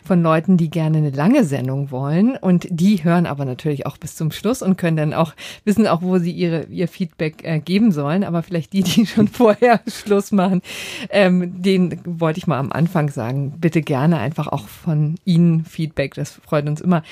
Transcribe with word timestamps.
von 0.03 0.21
Leuten, 0.21 0.57
die 0.57 0.70
gerne 0.70 0.98
eine 0.98 1.12
lange 1.12 1.43
Sendung 1.43 1.91
wollen 1.91 2.38
und 2.38 2.67
die 2.70 3.03
hören 3.03 3.25
aber 3.25 3.45
natürlich 3.45 3.85
auch 3.85 3.98
bis 3.98 4.16
zum 4.16 4.31
Schluss 4.31 4.62
und 4.62 4.77
können 4.77 4.98
dann 4.98 5.13
auch 5.13 5.34
wissen 5.65 5.87
auch, 5.87 6.01
wo 6.01 6.18
sie 6.18 6.32
ihre, 6.32 6.65
ihr 6.65 6.87
Feedback 6.87 7.43
äh, 7.43 7.60
geben 7.60 7.91
sollen. 7.91 8.23
Aber 8.23 8.43
vielleicht 8.43 8.73
die, 8.73 8.84
die 8.84 9.05
schon 9.05 9.27
vorher 9.29 9.82
Schluss 9.87 10.32
machen, 10.32 10.62
ähm, 11.10 11.62
den 11.62 11.99
wollte 12.05 12.40
ich 12.40 12.48
mal 12.48 12.60
am 12.60 12.71
Anfang 12.71 13.10
sagen. 13.10 13.54
Bitte 13.60 13.82
gerne 13.82 14.20
einfach 14.20 14.48
auch 14.48 14.68
von 14.68 15.15
Ihnen 15.26 15.65
Feedback, 15.65 16.13
das 16.15 16.32
freut 16.32 16.67
uns 16.67 16.82
immer. 16.82 17.04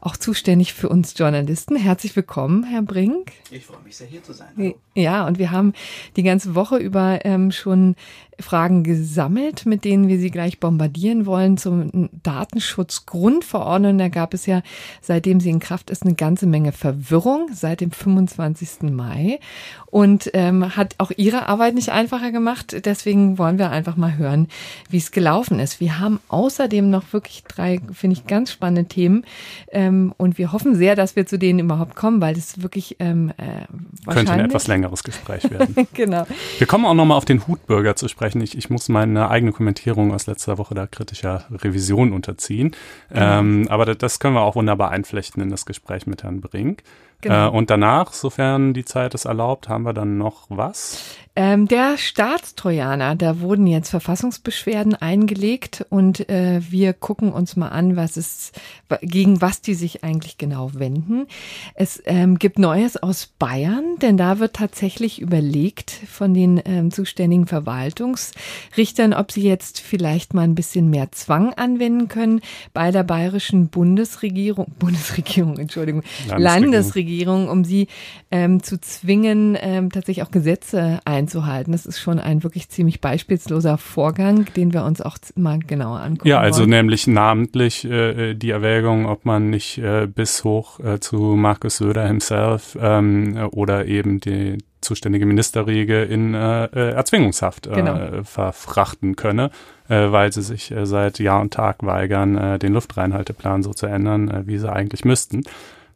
auch 0.00 0.16
zuständig 0.16 0.72
für 0.74 0.88
uns 0.88 1.14
Journalisten. 1.16 1.76
Herzlich 1.76 2.16
willkommen, 2.16 2.64
Herr 2.64 2.82
Brink. 2.82 3.30
Ich 3.50 3.66
freue 3.66 3.82
mich 3.84 3.96
sehr, 3.96 4.06
hier 4.06 4.22
zu 4.22 4.32
sein. 4.32 4.48
Hallo. 4.56 4.74
Ja, 4.94 5.26
und 5.26 5.38
wir 5.38 5.50
haben 5.50 5.74
die 6.16 6.22
ganze 6.22 6.54
Woche 6.54 6.76
über 6.76 7.24
ähm, 7.24 7.50
schon 7.52 7.96
Fragen 8.40 8.82
gesammelt, 8.84 9.66
mit 9.66 9.84
denen 9.84 10.08
wir 10.08 10.18
Sie 10.18 10.30
gleich 10.30 10.60
bombardieren 10.60 11.26
wollen 11.26 11.56
zum 11.56 12.10
Datenschutzgrundverordnung. 12.22 13.98
Da 13.98 14.08
gab 14.08 14.34
es 14.34 14.46
ja, 14.46 14.62
seitdem 15.00 15.40
sie 15.40 15.50
in 15.50 15.60
Kraft 15.60 15.90
ist, 15.90 16.02
eine 16.04 16.14
ganze 16.14 16.46
Menge 16.46 16.72
Verwirrung 16.72 17.48
seit 17.52 17.80
dem 17.80 17.90
25. 17.90 18.90
Mai 18.90 19.38
und 19.86 20.30
ähm, 20.34 20.76
hat 20.76 20.94
auch 20.98 21.10
Ihre 21.16 21.48
Arbeit 21.48 21.74
nicht 21.74 21.90
einfacher 21.90 22.30
gemacht. 22.30 22.84
Deswegen 22.84 23.38
wollen 23.38 23.58
wir 23.58 23.70
einfach 23.70 23.96
mal 23.96 24.16
hören, 24.16 24.48
wie 24.88 24.98
es 24.98 25.10
gelaufen 25.10 25.58
ist. 25.58 25.80
Wir 25.80 25.98
haben 25.98 26.20
außerdem 26.28 26.88
noch 26.88 27.12
wirklich 27.12 27.44
drei, 27.44 27.80
finde 27.92 28.14
ich, 28.14 28.26
ganz 28.26 28.52
spannende 28.52 28.86
Themen 28.86 29.24
ähm, 29.72 30.14
und 30.16 30.38
wir 30.38 30.52
hoffen 30.52 30.76
sehr, 30.76 30.94
dass 30.96 31.16
wir 31.16 31.26
zu 31.26 31.38
denen 31.38 31.58
überhaupt 31.58 31.96
kommen, 31.96 32.20
weil 32.20 32.34
das 32.34 32.62
wirklich 32.62 32.96
ähm, 33.00 33.32
äh, 33.36 34.12
könnte 34.12 34.32
ein 34.32 34.40
etwas 34.40 34.66
längeres 34.68 35.02
Gespräch 35.02 35.50
werden. 35.50 35.74
genau. 35.94 36.26
Wir 36.58 36.66
kommen 36.66 36.84
auch 36.86 36.94
nochmal 36.94 37.16
auf 37.16 37.24
den 37.24 37.46
Hutbürger 37.46 37.96
zu 37.96 38.08
sprechen. 38.08 38.29
Ich, 38.34 38.56
ich 38.56 38.70
muss 38.70 38.88
meine 38.88 39.30
eigene 39.30 39.52
Kommentierung 39.52 40.12
aus 40.12 40.26
letzter 40.26 40.58
Woche 40.58 40.74
da 40.74 40.86
kritischer 40.86 41.44
Revision 41.50 42.12
unterziehen. 42.12 42.74
Genau. 43.10 43.38
Ähm, 43.38 43.66
aber 43.68 43.86
das, 43.86 43.98
das 43.98 44.20
können 44.20 44.34
wir 44.34 44.42
auch 44.42 44.56
wunderbar 44.56 44.90
einflechten 44.90 45.42
in 45.42 45.50
das 45.50 45.66
Gespräch 45.66 46.06
mit 46.06 46.22
Herrn 46.22 46.40
Brink. 46.40 46.82
Genau. 47.20 47.48
Äh, 47.48 47.50
und 47.50 47.70
danach, 47.70 48.12
sofern 48.12 48.74
die 48.74 48.84
Zeit 48.84 49.14
es 49.14 49.24
erlaubt, 49.24 49.68
haben 49.68 49.84
wir 49.84 49.92
dann 49.92 50.18
noch 50.18 50.46
was? 50.48 51.16
Ähm, 51.42 51.68
der 51.68 51.96
Staatstrojaner, 51.96 53.14
da 53.14 53.40
wurden 53.40 53.66
jetzt 53.66 53.88
Verfassungsbeschwerden 53.88 54.94
eingelegt 54.94 55.86
und 55.88 56.28
äh, 56.28 56.60
wir 56.68 56.92
gucken 56.92 57.32
uns 57.32 57.56
mal 57.56 57.70
an, 57.70 57.96
was 57.96 58.18
es, 58.18 58.52
gegen 59.00 59.40
was 59.40 59.62
die 59.62 59.72
sich 59.72 60.04
eigentlich 60.04 60.36
genau 60.36 60.72
wenden. 60.74 61.28
Es 61.74 62.02
ähm, 62.04 62.38
gibt 62.38 62.58
Neues 62.58 62.98
aus 62.98 63.26
Bayern, 63.38 63.96
denn 64.02 64.18
da 64.18 64.38
wird 64.38 64.52
tatsächlich 64.52 65.18
überlegt 65.18 65.90
von 65.90 66.34
den 66.34 66.60
ähm, 66.66 66.90
zuständigen 66.90 67.46
Verwaltungsrichtern, 67.46 69.14
ob 69.14 69.32
sie 69.32 69.42
jetzt 69.42 69.80
vielleicht 69.80 70.34
mal 70.34 70.42
ein 70.42 70.54
bisschen 70.54 70.90
mehr 70.90 71.10
Zwang 71.10 71.54
anwenden 71.54 72.08
können 72.08 72.42
bei 72.74 72.90
der 72.90 73.02
bayerischen 73.02 73.68
Bundesregierung, 73.68 74.66
Bundesregierung, 74.78 75.56
Entschuldigung, 75.56 76.02
Landesregierung, 76.28 76.42
Landesregierung 76.42 77.48
um 77.48 77.64
sie 77.64 77.88
ähm, 78.30 78.62
zu 78.62 78.78
zwingen, 78.78 79.56
ähm, 79.58 79.90
tatsächlich 79.90 80.22
auch 80.22 80.30
Gesetze 80.30 81.00
einzuhalten 81.06 81.29
einzuhalten. 81.30 81.72
Das 81.72 81.86
ist 81.86 82.00
schon 82.00 82.18
ein 82.18 82.42
wirklich 82.42 82.68
ziemlich 82.68 83.00
beispielsloser 83.00 83.78
Vorgang, 83.78 84.46
den 84.56 84.72
wir 84.72 84.84
uns 84.84 85.00
auch 85.00 85.16
mal 85.36 85.58
genauer 85.60 86.00
angucken. 86.00 86.28
Ja, 86.28 86.40
also 86.40 86.60
wollen. 86.60 86.70
nämlich 86.70 87.06
namentlich 87.06 87.84
äh, 87.84 88.34
die 88.34 88.50
Erwägung, 88.50 89.06
ob 89.06 89.24
man 89.24 89.50
nicht 89.50 89.78
äh, 89.78 90.06
bis 90.06 90.44
hoch 90.44 90.80
äh, 90.80 91.00
zu 91.00 91.16
Markus 91.16 91.76
Söder 91.76 92.06
himself 92.06 92.76
ähm, 92.80 93.48
oder 93.52 93.86
eben 93.86 94.20
die 94.20 94.58
zuständige 94.80 95.26
Ministerriege 95.26 96.02
in 96.02 96.34
äh, 96.34 96.64
äh 96.64 96.92
Erzwingungshaft 96.92 97.66
äh, 97.66 97.74
genau. 97.74 98.22
verfrachten 98.24 99.14
könne, 99.14 99.50
äh, 99.88 100.10
weil 100.10 100.32
sie 100.32 100.42
sich 100.42 100.70
äh, 100.70 100.86
seit 100.86 101.18
Jahr 101.18 101.40
und 101.40 101.52
Tag 101.52 101.84
weigern, 101.84 102.36
äh, 102.36 102.58
den 102.58 102.72
Luftreinhalteplan 102.72 103.62
so 103.62 103.72
zu 103.72 103.86
ändern, 103.86 104.30
äh, 104.30 104.46
wie 104.46 104.58
sie 104.58 104.72
eigentlich 104.72 105.04
müssten. 105.04 105.42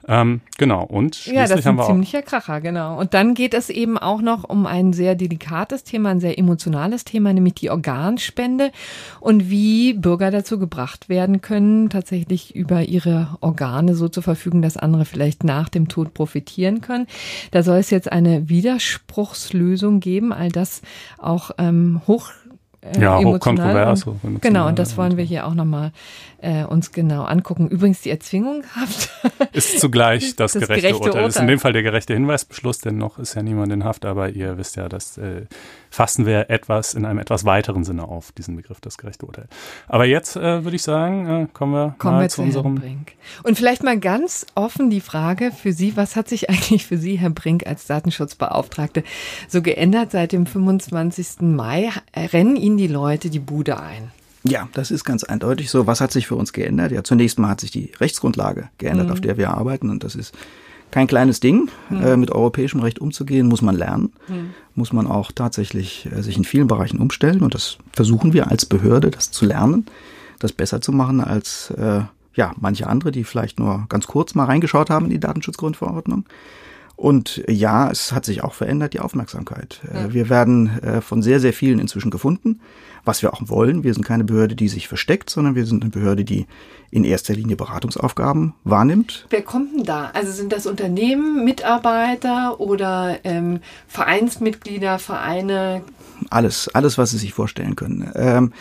Ähm, 0.06 0.40
genau, 0.58 0.84
und 0.84 1.16
schließlich 1.16 1.36
ja, 1.36 1.46
das 1.46 1.60
ist 1.60 1.66
ein 1.66 1.82
ziemlicher 1.82 2.22
Kracher, 2.22 2.60
genau. 2.60 2.98
Und 2.98 3.14
dann 3.14 3.34
geht 3.34 3.54
es 3.54 3.70
eben 3.70 3.96
auch 3.96 4.20
noch 4.20 4.44
um 4.44 4.66
ein 4.66 4.92
sehr 4.92 5.14
delikates 5.14 5.84
Thema, 5.84 6.10
ein 6.10 6.20
sehr 6.20 6.38
emotionales 6.38 7.04
Thema, 7.04 7.32
nämlich 7.32 7.54
die 7.54 7.70
Organspende 7.70 8.70
und 9.20 9.48
wie 9.48 9.94
Bürger 9.94 10.30
dazu 10.30 10.58
gebracht 10.58 11.08
werden 11.08 11.40
können, 11.40 11.88
tatsächlich 11.88 12.54
über 12.54 12.82
ihre 12.82 13.36
Organe 13.40 13.94
so 13.94 14.08
zu 14.08 14.20
verfügen, 14.20 14.60
dass 14.60 14.76
andere 14.76 15.04
vielleicht 15.04 15.44
nach 15.44 15.68
dem 15.68 15.88
Tod 15.88 16.12
profitieren 16.12 16.80
können. 16.80 17.06
Da 17.50 17.62
soll 17.62 17.78
es 17.78 17.90
jetzt 17.90 18.12
eine 18.12 18.48
Widerspruchslösung 18.48 20.00
geben, 20.00 20.32
all 20.32 20.50
das 20.50 20.82
auch 21.18 21.50
ähm, 21.58 22.02
hoch 22.06 22.30
äh, 22.84 23.00
ja, 23.00 23.18
hochkontrovers. 23.18 24.04
Und, 24.04 24.42
genau, 24.42 24.68
und 24.68 24.78
das 24.78 24.96
wollen 24.96 25.16
wir 25.16 25.24
hier 25.24 25.46
auch 25.46 25.54
nochmal 25.54 25.92
äh, 26.42 26.64
uns 26.64 26.92
genau 26.92 27.24
angucken. 27.24 27.68
Übrigens 27.68 28.02
die 28.02 28.10
Erzwingungshaft 28.10 29.10
ist 29.52 29.80
zugleich 29.80 30.36
das, 30.36 30.52
das 30.52 30.62
gerechte, 30.62 30.88
gerechte 30.88 30.98
Urteil. 30.98 31.22
Urteil. 31.22 31.28
Ist 31.28 31.40
in 31.40 31.46
dem 31.46 31.58
Fall 31.58 31.72
der 31.72 31.82
gerechte 31.82 32.12
Hinweisbeschluss, 32.14 32.78
denn 32.78 32.98
noch 32.98 33.18
ist 33.18 33.34
ja 33.34 33.42
niemand 33.42 33.72
in 33.72 33.84
Haft, 33.84 34.04
aber 34.04 34.28
ihr 34.30 34.58
wisst 34.58 34.76
ja, 34.76 34.88
dass 34.88 35.16
äh, 35.16 35.46
fassen 35.94 36.26
wir 36.26 36.50
etwas 36.50 36.94
in 36.94 37.04
einem 37.04 37.20
etwas 37.20 37.44
weiteren 37.44 37.84
Sinne 37.84 38.08
auf, 38.08 38.32
diesen 38.32 38.56
Begriff 38.56 38.80
das 38.80 38.98
gerechte 38.98 39.26
Urteil. 39.26 39.46
Aber 39.86 40.04
jetzt 40.04 40.34
äh, 40.34 40.64
würde 40.64 40.74
ich 40.74 40.82
sagen, 40.82 41.28
äh, 41.28 41.46
kommen 41.52 41.72
wir 41.72 41.94
kommen 41.98 42.16
mal 42.16 42.22
wir 42.22 42.28
zu, 42.28 42.36
zu 42.36 42.42
unserem 42.42 42.74
Brink. 42.74 43.12
Und 43.44 43.56
vielleicht 43.56 43.84
mal 43.84 43.98
ganz 44.00 44.44
offen 44.56 44.90
die 44.90 45.00
Frage 45.00 45.52
für 45.52 45.72
Sie, 45.72 45.96
was 45.96 46.16
hat 46.16 46.28
sich 46.28 46.50
eigentlich 46.50 46.84
für 46.84 46.98
Sie, 46.98 47.16
Herr 47.16 47.30
Brink, 47.30 47.66
als 47.68 47.86
Datenschutzbeauftragte 47.86 49.04
so 49.46 49.62
geändert 49.62 50.10
seit 50.10 50.32
dem 50.32 50.46
25. 50.46 51.42
Mai? 51.42 51.90
Rennen 52.16 52.56
Ihnen 52.56 52.76
die 52.76 52.88
Leute 52.88 53.30
die 53.30 53.38
Bude 53.38 53.78
ein? 53.78 54.10
Ja, 54.42 54.68
das 54.74 54.90
ist 54.90 55.04
ganz 55.04 55.22
eindeutig 55.22 55.70
so. 55.70 55.86
Was 55.86 56.00
hat 56.00 56.10
sich 56.10 56.26
für 56.26 56.34
uns 56.34 56.52
geändert? 56.52 56.90
Ja, 56.90 57.04
zunächst 57.04 57.38
mal 57.38 57.50
hat 57.50 57.60
sich 57.60 57.70
die 57.70 57.92
Rechtsgrundlage 58.00 58.68
geändert, 58.78 59.06
mhm. 59.06 59.12
auf 59.12 59.20
der 59.20 59.36
wir 59.36 59.50
arbeiten. 59.50 59.90
Und 59.90 60.02
das 60.02 60.16
ist 60.16 60.34
kein 60.94 61.08
kleines 61.08 61.40
Ding. 61.40 61.70
Mhm. 61.90 62.02
Äh, 62.02 62.16
mit 62.16 62.30
europäischem 62.30 62.78
Recht 62.78 63.00
umzugehen, 63.00 63.48
muss 63.48 63.62
man 63.62 63.74
lernen. 63.74 64.12
Mhm. 64.28 64.50
Muss 64.76 64.92
man 64.92 65.08
auch 65.08 65.32
tatsächlich 65.32 66.06
äh, 66.06 66.22
sich 66.22 66.36
in 66.36 66.44
vielen 66.44 66.68
Bereichen 66.68 67.00
umstellen. 67.00 67.42
Und 67.42 67.52
das 67.52 67.78
versuchen 67.92 68.32
wir 68.32 68.48
als 68.48 68.64
Behörde, 68.64 69.10
das 69.10 69.32
zu 69.32 69.44
lernen, 69.44 69.86
das 70.38 70.52
besser 70.52 70.80
zu 70.80 70.92
machen 70.92 71.20
als 71.20 71.70
äh, 71.70 72.02
ja, 72.36 72.52
manche 72.60 72.86
andere, 72.86 73.10
die 73.10 73.24
vielleicht 73.24 73.58
nur 73.58 73.86
ganz 73.88 74.06
kurz 74.06 74.36
mal 74.36 74.44
reingeschaut 74.44 74.88
haben 74.88 75.06
in 75.06 75.10
die 75.10 75.18
Datenschutzgrundverordnung. 75.18 76.26
Und 76.96 77.42
ja, 77.48 77.90
es 77.90 78.12
hat 78.12 78.24
sich 78.24 78.44
auch 78.44 78.54
verändert, 78.54 78.94
die 78.94 79.00
Aufmerksamkeit. 79.00 79.80
Äh, 79.92 79.94
ja. 79.94 80.12
Wir 80.12 80.28
werden 80.28 80.78
äh, 80.80 81.00
von 81.00 81.22
sehr, 81.22 81.40
sehr 81.40 81.52
vielen 81.52 81.78
inzwischen 81.78 82.10
gefunden 82.10 82.60
was 83.04 83.22
wir 83.22 83.32
auch 83.32 83.42
wollen. 83.46 83.84
Wir 83.84 83.94
sind 83.94 84.04
keine 84.04 84.24
Behörde, 84.24 84.56
die 84.56 84.68
sich 84.68 84.88
versteckt, 84.88 85.30
sondern 85.30 85.54
wir 85.54 85.66
sind 85.66 85.82
eine 85.82 85.90
Behörde, 85.90 86.24
die 86.24 86.46
in 86.90 87.04
erster 87.04 87.34
Linie 87.34 87.56
Beratungsaufgaben 87.56 88.54
wahrnimmt. 88.64 89.26
Wer 89.30 89.42
kommt 89.42 89.74
denn 89.74 89.84
da? 89.84 90.10
Also 90.14 90.32
sind 90.32 90.52
das 90.52 90.66
Unternehmen, 90.66 91.44
Mitarbeiter 91.44 92.60
oder 92.60 93.18
ähm, 93.24 93.60
Vereinsmitglieder, 93.88 94.98
Vereine? 94.98 95.82
Alles, 96.30 96.68
alles, 96.68 96.96
was 96.96 97.10
Sie 97.10 97.18
sich 97.18 97.34
vorstellen 97.34 97.76
können. 97.76 98.10
Ähm, 98.14 98.52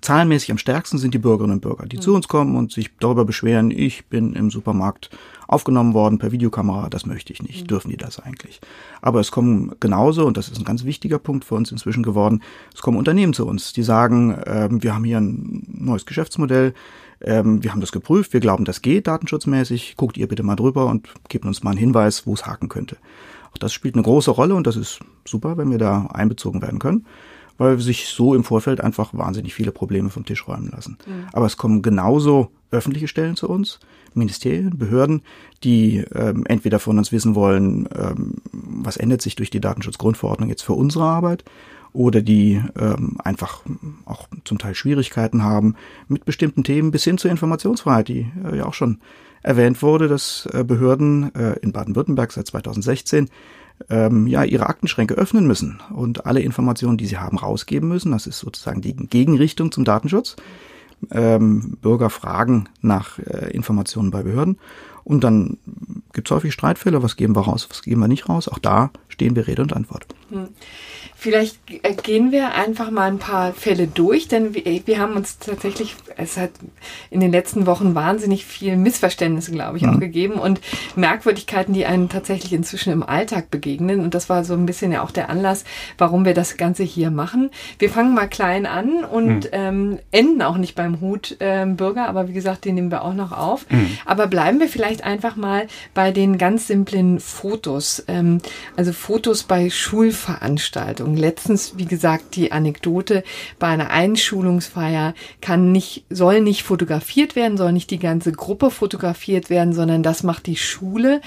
zahlenmäßig 0.00 0.50
am 0.50 0.58
stärksten 0.58 0.98
sind 0.98 1.14
die 1.14 1.18
Bürgerinnen 1.18 1.54
und 1.54 1.60
Bürger, 1.60 1.86
die 1.86 1.98
mhm. 1.98 2.00
zu 2.00 2.14
uns 2.14 2.26
kommen 2.26 2.56
und 2.56 2.72
sich 2.72 2.90
darüber 2.98 3.24
beschweren, 3.24 3.70
ich 3.70 4.06
bin 4.06 4.32
im 4.32 4.50
Supermarkt 4.50 5.10
aufgenommen 5.48 5.94
worden 5.94 6.18
per 6.18 6.32
Videokamera, 6.32 6.88
das 6.88 7.06
möchte 7.06 7.32
ich 7.32 7.42
nicht, 7.42 7.62
mhm. 7.62 7.66
dürfen 7.68 7.90
die 7.90 7.96
das 7.96 8.18
eigentlich. 8.20 8.60
Aber 9.02 9.20
es 9.20 9.30
kommen 9.30 9.72
genauso, 9.80 10.26
und 10.26 10.36
das 10.36 10.48
ist 10.48 10.58
ein 10.58 10.64
ganz 10.64 10.84
wichtiger 10.84 11.18
Punkt 11.18 11.44
für 11.44 11.54
uns 11.54 11.70
inzwischen 11.70 12.02
geworden, 12.02 12.42
es 12.74 12.82
kommen 12.82 12.98
Unternehmen 12.98 13.32
zu 13.32 13.46
uns, 13.46 13.72
die 13.72 13.82
sagen, 13.82 14.32
äh, 14.32 14.68
wir 14.70 14.94
haben 14.94 15.04
hier 15.04 15.18
ein 15.18 15.64
neues 15.68 16.06
Geschäftsmodell, 16.06 16.74
ähm, 17.20 17.62
wir 17.62 17.72
haben 17.72 17.80
das 17.80 17.92
geprüft, 17.92 18.32
wir 18.32 18.40
glauben, 18.40 18.64
das 18.64 18.82
geht 18.82 19.06
datenschutzmäßig, 19.06 19.96
guckt 19.96 20.16
ihr 20.16 20.28
bitte 20.28 20.42
mal 20.42 20.56
drüber 20.56 20.86
und 20.86 21.08
gebt 21.28 21.44
uns 21.44 21.62
mal 21.62 21.70
einen 21.70 21.78
Hinweis, 21.78 22.26
wo 22.26 22.34
es 22.34 22.46
haken 22.46 22.68
könnte. 22.68 22.96
Auch 23.52 23.58
das 23.58 23.72
spielt 23.72 23.94
eine 23.94 24.02
große 24.02 24.30
Rolle 24.30 24.54
und 24.54 24.66
das 24.66 24.76
ist 24.76 25.00
super, 25.24 25.56
wenn 25.56 25.70
wir 25.70 25.78
da 25.78 26.06
einbezogen 26.12 26.62
werden 26.62 26.78
können 26.78 27.06
weil 27.58 27.78
sich 27.78 28.08
so 28.08 28.34
im 28.34 28.44
Vorfeld 28.44 28.80
einfach 28.80 29.14
wahnsinnig 29.14 29.54
viele 29.54 29.72
Probleme 29.72 30.10
vom 30.10 30.24
Tisch 30.24 30.46
räumen 30.46 30.70
lassen. 30.70 30.98
Mhm. 31.06 31.26
Aber 31.32 31.46
es 31.46 31.56
kommen 31.56 31.82
genauso 31.82 32.50
öffentliche 32.70 33.08
Stellen 33.08 33.36
zu 33.36 33.48
uns, 33.48 33.80
Ministerien, 34.14 34.78
Behörden, 34.78 35.22
die 35.62 36.04
ähm, 36.14 36.44
entweder 36.46 36.78
von 36.78 36.98
uns 36.98 37.12
wissen 37.12 37.34
wollen, 37.34 37.88
ähm, 37.94 38.34
was 38.52 38.96
ändert 38.96 39.22
sich 39.22 39.36
durch 39.36 39.50
die 39.50 39.60
Datenschutzgrundverordnung 39.60 40.48
jetzt 40.48 40.62
für 40.62 40.72
unsere 40.72 41.04
Arbeit, 41.04 41.44
oder 41.96 42.20
die 42.20 42.62
ähm, 42.78 43.16
einfach 43.24 43.62
auch 44.04 44.28
zum 44.44 44.58
Teil 44.58 44.74
Schwierigkeiten 44.74 45.42
haben 45.42 45.76
mit 46.08 46.26
bestimmten 46.26 46.62
Themen 46.62 46.90
bis 46.90 47.04
hin 47.04 47.16
zur 47.16 47.30
Informationsfreiheit, 47.30 48.08
die 48.08 48.30
äh, 48.44 48.58
ja 48.58 48.66
auch 48.66 48.74
schon 48.74 48.98
erwähnt 49.42 49.80
wurde, 49.80 50.06
dass 50.06 50.46
äh, 50.52 50.62
Behörden 50.62 51.34
äh, 51.34 51.58
in 51.60 51.72
Baden-Württemberg 51.72 52.32
seit 52.32 52.46
2016 52.48 53.30
ähm, 53.88 54.26
ja 54.26 54.44
ihre 54.44 54.68
Aktenschränke 54.68 55.14
öffnen 55.14 55.46
müssen 55.46 55.80
und 55.94 56.26
alle 56.26 56.40
Informationen, 56.40 56.98
die 56.98 57.06
sie 57.06 57.18
haben, 57.18 57.38
rausgeben 57.38 57.88
müssen. 57.88 58.12
Das 58.12 58.26
ist 58.26 58.40
sozusagen 58.40 58.82
die 58.82 58.94
Gegenrichtung 58.94 59.72
zum 59.72 59.84
Datenschutz. 59.84 60.36
Ähm, 61.10 61.76
Bürger 61.82 62.10
fragen 62.10 62.68
nach 62.80 63.18
äh, 63.18 63.50
Informationen 63.50 64.10
bei 64.10 64.22
Behörden 64.22 64.58
und 65.04 65.22
dann 65.22 65.58
gibt 66.12 66.28
es 66.28 66.34
häufig 66.34 66.52
Streitfälle, 66.52 67.02
was 67.02 67.16
geben 67.16 67.36
wir 67.36 67.42
raus, 67.42 67.68
was 67.70 67.82
geben 67.82 68.00
wir 68.00 68.08
nicht 68.08 68.28
raus. 68.28 68.48
Auch 68.48 68.58
da 68.58 68.90
stehen 69.08 69.36
wir 69.36 69.46
Rede 69.46 69.62
und 69.62 69.72
Antwort. 69.72 70.06
Hm. 70.30 70.48
Vielleicht 71.18 71.58
äh, 71.70 71.94
gehen 71.94 72.30
wir 72.30 72.54
einfach 72.54 72.90
mal 72.90 73.08
ein 73.08 73.18
paar 73.18 73.54
Fälle 73.54 73.86
durch, 73.86 74.28
denn 74.28 74.54
wir, 74.54 74.98
haben 74.98 75.14
uns 75.14 75.38
tatsächlich, 75.38 75.96
es 76.18 76.36
hat 76.36 76.50
in 77.10 77.20
den 77.20 77.32
letzten 77.32 77.66
Wochen 77.66 77.94
wahnsinnig 77.94 78.44
viel 78.44 78.76
Missverständnisse, 78.76 79.50
glaube 79.50 79.78
ich, 79.78 79.84
mhm. 79.84 79.94
auch 79.94 79.98
gegeben 79.98 80.34
und 80.34 80.60
Merkwürdigkeiten, 80.94 81.72
die 81.72 81.86
einem 81.86 82.10
tatsächlich 82.10 82.52
inzwischen 82.52 82.92
im 82.92 83.02
Alltag 83.02 83.50
begegnen. 83.50 84.00
Und 84.00 84.14
das 84.14 84.28
war 84.28 84.44
so 84.44 84.52
ein 84.52 84.66
bisschen 84.66 84.92
ja 84.92 85.02
auch 85.02 85.10
der 85.10 85.30
Anlass, 85.30 85.64
warum 85.96 86.26
wir 86.26 86.34
das 86.34 86.58
Ganze 86.58 86.82
hier 86.82 87.10
machen. 87.10 87.50
Wir 87.78 87.88
fangen 87.88 88.14
mal 88.14 88.28
klein 88.28 88.66
an 88.66 89.02
und 89.02 89.44
mhm. 89.44 89.50
ähm, 89.52 89.98
enden 90.12 90.42
auch 90.42 90.58
nicht 90.58 90.74
beim 90.74 91.00
Hut 91.00 91.38
ähm, 91.40 91.76
Bürger, 91.76 92.08
aber 92.08 92.28
wie 92.28 92.34
gesagt, 92.34 92.66
den 92.66 92.74
nehmen 92.74 92.90
wir 92.90 93.02
auch 93.02 93.14
noch 93.14 93.32
auf. 93.32 93.64
Mhm. 93.70 93.96
Aber 94.04 94.26
bleiben 94.26 94.60
wir 94.60 94.68
vielleicht 94.68 95.02
einfach 95.02 95.36
mal 95.36 95.66
bei 95.94 96.12
den 96.12 96.36
ganz 96.36 96.66
simplen 96.66 97.20
Fotos. 97.20 98.04
Ähm, 98.06 98.42
also 98.76 98.92
Fotos 98.92 99.44
bei 99.44 99.70
Schulveranstaltungen. 99.70 101.05
Veranstaltung. 101.06 101.16
Letztens, 101.16 101.74
wie 101.76 101.84
gesagt, 101.84 102.36
die 102.36 102.52
Anekdote 102.52 103.22
bei 103.58 103.68
einer 103.68 103.90
Einschulungsfeier 103.90 105.14
kann 105.40 105.72
nicht, 105.72 106.04
soll 106.10 106.40
nicht 106.40 106.62
fotografiert 106.62 107.36
werden, 107.36 107.56
soll 107.56 107.72
nicht 107.72 107.90
die 107.90 107.98
ganze 107.98 108.32
Gruppe 108.32 108.70
fotografiert 108.70 109.50
werden, 109.50 109.72
sondern 109.72 110.02
das 110.02 110.22
macht 110.22 110.46
die 110.46 110.56
Schule 110.56 111.20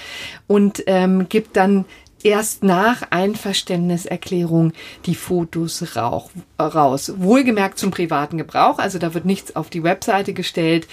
und 0.46 0.84
ähm, 0.86 1.28
gibt 1.28 1.56
dann 1.56 1.84
erst 2.22 2.62
nach 2.62 3.02
Einverständniserklärung 3.10 4.72
die 5.06 5.14
Fotos 5.14 5.96
rauch, 5.96 6.30
raus. 6.58 7.14
Wohlgemerkt 7.16 7.78
zum 7.78 7.90
privaten 7.90 8.36
Gebrauch, 8.36 8.78
also 8.78 8.98
da 8.98 9.14
wird 9.14 9.24
nichts 9.24 9.56
auf 9.56 9.70
die 9.70 9.82
Webseite 9.82 10.34
gestellt. 10.34 10.86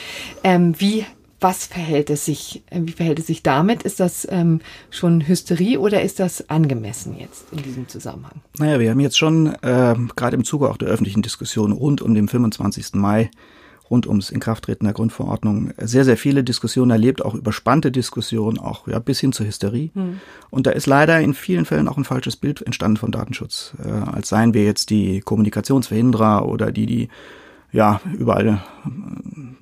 Ähm, 0.43 0.73
wie 0.79 1.05
was 1.39 1.65
verhält 1.65 2.09
es 2.09 2.25
sich, 2.25 2.63
äh, 2.69 2.81
wie 2.83 2.91
verhält 2.91 3.19
es 3.19 3.27
sich 3.27 3.43
damit? 3.43 3.83
Ist 3.83 3.99
das 3.99 4.27
ähm, 4.29 4.61
schon 4.89 5.27
Hysterie 5.27 5.77
oder 5.77 6.01
ist 6.01 6.19
das 6.19 6.49
angemessen 6.49 7.15
jetzt 7.19 7.45
in 7.51 7.61
diesem 7.61 7.87
Zusammenhang? 7.87 8.41
Naja, 8.57 8.79
wir 8.79 8.89
haben 8.89 8.99
jetzt 8.99 9.17
schon 9.17 9.47
äh, 9.61 9.95
gerade 10.15 10.35
im 10.35 10.43
Zuge 10.43 10.69
auch 10.69 10.77
der 10.77 10.87
öffentlichen 10.87 11.21
Diskussion 11.21 11.71
rund 11.71 12.01
um 12.01 12.15
den 12.15 12.27
25. 12.27 12.95
Mai, 12.95 13.29
rund 13.89 14.07
ums 14.07 14.31
Inkrafttreten 14.31 14.85
der 14.85 14.93
Grundverordnung, 14.93 15.71
sehr, 15.77 16.05
sehr 16.05 16.17
viele 16.17 16.43
Diskussionen 16.43 16.91
erlebt, 16.91 17.23
auch 17.23 17.35
überspannte 17.35 17.91
Diskussionen, 17.91 18.57
auch 18.57 18.87
ja, 18.87 18.99
bis 18.99 19.19
hin 19.19 19.31
zur 19.31 19.45
Hysterie. 19.45 19.91
Hm. 19.93 20.19
Und 20.49 20.67
da 20.67 20.71
ist 20.71 20.87
leider 20.87 21.21
in 21.21 21.33
vielen 21.33 21.65
Fällen 21.65 21.87
auch 21.87 21.97
ein 21.97 22.03
falsches 22.03 22.35
Bild 22.35 22.61
entstanden 22.63 22.97
von 22.97 23.11
Datenschutz, 23.11 23.73
äh, 23.83 23.89
als 23.89 24.29
seien 24.29 24.53
wir 24.53 24.63
jetzt 24.63 24.89
die 24.89 25.21
Kommunikationsverhinderer 25.21 26.47
oder 26.47 26.71
die, 26.71 26.85
die 26.87 27.09
ja 27.77 28.01
überall 28.17 28.61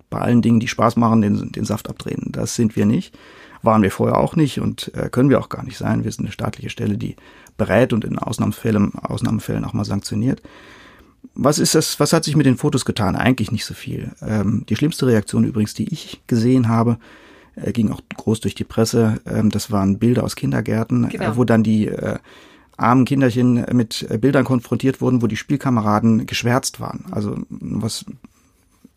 bei 0.10 0.20
allen 0.20 0.42
Dingen, 0.42 0.62
die 0.62 0.70
Spaß 0.70 0.96
machen, 0.96 1.22
den, 1.22 1.52
den 1.52 1.66
Saft 1.66 1.90
abdrehen. 1.90 2.30
Das 2.30 2.56
sind 2.56 2.76
wir 2.76 2.86
nicht. 2.86 3.14
Waren 3.62 3.82
wir 3.82 3.92
vorher 3.92 4.18
auch 4.18 4.36
nicht 4.36 4.60
und 4.60 4.94
äh, 4.96 5.10
können 5.10 5.30
wir 5.30 5.40
auch 5.40 5.50
gar 5.50 5.64
nicht 5.64 5.78
sein. 5.78 6.04
Wir 6.04 6.12
sind 6.12 6.26
eine 6.26 6.32
staatliche 6.32 6.70
Stelle, 6.70 6.98
die 6.98 7.16
berät 7.58 7.94
und 7.94 8.06
in 8.06 8.18
Ausnahmefällen, 8.18 8.96
Ausnahmefällen 8.96 9.66
auch 9.66 9.74
mal 9.74 9.86
sanktioniert. 9.86 10.42
Was 11.34 11.60
ist 11.60 11.76
das, 11.76 12.00
was 12.00 12.14
hat 12.14 12.24
sich 12.24 12.36
mit 12.36 12.46
den 12.46 12.58
Fotos 12.58 12.86
getan? 12.86 13.16
Eigentlich 13.16 13.52
nicht 13.52 13.66
so 13.66 13.74
viel. 13.74 14.12
Ähm, 14.22 14.64
die 14.70 14.76
schlimmste 14.76 15.08
Reaktion 15.08 15.44
übrigens, 15.44 15.74
die 15.74 15.92
ich 15.92 16.22
gesehen 16.28 16.70
habe, 16.70 16.98
äh, 17.56 17.74
ging 17.74 17.92
auch 17.92 18.02
groß 18.16 18.40
durch 18.40 18.56
die 18.56 18.64
Presse. 18.64 19.20
Ähm, 19.26 19.50
das 19.50 19.72
waren 19.72 20.00
Bilder 20.00 20.24
aus 20.24 20.36
Kindergärten, 20.36 21.06
äh, 21.06 21.10
genau. 21.10 21.32
äh, 21.32 21.38
wo 21.38 21.44
dann 21.44 21.64
die 21.64 21.88
äh, 21.88 22.20
armen 22.78 23.06
Kinderchen 23.06 23.66
mit 23.74 24.08
Bildern 24.22 24.46
konfrontiert 24.46 25.02
wurden, 25.02 25.22
wo 25.22 25.28
die 25.28 25.38
Spielkameraden 25.38 26.26
geschwärzt 26.26 26.80
waren. 26.80 27.06
Also 27.12 27.38
was 27.50 28.06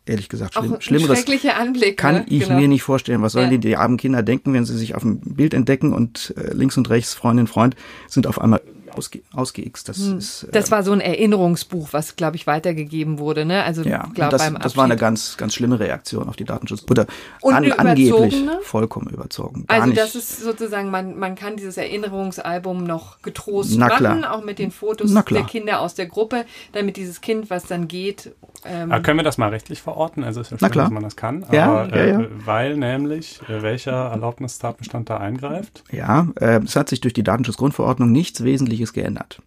ehrlich 0.09 0.27
gesagt 0.27 0.55
schlimm, 0.55 0.73
Auch 0.73 0.81
schlimmeres 0.81 1.25
Anblick, 1.55 1.97
kann 1.97 2.15
ne? 2.15 2.25
ich 2.27 2.45
genau. 2.45 2.59
mir 2.59 2.67
nicht 2.67 2.83
vorstellen. 2.83 3.21
Was 3.21 3.33
sollen 3.33 3.51
ja. 3.51 3.57
die, 3.57 3.69
die 3.69 3.77
armen 3.77 3.97
Kinder 3.97 4.23
denken, 4.23 4.53
wenn 4.53 4.65
sie 4.65 4.77
sich 4.77 4.95
auf 4.95 5.03
dem 5.03 5.19
Bild 5.19 5.53
entdecken 5.53 5.93
und 5.93 6.33
äh, 6.35 6.53
links 6.53 6.77
und 6.77 6.89
rechts 6.89 7.13
Freundin, 7.13 7.47
Freund 7.47 7.75
sind 8.07 8.27
auf 8.27 8.41
einmal 8.41 8.61
ausge, 8.99 9.21
ausgeixt. 9.33 9.89
Das, 9.89 9.97
hm. 9.97 10.17
ist, 10.17 10.43
äh, 10.43 10.51
das 10.51 10.71
war 10.71 10.83
so 10.83 10.91
ein 10.91 11.01
Erinnerungsbuch, 11.01 11.89
was, 11.91 12.15
glaube 12.15 12.35
ich, 12.35 12.45
weitergegeben 12.47 13.17
wurde. 13.19 13.45
Ne? 13.45 13.63
Also, 13.63 13.83
ja, 13.83 14.09
glaub, 14.13 14.29
das, 14.29 14.43
beim 14.43 14.59
das 14.59 14.77
war 14.77 14.85
eine 14.85 14.97
ganz, 14.97 15.37
ganz 15.37 15.55
schlimme 15.55 15.79
Reaktion 15.79 16.27
auf 16.27 16.35
die 16.35 16.45
Datenschutzbutter. 16.45 17.07
Und 17.41 17.53
an, 17.53 17.71
angeblich 17.71 18.35
vollkommen 18.63 19.07
überzogen. 19.09 19.65
Gar 19.67 19.81
also 19.81 19.93
das 19.93 20.15
ist 20.15 20.41
sozusagen, 20.41 20.91
man, 20.91 21.17
man 21.17 21.35
kann 21.35 21.55
dieses 21.55 21.77
Erinnerungsalbum 21.77 22.83
noch 22.83 23.21
getrost 23.21 23.75
Na 23.77 23.87
machen, 23.87 24.19
klar. 24.19 24.33
auch 24.33 24.43
mit 24.43 24.59
den 24.59 24.71
Fotos 24.71 25.13
der 25.13 25.43
Kinder 25.43 25.79
aus 25.79 25.95
der 25.95 26.05
Gruppe, 26.05 26.45
damit 26.73 26.97
dieses 26.97 27.21
Kind, 27.21 27.49
was 27.49 27.63
dann 27.63 27.87
geht. 27.87 28.31
Ähm 28.65 28.91
aber 28.91 29.01
können 29.01 29.17
wir 29.17 29.23
das 29.23 29.37
mal 29.37 29.49
rechtlich 29.49 29.81
verorten? 29.81 30.23
Also 30.23 30.41
ist 30.41 30.51
ja 30.51 30.57
schön, 30.57 30.71
dass 30.71 30.89
man 30.89 31.03
das 31.03 31.15
kann. 31.15 31.43
Aber, 31.43 31.55
ja, 31.55 31.85
ja, 31.85 32.05
ja. 32.05 32.19
Äh, 32.21 32.27
weil 32.45 32.75
nämlich 32.75 33.39
äh, 33.47 33.61
welcher 33.61 34.09
Erlaubnistatbestand 34.11 35.09
da 35.09 35.17
eingreift? 35.17 35.83
Ja, 35.91 36.27
äh, 36.39 36.59
es 36.63 36.75
hat 36.75 36.89
sich 36.89 36.99
durch 36.99 37.13
die 37.13 37.23
Datenschutzgrundverordnung 37.23 38.11
nichts 38.11 38.43
Wesentliches 38.43 38.88
Wesentliches 38.89 38.93
geändert. 38.93 39.41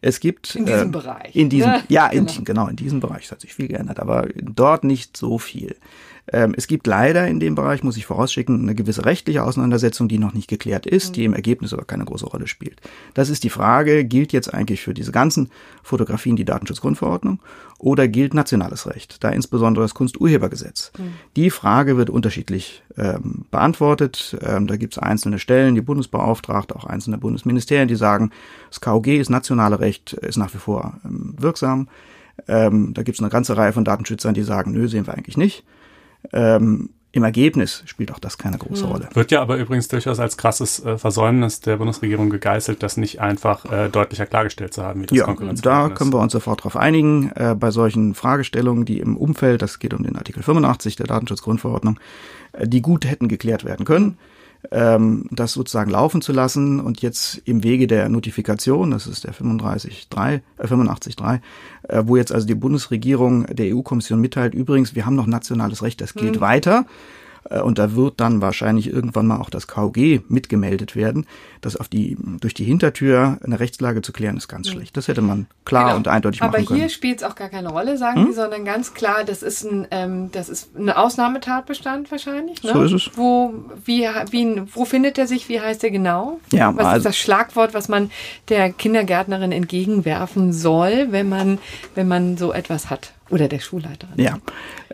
Es 0.00 0.20
gibt 0.20 0.54
in 0.54 0.64
diesem 0.64 0.88
äh, 0.88 0.92
Bereich. 0.92 1.34
In 1.34 1.50
diesem, 1.50 1.72
ja, 1.72 1.82
ja 1.88 2.06
in, 2.06 2.26
genau. 2.26 2.42
genau, 2.44 2.68
in 2.68 2.76
diesem 2.76 3.00
Bereich 3.00 3.30
hat 3.30 3.40
sich 3.40 3.54
viel 3.54 3.66
geändert, 3.68 3.98
aber 3.98 4.28
dort 4.36 4.84
nicht 4.84 5.16
so 5.16 5.38
viel. 5.38 5.76
Ähm, 6.32 6.54
es 6.56 6.66
gibt 6.66 6.86
leider 6.86 7.26
in 7.26 7.40
dem 7.40 7.54
Bereich, 7.54 7.82
muss 7.82 7.96
ich 7.96 8.06
vorausschicken, 8.06 8.62
eine 8.62 8.74
gewisse 8.74 9.04
rechtliche 9.04 9.44
Auseinandersetzung, 9.44 10.08
die 10.08 10.18
noch 10.18 10.34
nicht 10.34 10.48
geklärt 10.48 10.86
ist, 10.86 11.10
mhm. 11.10 11.12
die 11.14 11.24
im 11.24 11.34
Ergebnis 11.34 11.72
aber 11.72 11.84
keine 11.84 12.04
große 12.04 12.26
Rolle 12.26 12.46
spielt. 12.46 12.80
Das 13.14 13.30
ist 13.30 13.44
die 13.44 13.50
Frage, 13.50 14.04
gilt 14.04 14.32
jetzt 14.32 14.52
eigentlich 14.52 14.82
für 14.82 14.94
diese 14.94 15.12
ganzen 15.12 15.50
Fotografien 15.82 16.36
die 16.36 16.44
Datenschutzgrundverordnung 16.44 17.40
oder 17.78 18.08
gilt 18.08 18.34
nationales 18.34 18.86
Recht, 18.86 19.22
da 19.24 19.30
insbesondere 19.30 19.84
das 19.84 19.94
Kunsturhebergesetz? 19.94 20.92
Mhm. 20.98 21.12
Die 21.36 21.50
Frage 21.50 21.96
wird 21.96 22.10
unterschiedlich 22.10 22.82
ähm, 22.96 23.46
beantwortet. 23.50 24.36
Ähm, 24.42 24.66
da 24.66 24.76
gibt 24.76 24.94
es 24.94 24.98
einzelne 24.98 25.38
Stellen, 25.38 25.74
die 25.74 25.80
Bundesbeauftragte, 25.80 26.76
auch 26.76 26.84
einzelne 26.84 27.18
Bundesministerien, 27.18 27.88
die 27.88 27.96
sagen, 27.96 28.30
das 28.68 28.80
KOG 28.80 29.06
ist 29.06 29.30
nationale 29.30 29.80
Recht, 29.80 30.12
ist 30.12 30.36
nach 30.36 30.52
wie 30.52 30.58
vor 30.58 30.98
ähm, 31.04 31.34
wirksam. 31.38 31.88
Ähm, 32.46 32.94
da 32.94 33.02
gibt 33.02 33.16
es 33.16 33.22
eine 33.22 33.30
ganze 33.30 33.56
Reihe 33.56 33.72
von 33.72 33.84
Datenschützern, 33.84 34.34
die 34.34 34.42
sagen, 34.42 34.72
nö, 34.72 34.88
sehen 34.88 35.06
wir 35.06 35.14
eigentlich 35.14 35.36
nicht. 35.36 35.64
Ähm, 36.32 36.90
im 37.10 37.24
Ergebnis 37.24 37.82
spielt 37.86 38.12
auch 38.12 38.18
das 38.18 38.36
keine 38.36 38.58
große 38.58 38.84
mhm. 38.84 38.92
Rolle. 38.92 39.08
Wird 39.14 39.30
ja 39.30 39.40
aber 39.40 39.56
übrigens 39.56 39.88
durchaus 39.88 40.20
als 40.20 40.36
krasses 40.36 40.84
äh, 40.84 40.98
Versäumnis 40.98 41.60
der 41.60 41.78
Bundesregierung 41.78 42.28
gegeißelt, 42.28 42.82
das 42.82 42.98
nicht 42.98 43.20
einfach 43.20 43.64
äh, 43.72 43.88
deutlicher 43.88 44.26
klargestellt 44.26 44.74
zu 44.74 44.82
haben, 44.82 45.02
wie 45.02 45.06
das 45.06 45.16
ja, 45.16 45.26
Da 45.62 45.88
können 45.88 46.12
wir 46.12 46.20
uns 46.20 46.32
sofort 46.32 46.60
darauf 46.60 46.76
einigen. 46.76 47.32
Äh, 47.34 47.56
bei 47.58 47.70
solchen 47.70 48.14
Fragestellungen, 48.14 48.84
die 48.84 49.00
im 49.00 49.16
Umfeld, 49.16 49.62
das 49.62 49.78
geht 49.78 49.94
um 49.94 50.02
den 50.02 50.16
Artikel 50.16 50.42
85 50.42 50.96
der 50.96 51.06
Datenschutzgrundverordnung, 51.06 51.98
äh, 52.52 52.68
die 52.68 52.82
gut 52.82 53.06
hätten 53.06 53.28
geklärt 53.28 53.64
werden 53.64 53.86
können 53.86 54.18
ähm, 54.70 55.26
das 55.30 55.52
sozusagen 55.52 55.90
laufen 55.90 56.20
zu 56.20 56.32
lassen 56.32 56.80
und 56.80 57.00
jetzt 57.00 57.40
im 57.44 57.62
Wege 57.62 57.86
der 57.86 58.08
Notifikation, 58.08 58.90
das 58.90 59.06
ist 59.06 59.24
der 59.24 59.32
35.3, 59.32 60.40
äh, 60.58 60.66
85.3, 60.66 61.36
äh, 61.36 61.38
wo 62.04 62.16
jetzt 62.16 62.32
also 62.32 62.46
die 62.46 62.54
Bundesregierung 62.54 63.46
der 63.46 63.74
EU-Kommission 63.74 64.20
mitteilt, 64.20 64.54
übrigens, 64.54 64.94
wir 64.94 65.06
haben 65.06 65.16
noch 65.16 65.26
nationales 65.26 65.82
Recht, 65.82 66.00
das 66.00 66.14
gilt 66.14 66.36
mhm. 66.36 66.40
weiter. 66.40 66.86
Äh, 67.50 67.60
und 67.60 67.78
da 67.78 67.94
wird 67.94 68.20
dann 68.20 68.40
wahrscheinlich 68.40 68.92
irgendwann 68.92 69.26
mal 69.26 69.38
auch 69.38 69.50
das 69.50 69.66
KOG 69.66 70.22
mitgemeldet 70.28 70.96
werden. 70.96 71.26
Das 71.60 71.76
auf 71.76 71.88
die, 71.88 72.16
durch 72.40 72.54
die 72.54 72.64
Hintertür 72.64 73.38
eine 73.42 73.58
Rechtslage 73.60 74.02
zu 74.02 74.12
klären, 74.12 74.36
ist 74.36 74.48
ganz 74.48 74.68
schlecht. 74.68 74.96
Das 74.96 75.08
hätte 75.08 75.22
man 75.22 75.46
klar 75.64 75.86
genau. 75.86 75.96
und 75.96 76.08
eindeutig 76.08 76.42
Aber 76.42 76.52
machen 76.52 76.66
können. 76.66 76.80
Aber 76.80 76.86
hier 76.86 76.88
spielt 76.88 77.18
es 77.18 77.24
auch 77.24 77.34
gar 77.34 77.48
keine 77.48 77.70
Rolle, 77.70 77.98
sagen 77.98 78.20
hm? 78.20 78.26
die, 78.28 78.32
sondern 78.32 78.64
ganz 78.64 78.94
klar, 78.94 79.24
das 79.24 79.42
ist 79.42 79.64
ein, 79.64 79.86
ähm, 79.90 80.30
das 80.32 80.48
ist 80.48 80.76
ein 80.76 80.90
Ausnahmetatbestand 80.90 82.10
wahrscheinlich. 82.10 82.62
Ne? 82.62 82.72
So 82.72 82.82
ist 82.82 82.92
es. 82.92 83.10
Wo, 83.16 83.54
wie, 83.84 84.06
wie, 84.30 84.62
wo 84.72 84.84
findet 84.84 85.18
er 85.18 85.26
sich? 85.26 85.48
Wie 85.48 85.60
heißt 85.60 85.82
er 85.84 85.90
genau? 85.90 86.40
Ja, 86.52 86.74
was 86.76 86.86
also, 86.86 86.96
ist 86.98 87.06
das 87.06 87.16
Schlagwort, 87.16 87.74
was 87.74 87.88
man 87.88 88.10
der 88.48 88.70
Kindergärtnerin 88.72 89.52
entgegenwerfen 89.52 90.52
soll, 90.52 91.08
wenn 91.10 91.28
man, 91.28 91.58
wenn 91.94 92.08
man 92.08 92.36
so 92.36 92.52
etwas 92.52 92.90
hat? 92.90 93.12
Oder 93.30 93.48
der 93.48 93.58
Schulleiterin. 93.58 94.14
Ja. 94.16 94.38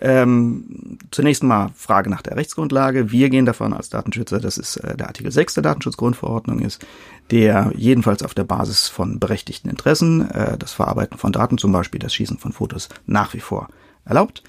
Ähm, 0.00 0.98
zunächst 1.10 1.42
mal 1.42 1.70
Frage 1.76 2.10
nach 2.10 2.22
der 2.22 2.36
Rechtsgrundlage. 2.36 3.12
Wir 3.12 3.30
gehen 3.30 3.46
davon 3.46 3.72
als 3.72 3.90
Datenschützer, 3.90 4.40
dass 4.40 4.56
es 4.56 4.76
äh, 4.76 4.96
der 4.96 5.06
Artikel 5.06 5.30
6 5.30 5.54
der 5.54 5.62
Datenschutzgrundverordnung 5.62 6.60
ist, 6.60 6.84
der 7.30 7.72
jedenfalls 7.76 8.22
auf 8.22 8.34
der 8.34 8.44
Basis 8.44 8.88
von 8.88 9.20
berechtigten 9.20 9.70
Interessen 9.70 10.30
äh, 10.30 10.58
das 10.58 10.72
Verarbeiten 10.72 11.18
von 11.18 11.32
Daten, 11.32 11.58
zum 11.58 11.72
Beispiel 11.72 12.00
das 12.00 12.14
Schießen 12.14 12.38
von 12.38 12.52
Fotos, 12.52 12.88
nach 13.06 13.34
wie 13.34 13.40
vor 13.40 13.68
erlaubt. 14.04 14.42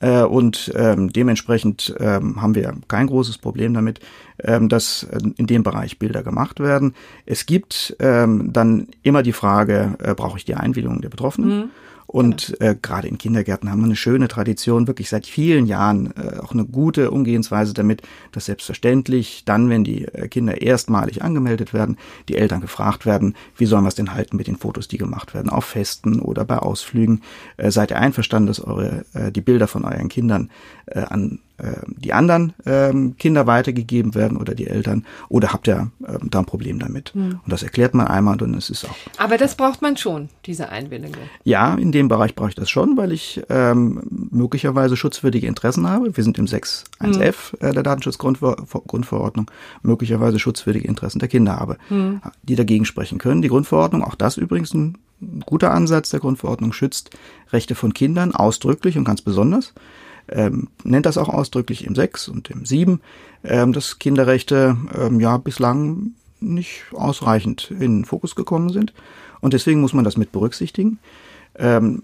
Äh, 0.00 0.22
und 0.22 0.72
ähm, 0.76 1.12
dementsprechend 1.12 1.94
ähm, 1.98 2.40
haben 2.40 2.54
wir 2.54 2.74
kein 2.86 3.08
großes 3.08 3.38
Problem 3.38 3.74
damit, 3.74 4.00
ähm, 4.42 4.68
dass 4.68 5.04
äh, 5.04 5.18
in 5.36 5.46
dem 5.46 5.62
Bereich 5.62 5.98
Bilder 5.98 6.22
gemacht 6.22 6.60
werden. 6.60 6.94
Es 7.26 7.46
gibt 7.46 7.96
ähm, 7.98 8.52
dann 8.52 8.88
immer 9.02 9.22
die 9.22 9.32
Frage, 9.32 9.96
äh, 9.98 10.14
brauche 10.14 10.38
ich 10.38 10.44
die 10.44 10.54
Einwilligung 10.54 11.00
der 11.00 11.08
Betroffenen? 11.08 11.58
Mhm. 11.58 11.70
Und 12.10 12.58
äh, 12.62 12.74
gerade 12.80 13.06
in 13.06 13.18
Kindergärten 13.18 13.70
haben 13.70 13.80
wir 13.80 13.84
eine 13.84 13.94
schöne 13.94 14.28
Tradition, 14.28 14.86
wirklich 14.86 15.10
seit 15.10 15.26
vielen 15.26 15.66
Jahren 15.66 16.14
äh, 16.16 16.38
auch 16.38 16.52
eine 16.52 16.64
gute 16.64 17.10
Umgehensweise 17.10 17.74
damit, 17.74 18.00
dass 18.32 18.46
selbstverständlich 18.46 19.42
dann, 19.44 19.68
wenn 19.68 19.84
die 19.84 20.06
äh, 20.06 20.26
Kinder 20.28 20.62
erstmalig 20.62 21.22
angemeldet 21.22 21.74
werden, 21.74 21.98
die 22.30 22.36
Eltern 22.36 22.62
gefragt 22.62 23.04
werden, 23.04 23.34
wie 23.58 23.66
sollen 23.66 23.84
wir 23.84 23.88
es 23.88 23.94
denn 23.94 24.14
halten 24.14 24.38
mit 24.38 24.46
den 24.46 24.56
Fotos, 24.56 24.88
die 24.88 24.96
gemacht 24.96 25.34
werden, 25.34 25.50
auf 25.50 25.66
Festen 25.66 26.20
oder 26.20 26.46
bei 26.46 26.56
Ausflügen. 26.56 27.20
Äh, 27.58 27.70
seid 27.70 27.90
ihr 27.90 27.98
einverstanden, 27.98 28.46
dass 28.46 28.60
eure 28.60 29.04
äh, 29.12 29.30
die 29.30 29.42
Bilder 29.42 29.68
von 29.68 29.84
euren 29.84 30.08
Kindern 30.08 30.48
äh, 30.86 31.00
an 31.00 31.40
die 31.86 32.12
anderen 32.12 32.52
ähm, 32.66 33.16
Kinder 33.16 33.46
weitergegeben 33.46 34.14
werden 34.14 34.36
oder 34.36 34.54
die 34.54 34.68
Eltern 34.68 35.04
oder 35.28 35.52
habt 35.52 35.66
ihr 35.66 35.90
ähm, 36.06 36.30
da 36.30 36.40
ein 36.40 36.44
Problem 36.46 36.78
damit? 36.78 37.14
Mhm. 37.14 37.40
Und 37.44 37.52
das 37.52 37.62
erklärt 37.62 37.94
man 37.94 38.06
einmal 38.06 38.34
und 38.34 38.42
dann 38.42 38.54
ist 38.54 38.70
es 38.70 38.84
auch. 38.84 38.94
Aber 39.16 39.38
das 39.38 39.56
braucht 39.56 39.82
man 39.82 39.96
schon, 39.96 40.28
diese 40.46 40.68
Einwilligung. 40.68 41.22
Ja, 41.44 41.74
in 41.74 41.92
dem 41.92 42.08
Bereich 42.08 42.34
brauche 42.34 42.50
ich 42.50 42.54
das 42.54 42.70
schon, 42.70 42.96
weil 42.96 43.12
ich 43.12 43.42
ähm, 43.48 44.02
möglicherweise 44.30 44.96
schutzwürdige 44.96 45.46
Interessen 45.46 45.88
habe. 45.88 46.16
Wir 46.16 46.24
sind 46.24 46.38
im 46.38 46.46
6.1f 46.46 47.56
mhm. 47.60 47.68
äh, 47.68 47.72
der 47.72 47.82
Datenschutzgrundverordnung, 47.82 49.50
möglicherweise 49.82 50.38
schutzwürdige 50.38 50.86
Interessen 50.86 51.18
der 51.18 51.28
Kinder 51.28 51.56
habe, 51.56 51.78
mhm. 51.90 52.20
die 52.42 52.56
dagegen 52.56 52.84
sprechen 52.84 53.18
können. 53.18 53.42
Die 53.42 53.48
Grundverordnung, 53.48 54.02
auch 54.04 54.14
das 54.14 54.36
übrigens 54.36 54.74
ein 54.74 54.98
guter 55.44 55.72
Ansatz 55.72 56.10
der 56.10 56.20
Grundverordnung, 56.20 56.72
schützt 56.72 57.10
Rechte 57.52 57.74
von 57.74 57.94
Kindern 57.94 58.34
ausdrücklich 58.34 58.96
und 58.96 59.04
ganz 59.04 59.22
besonders 59.22 59.74
ähm, 60.30 60.68
nennt 60.84 61.06
das 61.06 61.18
auch 61.18 61.28
ausdrücklich 61.28 61.84
im 61.86 61.94
6 61.94 62.28
und 62.28 62.50
im 62.50 62.64
7, 62.64 63.00
ähm, 63.44 63.72
dass 63.72 63.98
Kinderrechte 63.98 64.76
ähm, 64.96 65.20
ja 65.20 65.36
bislang 65.36 66.12
nicht 66.40 66.84
ausreichend 66.92 67.70
in 67.70 67.98
den 67.98 68.04
Fokus 68.04 68.34
gekommen 68.34 68.70
sind. 68.70 68.92
Und 69.40 69.54
deswegen 69.54 69.80
muss 69.80 69.92
man 69.92 70.04
das 70.04 70.16
mit 70.16 70.32
berücksichtigen. 70.32 70.98
Ähm, 71.56 72.02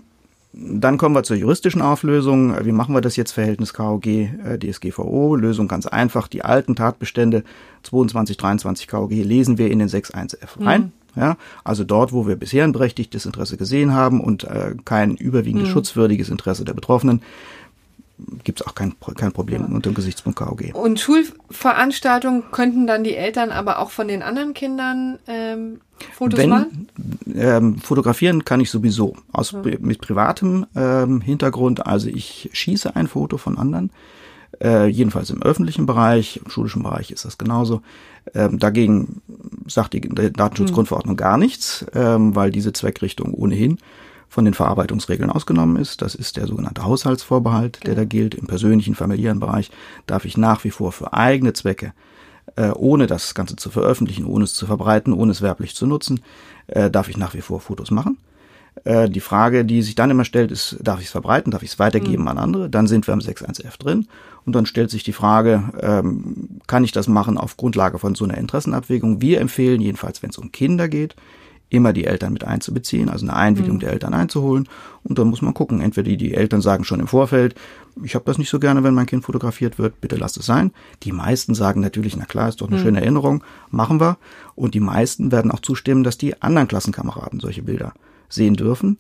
dann 0.56 0.98
kommen 0.98 1.16
wir 1.16 1.24
zur 1.24 1.36
juristischen 1.36 1.82
Auflösung. 1.82 2.54
Wie 2.64 2.72
machen 2.72 2.94
wir 2.94 3.00
das 3.00 3.16
jetzt? 3.16 3.32
Verhältnis 3.32 3.74
KOG, 3.74 4.06
äh, 4.06 4.58
DSGVO. 4.58 5.34
Lösung 5.34 5.66
ganz 5.66 5.86
einfach. 5.86 6.28
Die 6.28 6.44
alten 6.44 6.76
Tatbestände 6.76 7.42
22, 7.82 8.36
23 8.36 8.86
KOG 8.86 9.10
lesen 9.10 9.58
wir 9.58 9.70
in 9.70 9.80
den 9.80 9.88
6.1f 9.88 10.64
rein. 10.64 10.82
Mhm. 10.82 10.92
Ja, 11.16 11.36
also 11.62 11.84
dort, 11.84 12.12
wo 12.12 12.26
wir 12.26 12.34
bisher 12.34 12.64
ein 12.64 12.72
berechtigtes 12.72 13.24
Interesse 13.24 13.56
gesehen 13.56 13.92
haben 13.92 14.20
und 14.20 14.44
äh, 14.44 14.74
kein 14.84 15.16
überwiegend 15.16 15.62
mhm. 15.62 15.68
schutzwürdiges 15.68 16.28
Interesse 16.28 16.64
der 16.64 16.74
Betroffenen, 16.74 17.22
gibt 18.44 18.60
es 18.60 18.66
auch 18.66 18.74
kein, 18.74 18.94
kein 19.16 19.32
Problem 19.32 19.62
ja. 19.62 19.66
unter 19.68 19.90
dem 19.90 19.94
Gesichtspunkt 19.94 20.38
KOG. 20.38 20.74
Und 20.74 21.00
Schulveranstaltungen 21.00 22.44
könnten 22.50 22.86
dann 22.86 23.04
die 23.04 23.14
Eltern 23.14 23.50
aber 23.50 23.78
auch 23.78 23.90
von 23.90 24.08
den 24.08 24.22
anderen 24.22 24.54
Kindern 24.54 25.18
ähm, 25.26 25.80
Fotos 26.12 26.38
Wenn, 26.38 26.50
machen? 26.50 26.88
Ähm, 27.34 27.78
fotografieren 27.78 28.44
kann 28.44 28.60
ich 28.60 28.70
sowieso 28.70 29.16
aus 29.32 29.52
ja. 29.52 29.62
mit 29.80 30.00
privatem 30.00 30.66
ähm, 30.74 31.20
Hintergrund. 31.20 31.86
Also 31.86 32.08
ich 32.08 32.50
schieße 32.52 32.96
ein 32.96 33.06
Foto 33.06 33.38
von 33.38 33.58
anderen. 33.58 33.90
Äh, 34.62 34.86
jedenfalls 34.86 35.30
im 35.30 35.42
öffentlichen 35.42 35.86
Bereich, 35.86 36.40
im 36.44 36.50
schulischen 36.50 36.82
Bereich 36.82 37.10
ist 37.10 37.24
das 37.24 37.38
genauso. 37.38 37.82
Ähm, 38.34 38.58
dagegen 38.58 39.20
sagt 39.66 39.94
die 39.94 40.00
Datenschutzgrundverordnung 40.00 41.14
hm. 41.14 41.16
gar 41.18 41.38
nichts, 41.38 41.86
ähm, 41.94 42.34
weil 42.34 42.50
diese 42.50 42.72
Zweckrichtung 42.72 43.34
ohnehin 43.34 43.78
von 44.34 44.44
den 44.44 44.54
Verarbeitungsregeln 44.54 45.30
ausgenommen 45.30 45.76
ist. 45.76 46.02
Das 46.02 46.16
ist 46.16 46.36
der 46.36 46.48
sogenannte 46.48 46.84
Haushaltsvorbehalt, 46.84 47.86
der 47.86 47.94
da 47.94 48.04
gilt. 48.04 48.34
Im 48.34 48.48
persönlichen, 48.48 48.96
familiären 48.96 49.38
Bereich 49.38 49.70
darf 50.08 50.24
ich 50.24 50.36
nach 50.36 50.64
wie 50.64 50.70
vor 50.70 50.90
für 50.90 51.12
eigene 51.12 51.52
Zwecke, 51.52 51.92
äh, 52.56 52.70
ohne 52.70 53.06
das 53.06 53.36
Ganze 53.36 53.54
zu 53.54 53.70
veröffentlichen, 53.70 54.26
ohne 54.26 54.44
es 54.44 54.54
zu 54.54 54.66
verbreiten, 54.66 55.12
ohne 55.12 55.30
es 55.30 55.40
werblich 55.40 55.76
zu 55.76 55.86
nutzen, 55.86 56.20
äh, 56.66 56.90
darf 56.90 57.08
ich 57.08 57.16
nach 57.16 57.34
wie 57.34 57.42
vor 57.42 57.60
Fotos 57.60 57.92
machen. 57.92 58.18
Äh, 58.82 59.08
die 59.08 59.20
Frage, 59.20 59.64
die 59.64 59.82
sich 59.82 59.94
dann 59.94 60.10
immer 60.10 60.24
stellt, 60.24 60.50
ist, 60.50 60.78
darf 60.82 60.98
ich 60.98 61.06
es 61.06 61.12
verbreiten, 61.12 61.52
darf 61.52 61.62
ich 61.62 61.70
es 61.70 61.78
weitergeben 61.78 62.22
mhm. 62.22 62.28
an 62.28 62.38
andere? 62.38 62.68
Dann 62.68 62.88
sind 62.88 63.06
wir 63.06 63.14
am 63.14 63.20
6.1f 63.20 63.78
drin. 63.78 64.08
Und 64.44 64.56
dann 64.56 64.66
stellt 64.66 64.90
sich 64.90 65.04
die 65.04 65.12
Frage, 65.12 65.62
ähm, 65.80 66.58
kann 66.66 66.82
ich 66.82 66.90
das 66.90 67.06
machen 67.06 67.38
auf 67.38 67.56
Grundlage 67.56 68.00
von 68.00 68.16
so 68.16 68.24
einer 68.24 68.36
Interessenabwägung? 68.36 69.20
Wir 69.20 69.40
empfehlen 69.40 69.80
jedenfalls, 69.80 70.24
wenn 70.24 70.30
es 70.30 70.38
um 70.38 70.50
Kinder 70.50 70.88
geht, 70.88 71.14
immer 71.70 71.92
die 71.92 72.04
Eltern 72.04 72.32
mit 72.32 72.44
einzubeziehen, 72.44 73.08
also 73.08 73.26
eine 73.26 73.34
Einwilligung 73.34 73.76
mhm. 73.76 73.80
der 73.80 73.92
Eltern 73.92 74.14
einzuholen. 74.14 74.68
Und 75.02 75.18
dann 75.18 75.28
muss 75.28 75.42
man 75.42 75.54
gucken, 75.54 75.80
entweder 75.80 76.08
die, 76.08 76.16
die 76.16 76.34
Eltern 76.34 76.60
sagen 76.60 76.84
schon 76.84 77.00
im 77.00 77.06
Vorfeld, 77.06 77.54
ich 78.02 78.14
habe 78.14 78.24
das 78.24 78.38
nicht 78.38 78.50
so 78.50 78.58
gerne, 78.58 78.82
wenn 78.82 78.94
mein 78.94 79.06
Kind 79.06 79.24
fotografiert 79.24 79.78
wird, 79.78 80.00
bitte 80.00 80.16
lasst 80.16 80.36
es 80.36 80.46
sein. 80.46 80.72
Die 81.02 81.12
meisten 81.12 81.54
sagen 81.54 81.80
natürlich, 81.80 82.16
na 82.16 82.24
klar, 82.24 82.48
ist 82.48 82.60
doch 82.60 82.68
eine 82.68 82.78
mhm. 82.78 82.82
schöne 82.82 83.00
Erinnerung, 83.00 83.44
machen 83.70 84.00
wir. 84.00 84.18
Und 84.54 84.74
die 84.74 84.80
meisten 84.80 85.32
werden 85.32 85.50
auch 85.50 85.60
zustimmen, 85.60 86.04
dass 86.04 86.18
die 86.18 86.40
anderen 86.42 86.68
Klassenkameraden 86.68 87.40
solche 87.40 87.62
Bilder 87.62 87.92
sehen 88.28 88.54
dürfen. 88.54 88.98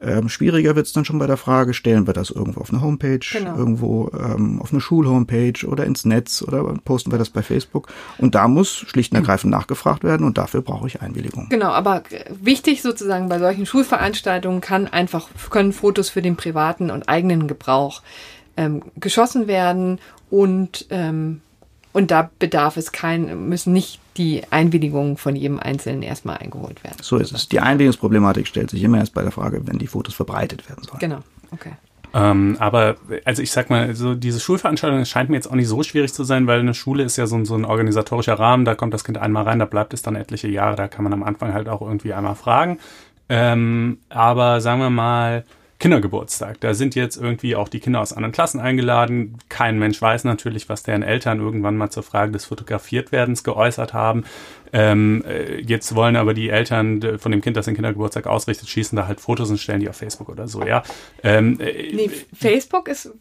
Ähm, 0.00 0.28
schwieriger 0.28 0.74
wird 0.74 0.86
es 0.86 0.92
dann 0.92 1.04
schon 1.04 1.18
bei 1.18 1.26
der 1.26 1.36
Frage, 1.36 1.72
stellen 1.72 2.06
wir 2.06 2.14
das 2.14 2.30
irgendwo 2.30 2.60
auf 2.60 2.72
eine 2.72 2.82
Homepage, 2.82 3.20
genau. 3.20 3.56
irgendwo 3.56 4.10
ähm, 4.12 4.60
auf 4.60 4.72
eine 4.72 4.80
Schulhomepage 4.80 5.66
oder 5.66 5.84
ins 5.84 6.04
Netz 6.04 6.42
oder 6.42 6.62
posten 6.84 7.12
wir 7.12 7.18
das 7.18 7.30
bei 7.30 7.42
Facebook. 7.42 7.88
Und 8.18 8.34
da 8.34 8.48
muss 8.48 8.70
schlicht 8.70 9.12
und 9.12 9.18
ergreifend 9.18 9.52
mhm. 9.52 9.58
nachgefragt 9.58 10.02
werden 10.02 10.26
und 10.26 10.36
dafür 10.36 10.62
brauche 10.62 10.86
ich 10.88 11.00
Einwilligung. 11.00 11.48
Genau, 11.48 11.70
aber 11.70 12.02
wichtig 12.28 12.82
sozusagen 12.82 13.28
bei 13.28 13.38
solchen 13.38 13.66
Schulveranstaltungen 13.66 14.60
kann 14.60 14.88
einfach, 14.88 15.28
können 15.50 15.72
Fotos 15.72 16.10
für 16.10 16.22
den 16.22 16.36
privaten 16.36 16.90
und 16.90 17.08
eigenen 17.08 17.46
Gebrauch 17.46 18.02
ähm, 18.56 18.82
geschossen 18.96 19.46
werden 19.46 20.00
und 20.30 20.86
ähm, 20.90 21.40
und 21.92 22.10
da 22.10 22.28
bedarf 22.40 22.76
es 22.76 22.90
kein, 22.90 23.48
müssen 23.48 23.72
nicht 23.72 24.00
die 24.16 24.42
Einwilligungen 24.50 25.16
von 25.16 25.36
jedem 25.36 25.58
Einzelnen 25.58 26.02
erstmal 26.02 26.38
eingeholt 26.38 26.84
werden. 26.84 26.96
So 27.02 27.16
ist 27.16 27.32
es. 27.32 27.48
Die 27.48 27.60
Einwilligungsproblematik 27.60 28.46
stellt 28.46 28.70
sich 28.70 28.82
immer 28.82 28.98
erst 28.98 29.14
bei 29.14 29.22
der 29.22 29.32
Frage, 29.32 29.66
wenn 29.66 29.78
die 29.78 29.86
Fotos 29.86 30.14
verbreitet 30.14 30.68
werden 30.68 30.84
sollen. 30.84 31.00
Genau, 31.00 31.18
okay. 31.50 31.72
Ähm, 32.14 32.56
aber 32.60 32.94
also 33.24 33.42
ich 33.42 33.50
sag 33.50 33.70
mal, 33.70 33.96
so 33.96 34.14
diese 34.14 34.38
Schulveranstaltung 34.38 35.04
scheint 35.04 35.30
mir 35.30 35.36
jetzt 35.36 35.48
auch 35.48 35.56
nicht 35.56 35.66
so 35.66 35.82
schwierig 35.82 36.14
zu 36.14 36.22
sein, 36.22 36.46
weil 36.46 36.60
eine 36.60 36.72
Schule 36.74 37.02
ist 37.02 37.16
ja 37.16 37.26
so, 37.26 37.44
so 37.44 37.56
ein 37.56 37.64
organisatorischer 37.64 38.38
Rahmen, 38.38 38.64
da 38.64 38.76
kommt 38.76 38.94
das 38.94 39.02
Kind 39.02 39.18
einmal 39.18 39.42
rein, 39.42 39.58
da 39.58 39.64
bleibt 39.64 39.92
es 39.94 40.02
dann 40.02 40.14
etliche 40.14 40.46
Jahre, 40.46 40.76
da 40.76 40.86
kann 40.86 41.02
man 41.02 41.12
am 41.12 41.24
Anfang 41.24 41.52
halt 41.52 41.68
auch 41.68 41.82
irgendwie 41.82 42.12
einmal 42.12 42.36
fragen. 42.36 42.78
Ähm, 43.28 43.98
aber 44.10 44.60
sagen 44.60 44.80
wir 44.80 44.90
mal, 44.90 45.44
Kindergeburtstag. 45.78 46.60
Da 46.60 46.74
sind 46.74 46.94
jetzt 46.94 47.16
irgendwie 47.16 47.56
auch 47.56 47.68
die 47.68 47.80
Kinder 47.80 48.00
aus 48.00 48.12
anderen 48.12 48.32
Klassen 48.32 48.60
eingeladen. 48.60 49.38
Kein 49.48 49.78
Mensch 49.78 50.00
weiß 50.00 50.24
natürlich, 50.24 50.68
was 50.68 50.82
deren 50.82 51.02
Eltern 51.02 51.40
irgendwann 51.40 51.76
mal 51.76 51.90
zur 51.90 52.02
Frage 52.02 52.32
des 52.32 52.44
Fotografiertwerdens 52.46 53.44
geäußert 53.44 53.92
haben. 53.92 54.24
Ähm, 54.72 55.24
äh, 55.26 55.60
jetzt 55.60 55.94
wollen 55.94 56.16
aber 56.16 56.34
die 56.34 56.48
Eltern 56.48 57.18
von 57.18 57.32
dem 57.32 57.40
Kind, 57.40 57.56
das 57.56 57.66
den 57.66 57.74
Kindergeburtstag 57.74 58.26
ausrichtet, 58.26 58.68
schießen 58.68 58.96
da 58.96 59.06
halt 59.06 59.20
Fotos 59.20 59.50
und 59.50 59.58
stellen 59.58 59.80
die 59.80 59.88
auf 59.88 59.96
Facebook 59.96 60.28
oder 60.28 60.48
so, 60.48 60.64
ja. 60.64 60.82
Ähm, 61.22 61.60
äh, 61.60 61.92
nee, 61.92 62.10
Facebook 62.32 62.88
ist 62.88 63.12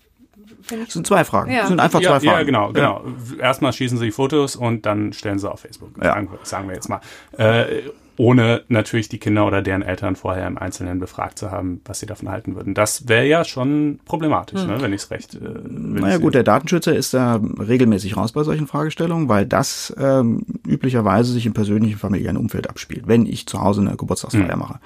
das 0.70 0.94
sind 0.94 1.06
zwei 1.06 1.24
Fragen. 1.24 1.52
Ja. 1.52 1.60
Das 1.60 1.68
sind 1.70 1.80
einfach 1.80 2.00
zwei 2.00 2.06
ja, 2.06 2.20
Fragen. 2.20 2.26
Ja, 2.26 2.44
genau, 2.44 2.72
genau. 2.72 3.04
Erstmal 3.40 3.74
schießen 3.74 3.98
sie 3.98 4.06
die 4.06 4.12
Fotos 4.12 4.56
und 4.56 4.86
dann 4.86 5.14
stellen 5.14 5.40
sie 5.40 5.52
auf 5.52 5.60
Facebook. 5.60 5.92
Ja. 5.98 6.14
Sagen, 6.14 6.30
sagen 6.44 6.68
wir 6.68 6.76
jetzt 6.76 6.90
mal. 6.90 7.02
Äh, 7.38 7.82
ohne 8.18 8.64
natürlich 8.68 9.10
die 9.10 9.18
Kinder 9.18 9.46
oder 9.46 9.62
deren 9.62 9.82
Eltern 9.82 10.16
vorher 10.16 10.48
im 10.48 10.58
Einzelnen 10.58 11.00
befragt 11.00 11.40
zu 11.40 11.52
haben, 11.52 11.82
was 11.86 12.00
sie 12.00 12.06
davon 12.06 12.30
halten 12.30 12.56
würden. 12.56 12.74
Das 12.74 13.08
wäre 13.08 13.26
ja 13.26 13.44
schon 13.44 14.00
problematisch, 14.06 14.62
hm. 14.62 14.68
ne, 14.68 14.82
wenn 14.82 14.94
ich 14.94 15.02
es 15.02 15.12
recht. 15.12 15.36
Äh, 15.36 15.40
naja 15.68 16.18
gut, 16.18 16.36
der 16.36 16.44
Datenschützer 16.44 16.96
ist 16.96 17.14
da 17.14 17.42
regelmäßig 17.60 18.16
raus 18.18 18.32
bei 18.32 18.44
solchen 18.44 18.68
Fragestellungen, 18.68 19.30
weil 19.30 19.46
das 19.46 19.94
ähm, 19.98 20.46
üblicherweise 20.68 21.32
sich 21.32 21.46
im 21.46 21.54
persönlichen 21.54 21.98
familiären 21.98 22.38
Umfeld 22.38 22.70
abspielt, 22.70 23.08
wenn 23.08 23.26
ich 23.26 23.48
zu 23.48 23.62
Hause 23.62 23.82
eine 23.82 23.96
Geburtstagsfeier 23.96 24.52
hm. 24.52 24.60
mache. 24.60 24.80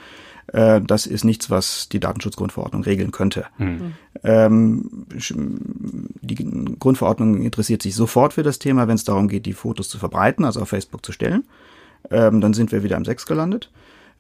Äh, 0.48 0.81
das 0.81 1.05
ist 1.05 1.25
nichts, 1.25 1.50
was 1.50 1.89
die 1.89 2.00
Datenschutzgrundverordnung 2.00 2.84
regeln 2.84 3.12
könnte. 3.12 3.46
Mhm. 3.57 3.93
Ähm, 4.24 5.05
die 6.22 6.36
Grundverordnung 6.79 7.41
interessiert 7.41 7.81
sich 7.81 7.96
sofort 7.96 8.34
für 8.34 8.43
das 8.43 8.60
Thema, 8.60 8.88
wenn 8.88 8.96
es 8.96 9.03
darum 9.03 9.27
geht, 9.27 9.46
die 9.46 9.53
Fotos 9.53 9.89
zu 9.89 9.98
verbreiten, 9.98 10.46
also 10.46 10.62
auf 10.62 10.69
Facebook 10.69 11.05
zu 11.05 11.12
stellen. 11.12 11.43
Ähm, 12.10 12.42
dann 12.42 12.54
sind 12.54 12.72
wir 12.72 12.84
wieder 12.84 12.98
im 12.98 13.06
Sechs 13.06 13.25
gelandet. 13.25 13.70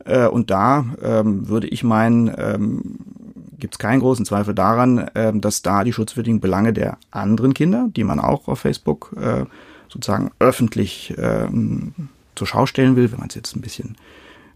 Äh, 0.05 0.27
und 0.27 0.49
da 0.49 0.85
ähm, 1.01 1.47
würde 1.47 1.67
ich 1.67 1.83
meinen, 1.83 2.31
ähm, 2.37 2.97
gibt 3.59 3.75
es 3.75 3.79
keinen 3.79 3.99
großen 3.99 4.25
Zweifel 4.25 4.53
daran, 4.53 4.99
äh, 4.99 5.33
dass 5.33 5.61
da 5.61 5.83
die 5.83 5.93
schutzwürdigen 5.93 6.39
Belange 6.39 6.73
der 6.73 6.97
anderen 7.11 7.53
Kinder, 7.53 7.89
die 7.95 8.03
man 8.03 8.19
auch 8.19 8.47
auf 8.47 8.59
Facebook 8.59 9.15
äh, 9.19 9.45
sozusagen 9.89 10.31
öffentlich 10.39 11.13
ähm, 11.17 11.93
zur 12.35 12.47
Schau 12.47 12.65
stellen 12.65 12.95
will, 12.95 13.11
wenn 13.11 13.19
man 13.19 13.29
es 13.29 13.35
jetzt 13.35 13.55
ein 13.55 13.61
bisschen 13.61 13.97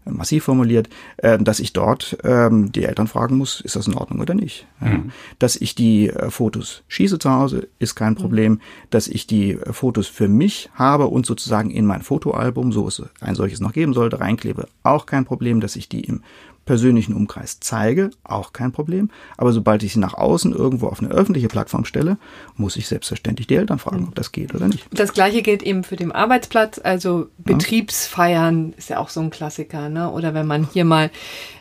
massiv 0.04 0.44
formuliert, 0.44 0.88
äh, 1.18 1.38
dass 1.38 1.60
ich 1.60 1.72
dort 1.72 2.16
ähm, 2.24 2.72
die 2.72 2.84
Eltern 2.84 3.06
fragen 3.06 3.36
muss, 3.36 3.60
ist 3.60 3.76
das 3.76 3.86
in 3.86 3.94
Ordnung 3.94 4.20
oder 4.20 4.34
nicht. 4.34 4.66
Mhm. 4.80 5.12
Dass 5.38 5.56
ich 5.56 5.74
die 5.74 6.08
äh, 6.08 6.30
Fotos 6.30 6.82
schieße 6.88 7.18
zu 7.18 7.30
Hause, 7.30 7.68
ist 7.78 7.94
kein 7.94 8.14
Problem. 8.14 8.52
Mhm. 8.52 8.60
Dass 8.90 9.08
ich 9.08 9.26
die 9.26 9.52
äh, 9.52 9.72
Fotos 9.72 10.06
für 10.06 10.28
mich 10.28 10.70
habe 10.74 11.06
und 11.06 11.26
sozusagen 11.26 11.70
in 11.70 11.86
mein 11.86 12.02
Fotoalbum, 12.02 12.72
so 12.72 12.86
es 12.86 13.02
ein 13.20 13.34
solches 13.34 13.60
noch 13.60 13.72
geben 13.72 13.94
sollte, 13.94 14.20
reinklebe, 14.20 14.68
auch 14.82 15.06
kein 15.06 15.24
Problem. 15.24 15.60
Dass 15.60 15.76
ich 15.76 15.88
die 15.88 16.00
im 16.00 16.22
persönlichen 16.64 17.14
Umkreis 17.14 17.58
zeige, 17.60 18.10
auch 18.24 18.52
kein 18.52 18.72
Problem. 18.72 19.10
Aber 19.36 19.52
sobald 19.52 19.82
ich 19.82 19.94
sie 19.94 19.98
nach 19.98 20.14
außen 20.14 20.52
irgendwo 20.52 20.88
auf 20.88 21.00
eine 21.00 21.10
öffentliche 21.10 21.48
Plattform 21.48 21.84
stelle, 21.84 22.18
muss 22.56 22.76
ich 22.76 22.86
selbstverständlich 22.86 23.46
die 23.46 23.56
Eltern 23.56 23.78
fragen, 23.78 24.06
ob 24.08 24.14
das 24.14 24.32
geht 24.32 24.54
oder 24.54 24.68
nicht. 24.68 24.86
Das 24.92 25.12
gleiche 25.12 25.42
gilt 25.42 25.62
eben 25.62 25.84
für 25.84 25.96
den 25.96 26.12
Arbeitsplatz. 26.12 26.80
Also 26.82 27.28
Betriebsfeiern 27.38 28.74
ist 28.76 28.90
ja 28.90 28.98
auch 28.98 29.08
so 29.08 29.20
ein 29.20 29.30
Klassiker, 29.30 29.88
ne? 29.88 30.10
Oder 30.10 30.34
wenn 30.34 30.46
man 30.46 30.68
hier 30.72 30.84
mal 30.84 31.10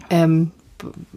ähm, 0.09 0.51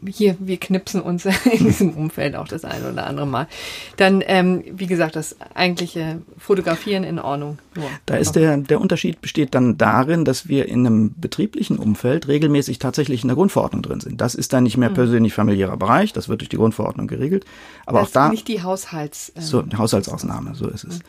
hier, 0.07 0.37
wir 0.39 0.57
knipsen 0.59 1.01
uns 1.01 1.25
in 1.45 1.65
diesem 1.65 1.91
Umfeld 1.91 2.37
auch 2.37 2.49
das 2.49 2.65
eine 2.65 2.91
oder 2.91 3.07
andere 3.07 3.27
Mal. 3.27 3.49
Dann, 3.97 4.23
ähm, 4.27 4.65
wie 4.71 4.87
gesagt, 4.87 5.17
das 5.17 5.37
eigentliche 5.55 6.21
Fotografieren 6.39 7.05
in 7.05 7.19
Ordnung. 7.19 7.59
Nur. 7.75 7.89
Da 8.07 8.17
ist 8.17 8.33
der, 8.33 8.57
der 8.57 8.81
Unterschied 8.81 9.21
besteht 9.21 9.55
dann 9.55 9.77
darin, 9.77 10.25
dass 10.25 10.49
wir 10.49 10.69
in 10.69 10.87
einem 10.87 11.15
betrieblichen 11.17 11.79
Umfeld 11.79 12.29
regelmäßig 12.29 12.79
tatsächlich 12.79 13.23
in 13.23 13.29
der 13.29 13.37
Grundverordnung 13.37 13.83
drin 13.83 14.01
sind. 14.01 14.21
Das 14.21 14.35
ist 14.35 14.53
dann 14.53 14.65
nicht 14.65 14.77
mehr 14.77 14.89
hm. 14.89 14.95
persönlich 14.95 15.35
familiärer 15.35 15.77
Bereich, 15.77 16.13
das 16.13 16.29
wird 16.29 16.41
durch 16.41 16.49
die 16.49 16.57
Grundverordnung 16.57 17.07
geregelt. 17.07 17.45
Aber 17.87 18.01
das 18.01 18.09
auch 18.09 18.13
da. 18.13 18.29
Nicht 18.29 18.49
die 18.49 18.63
Haushalts. 18.63 19.33
Ähm, 19.37 19.43
so, 19.43 19.65
Haushaltsausnahme, 19.77 20.55
so 20.55 20.69
ist 20.69 20.85
es. 20.85 20.97
Hm. 20.97 21.03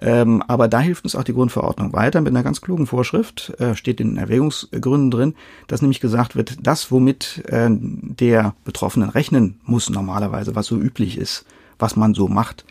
Ähm, 0.00 0.42
aber 0.48 0.68
da 0.68 0.80
hilft 0.80 1.04
uns 1.04 1.14
auch 1.14 1.24
die 1.24 1.34
Grundverordnung 1.34 1.92
weiter 1.92 2.20
mit 2.20 2.32
einer 2.32 2.42
ganz 2.42 2.60
klugen 2.60 2.86
Vorschrift, 2.86 3.52
äh, 3.60 3.74
steht 3.74 4.00
in 4.00 4.08
den 4.08 4.16
Erwägungsgründen 4.16 5.10
drin, 5.10 5.34
dass 5.66 5.82
nämlich 5.82 6.00
gesagt 6.00 6.34
wird, 6.34 6.66
das, 6.66 6.90
womit 6.90 7.44
äh, 7.46 7.68
der 7.70 8.54
Betroffenen 8.64 9.10
rechnen 9.10 9.60
muss 9.64 9.90
normalerweise, 9.90 10.54
was 10.54 10.66
so 10.66 10.76
üblich 10.76 11.18
ist, 11.18 11.44
was 11.78 11.96
man 11.96 12.14
so 12.14 12.28
macht, 12.28 12.64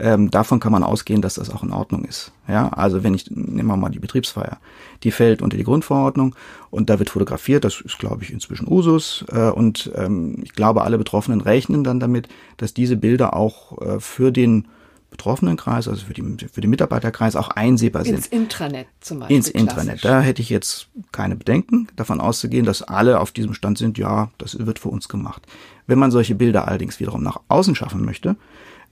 ähm, 0.00 0.30
davon 0.30 0.60
kann 0.60 0.70
man 0.70 0.84
ausgehen, 0.84 1.22
dass 1.22 1.34
das 1.34 1.50
auch 1.50 1.64
in 1.64 1.72
Ordnung 1.72 2.04
ist. 2.04 2.32
Ja, 2.46 2.68
also 2.68 3.02
wenn 3.02 3.14
ich, 3.14 3.30
nehmen 3.30 3.66
wir 3.66 3.76
mal 3.76 3.90
die 3.90 3.98
Betriebsfeier, 3.98 4.58
die 5.02 5.10
fällt 5.10 5.42
unter 5.42 5.56
die 5.56 5.64
Grundverordnung 5.64 6.36
und 6.70 6.88
da 6.88 6.98
wird 6.98 7.10
fotografiert, 7.10 7.64
das 7.64 7.80
ist, 7.80 7.98
glaube 7.98 8.22
ich, 8.22 8.32
inzwischen 8.32 8.68
Usus 8.68 9.24
äh, 9.32 9.50
und 9.50 9.90
ähm, 9.96 10.36
ich 10.42 10.52
glaube, 10.52 10.82
alle 10.82 10.98
Betroffenen 10.98 11.40
rechnen 11.40 11.82
dann 11.82 11.98
damit, 11.98 12.28
dass 12.58 12.74
diese 12.74 12.96
Bilder 12.96 13.34
auch 13.34 13.80
äh, 13.80 14.00
für 14.00 14.30
den 14.30 14.68
betroffenen 15.10 15.56
Kreis, 15.56 15.88
also 15.88 16.04
für, 16.04 16.14
die, 16.14 16.22
für 16.52 16.60
den 16.60 16.70
Mitarbeiterkreis 16.70 17.34
auch 17.34 17.48
einsehbar 17.48 18.04
sind. 18.04 18.16
Ins 18.16 18.26
Intranet 18.26 18.86
zum 19.00 19.20
Beispiel. 19.20 19.36
Ins 19.36 19.48
Intranet. 19.48 20.04
Da 20.04 20.20
hätte 20.20 20.42
ich 20.42 20.50
jetzt 20.50 20.88
keine 21.12 21.36
Bedenken, 21.36 21.88
davon 21.96 22.20
auszugehen, 22.20 22.66
dass 22.66 22.82
alle 22.82 23.20
auf 23.20 23.32
diesem 23.32 23.54
Stand 23.54 23.78
sind, 23.78 23.98
ja, 23.98 24.30
das 24.38 24.64
wird 24.64 24.78
für 24.78 24.88
uns 24.88 25.08
gemacht. 25.08 25.46
Wenn 25.86 25.98
man 25.98 26.10
solche 26.10 26.34
Bilder 26.34 26.68
allerdings 26.68 27.00
wiederum 27.00 27.22
nach 27.22 27.40
außen 27.48 27.74
schaffen 27.74 28.04
möchte, 28.04 28.36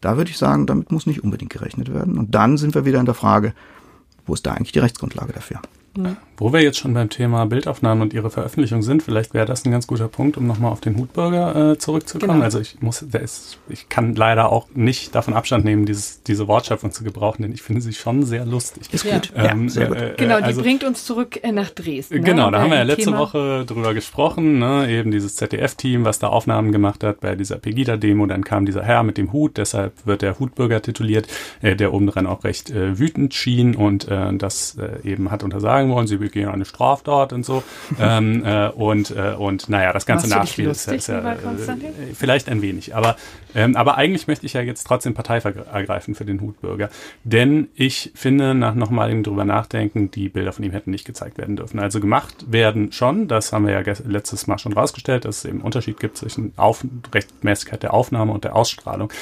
da 0.01 0.17
würde 0.17 0.31
ich 0.31 0.39
sagen, 0.39 0.67
damit 0.67 0.91
muss 0.91 1.07
nicht 1.07 1.23
unbedingt 1.23 1.53
gerechnet 1.53 1.93
werden. 1.93 2.19
Und 2.19 2.35
dann 2.35 2.57
sind 2.57 2.75
wir 2.75 2.85
wieder 2.85 3.01
in 3.01 3.07
der 3.07 3.15
Frage, 3.15 3.55
wo 4.27 4.35
ist 4.35 4.47
da 4.47 4.53
eigentlich 4.53 4.73
die 4.73 4.79
Rechtsgrundlage 4.79 5.33
dafür? 5.33 5.61
Mhm. 5.97 6.17
Wo 6.39 6.53
wir 6.53 6.61
jetzt 6.61 6.79
schon 6.79 6.93
beim 6.93 7.09
Thema 7.09 7.47
Bildaufnahmen 7.47 8.03
und 8.03 8.13
ihre 8.13 8.31
Veröffentlichung 8.31 8.83
sind, 8.83 9.03
vielleicht 9.03 9.33
wäre 9.33 9.47
das 9.47 9.65
ein 9.65 9.71
ganz 9.71 9.87
guter 9.87 10.09
Punkt, 10.09 10.37
um 10.37 10.47
nochmal 10.47 10.71
auf 10.71 10.81
den 10.81 10.99
Hutburger 10.99 11.73
äh, 11.73 11.79
zurückzukommen. 11.79 12.35
Genau. 12.35 12.45
Also 12.45 12.61
ich 12.61 12.81
muss, 12.83 13.05
der 13.07 13.23
ist, 13.23 13.59
ich 13.71 13.89
kann 13.89 14.15
leider 14.15 14.53
auch 14.53 14.67
nicht 14.75 15.15
davon 15.15 15.33
Abstand 15.33 15.65
nehmen, 15.65 15.87
dieses, 15.87 16.23
diese 16.25 16.47
Wortschöpfung 16.47 16.93
zu 16.93 17.05
gebrauchen, 17.05 17.43
denn 17.43 17.53
ich 17.53 17.63
finde 17.63 17.81
sie 17.81 17.95
schon 17.95 18.23
sehr 18.25 18.45
lustig. 18.45 18.93
Ist 18.93 19.11
gut. 19.11 19.33
Ähm, 19.35 19.65
ja, 19.65 19.69
sehr 19.71 19.87
gut. 19.87 19.97
Äh, 19.97 20.15
genau, 20.19 20.39
die 20.39 20.45
also, 20.45 20.61
bringt 20.61 20.85
uns 20.85 21.07
zurück 21.07 21.43
äh, 21.43 21.53
nach 21.53 21.71
Dresden. 21.71 22.23
Genau, 22.23 22.47
ne? 22.47 22.53
da 22.53 22.63
haben 22.63 22.71
wir 22.71 22.79
ja 22.79 22.83
letzte 22.83 23.05
Thema. 23.05 23.19
Woche 23.19 23.65
drüber 23.67 23.95
gesprochen, 23.95 24.59
ne? 24.59 24.91
eben 24.91 25.11
dieses 25.11 25.37
ZDF-Team, 25.37 26.05
was 26.05 26.19
da 26.19 26.29
Aufnahmen 26.29 26.71
gemacht 26.71 27.03
hat 27.03 27.21
bei 27.21 27.35
dieser 27.35 27.57
Pegida-Demo. 27.57 28.27
Dann 28.27 28.45
kam 28.45 28.67
dieser 28.67 28.83
Herr 28.83 29.05
mit 29.05 29.17
dem 29.17 29.33
Hut, 29.33 29.57
deshalb 29.57 30.07
wird 30.07 30.21
der 30.21 30.39
Hutbürger 30.39 30.83
tituliert, 30.83 31.29
äh, 31.63 31.77
der 31.77 31.95
oben 31.95 32.07
dran 32.07 32.27
auch 32.27 32.45
recht 32.45 32.69
äh, 32.69 32.99
wütend 32.99 33.33
schien 33.33 33.75
und 33.75 34.09
äh, 34.09 34.35
das 34.35 34.77
äh, 34.77 35.09
eben 35.09 35.31
hat 35.31 35.43
untersagen 35.43 35.86
wollen. 35.91 36.07
Sie 36.07 36.19
begehen 36.19 36.49
eine 36.49 36.65
Straftat 36.65 37.33
und 37.33 37.45
so. 37.45 37.63
ähm, 38.01 38.45
äh, 38.45 38.69
und, 38.69 39.11
äh, 39.11 39.35
und 39.37 39.69
naja, 39.69 39.93
das 39.93 40.07
ganze 40.07 40.29
Nachspiel 40.29 40.69
ist, 40.69 40.87
ist 40.89 41.09
ja 41.09 41.33
äh, 41.33 41.37
vielleicht 42.15 42.49
ein 42.49 42.63
wenig. 42.63 42.95
Aber, 42.95 43.17
ähm, 43.55 43.77
aber 43.77 43.97
eigentlich 43.97 44.27
möchte 44.27 44.47
ich 44.47 44.55
ja 44.55 44.61
jetzt 44.61 44.85
trotzdem 44.85 45.15
Partei 45.15 45.39
ergreifen 45.39 46.15
für 46.15 46.25
den 46.25 46.41
Hutbürger. 46.41 46.91
Denn 47.25 47.69
ich 47.75 48.13
finde, 48.15 48.55
nach 48.55 48.75
nochmaligem 48.75 49.23
drüber 49.23 49.45
nachdenken, 49.45 50.11
die 50.11 50.29
Bilder 50.29 50.53
von 50.53 50.65
ihm 50.65 50.73
hätten 50.73 50.91
nicht 50.91 51.05
gezeigt 51.05 51.39
werden 51.39 51.57
dürfen. 51.57 51.79
Also 51.79 52.01
gemacht 52.01 52.47
werden 52.49 52.93
schon, 52.93 53.29
das 53.29 53.53
haben 53.53 53.67
wir 53.67 53.81
ja 53.81 53.95
letztes 54.07 54.47
Mal 54.47 54.59
schon 54.59 54.73
rausgestellt, 54.73 55.25
dass 55.25 55.39
es 55.39 55.45
eben 55.45 55.61
Unterschied 55.61 56.01
gibt 56.01 56.17
zwischen 56.19 56.53
Auf 56.57 56.85
Rechtmäßigkeit 57.13 57.83
der 57.83 57.95
Aufnahme 57.95 58.33
und 58.33 58.45
der 58.45 58.57
Ausstrahlung. 58.57 59.13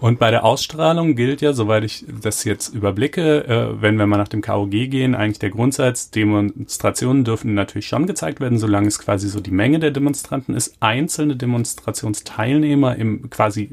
Und 0.00 0.18
bei 0.18 0.30
der 0.30 0.44
Ausstrahlung 0.44 1.14
gilt 1.14 1.40
ja, 1.40 1.52
soweit 1.52 1.84
ich 1.84 2.04
das 2.20 2.44
jetzt 2.44 2.74
überblicke, 2.74 3.46
äh, 3.46 3.82
wenn 3.82 3.96
wir 3.96 4.06
mal 4.06 4.18
nach 4.18 4.28
dem 4.28 4.42
KOG 4.42 4.70
gehen, 4.70 5.14
eigentlich 5.14 5.38
der 5.38 5.50
Grundsatz, 5.50 6.10
Demonstrationen 6.14 7.24
dürfen 7.24 7.54
natürlich 7.54 7.86
schon 7.86 8.06
gezeigt 8.06 8.40
werden, 8.40 8.58
solange 8.58 8.88
es 8.88 8.98
quasi 8.98 9.28
so 9.28 9.40
die 9.40 9.50
Menge 9.50 9.78
der 9.78 9.90
Demonstranten 9.90 10.54
ist. 10.54 10.76
Einzelne 10.80 11.36
Demonstrationsteilnehmer 11.36 12.96
im 12.96 13.30
quasi 13.30 13.70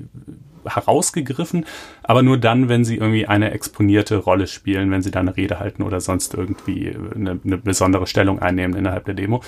herausgegriffen, 0.66 1.66
aber 2.04 2.24
nur 2.24 2.38
dann, 2.38 2.70
wenn 2.70 2.86
sie 2.86 2.98
irgendwie 2.98 3.28
eine 3.28 3.52
exponierte 3.52 4.18
Rolle 4.18 4.48
spielen, 4.48 4.92
wenn 4.92 5.02
sie 5.02 5.12
da 5.12 5.20
eine 5.20 5.36
Rede 5.36 5.60
halten 5.60 5.84
oder 5.84 6.00
sonst 6.00 6.34
irgendwie 6.34 6.96
eine, 7.16 7.40
eine 7.44 7.58
besondere 7.58 8.08
Stellung 8.08 8.40
einnehmen 8.40 8.78
innerhalb 8.78 9.06
der 9.06 9.16
Demo. 9.16 9.42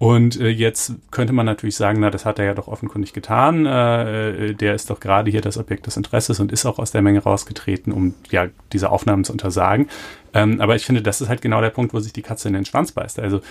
Und 0.00 0.40
äh, 0.40 0.48
jetzt 0.48 0.94
könnte 1.10 1.34
man 1.34 1.44
natürlich 1.44 1.76
sagen, 1.76 2.00
na, 2.00 2.08
das 2.08 2.24
hat 2.24 2.38
er 2.38 2.46
ja 2.46 2.54
doch 2.54 2.68
offenkundig 2.68 3.12
getan. 3.12 3.66
Äh, 3.66 4.30
äh, 4.30 4.54
der 4.54 4.74
ist 4.74 4.88
doch 4.88 4.98
gerade 4.98 5.30
hier 5.30 5.42
das 5.42 5.58
Objekt 5.58 5.86
des 5.86 5.98
Interesses 5.98 6.40
und 6.40 6.52
ist 6.52 6.64
auch 6.64 6.78
aus 6.78 6.90
der 6.90 7.02
Menge 7.02 7.22
rausgetreten, 7.22 7.92
um 7.92 8.14
ja 8.30 8.46
diese 8.72 8.88
Aufnahmen 8.90 9.24
zu 9.24 9.32
untersagen. 9.32 9.90
Ähm, 10.32 10.58
aber 10.62 10.74
ich 10.74 10.86
finde, 10.86 11.02
das 11.02 11.20
ist 11.20 11.28
halt 11.28 11.42
genau 11.42 11.60
der 11.60 11.68
Punkt, 11.68 11.92
wo 11.92 12.00
sich 12.00 12.14
die 12.14 12.22
Katze 12.22 12.48
in 12.48 12.54
den 12.54 12.64
Schwanz 12.64 12.92
beißt. 12.92 13.18
Also 13.18 13.42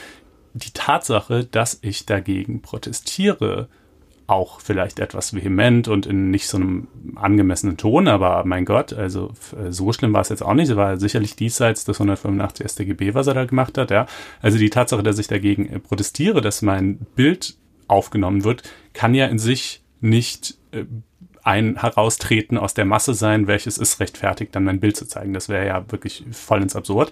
die 0.55 0.71
Tatsache, 0.73 1.45
dass 1.45 1.77
ich 1.83 2.07
dagegen 2.07 2.63
protestiere, 2.63 3.67
auch 4.29 4.59
vielleicht 4.59 4.99
etwas 4.99 5.33
vehement 5.33 5.87
und 5.87 6.05
in 6.05 6.31
nicht 6.31 6.47
so 6.47 6.57
einem 6.57 6.87
angemessenen 7.15 7.77
Ton, 7.77 8.07
aber 8.07 8.43
mein 8.45 8.65
Gott, 8.65 8.93
also 8.93 9.33
äh, 9.57 9.71
so 9.71 9.91
schlimm 9.93 10.13
war 10.13 10.21
es 10.21 10.29
jetzt 10.29 10.43
auch 10.43 10.53
nicht. 10.53 10.69
Es 10.69 10.75
war 10.75 10.97
sicherlich 10.97 11.35
diesseits 11.35 11.85
des 11.85 11.99
185 11.99 12.67
StGB, 12.67 13.13
was 13.13 13.27
er 13.27 13.33
da 13.33 13.45
gemacht 13.45 13.77
hat, 13.77 13.91
ja. 13.91 14.05
Also 14.41 14.57
die 14.57 14.69
Tatsache, 14.69 15.03
dass 15.03 15.19
ich 15.19 15.27
dagegen 15.27 15.67
äh, 15.67 15.79
protestiere, 15.79 16.41
dass 16.41 16.61
mein 16.61 16.97
Bild 17.15 17.55
aufgenommen 17.87 18.43
wird, 18.43 18.63
kann 18.93 19.15
ja 19.15 19.25
in 19.25 19.39
sich 19.39 19.81
nicht 20.01 20.55
äh, 20.71 20.85
ein 21.43 21.77
Heraustreten 21.77 22.57
aus 22.57 22.73
der 22.73 22.85
Masse 22.85 23.13
sein, 23.13 23.47
welches 23.47 23.77
es 23.77 23.99
rechtfertigt, 23.99 24.55
dann 24.55 24.65
mein 24.65 24.79
Bild 24.79 24.95
zu 24.95 25.07
zeigen. 25.07 25.33
Das 25.33 25.49
wäre 25.49 25.65
ja 25.65 25.91
wirklich 25.91 26.23
voll 26.31 26.61
ins 26.61 26.75
Absurd. 26.75 27.11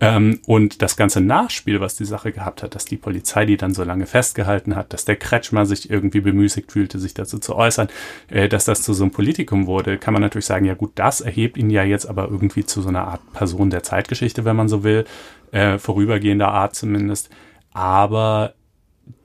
Ähm, 0.00 0.40
und 0.46 0.80
das 0.80 0.96
ganze 0.96 1.20
Nachspiel, 1.20 1.80
was 1.80 1.94
die 1.94 2.06
Sache 2.06 2.32
gehabt 2.32 2.62
hat, 2.62 2.74
dass 2.74 2.86
die 2.86 2.96
Polizei 2.96 3.44
die 3.44 3.58
dann 3.58 3.74
so 3.74 3.84
lange 3.84 4.06
festgehalten 4.06 4.74
hat, 4.74 4.92
dass 4.92 5.04
der 5.04 5.16
Kretschmer 5.16 5.66
sich 5.66 5.90
irgendwie 5.90 6.20
bemüßigt 6.20 6.72
fühlte, 6.72 6.98
sich 6.98 7.12
dazu 7.12 7.38
zu 7.38 7.54
äußern, 7.54 7.88
äh, 8.30 8.48
dass 8.48 8.64
das 8.64 8.82
zu 8.82 8.94
so 8.94 9.04
einem 9.04 9.12
Politikum 9.12 9.66
wurde, 9.66 9.98
kann 9.98 10.14
man 10.14 10.22
natürlich 10.22 10.46
sagen, 10.46 10.64
ja 10.64 10.74
gut, 10.74 10.92
das 10.94 11.20
erhebt 11.20 11.58
ihn 11.58 11.68
ja 11.68 11.84
jetzt 11.84 12.06
aber 12.06 12.28
irgendwie 12.28 12.64
zu 12.64 12.80
so 12.80 12.88
einer 12.88 13.06
Art 13.08 13.32
Person 13.34 13.68
der 13.68 13.82
Zeitgeschichte, 13.82 14.44
wenn 14.46 14.56
man 14.56 14.68
so 14.68 14.82
will, 14.84 15.04
äh, 15.52 15.78
vorübergehender 15.78 16.48
Art 16.48 16.74
zumindest. 16.74 17.28
Aber 17.72 18.54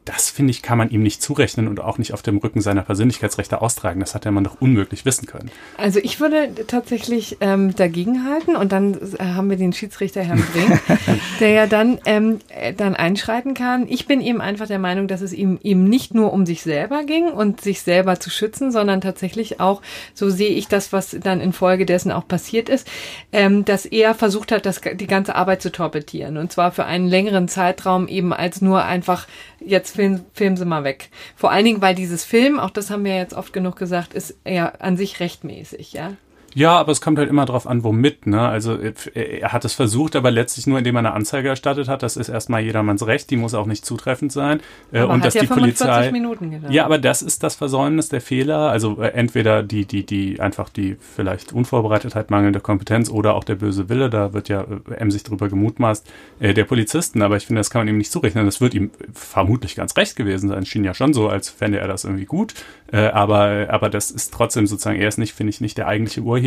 das 0.05 0.29
finde 0.29 0.51
ich, 0.51 0.61
kann 0.61 0.77
man 0.77 0.91
ihm 0.91 1.01
nicht 1.01 1.23
zurechnen 1.23 1.67
und 1.67 1.79
auch 1.79 1.97
nicht 1.97 2.13
auf 2.13 2.21
dem 2.21 2.37
Rücken 2.37 2.61
seiner 2.61 2.83
Persönlichkeitsrechte 2.83 3.61
austragen. 3.61 3.99
Das 3.99 4.13
hat 4.13 4.25
er 4.25 4.31
man 4.31 4.43
doch 4.43 4.61
unmöglich 4.61 5.03
wissen 5.03 5.25
können. 5.25 5.49
Also 5.77 5.99
ich 6.01 6.19
würde 6.19 6.53
tatsächlich 6.67 7.37
ähm, 7.41 7.75
dagegen 7.75 8.23
halten 8.23 8.55
und 8.55 8.71
dann 8.71 8.93
äh, 8.93 9.23
haben 9.23 9.49
wir 9.49 9.57
den 9.57 9.73
Schiedsrichter 9.73 10.21
Herrn 10.21 10.43
Brink, 10.53 10.79
der 11.39 11.49
ja 11.49 11.65
dann, 11.65 11.99
ähm, 12.05 12.39
äh, 12.49 12.71
dann 12.71 12.95
einschreiten 12.95 13.55
kann. 13.55 13.87
Ich 13.89 14.05
bin 14.05 14.21
eben 14.21 14.41
einfach 14.41 14.67
der 14.67 14.77
Meinung, 14.77 15.07
dass 15.07 15.21
es 15.21 15.33
ihm 15.33 15.59
eben 15.63 15.85
nicht 15.85 16.13
nur 16.13 16.31
um 16.31 16.45
sich 16.45 16.61
selber 16.61 17.03
ging 17.03 17.29
und 17.29 17.61
sich 17.61 17.81
selber 17.81 18.19
zu 18.19 18.29
schützen, 18.29 18.71
sondern 18.71 19.01
tatsächlich 19.01 19.59
auch, 19.59 19.81
so 20.13 20.29
sehe 20.29 20.49
ich 20.49 20.67
das, 20.67 20.93
was 20.93 21.17
dann 21.19 21.41
infolgedessen 21.41 22.11
auch 22.11 22.27
passiert 22.27 22.69
ist, 22.69 22.87
ähm, 23.31 23.65
dass 23.65 23.87
er 23.87 24.13
versucht 24.13 24.51
hat, 24.51 24.67
das, 24.67 24.81
die 24.81 25.07
ganze 25.07 25.35
Arbeit 25.35 25.63
zu 25.63 25.71
torpedieren 25.71 26.37
und 26.37 26.51
zwar 26.51 26.71
für 26.71 26.85
einen 26.85 27.07
längeren 27.07 27.47
Zeitraum 27.47 28.07
eben 28.07 28.33
als 28.33 28.61
nur 28.61 28.83
einfach 28.83 29.27
jetzt 29.65 29.94
film, 29.95 30.25
film 30.33 30.57
sie 30.57 30.65
mal 30.65 30.83
weg. 30.83 31.09
Vor 31.35 31.51
allen 31.51 31.65
Dingen, 31.65 31.81
weil 31.81 31.95
dieses 31.95 32.23
Film, 32.23 32.59
auch 32.59 32.69
das 32.69 32.89
haben 32.89 33.05
wir 33.05 33.15
jetzt 33.15 33.33
oft 33.33 33.53
genug 33.53 33.75
gesagt, 33.75 34.13
ist 34.13 34.37
ja 34.45 34.67
an 34.79 34.97
sich 34.97 35.19
rechtmäßig, 35.19 35.93
ja. 35.93 36.13
Ja, 36.55 36.77
aber 36.77 36.93
es 36.93 37.01
kommt 37.01 37.19
halt 37.19 37.29
immer 37.29 37.45
drauf 37.45 37.67
an, 37.67 37.83
womit. 37.83 38.27
Ne? 38.27 38.39
Also 38.39 38.77
er 39.13 39.51
hat 39.51 39.65
es 39.65 39.73
versucht, 39.73 40.15
aber 40.15 40.31
letztlich 40.31 40.65
nur, 40.67 40.77
indem 40.77 40.95
er 40.95 40.99
eine 40.99 41.13
Anzeige 41.13 41.49
erstattet 41.49 41.89
hat. 41.89 42.01
Das 42.01 42.15
ist 42.15 42.29
erstmal 42.29 42.61
jedermanns 42.61 43.05
Recht. 43.05 43.29
Die 43.29 43.35
muss 43.35 43.53
auch 43.53 43.65
nicht 43.65 43.85
zutreffend 43.85 44.31
sein. 44.31 44.61
Äh, 44.93 44.99
aber 44.99 45.13
und 45.13 45.19
hat 45.19 45.27
dass 45.27 45.33
ja 45.33 45.41
die 45.41 45.47
45 45.47 45.85
Polizei. 45.85 46.11
Minuten 46.13 46.51
gedauert. 46.51 46.73
Ja, 46.73 46.85
aber 46.85 46.97
das 46.97 47.21
ist 47.21 47.43
das 47.43 47.55
Versäumnis 47.55 48.07
der 48.07 48.21
Fehler. 48.21 48.69
Also 48.69 49.01
äh, 49.01 49.09
entweder 49.09 49.63
die, 49.63 49.85
die, 49.85 50.05
die 50.05 50.39
einfach 50.39 50.69
die 50.69 50.95
vielleicht 50.97 51.51
Unvorbereitetheit, 51.51 52.31
mangelnde 52.31 52.61
Kompetenz 52.61 53.09
oder 53.09 53.35
auch 53.35 53.43
der 53.43 53.55
böse 53.55 53.89
Wille. 53.89 54.09
Da 54.09 54.31
wird 54.31 54.47
ja 54.47 54.61
äh, 54.61 54.93
emsig 54.93 55.23
drüber 55.23 55.49
gemutmaßt 55.49 56.09
äh, 56.39 56.53
der 56.53 56.63
Polizisten. 56.63 57.21
Aber 57.21 57.35
ich 57.35 57.47
finde, 57.47 57.59
das 57.59 57.69
kann 57.69 57.81
man 57.81 57.89
ihm 57.89 57.97
nicht 57.97 58.13
zurechnen. 58.13 58.45
Das 58.45 58.61
wird 58.61 58.73
ihm 58.73 58.91
vermutlich 59.13 59.75
ganz 59.75 59.97
recht 59.97 60.15
gewesen 60.15 60.47
sein. 60.47 60.65
Schien 60.65 60.85
ja 60.85 60.93
schon 60.93 61.13
so, 61.13 61.27
als 61.27 61.49
fände 61.49 61.79
er 61.79 61.89
das 61.89 62.05
irgendwie 62.05 62.25
gut. 62.25 62.53
Äh, 62.93 63.07
aber, 63.07 63.67
aber 63.69 63.89
das 63.89 64.09
ist 64.09 64.33
trotzdem 64.33 64.67
sozusagen, 64.67 65.01
er 65.01 65.09
ist 65.09 65.17
nicht, 65.17 65.33
finde 65.33 65.49
ich, 65.49 65.59
nicht 65.59 65.77
der 65.77 65.87
eigentliche 65.87 66.21
Urheber 66.21 66.44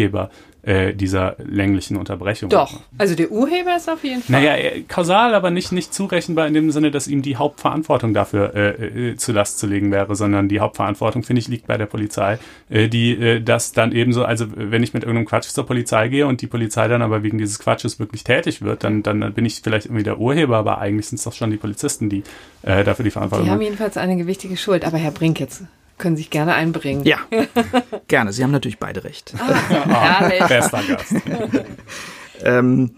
äh, 0.62 0.92
dieser 0.92 1.36
länglichen 1.38 1.96
Unterbrechung. 1.96 2.50
Doch, 2.50 2.80
also 2.98 3.14
der 3.14 3.30
Urheber 3.30 3.76
ist 3.76 3.88
auf 3.88 4.04
jeden 4.04 4.22
Fall. 4.22 4.40
Naja, 4.40 4.56
äh, 4.56 4.82
kausal, 4.82 5.34
aber 5.34 5.50
nicht, 5.50 5.72
nicht 5.72 5.94
zurechenbar 5.94 6.46
in 6.46 6.54
dem 6.54 6.70
Sinne, 6.70 6.90
dass 6.90 7.06
ihm 7.06 7.22
die 7.22 7.36
Hauptverantwortung 7.36 8.12
dafür 8.12 8.54
äh, 8.54 9.10
äh, 9.10 9.16
zu 9.16 9.32
Last 9.32 9.58
zu 9.60 9.66
legen 9.66 9.90
wäre, 9.92 10.14
sondern 10.14 10.48
die 10.48 10.60
Hauptverantwortung, 10.60 11.22
finde 11.22 11.40
ich, 11.40 11.48
liegt 11.48 11.66
bei 11.68 11.78
der 11.78 11.86
Polizei, 11.86 12.38
äh, 12.68 12.88
die 12.88 13.12
äh, 13.12 13.40
das 13.40 13.72
dann 13.72 13.92
ebenso, 13.92 14.24
also 14.24 14.46
wenn 14.54 14.82
ich 14.82 14.92
mit 14.92 15.04
irgendeinem 15.04 15.26
Quatsch 15.26 15.48
zur 15.48 15.64
Polizei 15.64 16.08
gehe 16.08 16.26
und 16.26 16.42
die 16.42 16.46
Polizei 16.48 16.88
dann 16.88 17.02
aber 17.02 17.22
wegen 17.22 17.38
dieses 17.38 17.58
Quatsches 17.58 17.98
wirklich 17.98 18.24
tätig 18.24 18.60
wird, 18.60 18.84
dann, 18.84 19.02
dann 19.02 19.32
bin 19.32 19.46
ich 19.46 19.60
vielleicht 19.62 19.86
irgendwie 19.86 20.04
der 20.04 20.18
Urheber, 20.18 20.56
aber 20.58 20.78
eigentlich 20.78 21.06
sind 21.06 21.16
es 21.18 21.24
doch 21.24 21.32
schon 21.32 21.50
die 21.50 21.56
Polizisten, 21.56 22.10
die 22.10 22.24
äh, 22.62 22.84
dafür 22.84 23.04
die 23.04 23.10
Verantwortung 23.10 23.46
Die 23.46 23.50
haben 23.50 23.58
haben. 23.58 23.64
jedenfalls 23.64 23.96
eine 23.96 24.16
gewichtige 24.16 24.56
Schuld. 24.56 24.84
Aber 24.84 24.98
Herr 24.98 25.12
Brink, 25.12 25.40
jetzt 25.40 25.62
können 25.98 26.16
Sie 26.16 26.22
sich 26.22 26.30
gerne 26.30 26.54
einbringen. 26.54 27.04
Ja, 27.04 27.18
gerne. 28.08 28.32
Sie 28.32 28.42
haben 28.42 28.50
natürlich 28.50 28.78
beide 28.78 29.04
recht. 29.04 29.34
Herrlich. 29.36 30.44
Bester 30.48 30.82
Gast. 30.82 31.14
Ähm, 32.40 32.92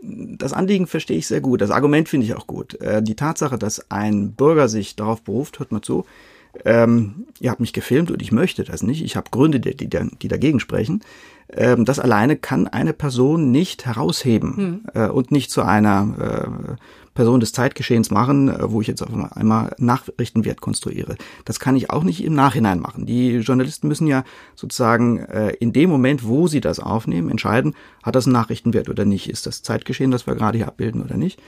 das 0.00 0.52
Anliegen 0.52 0.86
verstehe 0.86 1.18
ich 1.18 1.26
sehr 1.26 1.40
gut. 1.40 1.60
Das 1.60 1.72
Argument 1.72 2.08
finde 2.08 2.24
ich 2.24 2.34
auch 2.34 2.46
gut. 2.46 2.80
Äh, 2.80 3.02
die 3.02 3.16
Tatsache, 3.16 3.58
dass 3.58 3.90
ein 3.90 4.30
Bürger 4.30 4.68
sich 4.68 4.94
darauf 4.94 5.22
beruft, 5.22 5.58
hört 5.58 5.72
mal 5.72 5.82
zu, 5.82 6.06
ähm, 6.64 7.26
ihr 7.40 7.50
habt 7.50 7.60
mich 7.60 7.72
gefilmt 7.72 8.10
und 8.10 8.22
ich 8.22 8.32
möchte 8.32 8.64
das 8.64 8.82
nicht. 8.82 9.02
Ich 9.02 9.16
habe 9.16 9.30
Gründe, 9.30 9.60
die, 9.60 9.76
die, 9.76 9.88
die 9.88 10.28
dagegen 10.28 10.60
sprechen. 10.60 11.02
Ähm, 11.52 11.84
das 11.84 11.98
alleine 11.98 12.36
kann 12.36 12.66
eine 12.66 12.92
Person 12.92 13.50
nicht 13.50 13.86
herausheben 13.86 14.84
äh, 14.94 15.08
und 15.08 15.30
nicht 15.30 15.50
zu 15.50 15.62
einer 15.62 16.14
äh, 16.18 16.74
Person 17.16 17.40
des 17.40 17.52
Zeitgeschehens 17.52 18.12
machen, 18.12 18.48
äh, 18.48 18.70
wo 18.70 18.80
ich 18.80 18.86
jetzt 18.86 19.02
auf 19.02 19.10
einmal 19.32 19.74
Nachrichtenwert 19.78 20.60
konstruiere. 20.60 21.16
Das 21.44 21.58
kann 21.58 21.74
ich 21.74 21.90
auch 21.90 22.04
nicht 22.04 22.22
im 22.22 22.34
Nachhinein 22.34 22.78
machen. 22.78 23.06
Die 23.06 23.36
Journalisten 23.38 23.88
müssen 23.88 24.06
ja 24.06 24.22
sozusagen 24.54 25.18
äh, 25.18 25.50
in 25.54 25.72
dem 25.72 25.90
Moment, 25.90 26.24
wo 26.24 26.46
sie 26.46 26.60
das 26.60 26.78
aufnehmen, 26.78 27.30
entscheiden, 27.30 27.74
hat 28.04 28.14
das 28.14 28.26
einen 28.26 28.34
Nachrichtenwert 28.34 28.88
oder 28.88 29.04
nicht? 29.04 29.28
Ist 29.28 29.46
das 29.46 29.62
Zeitgeschehen, 29.62 30.12
das 30.12 30.28
wir 30.28 30.36
gerade 30.36 30.58
hier 30.58 30.68
abbilden 30.68 31.02
oder 31.02 31.16
nicht? 31.16 31.40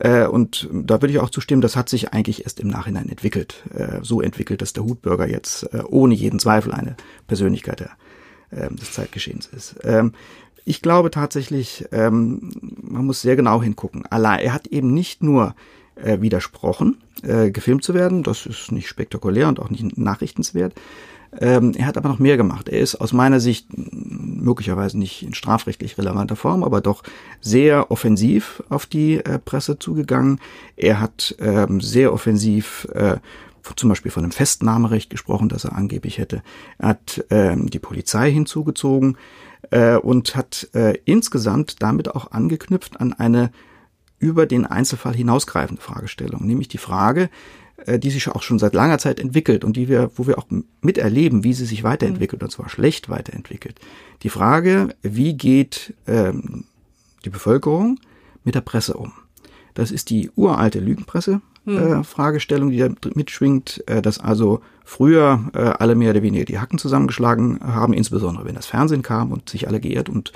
Äh, 0.00 0.26
und 0.26 0.68
da 0.72 1.00
würde 1.00 1.12
ich 1.12 1.20
auch 1.20 1.30
zustimmen, 1.30 1.62
das 1.62 1.76
hat 1.76 1.88
sich 1.88 2.12
eigentlich 2.12 2.44
erst 2.44 2.60
im 2.60 2.68
Nachhinein 2.68 3.08
entwickelt. 3.08 3.62
Äh, 3.72 4.00
so 4.02 4.20
entwickelt, 4.20 4.60
dass 4.60 4.72
der 4.72 4.84
Hutbürger 4.84 5.28
jetzt 5.28 5.68
ohne 5.88 6.14
jeden 6.14 6.40
Zweifel 6.40 6.72
eine 6.72 6.96
Persönlichkeit 7.28 7.80
der, 7.80 7.90
ähm, 8.56 8.76
des 8.76 8.92
Zeitgeschehens 8.92 9.46
ist. 9.46 9.76
Ähm, 9.82 10.12
ich 10.64 10.80
glaube 10.80 11.10
tatsächlich, 11.10 11.86
ähm, 11.92 12.50
man 12.80 13.04
muss 13.04 13.22
sehr 13.22 13.36
genau 13.36 13.62
hingucken. 13.62 14.06
Allein, 14.06 14.40
er 14.40 14.54
hat 14.54 14.66
eben 14.68 14.94
nicht 14.94 15.22
nur 15.22 15.54
äh, 15.96 16.20
widersprochen, 16.20 16.98
äh, 17.22 17.50
gefilmt 17.50 17.84
zu 17.84 17.94
werden, 17.94 18.22
das 18.22 18.46
ist 18.46 18.72
nicht 18.72 18.88
spektakulär 18.88 19.48
und 19.48 19.60
auch 19.60 19.70
nicht 19.70 19.96
nachrichtenswert. 19.98 20.74
Ähm, 21.40 21.72
er 21.76 21.86
hat 21.86 21.96
aber 21.96 22.08
noch 22.08 22.18
mehr 22.18 22.36
gemacht. 22.36 22.68
Er 22.68 22.80
ist 22.80 22.96
aus 22.96 23.12
meiner 23.12 23.40
Sicht 23.40 23.66
möglicherweise 23.72 24.98
nicht 24.98 25.22
in 25.22 25.34
strafrechtlich 25.34 25.98
relevanter 25.98 26.36
Form, 26.36 26.62
aber 26.62 26.80
doch 26.80 27.02
sehr 27.40 27.90
offensiv 27.90 28.62
auf 28.68 28.86
die 28.86 29.16
äh, 29.16 29.38
Presse 29.38 29.78
zugegangen. 29.78 30.38
Er 30.76 31.00
hat 31.00 31.34
ähm, 31.40 31.80
sehr 31.80 32.12
offensiv 32.12 32.86
äh, 32.92 33.16
zum 33.76 33.88
Beispiel 33.88 34.10
von 34.10 34.24
einem 34.24 34.32
Festnahmerecht 34.32 35.10
gesprochen, 35.10 35.48
das 35.48 35.64
er 35.64 35.76
angeblich 35.76 36.18
hätte. 36.18 36.42
Er 36.78 36.88
hat 36.88 37.24
ähm, 37.30 37.70
die 37.70 37.78
Polizei 37.78 38.30
hinzugezogen 38.30 39.16
äh, 39.70 39.96
und 39.96 40.36
hat 40.36 40.68
äh, 40.74 40.98
insgesamt 41.04 41.82
damit 41.82 42.14
auch 42.14 42.32
angeknüpft 42.32 43.00
an 43.00 43.12
eine 43.12 43.50
über 44.18 44.46
den 44.46 44.64
Einzelfall 44.64 45.14
hinausgreifende 45.14 45.82
Fragestellung, 45.82 46.46
nämlich 46.46 46.68
die 46.68 46.78
Frage, 46.78 47.28
äh, 47.86 47.98
die 47.98 48.10
sich 48.10 48.28
auch 48.28 48.42
schon 48.42 48.58
seit 48.58 48.74
langer 48.74 48.98
Zeit 48.98 49.20
entwickelt 49.20 49.64
und 49.64 49.76
die 49.76 49.88
wir, 49.88 50.10
wo 50.16 50.26
wir 50.26 50.38
auch 50.38 50.46
miterleben, 50.80 51.44
wie 51.44 51.52
sie 51.52 51.66
sich 51.66 51.82
weiterentwickelt, 51.82 52.42
und 52.42 52.50
zwar 52.50 52.68
schlecht 52.68 53.08
weiterentwickelt. 53.08 53.80
Die 54.22 54.30
Frage, 54.30 54.94
wie 55.02 55.34
geht 55.34 55.94
ähm, 56.06 56.64
die 57.24 57.30
Bevölkerung 57.30 57.98
mit 58.44 58.54
der 58.54 58.60
Presse 58.60 58.94
um? 58.94 59.12
Das 59.74 59.90
ist 59.90 60.10
die 60.10 60.30
uralte 60.36 60.80
Lügenpresse. 60.80 61.40
Äh, 61.66 62.04
Fragestellung, 62.04 62.70
die 62.70 62.78
da 62.78 62.88
mitschwingt, 63.14 63.82
äh, 63.86 64.02
dass 64.02 64.18
also 64.18 64.60
früher 64.84 65.50
äh, 65.54 65.60
alle 65.60 65.94
mehr 65.94 66.10
oder 66.10 66.22
weniger 66.22 66.44
die 66.44 66.58
Hacken 66.58 66.78
zusammengeschlagen 66.78 67.60
haben, 67.62 67.94
insbesondere 67.94 68.44
wenn 68.44 68.54
das 68.54 68.66
Fernsehen 68.66 69.02
kam 69.02 69.32
und 69.32 69.48
sich 69.48 69.66
alle 69.66 69.80
geehrt 69.80 70.10
und 70.10 70.32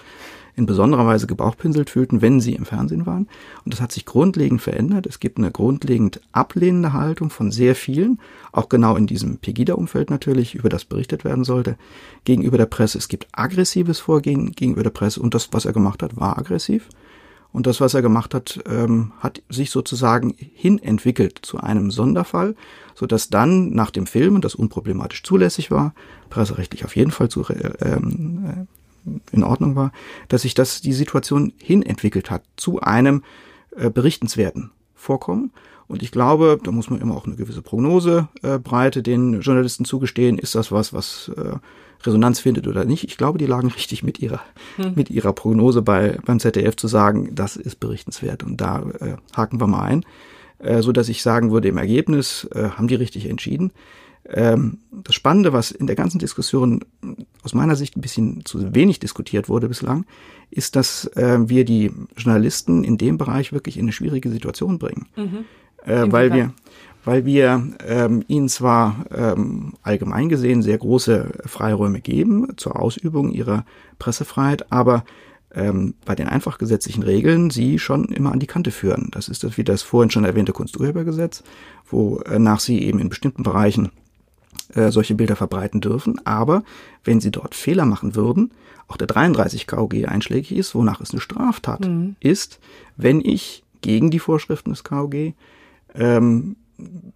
in 0.57 0.67
besonderer 0.67 1.07
Weise 1.07 1.29
gebauchpinselt 1.29 1.89
fühlten, 1.89 2.21
wenn 2.21 2.41
sie 2.41 2.55
im 2.55 2.65
Fernsehen 2.65 3.07
waren. 3.07 3.29
Und 3.65 3.73
das 3.73 3.81
hat 3.81 3.93
sich 3.93 4.05
grundlegend 4.05 4.61
verändert. 4.61 5.07
Es 5.07 5.21
gibt 5.21 5.39
eine 5.39 5.53
grundlegend 5.53 6.21
ablehnende 6.33 6.93
Haltung 6.93 7.31
von 7.31 7.53
sehr 7.53 7.77
vielen, 7.77 8.19
auch 8.51 8.69
genau 8.69 8.97
in 8.97 9.07
diesem 9.07 9.39
Pegida-Umfeld 9.39 10.11
natürlich, 10.11 10.57
über 10.57 10.69
das 10.69 10.85
berichtet 10.85 11.25
werden 11.25 11.45
sollte, 11.45 11.77
gegenüber 12.25 12.59
der 12.59 12.67
Presse. 12.67 12.99
Es 12.99 13.07
gibt 13.07 13.29
aggressives 13.31 14.01
Vorgehen 14.01 14.51
gegenüber 14.51 14.83
der 14.83 14.91
Presse 14.91 15.21
und 15.21 15.33
das, 15.35 15.51
was 15.53 15.65
er 15.65 15.73
gemacht 15.73 16.03
hat, 16.03 16.17
war 16.17 16.39
aggressiv. 16.39 16.89
Und 17.53 17.67
das, 17.67 17.81
was 17.81 17.95
er 17.95 18.03
gemacht 18.03 18.35
hat, 18.35 18.61
ähm, 18.69 19.13
hat 19.21 19.43
sich 19.49 19.71
sozusagen 19.71 20.35
hinentwickelt 20.37 21.39
zu 21.43 21.59
einem 21.59 21.91
Sonderfall, 21.91 22.55
so 22.95 23.07
dass 23.07 23.31
dann 23.31 23.71
nach 23.71 23.91
dem 23.91 24.07
Filmen, 24.07 24.43
das 24.43 24.55
unproblematisch 24.55 25.23
zulässig 25.23 25.71
war, 25.71 25.95
presserechtlich 26.31 26.85
auf 26.85 26.95
jeden 26.95 27.11
Fall 27.11 27.29
zu, 27.29 27.45
äh, 27.49 27.73
ähm, 27.81 28.67
in 29.33 29.45
Ordnung 29.45 29.77
war, 29.77 29.93
dass 30.29 30.43
sich 30.43 30.55
das 30.55 30.83
die 30.83 30.93
Situation 30.93 31.53
hinentwickelt 31.59 32.31
hat 32.31 32.43
zu 32.57 32.81
einem 32.81 33.23
äh, 33.77 33.91
berichtenswerten 33.91 34.71
Vorkommen. 34.95 35.53
Und 35.87 36.03
ich 36.03 36.11
glaube, 36.13 36.59
da 36.63 36.71
muss 36.71 36.91
man 36.91 37.01
immer 37.01 37.17
auch 37.17 37.27
eine 37.27 37.37
gewisse 37.37 37.63
Prognosebreite 37.63 39.03
den 39.03 39.41
Journalisten 39.41 39.87
zugestehen. 39.87 40.39
Ist 40.39 40.55
das 40.55 40.71
was, 40.71 40.93
was 40.93 41.31
äh, 41.37 41.57
Resonanz 42.03 42.41
findet 42.41 42.67
oder 42.67 42.85
nicht? 42.85 43.05
Ich 43.05 43.17
glaube, 43.17 43.39
die 43.39 43.47
lagen 43.47 43.69
richtig 43.69 44.03
mit 44.03 44.21
ihrer, 44.21 44.41
hm. 44.77 44.93
mit 44.95 45.11
ihrer 45.11 45.33
Prognose 45.33 45.83
bei, 45.83 46.19
beim 46.25 46.41
ZDF 46.41 46.77
zu 46.77 46.89
sagen, 46.89 47.35
das 47.35 47.57
ist 47.57 47.81
berichtenswert. 47.81 48.43
Und 48.43 48.61
da 48.61 48.83
äh, 49.01 49.17
haken 49.37 49.61
wir 49.61 49.67
mal 49.67 49.83
ein, 49.83 50.05
äh, 50.59 50.83
so 50.83 50.93
dass 50.93 51.09
ich 51.09 51.23
sagen 51.23 51.51
würde, 51.51 51.69
im 51.69 51.79
Ergebnis 51.79 52.49
äh, 52.55 52.71
haben 52.71 52.89
die 52.89 52.95
richtig 52.95 53.27
entschieden. 53.27 53.73
Ähm, 54.31 54.79
das 54.93 55.15
Spannende, 55.15 55.53
was 55.53 55.71
in 55.71 55.87
der 55.87 55.97
ganzen 55.97 56.19
Diskussion 56.19 56.85
aus 57.43 57.55
meiner 57.55 57.77
Sicht 57.77 57.97
ein 57.97 58.03
bisschen 58.03 58.45
zu 58.45 58.75
wenig 58.75 59.01
diskutiert 59.01 59.49
wurde 59.49 59.69
bislang, 59.69 60.05
ist, 60.51 60.77
dass 60.77 61.07
äh, 61.17 61.39
wir 61.49 61.65
die 61.65 61.91
Journalisten 62.17 62.85
in 62.85 62.99
dem 62.99 63.17
Bereich 63.17 63.53
wirklich 63.53 63.77
in 63.77 63.85
eine 63.85 63.93
schwierige 63.93 64.31
Situation 64.31 64.79
bringen. 64.79 65.07
Mhm. 65.17 65.45
Äh, 65.85 66.13
weil 66.13 66.33
wir, 66.35 66.53
weil 67.05 67.25
wir 67.25 67.63
ähm, 67.87 68.23
ihnen 68.29 68.49
zwar 68.49 69.05
ähm, 69.15 69.75
allgemein 69.83 70.29
gesehen 70.29 70.63
sehr 70.63 70.79
große 70.79 71.31
Freiräume 71.47 72.01
geben 72.01 72.49
zur 72.57 72.81
Ausübung 72.81 73.31
ihrer 73.31 73.65
Pressefreiheit, 73.99 74.71
aber 74.73 75.05
ähm, 75.55 75.95
bei 76.05 76.15
den 76.15 76.29
einfach 76.29 76.59
gesetzlichen 76.59 77.03
Regeln 77.03 77.51
sie 77.51 77.79
schon 77.79 78.07
immer 78.07 78.33
an 78.33 78.41
die 78.41 78.47
Kante 78.47 78.71
führen. 78.71 79.09
Das 79.13 79.29
ist 79.29 79.45
das 79.45 79.57
wie 79.57 79.65
das 79.65 79.83
vorhin 79.83 80.11
schon 80.11 80.25
erwähnte 80.25 80.53
Kunsturhebergesetz, 80.53 81.43
wonach 81.91 82.61
sie 82.61 82.83
eben 82.83 82.99
in 82.99 83.09
bestimmten 83.09 83.43
Bereichen 83.43 83.91
äh, 84.75 84.91
solche 84.91 85.15
Bilder 85.15 85.37
verbreiten 85.37 85.81
dürfen. 85.81 86.21
Aber 86.27 86.63
wenn 87.05 87.21
sie 87.21 87.31
dort 87.31 87.55
Fehler 87.55 87.87
machen 87.87 88.15
würden, 88.15 88.51
auch 88.87 88.97
der 88.97 89.07
33 89.07 89.67
KOG 89.67 90.07
einschlägig 90.07 90.53
ist, 90.53 90.75
wonach 90.75 91.01
es 91.01 91.13
eine 91.13 91.21
Straftat 91.21 91.87
mhm. 91.87 92.17
ist, 92.21 92.59
wenn 92.97 93.21
ich 93.21 93.63
gegen 93.81 94.11
die 94.11 94.19
Vorschriften 94.19 94.71
des 94.71 94.85
KOG 94.85 95.35
ähm, 95.95 96.57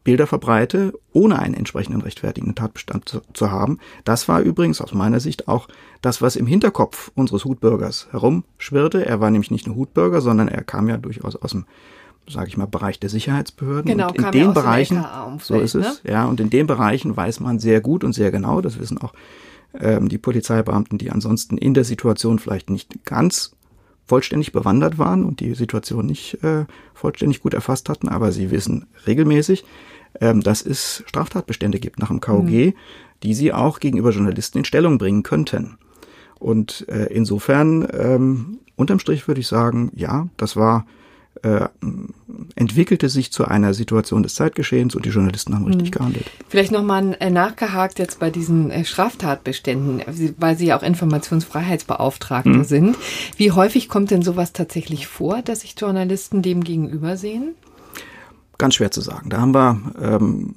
Bilder 0.05 0.27
verbreite, 0.27 0.93
ohne 1.13 1.39
einen 1.39 1.55
entsprechenden 1.55 2.01
rechtfertigenden 2.01 2.57
Tatbestand 2.57 3.09
zu, 3.09 3.21
zu, 3.33 3.51
haben. 3.51 3.79
Das 4.05 4.27
war 4.27 4.41
übrigens 4.41 4.81
aus 4.81 4.93
meiner 4.93 5.21
Sicht 5.21 5.47
auch 5.47 5.69
das, 6.01 6.21
was 6.21 6.35
im 6.35 6.47
Hinterkopf 6.47 7.13
unseres 7.15 7.45
Hutbürgers 7.45 8.09
herumschwirrte. 8.11 9.07
Er 9.07 9.21
war 9.21 9.31
nämlich 9.31 9.53
nicht 9.53 9.67
nur 9.67 9.77
Hutbürger, 9.77 10.21
sondern 10.21 10.49
er 10.49 10.65
kam 10.65 10.89
ja 10.89 10.97
durchaus 10.97 11.37
aus 11.37 11.53
dem 11.53 11.67
sage 12.29 12.49
ich 12.49 12.57
mal, 12.57 12.67
Bereich 12.67 13.01
der 13.01 13.11
Sicherheitsbehörden. 13.11 13.91
Genau, 13.91 14.09
und 14.09 14.17
in 14.17 14.23
kam 14.23 14.33
den 14.33 14.43
ja 14.43 14.49
aus 14.49 14.55
Bereichen, 14.55 15.05
so 15.41 15.59
ist 15.59 15.75
es, 15.75 16.03
ne? 16.05 16.11
ja, 16.13 16.25
und 16.25 16.39
in 16.39 16.51
den 16.51 16.69
Bereichen 16.69 17.17
weiß 17.17 17.41
man 17.41 17.59
sehr 17.59 17.81
gut 17.81 18.05
und 18.05 18.13
sehr 18.13 18.31
genau, 18.31 18.61
das 18.61 18.79
wissen 18.79 18.99
auch 18.99 19.13
ähm, 19.79 20.09
die 20.09 20.19
Polizeibeamten, 20.19 20.99
die 20.99 21.11
ansonsten 21.11 21.59
in 21.59 21.75
der 21.75 21.85
Situation 21.85 22.39
vielleicht 22.39 22.71
nicht 22.71 23.05
ganz 23.05 23.57
vollständig 24.13 24.53
bewandert 24.53 24.99
waren 24.99 25.25
und 25.25 25.41
die 25.41 25.55
Situation 25.55 26.05
nicht 26.05 26.45
äh, 26.45 26.67
vollständig 26.93 27.41
gut 27.41 27.55
erfasst 27.55 27.89
hatten, 27.89 28.11
aber 28.11 28.31
sie 28.31 28.51
wissen 28.51 28.85
regelmäßig, 29.07 29.65
ähm, 30.21 30.43
dass 30.43 30.61
es 30.61 31.03
Straftatbestände 31.07 31.81
gibt 31.81 31.99
nach 31.99 32.09
dem 32.09 32.21
KOG, 32.21 32.75
die 33.23 33.35
sie 33.35 33.55
auch 33.55 33.81
gegenüber 33.81 34.11
Journalisten 34.11 34.59
in 34.59 34.65
Stellung 34.67 34.99
bringen 34.99 35.23
könnten. 35.23 35.79
Und 36.39 36.87
äh, 36.91 37.07
insofern, 37.07 37.89
ähm, 37.91 38.59
unterm 38.77 38.99
Strich 38.99 39.27
würde 39.29 39.41
ich 39.41 39.47
sagen, 39.49 39.91
ja, 39.95 40.29
das 40.37 40.57
war 40.57 40.85
äh, 41.43 41.69
entwickelte 42.55 43.09
sich 43.09 43.33
zu 43.33 43.45
einer 43.45 43.75
Situation 43.75 44.23
des 44.23 44.35
Zeitgeschehens 44.35 44.95
und 44.95 45.05
die 45.05 45.11
Journalisten 45.11 45.55
haben 45.55 45.67
richtig 45.67 45.89
mhm. 45.89 45.91
gehandelt. 45.91 46.31
Vielleicht 46.49 46.73
nochmal 46.73 47.17
äh, 47.21 47.31
nachgehakt 47.31 47.99
jetzt 47.99 48.21
bei 48.21 48.31
diesen 48.31 48.71
äh, 48.71 48.85
Straftatbeständen, 48.85 50.03
weil 50.39 50.57
Sie 50.57 50.67
ja 50.67 50.79
auch 50.79 50.83
Informationsfreiheitsbeauftragte 50.83 52.51
mhm. 52.51 52.65
sind. 52.65 52.97
Wie 53.37 53.51
häufig 53.51 53.89
kommt 53.89 54.11
denn 54.11 54.23
sowas 54.23 54.53
tatsächlich 54.53 55.07
vor, 55.07 55.43
dass 55.43 55.61
sich 55.61 55.75
Journalisten 55.79 56.43
dem 56.43 56.63
gegenüber 56.63 57.17
sehen? 57.17 57.55
Ganz 58.59 58.77
schwer 58.77 58.93
zu 58.93 59.01
sagen. 59.01 59.29
Da 59.29 59.41
haben 59.41 59.55
wir 59.55 59.81
ähm, 60.01 60.55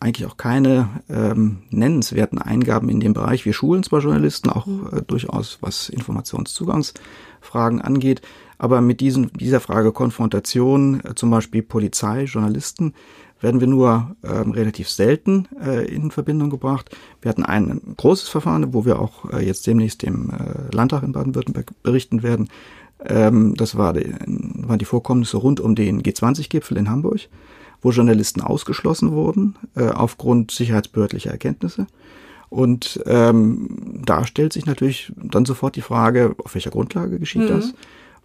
eigentlich 0.00 0.26
auch 0.26 0.36
keine 0.36 0.88
ähm, 1.08 1.58
nennenswerten 1.70 2.40
Eingaben 2.40 2.88
in 2.88 2.98
dem 2.98 3.12
Bereich. 3.12 3.44
Wir 3.44 3.52
schulen 3.52 3.84
zwar 3.84 4.00
Journalisten 4.00 4.50
auch 4.50 4.66
mhm. 4.66 4.88
äh, 4.92 5.02
durchaus, 5.02 5.58
was 5.60 5.88
Informationszugangsfragen 5.88 7.80
angeht, 7.80 8.22
aber 8.58 8.80
mit 8.80 9.00
diesen, 9.00 9.32
dieser 9.34 9.60
Frage 9.60 9.92
Konfrontation, 9.92 11.00
äh, 11.04 11.14
zum 11.14 11.30
Beispiel 11.30 11.62
Polizei, 11.62 12.24
Journalisten, 12.24 12.94
werden 13.40 13.60
wir 13.60 13.66
nur 13.66 14.16
ähm, 14.24 14.52
relativ 14.52 14.88
selten 14.88 15.46
äh, 15.62 15.84
in 15.86 16.10
Verbindung 16.10 16.48
gebracht. 16.48 16.90
Wir 17.20 17.28
hatten 17.28 17.44
ein 17.44 17.80
großes 17.96 18.28
Verfahren, 18.28 18.72
wo 18.72 18.84
wir 18.84 18.98
auch 18.98 19.30
äh, 19.30 19.44
jetzt 19.44 19.66
demnächst 19.66 20.02
dem 20.02 20.30
äh, 20.30 20.74
Landtag 20.74 21.02
in 21.02 21.12
Baden-Württemberg 21.12 21.70
berichten 21.82 22.22
werden. 22.22 22.48
Ähm, 23.04 23.54
das 23.54 23.76
war 23.76 23.92
die, 23.92 24.14
waren 24.26 24.78
die 24.78 24.86
Vorkommnisse 24.86 25.36
rund 25.36 25.60
um 25.60 25.74
den 25.74 26.02
G20-Gipfel 26.02 26.78
in 26.78 26.88
Hamburg, 26.88 27.28
wo 27.82 27.90
Journalisten 27.90 28.40
ausgeschlossen 28.40 29.12
wurden 29.12 29.56
äh, 29.74 29.88
aufgrund 29.88 30.50
sicherheitsbehördlicher 30.50 31.30
Erkenntnisse. 31.30 31.86
Und 32.48 33.02
ähm, 33.06 34.02
da 34.04 34.24
stellt 34.24 34.52
sich 34.52 34.66
natürlich 34.66 35.12
dann 35.16 35.44
sofort 35.44 35.76
die 35.76 35.82
Frage, 35.82 36.34
auf 36.42 36.54
welcher 36.54 36.70
Grundlage 36.70 37.18
geschieht 37.18 37.42
mhm. 37.42 37.48
das? 37.48 37.74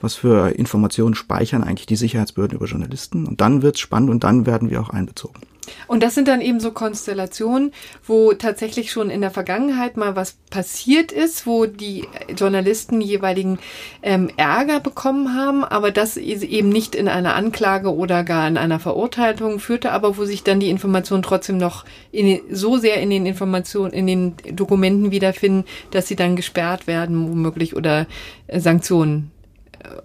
Was 0.01 0.15
für 0.15 0.49
Informationen 0.49 1.15
speichern 1.15 1.63
eigentlich 1.63 1.85
die 1.85 1.95
Sicherheitsbehörden 1.95 2.57
über 2.57 2.67
Journalisten. 2.67 3.25
Und 3.25 3.41
dann 3.41 3.61
wird's 3.61 3.79
spannend 3.79 4.09
und 4.09 4.23
dann 4.23 4.45
werden 4.45 4.69
wir 4.69 4.81
auch 4.81 4.89
einbezogen. 4.89 5.41
Und 5.87 6.03
das 6.03 6.15
sind 6.15 6.27
dann 6.27 6.41
eben 6.41 6.59
so 6.59 6.71
Konstellationen, 6.71 7.71
wo 8.05 8.33
tatsächlich 8.33 8.91
schon 8.91 9.09
in 9.09 9.21
der 9.21 9.31
Vergangenheit 9.31 9.97
mal 9.97 10.15
was 10.15 10.37
passiert 10.49 11.11
ist, 11.11 11.45
wo 11.45 11.65
die 11.65 12.07
Journalisten 12.35 13.01
jeweiligen 13.01 13.59
ähm, 14.01 14.29
Ärger 14.37 14.79
bekommen 14.79 15.35
haben, 15.35 15.63
aber 15.63 15.91
das 15.91 16.17
eben 16.17 16.69
nicht 16.69 16.95
in 16.95 17.07
einer 17.07 17.35
Anklage 17.35 17.93
oder 17.93 18.23
gar 18.23 18.47
in 18.47 18.57
einer 18.57 18.79
Verurteilung 18.79 19.59
führte, 19.59 19.91
aber 19.91 20.17
wo 20.17 20.25
sich 20.25 20.43
dann 20.43 20.59
die 20.59 20.69
Informationen 20.69 21.23
trotzdem 21.23 21.57
noch 21.57 21.85
in, 22.11 22.41
so 22.51 22.77
sehr 22.77 23.01
in 23.01 23.09
den 23.09 23.25
Informationen, 23.25 23.93
in 23.93 24.07
den 24.07 24.35
Dokumenten 24.53 25.11
wiederfinden, 25.11 25.65
dass 25.91 26.07
sie 26.07 26.15
dann 26.15 26.35
gesperrt 26.35 26.87
werden, 26.87 27.29
womöglich 27.29 27.75
oder 27.75 28.07
äh, 28.47 28.59
Sanktionen 28.59 29.31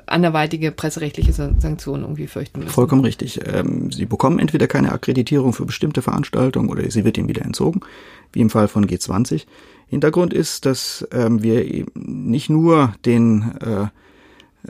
anderweitige 0.06 0.72
presserechtliche 0.72 1.32
Sanktionen 1.32 2.04
irgendwie 2.04 2.26
fürchten 2.26 2.60
müssen. 2.60 2.70
Vollkommen 2.70 3.04
richtig. 3.04 3.40
Ähm, 3.46 3.90
sie 3.90 4.06
bekommen 4.06 4.38
entweder 4.38 4.66
keine 4.66 4.92
Akkreditierung 4.92 5.52
für 5.52 5.66
bestimmte 5.66 6.02
Veranstaltungen 6.02 6.68
oder 6.68 6.88
sie 6.90 7.04
wird 7.04 7.18
ihnen 7.18 7.28
wieder 7.28 7.44
entzogen, 7.44 7.80
wie 8.32 8.40
im 8.40 8.50
Fall 8.50 8.68
von 8.68 8.86
G20. 8.86 9.46
Hintergrund 9.88 10.32
ist, 10.32 10.66
dass 10.66 11.06
ähm, 11.12 11.42
wir 11.42 11.86
nicht 11.94 12.50
nur 12.50 12.94
den 13.04 13.52
äh, 13.60 13.86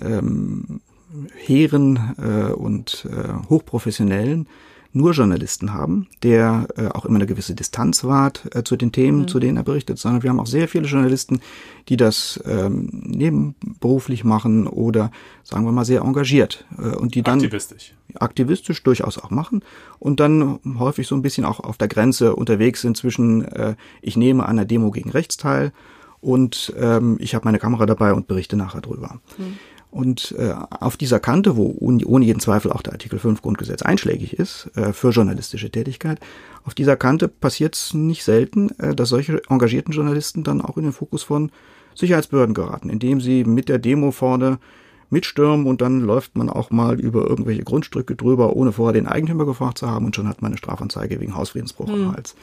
ähm, 0.05 0.81
hehren 1.35 2.15
äh, 2.19 2.53
und 2.53 3.07
äh, 3.11 3.49
hochprofessionellen 3.49 4.47
nur 4.93 5.13
Journalisten 5.13 5.73
haben, 5.73 6.07
der 6.23 6.69
äh, 6.77 6.89
auch 6.89 7.05
immer 7.05 7.17
eine 7.17 7.27
gewisse 7.27 7.55
Distanz 7.55 8.05
wahrt 8.05 8.55
äh, 8.55 8.65
zu 8.65 8.77
den 8.77 8.93
Themen, 8.93 9.21
mhm. 9.21 9.29
zu 9.29 9.41
denen 9.41 9.57
er 9.57 9.63
berichtet, 9.63 9.99
sondern 9.99 10.23
wir 10.23 10.31
haben 10.31 10.41
auch 10.41 10.47
sehr 10.47 10.69
viele 10.69 10.87
Journalisten, 10.87 11.41
die 11.89 11.97
das 11.97 12.43
ähm, 12.47 12.89
nebenberuflich 12.93 14.25
machen 14.25 14.67
oder 14.67 15.11
sagen 15.45 15.65
wir 15.65 15.73
mal 15.73 15.85
sehr 15.85 16.03
engagiert 16.03 16.65
äh, 16.79 16.97
und 16.97 17.15
die 17.15 17.23
dann 17.23 17.39
aktivistisch 17.39 17.95
aktivistisch 18.15 18.83
durchaus 18.83 19.19
auch 19.19 19.31
machen 19.31 19.63
und 19.99 20.21
dann 20.21 20.59
häufig 20.79 21.07
so 21.07 21.15
ein 21.15 21.23
bisschen 21.23 21.45
auch 21.45 21.61
auf 21.61 21.77
der 21.77 21.89
Grenze 21.89 22.35
unterwegs 22.35 22.81
sind 22.81 22.97
zwischen 22.97 23.45
äh, 23.45 23.75
ich 24.01 24.17
nehme 24.17 24.47
an 24.47 24.57
der 24.57 24.65
Demo 24.65 24.91
gegen 24.91 25.11
rechts 25.11 25.37
teil 25.37 25.73
und 26.21 26.73
ähm, 26.79 27.17
ich 27.21 27.35
habe 27.35 27.45
meine 27.45 27.59
Kamera 27.59 27.87
dabei 27.87 28.15
und 28.15 28.27
berichte 28.27 28.57
nachher 28.57 28.81
drüber. 28.81 29.21
Mhm. 29.39 29.59
Und 29.91 30.35
äh, 30.39 30.53
auf 30.53 30.97
dieser 30.97 31.21
Kante, 31.21 31.57
wo 31.57 31.75
ohne 31.79 32.25
jeden 32.25 32.41
Zweifel 32.41 32.71
auch 32.71 32.83
der 32.83 32.93
Artikel 32.93 33.19
5 33.19 33.41
Grundgesetz 33.41 33.83
einschlägig 33.83 34.35
ist 34.35 34.71
äh, 34.75 34.93
für 34.93 35.11
journalistische 35.11 35.71
Tätigkeit, 35.71 36.21
auf 36.65 36.75
dieser 36.75 36.97
Kante 36.97 37.29
passiert 37.29 37.77
es 37.77 37.95
nicht 37.95 38.25
selten, 38.25 38.71
äh, 38.79 38.95
dass 38.95 39.09
solche 39.09 39.41
engagierten 39.49 39.93
Journalisten 39.93 40.45
dann 40.45 40.61
auch 40.61 40.77
in 40.77 40.85
den 40.85 40.93
Fokus 40.93 41.23
von 41.23 41.51
Sicherheitsbehörden 41.95 42.55
geraten, 42.55 42.91
indem 42.91 43.21
sie 43.21 43.45
mit 43.45 43.69
der 43.69 43.79
Demo 43.79 44.11
vorne 44.11 44.59
mitstürmen 45.09 45.67
und 45.67 45.81
dann 45.81 46.01
läuft 46.01 46.37
man 46.37 46.51
auch 46.51 46.71
mal 46.71 47.01
über 47.01 47.27
irgendwelche 47.27 47.63
Grundstücke 47.63 48.17
drüber, 48.17 48.55
ohne 48.57 48.73
vorher 48.73 48.93
den 48.93 49.07
Eigentümer 49.07 49.47
gefragt 49.47 49.79
zu 49.79 49.89
haben 49.89 50.05
und 50.05 50.17
schon 50.17 50.29
hat 50.29 50.43
man 50.43 50.51
eine 50.51 50.59
Strafanzeige 50.59 51.21
wegen 51.21 51.37
Hausfriedensbruch 51.37 51.89
hm. 51.89 51.95
am 51.95 52.13
Hals 52.13 52.35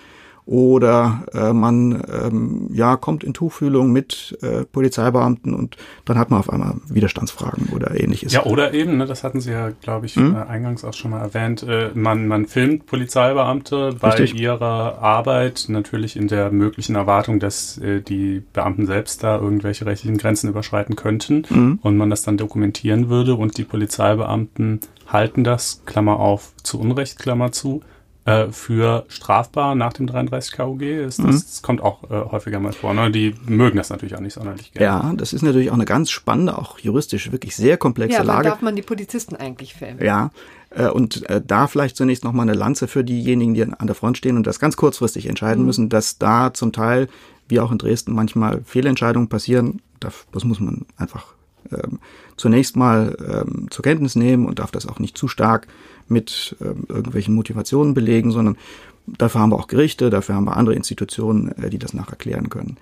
oder 0.46 1.24
äh, 1.34 1.54
man 1.54 2.04
ähm, 2.12 2.70
ja 2.72 2.98
kommt 2.98 3.24
in 3.24 3.34
Tuchfühlung 3.34 3.92
mit 3.92 4.38
äh, 4.42 4.66
Polizeibeamten 4.66 5.54
und 5.54 5.78
dann 6.06 6.18
hat 6.18 6.32
man 6.32 6.40
auf 6.40 6.50
einmal 6.50 6.76
Widerstandsfragen 6.88 7.70
oder 7.70 8.00
ähnliches. 8.00 8.34
Ja, 8.34 8.44
oder 8.44 8.74
eben, 8.74 8.98
ne, 8.98 9.06
das 9.06 9.24
hatten 9.24 9.40
Sie 9.40 9.52
ja, 9.52 9.70
glaube 9.70 10.06
ich, 10.06 10.16
hm? 10.16 10.36
äh, 10.36 10.40
eingangs 10.40 10.84
auch 10.84 10.94
schon 10.94 11.12
mal 11.12 11.22
erwähnt, 11.22 11.64
äh, 11.64 11.92
man, 11.94 12.28
man 12.28 12.46
filmt 12.46 12.86
Polizeibeamte 12.88 13.96
bei 14.00 14.10
Richtig. 14.10 14.40
ihrer 14.40 15.00
Arbeit, 15.00 15.66
natürlich 15.70 16.18
in 16.18 16.28
der 16.28 16.52
möglichen 16.52 16.96
Erwartung, 16.96 17.40
dass 17.40 17.78
äh, 17.78 18.02
die 18.02 18.44
Beamten 18.52 18.86
selbst 18.86 19.24
da 19.24 19.38
irgendwelche 19.38 19.86
rechtlichen 19.86 20.18
Grenzen 20.18 20.50
überschreiten 20.50 20.96
könnten 20.96 21.46
mhm. 21.50 21.80
und 21.82 21.96
man 21.96 22.10
das 22.10 22.24
dann 22.24 22.38
dokumentieren 22.38 23.10
würde 23.10 23.36
und 23.36 23.58
die 23.58 23.64
Polizeibeamten 23.64 24.82
halten 25.08 25.44
das, 25.44 25.84
Klammer 25.86 26.20
auf, 26.20 26.54
zu 26.64 26.80
Unrecht, 26.80 27.20
Klammer 27.20 27.52
zu, 27.52 27.82
äh, 28.26 28.48
für 28.52 29.06
strafbar 29.10 29.76
nach 29.76 29.94
dem 29.94 30.08
33 30.08 30.56
KUG 30.56 30.82
ist. 30.82 31.20
Das, 31.20 31.26
mhm. 31.26 31.32
das 31.32 31.62
kommt 31.62 31.82
auch 31.82 32.04
äh, 32.06 32.32
häufiger 32.32 32.60
mal 32.60 32.72
vor. 32.72 32.94
Ne? 32.94 33.12
Die 33.12 33.36
mögen 33.46 33.78
das 33.78 33.90
natürlich 33.90 34.16
auch 34.16 34.22
nicht 34.22 34.34
sonderlich 34.34 34.72
gerne. 34.72 34.86
Ja, 34.86 35.14
das 35.16 35.34
ist 35.34 35.42
natürlich 35.42 35.70
auch 35.72 35.76
eine 35.76 35.86
ganz 35.86 36.10
spannende, 36.10 36.58
auch 36.58 36.80
juristisch 36.80 37.32
wirklich 37.34 37.56
sehr 37.56 37.78
komplexe 37.78 38.18
ja, 38.18 38.24
Lage. 38.24 38.50
darf 38.50 38.62
man 38.62 38.76
die 38.78 38.82
Polizisten 38.82 39.36
eigentlich 39.36 39.74
filmen? 39.74 40.02
Ja, 40.02 40.32
äh, 40.70 40.88
und 40.88 41.30
äh, 41.30 41.42
da 41.46 41.68
vielleicht 41.68 41.98
zunächst 41.98 42.24
nochmal 42.24 42.48
eine 42.48 42.58
Lanze 42.58 42.88
für 42.88 43.04
diejenigen, 43.04 43.54
die 43.54 43.64
an 43.64 43.88
der 43.88 43.96
Front 43.96 44.18
stehen 44.18 44.38
und 44.38 44.48
das 44.48 44.60
ganz 44.60 44.78
kurzfristig 44.78 45.28
entscheiden 45.28 45.62
mhm. 45.62 45.68
müssen, 45.68 45.90
dass 45.90 46.18
da 46.18 46.54
zum 46.54 46.72
Teil, 46.72 47.10
wie 47.48 47.60
auch 47.60 47.72
in 47.72 47.78
Dresden, 47.78 48.14
manchmal 48.14 48.62
Fehlentscheidungen 48.64 49.28
passieren. 49.28 49.82
Das, 50.00 50.14
das 50.32 50.44
muss 50.44 50.60
man 50.60 50.86
einfach 50.98 51.34
ähm, 51.72 52.00
zunächst 52.38 52.76
mal 52.76 53.18
ähm, 53.26 53.68
zur 53.70 53.84
Kenntnis 53.84 54.16
nehmen 54.16 54.46
und 54.46 54.60
darf 54.60 54.72
das 54.72 54.88
auch 54.88 55.00
nicht 55.00 55.18
zu 55.18 55.28
stark 55.28 55.68
mit 56.08 56.56
ähm, 56.62 56.86
irgendwelchen 56.88 57.36
Motivationen 57.36 57.94
belegen, 57.94 58.32
sondern 58.32 58.58
dafür 59.06 59.42
haben 59.42 59.52
wir 59.52 59.58
auch 59.58 59.68
Gerichte, 59.68 60.10
dafür 60.10 60.36
haben 60.36 60.46
wir 60.46 60.58
andere 60.58 60.76
Institutionen, 60.76 61.52
äh, 61.58 61.70
die 61.70 61.80
das 61.80 61.94
nacherklären 61.94 62.50
können. 62.50 62.78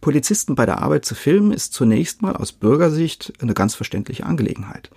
Polizisten 0.00 0.54
bei 0.54 0.66
der 0.66 0.82
Arbeit 0.82 1.04
zu 1.04 1.14
filmen 1.14 1.52
ist 1.52 1.72
zunächst 1.72 2.22
mal 2.22 2.36
aus 2.36 2.52
Bürgersicht 2.52 3.32
eine 3.40 3.54
ganz 3.54 3.74
verständliche 3.74 4.24
Angelegenheit. 4.26 4.90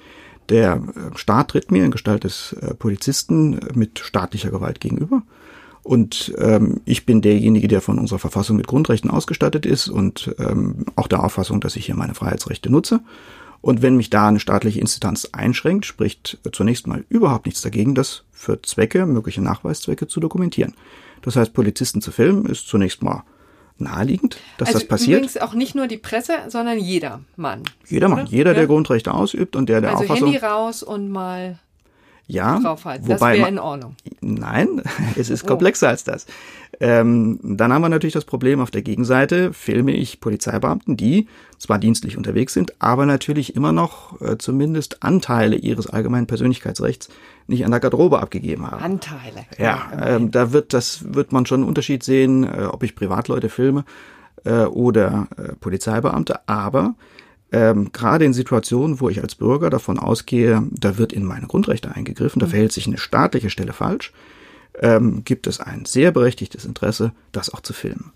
Der 0.49 0.75
äh, 0.75 1.17
Staat 1.17 1.49
tritt 1.51 1.71
mir 1.71 1.85
in 1.85 1.91
Gestalt 1.91 2.23
des 2.23 2.53
äh, 2.53 2.73
Polizisten 2.73 3.59
mit 3.73 3.99
staatlicher 3.99 4.51
Gewalt 4.51 4.79
gegenüber. 4.79 5.23
Und 5.81 6.33
ähm, 6.37 6.81
ich 6.85 7.05
bin 7.05 7.21
derjenige, 7.21 7.67
der 7.67 7.81
von 7.81 7.97
unserer 7.97 8.19
Verfassung 8.19 8.57
mit 8.57 8.67
Grundrechten 8.67 9.09
ausgestattet 9.09 9.65
ist 9.65 9.87
und 9.87 10.35
ähm, 10.37 10.85
auch 10.95 11.07
der 11.07 11.23
Auffassung, 11.23 11.61
dass 11.61 11.75
ich 11.75 11.85
hier 11.85 11.95
meine 11.95 12.13
Freiheitsrechte 12.15 12.69
nutze. 12.69 12.99
Und 13.61 13.81
wenn 13.81 13.97
mich 13.97 14.09
da 14.09 14.27
eine 14.27 14.39
staatliche 14.39 14.79
Instanz 14.79 15.29
einschränkt, 15.31 15.85
spricht 15.85 16.39
zunächst 16.53 16.87
mal 16.87 17.03
überhaupt 17.09 17.45
nichts 17.45 17.61
dagegen, 17.61 17.93
das 17.93 18.23
für 18.31 18.61
Zwecke, 18.61 19.05
mögliche 19.05 19.41
Nachweiszwecke 19.41 20.07
zu 20.07 20.19
dokumentieren. 20.19 20.73
Das 21.21 21.35
heißt, 21.35 21.53
Polizisten 21.53 22.01
zu 22.01 22.11
filmen 22.11 22.45
ist 22.45 22.67
zunächst 22.67 23.01
mal 23.03 23.23
naheliegend, 23.77 24.37
dass 24.57 24.69
also 24.69 24.79
das 24.79 24.87
passiert. 24.87 25.19
Übrigens 25.19 25.37
auch 25.37 25.53
nicht 25.53 25.75
nur 25.75 25.87
die 25.87 25.97
Presse, 25.97 26.33
sondern 26.47 26.79
jeder 26.79 27.21
Mann. 27.35 27.63
Jeder 27.87 28.09
Mann, 28.09 28.25
jeder, 28.27 28.53
der 28.53 28.67
Grundrechte 28.67 29.13
ausübt 29.13 29.55
und 29.55 29.69
der 29.69 29.81
der 29.81 29.91
also 29.91 30.03
Auffassung. 30.03 30.31
Handy 30.31 30.45
raus 30.45 30.83
und 30.83 31.09
mal 31.09 31.59
ja, 32.29 32.59
draufhalten. 32.59 33.07
Wobei 33.07 33.31
das 33.31 33.39
wäre 33.39 33.49
in 33.49 33.59
Ordnung. 33.59 33.95
Nein, 34.21 34.81
es 35.17 35.29
ist 35.29 35.45
komplexer 35.45 35.87
oh. 35.87 35.89
als 35.89 36.03
das. 36.03 36.27
Ähm, 36.79 37.39
dann 37.43 37.73
haben 37.73 37.81
wir 37.81 37.89
natürlich 37.89 38.13
das 38.13 38.23
Problem 38.23 38.61
auf 38.61 38.71
der 38.71 38.83
Gegenseite, 38.83 39.51
filme 39.51 39.91
ich 39.91 40.21
Polizeibeamten, 40.21 40.95
die 40.95 41.27
zwar 41.57 41.79
dienstlich 41.79 42.17
unterwegs 42.17 42.53
sind, 42.53 42.73
aber 42.79 43.05
natürlich 43.05 43.55
immer 43.55 43.71
noch 43.71 44.21
äh, 44.21 44.37
zumindest 44.37 45.03
Anteile 45.03 45.55
ihres 45.55 45.87
allgemeinen 45.87 46.27
Persönlichkeitsrechts 46.27 47.09
nicht 47.47 47.65
an 47.65 47.71
der 47.71 47.79
Garderobe 47.79 48.19
abgegeben 48.19 48.69
haben. 48.69 48.83
Anteile. 48.83 49.45
Ja, 49.57 49.91
ähm, 49.99 50.29
da 50.29 50.53
wird 50.53 50.73
das 50.73 51.13
wird 51.13 51.31
man 51.31 51.47
schon 51.47 51.61
einen 51.61 51.67
Unterschied 51.67 52.03
sehen, 52.03 52.43
äh, 52.43 52.65
ob 52.65 52.83
ich 52.83 52.95
Privatleute 52.95 53.49
filme 53.49 53.83
äh, 54.45 54.65
oder 54.65 55.27
äh, 55.35 55.55
Polizeibeamte, 55.59 56.47
aber 56.47 56.93
ähm, 57.51 57.91
gerade 57.91 58.25
in 58.25 58.33
Situationen, 58.33 58.99
wo 58.99 59.09
ich 59.09 59.21
als 59.21 59.35
Bürger 59.35 59.69
davon 59.69 59.97
ausgehe, 59.97 60.63
da 60.71 60.97
wird 60.97 61.13
in 61.13 61.25
meine 61.25 61.47
Grundrechte 61.47 61.93
eingegriffen, 61.95 62.39
da 62.39 62.45
mhm. 62.45 62.51
verhält 62.51 62.71
sich 62.71 62.87
eine 62.87 62.97
staatliche 62.97 63.49
Stelle 63.49 63.73
falsch, 63.73 64.13
ähm, 64.79 65.23
gibt 65.25 65.47
es 65.47 65.59
ein 65.59 65.85
sehr 65.85 66.11
berechtigtes 66.11 66.65
Interesse, 66.65 67.11
das 67.31 67.53
auch 67.53 67.61
zu 67.61 67.73
filmen. 67.73 68.11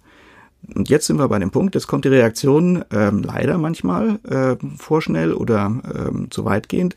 Und 0.76 0.88
jetzt 0.88 1.08
sind 1.08 1.18
wir 1.18 1.28
bei 1.28 1.40
dem 1.40 1.52
Punkt, 1.52 1.76
jetzt 1.76 1.88
kommt 1.88 2.06
die 2.06 2.10
Reaktion 2.10 2.86
ähm, 2.92 3.22
leider 3.22 3.58
manchmal 3.58 4.20
äh, 4.24 4.56
vorschnell 4.78 5.34
oder 5.34 5.82
ähm, 5.94 6.28
zu 6.30 6.46
weitgehend 6.46 6.96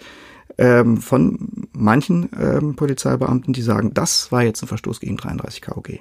ähm, 0.59 0.99
von 0.99 1.67
manchen 1.73 2.29
ähm, 2.39 2.77
Polizeibeamten, 2.77 3.53
die 3.53 3.63
sagen, 3.63 3.93
das 3.93 4.31
war 4.31 4.45
jetzt 4.45 4.63
ein 4.63 4.69
Verstoß 4.69 5.01
gegen 5.01 5.17
33 5.17 5.63
KOG. 5.63 6.01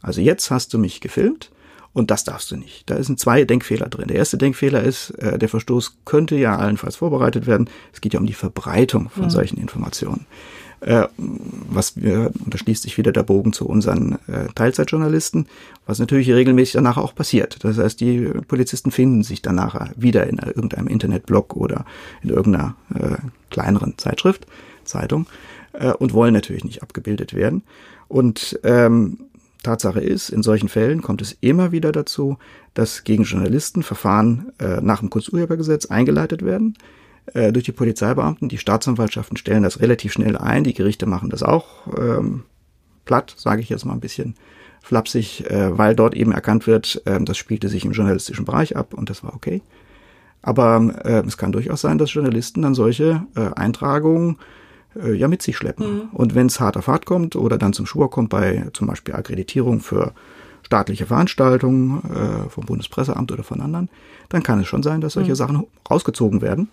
Also 0.00 0.20
jetzt 0.20 0.50
hast 0.50 0.72
du 0.72 0.78
mich 0.78 1.00
gefilmt 1.00 1.50
und 1.92 2.10
das 2.10 2.24
darfst 2.24 2.50
du 2.50 2.56
nicht. 2.56 2.88
Da 2.88 3.02
sind 3.02 3.20
zwei 3.20 3.44
Denkfehler 3.44 3.88
drin. 3.88 4.08
Der 4.08 4.16
erste 4.16 4.38
Denkfehler 4.38 4.82
ist, 4.82 5.10
äh, 5.18 5.38
der 5.38 5.48
Verstoß 5.48 5.98
könnte 6.04 6.36
ja 6.36 6.56
allenfalls 6.56 6.96
vorbereitet 6.96 7.46
werden. 7.46 7.68
Es 7.92 8.00
geht 8.00 8.14
ja 8.14 8.20
um 8.20 8.26
die 8.26 8.32
Verbreitung 8.32 9.10
von 9.10 9.24
mhm. 9.24 9.30
solchen 9.30 9.58
Informationen. 9.58 10.26
Äh, 10.80 11.06
was 11.16 11.96
wir, 11.96 12.32
und 12.44 12.52
da 12.52 12.58
schließt 12.58 12.82
sich 12.82 12.98
wieder 12.98 13.12
der 13.12 13.22
Bogen 13.22 13.52
zu 13.52 13.68
unseren 13.68 14.18
äh, 14.26 14.48
Teilzeitjournalisten, 14.54 15.46
was 15.86 16.00
natürlich 16.00 16.30
regelmäßig 16.30 16.72
danach 16.72 16.96
auch 16.96 17.14
passiert. 17.14 17.62
Das 17.62 17.78
heißt, 17.78 18.00
die 18.00 18.32
Polizisten 18.48 18.90
finden 18.90 19.22
sich 19.22 19.42
danach 19.42 19.90
wieder 19.96 20.26
in 20.26 20.38
irgendeinem 20.38 20.88
Internetblog 20.88 21.54
oder 21.54 21.84
in 22.22 22.30
irgendeiner 22.30 22.74
äh, 22.94 23.16
kleineren 23.50 23.96
Zeitschrift, 23.96 24.46
Zeitung 24.84 25.26
äh, 25.72 25.92
und 25.92 26.14
wollen 26.14 26.34
natürlich 26.34 26.64
nicht 26.64 26.82
abgebildet 26.82 27.32
werden. 27.32 27.62
Und 28.08 28.58
ähm, 28.64 29.18
Tatsache 29.62 30.00
ist, 30.00 30.30
in 30.30 30.42
solchen 30.42 30.68
Fällen 30.68 31.02
kommt 31.02 31.22
es 31.22 31.36
immer 31.40 31.72
wieder 31.72 31.92
dazu, 31.92 32.38
dass 32.74 33.04
gegen 33.04 33.24
Journalisten 33.24 33.82
Verfahren 33.82 34.52
äh, 34.58 34.80
nach 34.80 35.00
dem 35.00 35.10
Kunsturhebergesetz 35.10 35.86
eingeleitet 35.86 36.44
werden 36.44 36.76
äh, 37.26 37.52
durch 37.52 37.64
die 37.64 37.72
Polizeibeamten. 37.72 38.48
Die 38.48 38.58
Staatsanwaltschaften 38.58 39.36
stellen 39.36 39.62
das 39.62 39.80
relativ 39.80 40.12
schnell 40.12 40.36
ein, 40.36 40.64
die 40.64 40.74
Gerichte 40.74 41.06
machen 41.06 41.30
das 41.30 41.42
auch 41.42 41.86
ähm, 41.96 42.44
platt, 43.04 43.34
sage 43.36 43.62
ich 43.62 43.68
jetzt 43.68 43.84
mal 43.84 43.94
ein 43.94 44.00
bisschen 44.00 44.34
flapsig, 44.82 45.48
äh, 45.48 45.76
weil 45.78 45.94
dort 45.94 46.14
eben 46.14 46.32
erkannt 46.32 46.66
wird, 46.66 47.02
äh, 47.04 47.22
das 47.22 47.36
spielte 47.36 47.68
sich 47.68 47.84
im 47.84 47.92
journalistischen 47.92 48.44
Bereich 48.44 48.76
ab 48.76 48.94
und 48.94 49.10
das 49.10 49.22
war 49.22 49.34
okay. 49.34 49.62
Aber 50.42 50.94
äh, 51.04 51.26
es 51.26 51.36
kann 51.36 51.52
durchaus 51.52 51.82
sein, 51.82 51.98
dass 51.98 52.12
Journalisten 52.12 52.62
dann 52.62 52.74
solche 52.74 53.24
äh, 53.36 53.50
Eintragungen 53.54 54.38
äh, 55.00 55.12
ja 55.12 55.28
mit 55.28 55.42
sich 55.42 55.56
schleppen. 55.56 55.94
Mhm. 55.94 56.02
Und 56.12 56.34
wenn 56.34 56.46
es 56.46 56.60
hart 56.60 56.76
auf 56.76 56.86
hart 56.86 57.06
kommt 57.06 57.36
oder 57.36 57.58
dann 57.58 57.72
zum 57.72 57.86
Schwur 57.86 58.10
kommt 58.10 58.30
bei 58.30 58.66
zum 58.72 58.86
Beispiel 58.86 59.14
Akkreditierung 59.14 59.80
für 59.80 60.12
staatliche 60.62 61.06
Veranstaltungen 61.06 62.02
äh, 62.04 62.48
vom 62.48 62.64
Bundespresseamt 62.64 63.30
oder 63.32 63.42
von 63.42 63.60
anderen, 63.60 63.88
dann 64.28 64.42
kann 64.42 64.60
es 64.60 64.66
schon 64.66 64.82
sein, 64.82 65.00
dass 65.00 65.14
solche 65.14 65.32
mhm. 65.32 65.36
Sachen 65.36 65.66
rausgezogen 65.90 66.40
werden 66.40 66.68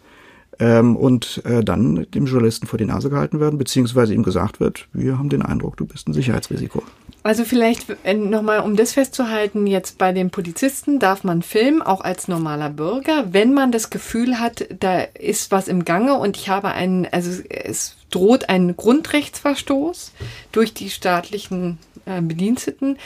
ähm, 0.60 0.96
und 0.96 1.42
äh, 1.46 1.64
dann 1.64 2.08
dem 2.14 2.26
Journalisten 2.26 2.68
vor 2.68 2.78
die 2.78 2.86
Nase 2.86 3.10
gehalten 3.10 3.40
werden, 3.40 3.58
beziehungsweise 3.58 4.14
ihm 4.14 4.24
gesagt 4.24 4.60
wird, 4.60 4.88
wir 4.94 5.18
haben 5.18 5.30
den 5.30 5.42
Eindruck, 5.42 5.78
du 5.78 5.86
bist 5.86 6.08
ein 6.08 6.14
Sicherheitsrisiko. 6.14 6.84
Also 7.24 7.44
vielleicht 7.44 7.88
äh, 8.04 8.14
nochmal, 8.14 8.60
um 8.62 8.76
das 8.76 8.94
festzuhalten, 8.94 9.68
jetzt 9.68 9.98
bei 9.98 10.12
den 10.12 10.30
Polizisten 10.30 11.00
darf 11.00 11.24
man 11.24 11.42
filmen, 11.42 11.82
auch 11.82 12.02
als 12.02 12.28
normaler 12.28 12.70
Bürger, 12.70 13.28
wenn 13.32 13.54
man 13.54 13.72
das 13.72 13.90
Gefühl 13.90 14.40
hat, 14.40 14.68
da 14.80 15.02
ist 15.02 15.52
was 15.52 15.68
im 15.68 15.86
Gange 15.86 16.16
und 16.16 16.38
ich 16.38 16.50
habe 16.50 16.70
einen, 16.70 17.06
also 17.06 17.42
es 17.50 17.96
droht 18.10 18.50
ein 18.50 18.76
Grundrechtsverstoß 18.76 20.12
durch 20.52 20.74
die 20.74 20.90
staatlichen 20.90 21.78
äh, 22.06 22.22
Bediensteten, 22.22 22.98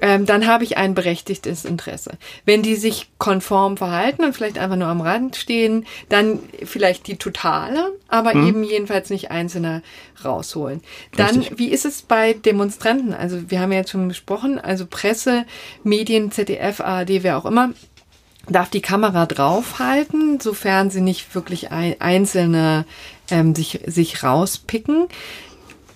ähm, 0.00 0.26
dann 0.26 0.46
habe 0.46 0.64
ich 0.64 0.76
ein 0.76 0.94
berechtigtes 0.94 1.64
Interesse. 1.64 2.12
Wenn 2.44 2.62
die 2.62 2.76
sich 2.76 3.08
konform 3.18 3.76
verhalten 3.76 4.24
und 4.24 4.32
vielleicht 4.32 4.58
einfach 4.58 4.76
nur 4.76 4.88
am 4.88 5.00
Rand 5.00 5.36
stehen, 5.36 5.86
dann 6.08 6.38
vielleicht 6.64 7.06
die 7.06 7.16
totale, 7.16 7.92
aber 8.06 8.34
mhm. 8.34 8.48
eben 8.48 8.64
jedenfalls 8.64 9.10
nicht 9.10 9.30
einzelne 9.30 9.82
rausholen. 10.24 10.82
Dann, 11.16 11.38
Richtig. 11.38 11.58
wie 11.58 11.68
ist 11.68 11.84
es 11.84 12.02
bei 12.02 12.32
Demonstranten? 12.32 13.12
Also 13.12 13.50
wir 13.50 13.60
haben 13.60 13.72
ja 13.72 13.78
jetzt 13.78 13.90
schon 13.90 14.08
gesprochen, 14.08 14.58
also 14.58 14.86
Presse, 14.86 15.44
Medien, 15.82 16.30
ZDF, 16.30 16.80
ARD, 16.80 17.22
wer 17.22 17.38
auch 17.38 17.46
immer, 17.46 17.70
darf 18.48 18.70
die 18.70 18.80
Kamera 18.80 19.26
draufhalten, 19.26 20.40
sofern 20.40 20.90
sie 20.90 21.00
nicht 21.00 21.34
wirklich 21.34 21.70
ein, 21.70 22.00
einzelne 22.00 22.86
ähm, 23.30 23.54
sich, 23.54 23.80
sich 23.86 24.22
rauspicken 24.22 25.08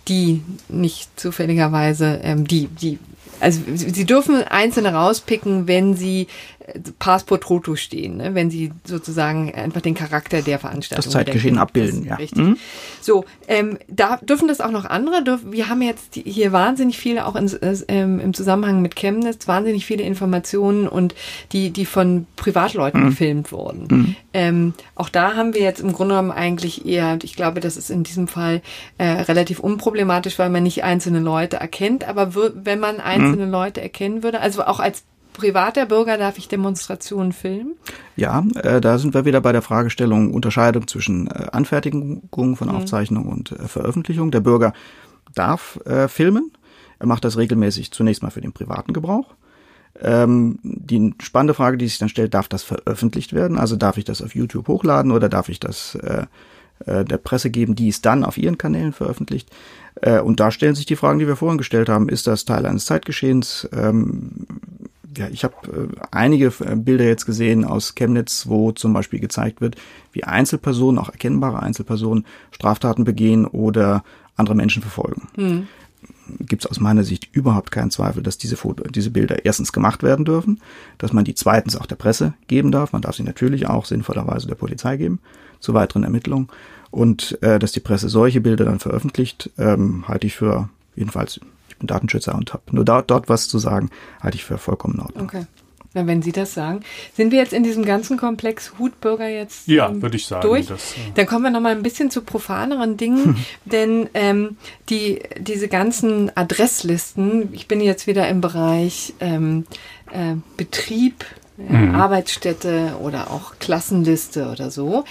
die 0.09 0.43
nicht 0.69 1.09
zufälligerweise, 1.19 2.21
ähm, 2.23 2.47
die, 2.47 2.67
die 2.67 2.99
also 3.41 3.61
sie 3.75 4.05
dürfen 4.05 4.43
einzelne 4.45 4.95
rauspicken, 4.95 5.67
wenn 5.67 5.97
sie 5.97 6.29
Pass 6.99 7.25
pro 7.25 7.37
Toto 7.37 7.77
stehen, 7.77 8.19
ne? 8.19 8.35
wenn 8.35 8.51
sie 8.51 8.73
sozusagen 8.85 9.53
einfach 9.55 9.81
den 9.81 9.95
Charakter 9.95 10.43
der 10.43 10.59
Veranstaltung. 10.59 11.05
Das 11.05 11.13
Zeitgeschehen 11.13 11.59
abbilden, 11.59 12.05
ja. 12.05 12.17
Richtig. 12.17 12.43
Mhm. 12.43 12.57
So, 13.01 13.25
ähm, 13.49 13.79
da 13.89 14.19
dürfen 14.19 14.49
das 14.49 14.61
auch 14.61 14.71
noch 14.71 14.85
andere. 14.85 15.41
Wir 15.45 15.69
haben 15.69 15.83
jetzt 15.83 16.15
hier 16.15 16.53
wahnsinnig 16.53 16.99
viele, 16.99 17.27
auch 17.27 17.37
in, 17.37 17.51
ähm, 17.89 18.21
im 18.21 18.35
Zusammenhang 18.35 18.81
mit 18.81 18.95
Chemnitz, 18.97 19.49
wahnsinnig 19.49 19.87
viele 19.87 20.05
Informationen 20.05 20.87
und 20.87 21.15
die, 21.53 21.71
die 21.71 21.87
von 21.87 22.27
Privatleuten 22.37 23.03
mhm. 23.03 23.07
gefilmt 23.07 23.53
wurden. 23.53 23.87
Mhm. 23.91 24.17
Ähm, 24.33 24.75
auch 24.95 25.09
da 25.09 25.35
haben 25.35 25.55
wir 25.55 25.63
jetzt 25.63 25.81
im 25.81 25.93
Grunde 25.93 26.15
genommen 26.15 26.31
eigentlich 26.31 26.87
eher, 26.87 27.19
ich 27.23 27.35
glaube, 27.35 27.61
das 27.61 27.77
ist 27.77 27.91
in 27.91 28.05
diesem 28.05 28.29
Fall 28.29 28.63
äh, 28.99 29.05
relativ 29.05 29.59
unproblematisch, 29.59 30.39
weil 30.39 30.51
man 30.51 30.63
nicht 30.63 30.85
einzelne 30.85 31.21
Leute 31.21 31.57
erkennt, 31.57 32.05
aber 32.07 32.35
wenn 32.55 32.81
man 32.81 33.01
einzelne 33.01 33.47
mhm. 33.47 33.53
Leute 33.53 33.81
erkennen 33.81 34.23
würde, 34.23 34.41
also 34.41 34.65
auch 34.65 34.81
als 34.81 35.05
privater 35.33 35.87
Bürger 35.87 36.19
darf 36.19 36.39
ich 36.39 36.49
Demonstrationen 36.49 37.33
filmen? 37.33 37.75
Ja, 38.17 38.45
äh, 38.63 38.81
da 38.81 38.99
sind 38.99 39.15
wir 39.15 39.25
wieder 39.25 39.41
bei 39.41 39.53
der 39.53 39.63
Fragestellung 39.63 40.33
Unterscheidung 40.33 40.87
zwischen 40.87 41.27
äh, 41.27 41.49
Anfertigung 41.53 42.57
von 42.57 42.69
mhm. 42.69 42.75
Aufzeichnung 42.75 43.27
und 43.27 43.53
äh, 43.53 43.69
Veröffentlichung. 43.69 44.31
Der 44.31 44.41
Bürger 44.41 44.73
darf 45.35 45.81
äh, 45.85 46.09
filmen. 46.09 46.53
Er 46.99 47.07
macht 47.07 47.25
das 47.25 47.37
regelmäßig 47.37 47.91
zunächst 47.91 48.23
mal 48.23 48.31
für 48.31 48.41
den 48.41 48.53
privaten 48.53 48.93
Gebrauch. 48.93 49.35
Ähm, 50.01 50.59
die 50.63 51.15
spannende 51.21 51.55
Frage, 51.55 51.77
die 51.77 51.87
sich 51.87 51.99
dann 51.99 52.09
stellt, 52.09 52.35
darf 52.35 52.49
das 52.49 52.63
veröffentlicht 52.63 53.33
werden? 53.33 53.59
Also 53.59 53.77
darf 53.77 53.99
ich 53.99 54.05
das 54.05 54.23
auf 54.23 54.35
YouTube 54.35 54.69
hochladen 54.69 55.13
oder 55.13 55.29
darf 55.29 55.49
ich 55.49 55.61
das 55.61 55.97
äh, 55.97 56.27
äh, 56.87 57.05
der 57.05 57.19
Presse 57.19 57.51
geben, 57.51 57.75
die 57.75 57.89
es 57.89 58.01
dann 58.03 58.25
auf 58.25 58.39
ihren 58.39 58.59
Kanälen 58.59 58.93
veröffentlicht? 58.93 59.51
Und 60.25 60.41
da 60.41 60.51
stellen 60.51 60.75
sich 60.75 60.87
die 60.87 60.97
Fragen, 60.97 61.19
die 61.19 61.27
wir 61.27 61.37
vorhin 61.37 61.59
gestellt 61.59 61.91
haben. 61.91 62.09
Ist 62.09 62.27
das 62.27 62.47
Teil 62.47 62.65
eines 62.65 62.87
Zeitgeschehens? 62.87 63.69
Ja, 65.17 65.29
ich 65.29 65.45
habe 65.45 65.55
äh, 65.67 66.01
einige 66.11 66.53
äh, 66.61 66.77
Bilder 66.77 67.05
jetzt 67.05 67.27
gesehen 67.27 67.65
aus 67.65 67.95
Chemnitz, 67.95 68.47
wo 68.47 68.73
zum 68.73 68.93
Beispiel 68.93 69.21
gezeigt 69.21 69.61
wird, 69.61 69.77
wie 70.13 70.25
Einzelpersonen, 70.25 70.99
auch 70.99 71.11
erkennbare 71.11 71.61
Einzelpersonen, 71.63 72.25
Straftaten 72.51 73.05
begehen 73.05 73.47
oder 73.47 74.05
andere 74.37 74.55
Menschen 74.55 74.83
verfolgen. 74.83 75.29
Mhm. 75.37 75.69
Gibt 76.41 76.65
es 76.65 76.71
aus 76.71 76.81
meiner 76.81 77.05
Sicht 77.05 77.29
überhaupt 77.33 77.71
keinen 77.71 77.91
Zweifel, 77.91 78.23
dass 78.23 78.39
diese 78.39 78.57
Foto, 78.57 78.85
diese 78.85 79.11
Bilder 79.11 79.45
erstens 79.45 79.73
gemacht 79.73 80.03
werden 80.03 80.25
dürfen, 80.25 80.61
dass 80.99 81.13
man 81.13 81.25
die 81.25 81.35
zweitens 81.35 81.77
auch 81.77 81.87
der 81.87 81.97
Presse 81.97 82.35
geben 82.47 82.73
darf. 82.73 82.93
Man 82.93 83.03
darf 83.03 83.17
sie 83.17 83.23
natürlich 83.23 83.67
auch 83.67 83.85
sinnvollerweise 83.85 84.47
der 84.47 84.55
Polizei 84.55 84.97
geben 84.97 85.19
zu 85.61 85.75
weiteren 85.75 86.05
Ermittlungen 86.05 86.49
und 86.91 87.43
äh, 87.43 87.59
dass 87.59 87.73
die 87.73 87.81
Presse 87.81 88.09
solche 88.09 88.41
Bilder 88.41 88.65
dann 88.65 88.79
veröffentlicht, 88.79 89.51
ähm, 89.59 90.07
halte 90.09 90.27
ich 90.27 90.35
für 90.35 90.69
jedenfalls 90.95 91.41
bin 91.83 91.89
Datenschützer 91.89 92.35
und 92.35 92.53
habe 92.53 92.63
nur 92.71 92.85
dort, 92.85 93.11
dort 93.11 93.29
was 93.29 93.49
zu 93.49 93.59
sagen, 93.59 93.91
halte 94.21 94.37
ich 94.37 94.45
für 94.45 94.59
vollkommen 94.59 94.95
in 94.95 95.01
Ordnung. 95.01 95.25
Okay. 95.25 95.47
Na, 95.95 96.07
wenn 96.07 96.23
Sie 96.23 96.33
das 96.33 96.55
sagen. 96.55 96.81
Sind 97.15 97.33
wir 97.33 97.39
jetzt 97.39 97.53
in 97.53 97.65
diesem 97.65 97.85
ganzen 97.85 98.17
Komplex 98.17 98.73
Hutbürger 98.79 99.29
jetzt 99.29 99.69
ja, 99.69 99.91
ähm, 99.91 100.01
würde 100.01 100.17
ich 100.17 100.27
sagen, 100.27 100.49
durch? 100.49 100.67
Das, 100.67 100.93
äh 100.93 101.13
Dann 101.15 101.27
kommen 101.27 101.45
wir 101.45 101.51
noch 101.51 101.61
mal 101.61 101.73
ein 101.73 101.83
bisschen 101.83 102.11
zu 102.11 102.23
profaneren 102.23 102.97
Dingen, 102.97 103.37
denn 103.67 104.09
ähm, 104.15 104.57
die, 104.89 105.21
diese 105.39 105.69
ganzen 105.69 106.35
Adresslisten, 106.35 107.53
ich 107.53 107.69
bin 107.69 107.83
jetzt 107.83 108.07
wieder 108.07 108.27
im 108.29 108.41
Bereich 108.41 109.13
ähm, 109.21 109.67
äh, 110.13 110.37
Betrieb, 110.57 111.27
mhm. 111.69 111.95
Arbeitsstätte 111.95 112.97
oder 113.01 113.31
auch 113.31 113.55
Klassenliste 113.59 114.51
oder 114.51 114.71
so. 114.71 115.05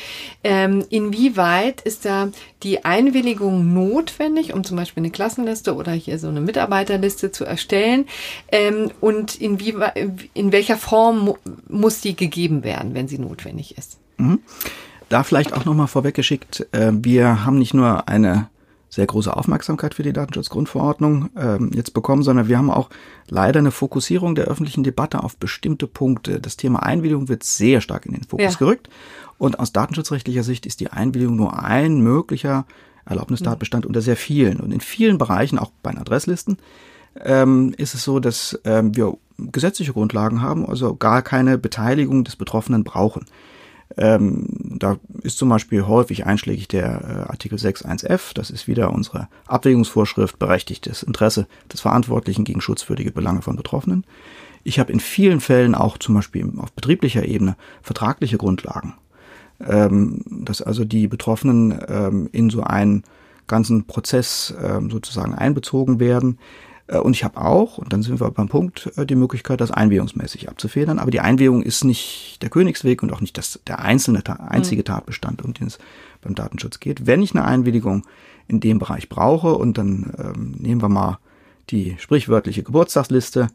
Ähm, 0.43 0.85
inwieweit 0.89 1.81
ist 1.81 2.05
da 2.05 2.29
die 2.63 2.85
Einwilligung 2.85 3.73
notwendig, 3.73 4.53
um 4.53 4.63
zum 4.63 4.77
Beispiel 4.77 5.01
eine 5.01 5.11
Klassenliste 5.11 5.75
oder 5.75 5.91
hier 5.91 6.19
so 6.19 6.27
eine 6.27 6.41
Mitarbeiterliste 6.41 7.31
zu 7.31 7.45
erstellen? 7.45 8.05
Ähm, 8.51 8.91
und 8.99 9.39
inwieweit, 9.39 9.97
in 10.33 10.51
welcher 10.51 10.77
Form 10.77 11.25
mu 11.25 11.35
muss 11.67 12.01
die 12.01 12.15
gegeben 12.15 12.63
werden, 12.63 12.93
wenn 12.93 13.07
sie 13.07 13.19
notwendig 13.19 13.77
ist? 13.77 13.97
Mhm. 14.17 14.39
Da 15.09 15.23
vielleicht 15.23 15.53
auch 15.53 15.65
nochmal 15.65 15.87
vorweggeschickt, 15.87 16.67
äh, 16.71 16.91
wir 16.93 17.45
haben 17.45 17.59
nicht 17.59 17.73
nur 17.73 18.07
eine 18.07 18.47
sehr 18.91 19.07
große 19.07 19.35
Aufmerksamkeit 19.35 19.93
für 19.93 20.03
die 20.03 20.11
Datenschutzgrundverordnung 20.11 21.29
ähm, 21.37 21.71
jetzt 21.73 21.93
bekommen, 21.93 22.23
sondern 22.23 22.49
wir 22.49 22.57
haben 22.57 22.69
auch 22.69 22.89
leider 23.29 23.59
eine 23.59 23.71
Fokussierung 23.71 24.35
der 24.35 24.45
öffentlichen 24.45 24.83
Debatte 24.83 25.23
auf 25.23 25.37
bestimmte 25.37 25.87
Punkte. 25.87 26.41
Das 26.41 26.57
Thema 26.57 26.83
Einwilligung 26.83 27.29
wird 27.29 27.43
sehr 27.43 27.79
stark 27.79 28.05
in 28.05 28.13
den 28.13 28.23
Fokus 28.23 28.53
ja. 28.53 28.59
gerückt. 28.59 28.89
Und 29.37 29.59
aus 29.59 29.71
datenschutzrechtlicher 29.71 30.43
Sicht 30.43 30.65
ist 30.65 30.81
die 30.81 30.89
Einwilligung 30.89 31.37
nur 31.37 31.63
ein 31.63 32.01
möglicher 32.01 32.65
Erlaubnistatbestand 33.05 33.85
mhm. 33.85 33.89
unter 33.89 34.01
sehr 34.01 34.17
vielen. 34.17 34.59
Und 34.59 34.73
in 34.73 34.81
vielen 34.81 35.17
Bereichen, 35.17 35.57
auch 35.57 35.71
bei 35.81 35.91
den 35.91 35.99
Adresslisten, 35.99 36.57
ähm, 37.17 37.73
ist 37.77 37.95
es 37.95 38.03
so, 38.03 38.19
dass 38.19 38.59
ähm, 38.65 38.93
wir 38.95 39.17
gesetzliche 39.37 39.93
Grundlagen 39.93 40.41
haben, 40.41 40.65
also 40.65 40.95
gar 40.97 41.21
keine 41.21 41.57
Beteiligung 41.57 42.25
des 42.25 42.35
Betroffenen 42.35 42.83
brauchen. 42.83 43.25
Ähm, 43.97 44.45
da 44.79 44.97
ist 45.21 45.37
zum 45.37 45.49
Beispiel 45.49 45.85
häufig 45.85 46.25
einschlägig 46.25 46.67
der 46.67 46.85
äh, 46.85 47.29
Artikel 47.29 47.57
6.1f, 47.57 48.33
das 48.33 48.49
ist 48.49 48.67
wieder 48.67 48.93
unsere 48.93 49.27
Abwägungsvorschrift, 49.47 50.39
berechtigtes 50.39 51.03
Interesse 51.03 51.47
des 51.71 51.81
Verantwortlichen 51.81 52.43
gegen 52.43 52.61
schutzwürdige 52.61 53.11
Belange 53.11 53.41
von 53.41 53.55
Betroffenen. 53.55 54.05
Ich 54.63 54.79
habe 54.79 54.91
in 54.91 54.99
vielen 54.99 55.39
Fällen 55.39 55.75
auch 55.75 55.97
zum 55.97 56.15
Beispiel 56.15 56.51
auf 56.57 56.71
betrieblicher 56.71 57.25
Ebene 57.25 57.55
vertragliche 57.81 58.37
Grundlagen, 58.37 58.93
ähm, 59.59 60.23
dass 60.25 60.61
also 60.61 60.85
die 60.85 61.07
Betroffenen 61.07 61.79
ähm, 61.87 62.29
in 62.31 62.49
so 62.49 62.63
einen 62.63 63.03
ganzen 63.47 63.85
Prozess 63.85 64.53
ähm, 64.63 64.89
sozusagen 64.89 65.33
einbezogen 65.33 65.99
werden. 65.99 66.37
Äh, 66.91 66.99
und 66.99 67.15
ich 67.15 67.23
habe 67.23 67.41
auch, 67.41 67.77
und 67.77 67.91
dann 67.93 68.03
sind 68.03 68.19
wir 68.19 68.29
beim 68.31 68.49
Punkt, 68.49 68.91
äh, 68.97 69.05
die 69.05 69.15
Möglichkeit, 69.15 69.61
das 69.61 69.71
einwährungsmäßig 69.71 70.49
abzufedern. 70.49 70.99
Aber 70.99 71.11
die 71.11 71.21
Einwährung 71.21 71.63
ist 71.63 71.83
nicht 71.83 72.39
der 72.41 72.49
Königsweg 72.49 73.01
und 73.01 73.11
auch 73.11 73.21
nicht 73.21 73.37
das, 73.37 73.59
der 73.65 73.79
einzelne, 73.79 74.21
einzige 74.39 74.81
mhm. 74.81 74.85
Tatbestand, 74.85 75.43
um 75.43 75.53
den 75.53 75.67
es 75.67 75.79
beim 76.21 76.35
Datenschutz 76.35 76.79
geht. 76.79 77.07
Wenn 77.07 77.23
ich 77.23 77.33
eine 77.33 77.45
Einwilligung 77.45 78.03
in 78.47 78.59
dem 78.59 78.79
Bereich 78.79 79.09
brauche, 79.09 79.55
und 79.55 79.77
dann 79.77 80.13
ähm, 80.17 80.55
nehmen 80.59 80.81
wir 80.81 80.89
mal 80.89 81.19
die 81.69 81.95
sprichwörtliche 81.99 82.63
Geburtstagsliste, 82.63 83.47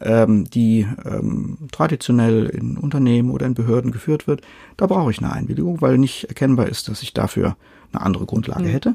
ähm, 0.00 0.48
die 0.50 0.86
ähm, 1.04 1.58
traditionell 1.72 2.46
in 2.46 2.76
Unternehmen 2.76 3.30
oder 3.30 3.46
in 3.46 3.54
Behörden 3.54 3.90
geführt 3.90 4.26
wird, 4.26 4.42
da 4.76 4.86
brauche 4.86 5.10
ich 5.10 5.18
eine 5.18 5.32
Einwilligung, 5.32 5.80
weil 5.80 5.98
nicht 5.98 6.24
erkennbar 6.24 6.68
ist, 6.68 6.88
dass 6.88 7.02
ich 7.02 7.14
dafür 7.14 7.56
eine 7.92 8.02
andere 8.02 8.26
Grundlage 8.26 8.64
mhm. 8.64 8.68
hätte. 8.68 8.92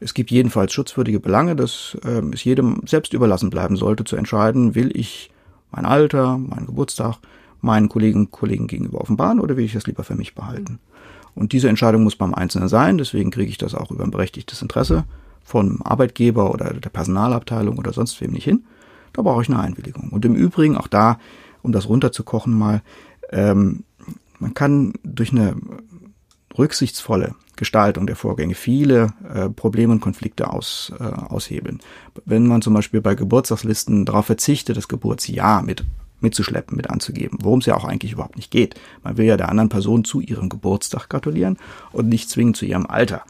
Es 0.00 0.14
gibt 0.14 0.30
jedenfalls 0.30 0.72
schutzwürdige 0.72 1.20
Belange, 1.20 1.56
dass 1.56 1.96
ähm, 2.04 2.32
es 2.32 2.44
jedem 2.44 2.82
selbst 2.86 3.12
überlassen 3.12 3.50
bleiben 3.50 3.76
sollte, 3.76 4.04
zu 4.04 4.16
entscheiden, 4.16 4.74
will 4.74 4.90
ich 4.96 5.30
mein 5.70 5.86
Alter, 5.86 6.38
meinen 6.38 6.66
Geburtstag 6.66 7.18
meinen 7.64 7.88
Kolleginnen 7.88 8.26
und 8.26 8.30
Kollegen 8.30 8.66
gegenüber 8.66 9.00
offenbaren 9.00 9.40
oder 9.40 9.56
will 9.56 9.64
ich 9.64 9.72
das 9.72 9.86
lieber 9.86 10.04
für 10.04 10.14
mich 10.14 10.34
behalten. 10.34 10.78
Und 11.34 11.52
diese 11.52 11.68
Entscheidung 11.68 12.04
muss 12.04 12.14
beim 12.14 12.34
Einzelnen 12.34 12.68
sein, 12.68 12.98
deswegen 12.98 13.30
kriege 13.30 13.50
ich 13.50 13.58
das 13.58 13.74
auch 13.74 13.90
über 13.90 14.04
ein 14.04 14.10
berechtigtes 14.10 14.62
Interesse 14.62 15.04
vom 15.42 15.82
Arbeitgeber 15.82 16.52
oder 16.52 16.74
der 16.74 16.90
Personalabteilung 16.90 17.78
oder 17.78 17.92
sonst 17.92 18.20
wem 18.20 18.32
nicht 18.32 18.44
hin. 18.44 18.64
Da 19.12 19.22
brauche 19.22 19.42
ich 19.42 19.48
eine 19.48 19.58
Einwilligung. 19.58 20.10
Und 20.10 20.24
im 20.24 20.34
Übrigen, 20.34 20.76
auch 20.76 20.88
da, 20.88 21.18
um 21.62 21.72
das 21.72 21.88
runterzukochen 21.88 22.56
mal, 22.56 22.82
ähm, 23.30 23.84
man 24.38 24.54
kann 24.54 24.92
durch 25.02 25.32
eine 25.32 25.56
rücksichtsvolle 26.56 27.34
Gestaltung 27.56 28.06
der 28.06 28.16
Vorgänge 28.16 28.54
viele 28.54 29.12
äh, 29.32 29.48
Probleme 29.48 29.92
und 29.92 30.00
Konflikte 30.00 30.50
aus, 30.50 30.92
äh, 30.98 31.04
aushebeln. 31.04 31.80
Wenn 32.24 32.46
man 32.46 32.62
zum 32.62 32.74
Beispiel 32.74 33.00
bei 33.00 33.14
Geburtstagslisten 33.14 34.04
darauf 34.04 34.26
verzichtet, 34.26 34.76
das 34.76 34.88
Geburtsjahr 34.88 35.62
mit 35.62 35.84
mitzuschleppen, 36.20 36.76
mit 36.76 36.90
anzugeben, 36.90 37.38
worum 37.42 37.60
es 37.60 37.66
ja 37.66 37.76
auch 37.76 37.84
eigentlich 37.84 38.12
überhaupt 38.12 38.36
nicht 38.36 38.50
geht. 38.50 38.74
Man 39.02 39.16
will 39.16 39.26
ja 39.26 39.36
der 39.36 39.50
anderen 39.50 39.68
Person 39.68 40.04
zu 40.04 40.20
ihrem 40.20 40.48
Geburtstag 40.48 41.08
gratulieren 41.08 41.58
und 41.92 42.08
nicht 42.08 42.30
zwingend 42.30 42.56
zu 42.56 42.64
ihrem 42.64 42.86
Alter. 42.86 43.22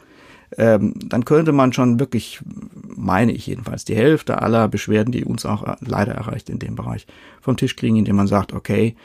Ähm, 0.57 0.93
dann 1.05 1.25
könnte 1.25 1.51
man 1.51 1.73
schon 1.73 1.99
wirklich, 1.99 2.39
meine 2.95 3.33
ich 3.33 3.45
jedenfalls, 3.47 3.83
die 3.83 3.95
Hälfte 3.95 4.41
aller 4.41 4.67
Beschwerden, 4.67 5.11
die 5.11 5.25
uns 5.25 5.45
auch 5.45 5.77
leider 5.81 6.13
erreicht 6.13 6.49
in 6.49 6.59
dem 6.59 6.75
Bereich, 6.75 7.05
vom 7.41 7.57
Tisch 7.57 7.75
kriegen, 7.75 7.97
indem 7.97 8.15
man 8.15 8.27
sagt, 8.27 8.53
okay, 8.53 8.95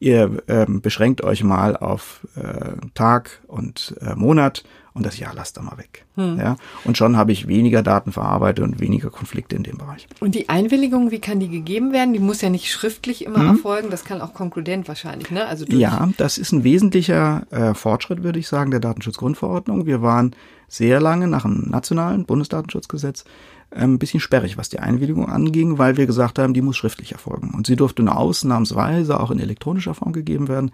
ihr 0.00 0.42
ähm, 0.48 0.80
beschränkt 0.80 1.22
euch 1.22 1.44
mal 1.44 1.76
auf 1.76 2.26
äh, 2.34 2.72
Tag 2.94 3.40
und 3.46 3.94
äh, 4.00 4.14
Monat 4.14 4.64
und 4.92 5.06
das 5.06 5.18
Jahr 5.18 5.34
lasst 5.34 5.56
da 5.56 5.62
mal 5.62 5.78
weg. 5.78 6.04
Hm. 6.16 6.38
Ja? 6.38 6.56
Und 6.84 6.96
schon 6.96 7.16
habe 7.16 7.32
ich 7.32 7.46
weniger 7.46 7.82
Daten 7.82 8.10
verarbeitet 8.10 8.64
und 8.64 8.80
weniger 8.80 9.10
Konflikte 9.10 9.54
in 9.54 9.62
dem 9.62 9.78
Bereich. 9.78 10.08
Und 10.18 10.34
die 10.34 10.48
Einwilligung, 10.48 11.10
wie 11.10 11.20
kann 11.20 11.38
die 11.38 11.48
gegeben 11.48 11.92
werden? 11.92 12.12
Die 12.12 12.18
muss 12.18 12.40
ja 12.40 12.50
nicht 12.50 12.72
schriftlich 12.72 13.24
immer 13.24 13.38
hm. 13.40 13.48
erfolgen, 13.48 13.90
das 13.90 14.04
kann 14.04 14.20
auch 14.20 14.34
konkludent 14.34 14.88
wahrscheinlich, 14.88 15.30
ne? 15.30 15.46
Also 15.46 15.64
ja, 15.66 16.08
das 16.16 16.38
ist 16.38 16.52
ein 16.52 16.64
wesentlicher 16.64 17.46
äh, 17.50 17.74
Fortschritt, 17.74 18.22
würde 18.22 18.38
ich 18.38 18.48
sagen, 18.48 18.70
der 18.70 18.80
Datenschutzgrundverordnung. 18.80 19.86
Wir 19.86 20.02
waren 20.02 20.34
sehr 20.66 21.00
lange 21.00 21.28
nach 21.28 21.42
dem 21.42 21.68
nationalen 21.68 22.24
Bundesdatenschutzgesetz 22.24 23.24
ein 23.70 23.98
bisschen 23.98 24.20
sperrig, 24.20 24.58
was 24.58 24.68
die 24.68 24.80
Einwilligung 24.80 25.28
anging, 25.28 25.78
weil 25.78 25.96
wir 25.96 26.06
gesagt 26.06 26.38
haben, 26.38 26.54
die 26.54 26.62
muss 26.62 26.76
schriftlich 26.76 27.12
erfolgen. 27.12 27.52
Und 27.54 27.66
sie 27.66 27.76
durfte 27.76 28.02
nur 28.02 28.16
ausnahmsweise 28.16 29.20
auch 29.20 29.30
in 29.30 29.38
elektronischer 29.38 29.94
Form 29.94 30.12
gegeben 30.12 30.48
werden. 30.48 30.72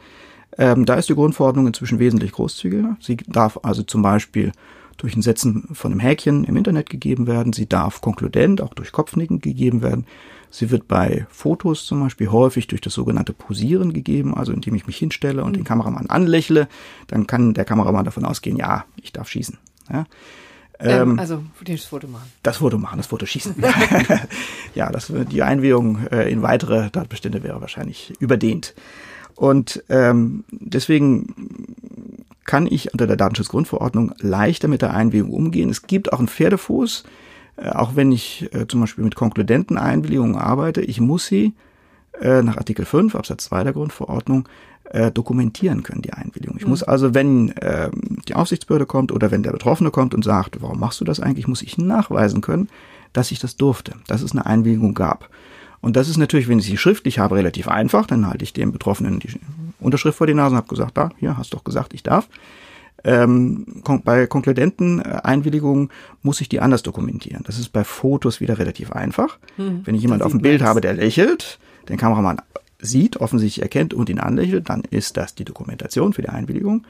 Ähm, 0.58 0.86
da 0.86 0.94
ist 0.94 1.08
die 1.08 1.14
Grundverordnung 1.14 1.66
inzwischen 1.66 1.98
wesentlich 1.98 2.32
großzügiger. 2.32 2.96
Sie 3.00 3.16
darf 3.26 3.60
also 3.62 3.82
zum 3.82 4.02
Beispiel 4.02 4.52
durch 4.96 5.14
ein 5.14 5.22
Setzen 5.22 5.68
von 5.72 5.92
einem 5.92 6.00
Häkchen 6.00 6.44
im 6.44 6.56
Internet 6.56 6.88
gegeben 6.88 7.26
werden. 7.26 7.52
Sie 7.52 7.68
darf 7.68 8.00
konkludent 8.00 8.62
auch 8.62 8.72
durch 8.72 8.92
Kopfnicken 8.92 9.40
gegeben 9.40 9.82
werden. 9.82 10.06
Sie 10.50 10.70
wird 10.70 10.88
bei 10.88 11.26
Fotos 11.28 11.84
zum 11.84 12.00
Beispiel 12.00 12.30
häufig 12.30 12.66
durch 12.66 12.80
das 12.80 12.94
sogenannte 12.94 13.34
Posieren 13.34 13.92
gegeben, 13.92 14.34
also 14.34 14.52
indem 14.52 14.74
ich 14.74 14.86
mich 14.86 14.96
hinstelle 14.96 15.44
und 15.44 15.50
mhm. 15.50 15.56
den 15.56 15.64
Kameramann 15.64 16.06
anlächle, 16.06 16.68
dann 17.08 17.26
kann 17.26 17.52
der 17.52 17.66
Kameramann 17.66 18.04
davon 18.06 18.24
ausgehen, 18.24 18.56
ja, 18.56 18.84
ich 18.96 19.12
darf 19.12 19.28
schießen. 19.28 19.58
Ja. 19.92 20.06
Ähm, 20.78 21.12
ähm, 21.12 21.18
also 21.18 21.42
das 21.64 21.84
Foto 21.84 22.06
machen. 22.06 22.30
Das 22.42 22.58
Foto 22.58 22.78
machen, 22.78 22.98
das 22.98 23.06
Foto 23.06 23.26
schießen. 23.26 23.54
ja, 24.74 24.90
das, 24.90 25.12
die 25.30 25.42
Einwährung 25.42 26.06
äh, 26.10 26.30
in 26.30 26.42
weitere 26.42 26.90
Tatbestände 26.90 27.42
wäre 27.42 27.60
wahrscheinlich 27.60 28.12
überdehnt. 28.18 28.74
Und 29.34 29.82
ähm, 29.88 30.44
deswegen 30.50 31.34
kann 32.44 32.66
ich 32.66 32.92
unter 32.92 33.06
der 33.06 33.16
Datenschutzgrundverordnung 33.16 34.14
leichter 34.18 34.68
mit 34.68 34.82
der 34.82 34.94
Einwilligung 34.94 35.32
umgehen. 35.32 35.68
Es 35.68 35.82
gibt 35.82 36.12
auch 36.12 36.18
einen 36.18 36.28
Pferdefuß, 36.28 37.04
äh, 37.56 37.70
auch 37.70 37.96
wenn 37.96 38.12
ich 38.12 38.48
äh, 38.54 38.66
zum 38.66 38.80
Beispiel 38.80 39.04
mit 39.04 39.14
konkludenten 39.14 39.78
Einwilligungen 39.78 40.36
arbeite. 40.36 40.80
Ich 40.80 41.00
muss 41.00 41.26
sie 41.26 41.54
äh, 42.20 42.42
nach 42.42 42.56
Artikel 42.56 42.84
5 42.84 43.14
Absatz 43.14 43.44
2 43.44 43.64
der 43.64 43.72
Grundverordnung 43.72 44.48
äh, 44.90 45.10
dokumentieren 45.10 45.82
können, 45.82 46.02
die 46.02 46.12
Einwilligung. 46.12 46.56
Ich 46.56 46.64
mhm. 46.64 46.70
muss 46.70 46.82
also, 46.82 47.14
wenn 47.14 47.50
äh, 47.56 47.90
die 48.28 48.34
Aufsichtsbehörde 48.34 48.86
kommt 48.86 49.12
oder 49.12 49.30
wenn 49.30 49.42
der 49.42 49.52
Betroffene 49.52 49.90
kommt 49.90 50.14
und 50.14 50.24
sagt, 50.24 50.60
warum 50.62 50.80
machst 50.80 51.00
du 51.00 51.04
das 51.04 51.20
eigentlich, 51.20 51.48
muss 51.48 51.62
ich 51.62 51.78
nachweisen 51.78 52.40
können, 52.40 52.68
dass 53.12 53.30
ich 53.30 53.38
das 53.38 53.56
durfte, 53.56 53.92
dass 54.06 54.22
es 54.22 54.32
eine 54.32 54.46
Einwilligung 54.46 54.94
gab. 54.94 55.28
Und 55.80 55.96
das 55.96 56.08
ist 56.08 56.16
natürlich, 56.16 56.48
wenn 56.48 56.58
ich 56.58 56.66
sie 56.66 56.76
schriftlich 56.76 57.18
habe, 57.18 57.36
relativ 57.36 57.68
einfach. 57.68 58.06
Dann 58.06 58.26
halte 58.26 58.44
ich 58.44 58.52
dem 58.52 58.72
Betroffenen 58.72 59.20
die 59.20 59.28
Unterschrift 59.78 60.18
vor 60.18 60.26
die 60.26 60.34
Nase 60.34 60.50
und 60.50 60.56
habe 60.56 60.68
gesagt, 60.68 60.96
da, 60.96 61.10
hier, 61.18 61.36
hast 61.36 61.54
doch 61.54 61.64
gesagt, 61.64 61.94
ich 61.94 62.02
darf. 62.02 62.28
Ähm, 63.04 63.82
bei 64.04 64.26
konkludenten 64.26 65.00
äh, 65.00 65.20
Einwilligungen 65.22 65.90
muss 66.22 66.40
ich 66.40 66.48
die 66.48 66.60
anders 66.60 66.82
dokumentieren. 66.82 67.44
Das 67.46 67.58
ist 67.58 67.68
bei 67.68 67.84
Fotos 67.84 68.40
wieder 68.40 68.58
relativ 68.58 68.90
einfach. 68.90 69.38
Hm, 69.56 69.82
wenn 69.84 69.94
ich 69.94 70.02
jemand 70.02 70.22
auf 70.22 70.32
dem 70.32 70.40
Bild 70.40 70.62
habe, 70.62 70.80
der 70.80 70.94
lächelt, 70.94 71.58
den 71.88 71.98
Kameramann 71.98 72.40
sieht, 72.78 73.16
offensichtlich 73.18 73.62
erkennt 73.62 73.94
und 73.94 74.08
ihn 74.08 74.20
anlächelt, 74.20 74.68
dann 74.68 74.82
ist 74.90 75.16
das 75.16 75.34
die 75.34 75.44
Dokumentation 75.44 76.12
für 76.12 76.22
die 76.22 76.28
Einwilligung. 76.28 76.86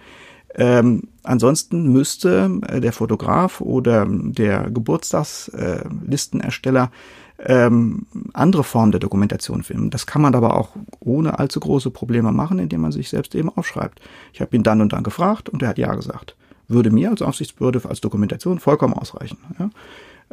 Ähm, 0.55 1.09
ansonsten 1.23 1.91
müsste 1.93 2.61
äh, 2.69 2.81
der 2.81 2.93
Fotograf 2.93 3.61
oder 3.61 4.07
der 4.09 4.71
Geburtstagslistenersteller 4.71 6.91
äh, 7.39 7.67
ähm, 7.67 8.07
andere 8.33 8.65
Formen 8.65 8.93
der 8.93 9.01
Dokumentation 9.01 9.63
filmen. 9.63 9.91
Das 9.91 10.07
kann 10.07 10.23
man 10.23 10.35
aber 10.35 10.57
auch 10.57 10.71
ohne 11.01 11.39
allzu 11.39 11.61
große 11.61 11.91
Probleme 11.91 12.33
machen, 12.33 12.59
indem 12.59 12.81
man 12.81 12.93
sich 12.93 13.11
selbst 13.11 13.35
eben 13.35 13.51
aufschreibt. 13.51 14.01
Ich 14.33 14.41
habe 14.41 14.57
ihn 14.57 14.63
dann 14.63 14.81
und 14.81 14.95
dann 14.95 15.03
gefragt 15.03 15.51
und 15.51 15.63
er 15.63 15.69
hat 15.69 15.79
ja 15.79 15.95
gesagt. 15.95 16.35
Würde 16.69 16.91
mir 16.91 17.11
als 17.11 17.23
Aufsichtsbehörde 17.23 17.83
als 17.87 18.01
Dokumentation 18.01 18.59
vollkommen 18.59 18.95
ausreichen. 18.95 19.37
Ja. 19.59 19.69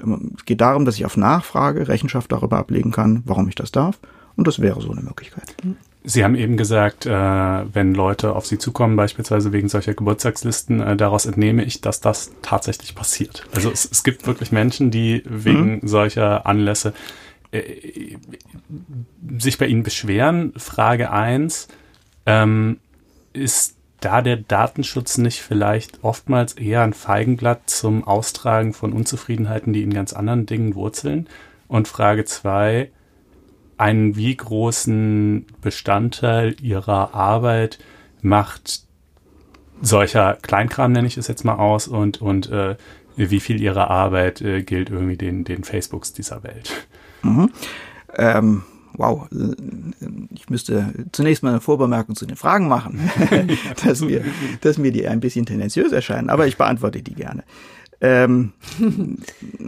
Ähm, 0.02 0.32
es 0.38 0.46
geht 0.46 0.62
darum, 0.62 0.86
dass 0.86 0.96
ich 0.96 1.06
auf 1.06 1.18
Nachfrage 1.18 1.90
Rechenschaft 1.90 2.32
darüber 2.32 2.58
ablegen 2.58 2.92
kann, 2.92 3.24
warum 3.26 3.50
ich 3.50 3.56
das 3.56 3.74
darf 3.74 4.00
und 4.36 4.48
das 4.48 4.60
wäre 4.60 4.82
so 4.82 4.92
eine 4.92 5.02
Möglichkeit. 5.02 5.56
Sie 6.04 6.24
haben 6.24 6.36
eben 6.36 6.58
gesagt, 6.58 7.06
äh, 7.06 7.10
wenn 7.12 7.94
Leute 7.94 8.36
auf 8.36 8.46
Sie 8.46 8.58
zukommen, 8.58 8.98
beispielsweise 8.98 9.54
wegen 9.54 9.70
solcher 9.70 9.94
Geburtstagslisten, 9.94 10.82
äh, 10.82 10.98
daraus 10.98 11.26
entnehme 11.26 11.64
ich, 11.64 11.80
dass 11.80 12.02
das 12.02 12.32
tatsächlich 12.42 12.94
passiert. 12.94 13.46
Also 13.54 13.72
es, 13.72 13.90
es 13.90 14.04
gibt 14.04 14.28
wirklich 14.28 14.52
Menschen, 14.52 14.92
die 14.92 15.24
wegen 15.26 15.76
mhm. 15.76 15.88
solcher 15.88 16.46
Anlässe 16.46 16.94
äh, 17.52 18.18
sich 19.38 19.58
bei 19.58 19.68
Ihnen 19.68 19.84
beschweren. 19.84 20.52
Frage 20.58 21.12
eins: 21.12 21.70
ähm, 22.26 22.80
ist 23.32 23.78
da 24.02 24.22
der 24.22 24.36
Datenschutz 24.36 25.18
nicht 25.18 25.42
vielleicht 25.42 26.04
oftmals 26.04 26.54
eher 26.54 26.82
ein 26.82 26.94
Feigenblatt 26.94 27.70
zum 27.70 28.06
Austragen 28.06 28.74
von 28.74 28.92
Unzufriedenheiten, 28.92 29.72
die 29.72 29.84
in 29.84 29.94
ganz 29.94 30.12
anderen 30.12 30.46
Dingen 30.46 30.76
wurzeln? 30.76 31.30
Und 31.70 31.88
Frage 31.88 32.26
zwei 32.26 32.92
einen 33.78 34.16
wie 34.16 34.36
großen 34.36 35.46
Bestandteil 35.62 36.56
ihrer 36.62 37.14
Arbeit 37.14 37.80
macht 38.22 38.84
solcher 39.82 40.38
Kleinkram, 40.42 40.92
nenne 40.92 41.08
ich 41.08 41.18
es 41.18 41.28
jetzt 41.28 41.44
mal 41.44 41.56
aus, 41.56 41.88
und, 41.88 42.22
und 42.22 42.50
äh, 42.50 42.76
wie 43.16 43.40
viel 43.40 43.62
ihrer 43.62 43.90
Arbeit 43.90 44.42
äh, 44.42 44.64
gilt 44.64 44.90
irgendwie 44.90 45.18
den, 45.18 45.44
den 45.44 45.64
Facebooks 45.64 46.14
dieser 46.14 46.44
Welt? 46.44 46.88
Mhm. 47.22 47.52
Ähm, 48.16 48.64
wow, 48.94 49.28
ich 50.34 50.50
müsste 50.50 50.94
zunächst 51.12 51.44
mal 51.44 51.50
eine 51.50 51.62
Vorbemerkung 51.62 52.16
zu 52.16 52.26
den 52.26 52.38
Fragen 52.38 52.68
machen, 52.68 53.10
dass, 53.86 54.02
mir, 54.02 54.24
dass 54.62 54.78
mir 54.78 54.92
die 54.92 55.08
ein 55.08 55.20
bisschen 55.20 55.46
tendenziös 55.46 55.92
erscheinen, 55.92 56.30
aber 56.30 56.48
ich 56.48 56.58
beantworte 56.58 57.02
die 57.02 57.16
gerne. 57.16 57.44
Ähm, 58.04 58.52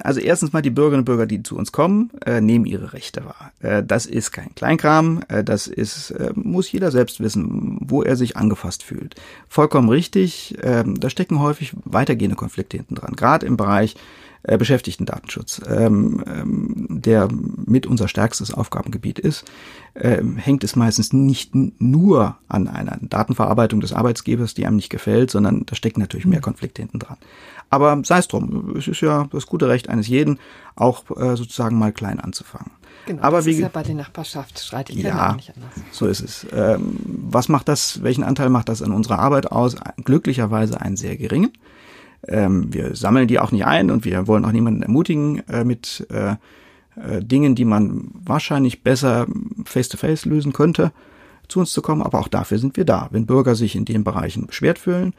also 0.01 0.19
erstens 0.19 0.51
mal 0.51 0.61
die 0.61 0.69
Bürgerinnen 0.69 0.99
und 0.99 1.05
Bürger, 1.05 1.25
die 1.25 1.41
zu 1.41 1.55
uns 1.57 1.71
kommen, 1.71 2.11
äh, 2.25 2.41
nehmen 2.41 2.65
ihre 2.65 2.91
Rechte 2.91 3.23
wahr. 3.23 3.53
Äh, 3.61 3.81
das 3.81 4.05
ist 4.05 4.31
kein 4.31 4.53
Kleinkram, 4.55 5.23
äh, 5.29 5.41
das 5.41 5.67
ist, 5.67 6.11
äh, 6.11 6.33
muss 6.35 6.69
jeder 6.69 6.91
selbst 6.91 7.21
wissen, 7.21 7.77
wo 7.79 8.03
er 8.03 8.17
sich 8.17 8.35
angefasst 8.35 8.83
fühlt. 8.83 9.15
Vollkommen 9.47 9.87
richtig, 9.87 10.57
ähm, 10.61 10.99
da 10.99 11.09
stecken 11.09 11.39
häufig 11.39 11.73
weitergehende 11.85 12.35
Konflikte 12.35 12.75
hinten 12.75 12.95
dran, 12.95 13.15
gerade 13.15 13.45
im 13.45 13.55
Bereich 13.55 13.95
äh, 14.47 14.57
Beschäftigten-Datenschutz, 14.57 15.61
ähm, 15.67 16.23
ähm, 16.27 16.87
der 16.89 17.27
mit 17.65 17.87
unser 17.87 18.07
stärkstes 18.07 18.53
Aufgabengebiet 18.53 19.17
ist, 19.17 19.45
ähm, 19.95 20.37
hängt 20.37 20.63
es 20.63 20.75
meistens 20.75 21.13
nicht 21.13 21.53
nur 21.55 22.37
an 22.47 22.67
einer 22.67 22.97
Datenverarbeitung 23.01 23.79
des 23.79 23.93
Arbeitsgebers, 23.93 24.53
die 24.53 24.67
einem 24.67 24.75
nicht 24.75 24.89
gefällt, 24.89 25.31
sondern 25.31 25.65
da 25.65 25.75
stecken 25.75 25.99
natürlich 25.99 26.27
mehr 26.27 26.41
Konflikte 26.41 26.81
hinten 26.81 26.99
dran. 26.99 27.17
Aber 27.69 27.99
sei 28.03 28.19
es 28.19 28.27
drum, 28.27 28.75
es 28.77 28.87
ist 28.87 29.01
ja 29.01 29.27
das 29.31 29.47
gute 29.47 29.67
Recht 29.67 29.89
eines 29.89 30.07
jeden, 30.07 30.39
auch 30.75 31.03
äh, 31.17 31.35
sozusagen 31.35 31.77
mal 31.77 31.91
klein 31.91 32.19
anzufangen. 32.19 32.71
Genau, 33.05 33.21
Aber 33.21 33.37
das 33.37 33.45
wie, 33.45 33.51
ist 33.51 33.59
ja 33.59 33.69
bei 33.71 33.83
den 33.83 33.97
Nachbarschaftsstreitigkeiten 33.97 35.17
Ja. 35.17 35.31
auch 35.31 35.35
nicht 35.35 35.53
anders. 35.55 35.71
so 35.91 36.07
ist 36.07 36.21
es. 36.21 36.47
Ähm, 36.51 36.97
was 37.05 37.49
macht 37.49 37.67
das, 37.67 38.01
welchen 38.03 38.23
Anteil 38.23 38.49
macht 38.49 38.69
das 38.69 38.81
an 38.81 38.91
unserer 38.91 39.19
Arbeit 39.19 39.51
aus? 39.51 39.75
Glücklicherweise 40.03 40.81
einen 40.81 40.97
sehr 40.97 41.17
geringen. 41.17 41.51
Ähm, 42.27 42.73
wir 42.73 42.95
sammeln 42.95 43.27
die 43.27 43.39
auch 43.39 43.51
nicht 43.51 43.65
ein 43.65 43.91
und 43.91 44.05
wir 44.05 44.25
wollen 44.27 44.45
auch 44.45 44.51
niemanden 44.51 44.81
ermutigen 44.81 45.47
äh, 45.47 45.63
mit 45.63 46.07
äh, 46.09 46.31
äh, 46.99 47.21
Dingen, 47.23 47.53
die 47.55 47.65
man 47.65 48.09
wahrscheinlich 48.13 48.81
besser 48.83 49.27
face-to-face 49.65 50.25
lösen 50.25 50.53
könnte, 50.53 50.91
zu 51.47 51.59
uns 51.59 51.71
zu 51.73 51.83
kommen. 51.83 52.01
Aber 52.01 52.19
auch 52.19 52.27
dafür 52.27 52.57
sind 52.57 52.77
wir 52.77 52.85
da. 52.85 53.09
Wenn 53.11 53.27
Bürger 53.27 53.53
sich 53.53 53.75
in 53.75 53.85
den 53.85 54.03
Bereichen 54.03 54.47
beschwert 54.47 54.79
fühlen, 54.79 55.13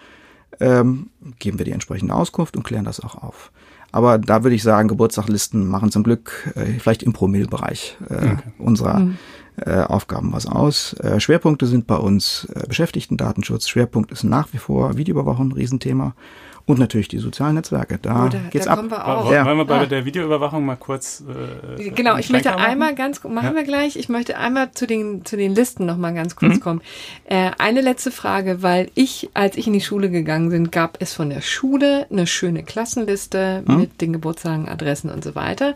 ähm, 0.60 1.10
geben 1.38 1.58
wir 1.58 1.64
die 1.64 1.72
entsprechende 1.72 2.14
Auskunft 2.14 2.56
und 2.56 2.62
klären 2.62 2.84
das 2.84 3.00
auch 3.00 3.16
auf. 3.22 3.52
Aber 3.92 4.18
da 4.18 4.42
würde 4.42 4.56
ich 4.56 4.62
sagen, 4.62 4.88
Geburtstaglisten 4.88 5.66
machen 5.66 5.90
zum 5.90 6.02
Glück 6.02 6.52
äh, 6.54 6.78
vielleicht 6.78 7.02
im 7.02 7.12
Promillbereich 7.12 7.96
äh, 8.08 8.36
unserer 8.58 9.08
äh, 9.56 9.80
Aufgaben 9.80 10.32
was 10.32 10.46
aus. 10.46 10.92
Äh, 10.94 11.18
Schwerpunkte 11.20 11.66
sind 11.66 11.86
bei 11.86 11.96
uns 11.96 12.46
äh, 12.54 12.66
Beschäftigten-Datenschutz. 12.66 13.68
Schwerpunkt 13.68 14.12
ist 14.12 14.24
nach 14.24 14.52
wie 14.52 14.58
vor 14.58 14.96
Videoüberwachung, 14.96 15.48
ein 15.48 15.52
Riesenthema. 15.52 16.14
Und 16.68 16.80
natürlich 16.80 17.06
die 17.06 17.18
sozialen 17.18 17.54
Netzwerke. 17.54 17.96
Da 18.02 18.28
da, 18.28 18.38
geht's 18.50 18.64
da 18.64 18.72
ab. 18.72 18.78
kommen 18.78 18.90
wir 18.90 18.96
Wollen 18.98 19.06
auch. 19.18 19.30
wir- 19.30 19.36
Ja. 19.36 19.44
Wollen 19.46 19.58
wir 19.58 19.64
bei 19.66 19.78
Ah. 19.82 19.86
der 19.86 20.04
Videoüberwachung 20.04 20.64
mal 20.64 20.74
kurz. 20.76 21.22
Äh, 21.78 21.90
Genau, 21.90 22.16
ich 22.16 22.28
möchte 22.30 22.56
einmal 22.56 22.96
ganz, 22.96 23.22
machen 23.22 23.50
Ja. 23.50 23.54
wir 23.54 23.62
gleich, 23.62 23.94
ich 23.94 24.08
möchte 24.08 24.36
einmal 24.36 24.72
zu 24.72 24.86
den, 24.88 25.24
zu 25.24 25.36
den 25.36 25.54
Listen 25.54 25.86
noch 25.86 25.96
mal 25.96 26.12
ganz 26.12 26.34
kurz 26.34 26.58
kommen. 26.60 26.80
Äh, 27.26 27.52
eine 27.58 27.82
letzte 27.82 28.10
Frage, 28.10 28.62
weil 28.64 28.90
ich, 28.96 29.30
als 29.32 29.56
ich 29.56 29.68
in 29.68 29.74
die 29.74 29.80
Schule 29.80 30.10
gegangen 30.10 30.48
bin, 30.50 30.72
gab 30.72 31.00
es 31.00 31.12
von 31.14 31.30
der 31.30 31.40
Schule 31.40 32.06
eine 32.10 32.26
schöne 32.26 32.64
Klassenliste 32.64 33.62
mit 33.66 34.00
den 34.00 34.12
Geburtstagen, 34.12 34.68
Adressen 34.68 35.08
und 35.10 35.22
so 35.22 35.36
weiter. 35.36 35.74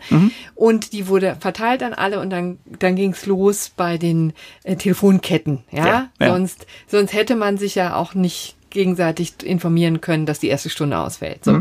Und 0.55 0.91
die 0.91 1.07
wurde 1.07 1.37
verteilt 1.39 1.83
an 1.83 1.93
alle 1.93 2.19
und 2.19 2.29
dann, 2.31 2.57
dann 2.79 2.97
ging's 2.97 3.25
los 3.25 3.71
bei 3.75 3.97
den 3.97 4.33
äh, 4.63 4.75
Telefonketten, 4.75 5.59
ja? 5.71 5.85
Ja, 5.87 6.09
ja. 6.19 6.27
Sonst, 6.33 6.67
sonst 6.87 7.13
hätte 7.13 7.37
man 7.37 7.57
sich 7.57 7.75
ja 7.75 7.95
auch 7.95 8.13
nicht 8.13 8.57
gegenseitig 8.71 9.33
informieren 9.43 10.01
können, 10.01 10.25
dass 10.25 10.39
die 10.39 10.47
erste 10.47 10.69
Stunde 10.69 10.97
ausfällt. 10.97 11.45
So. 11.45 11.59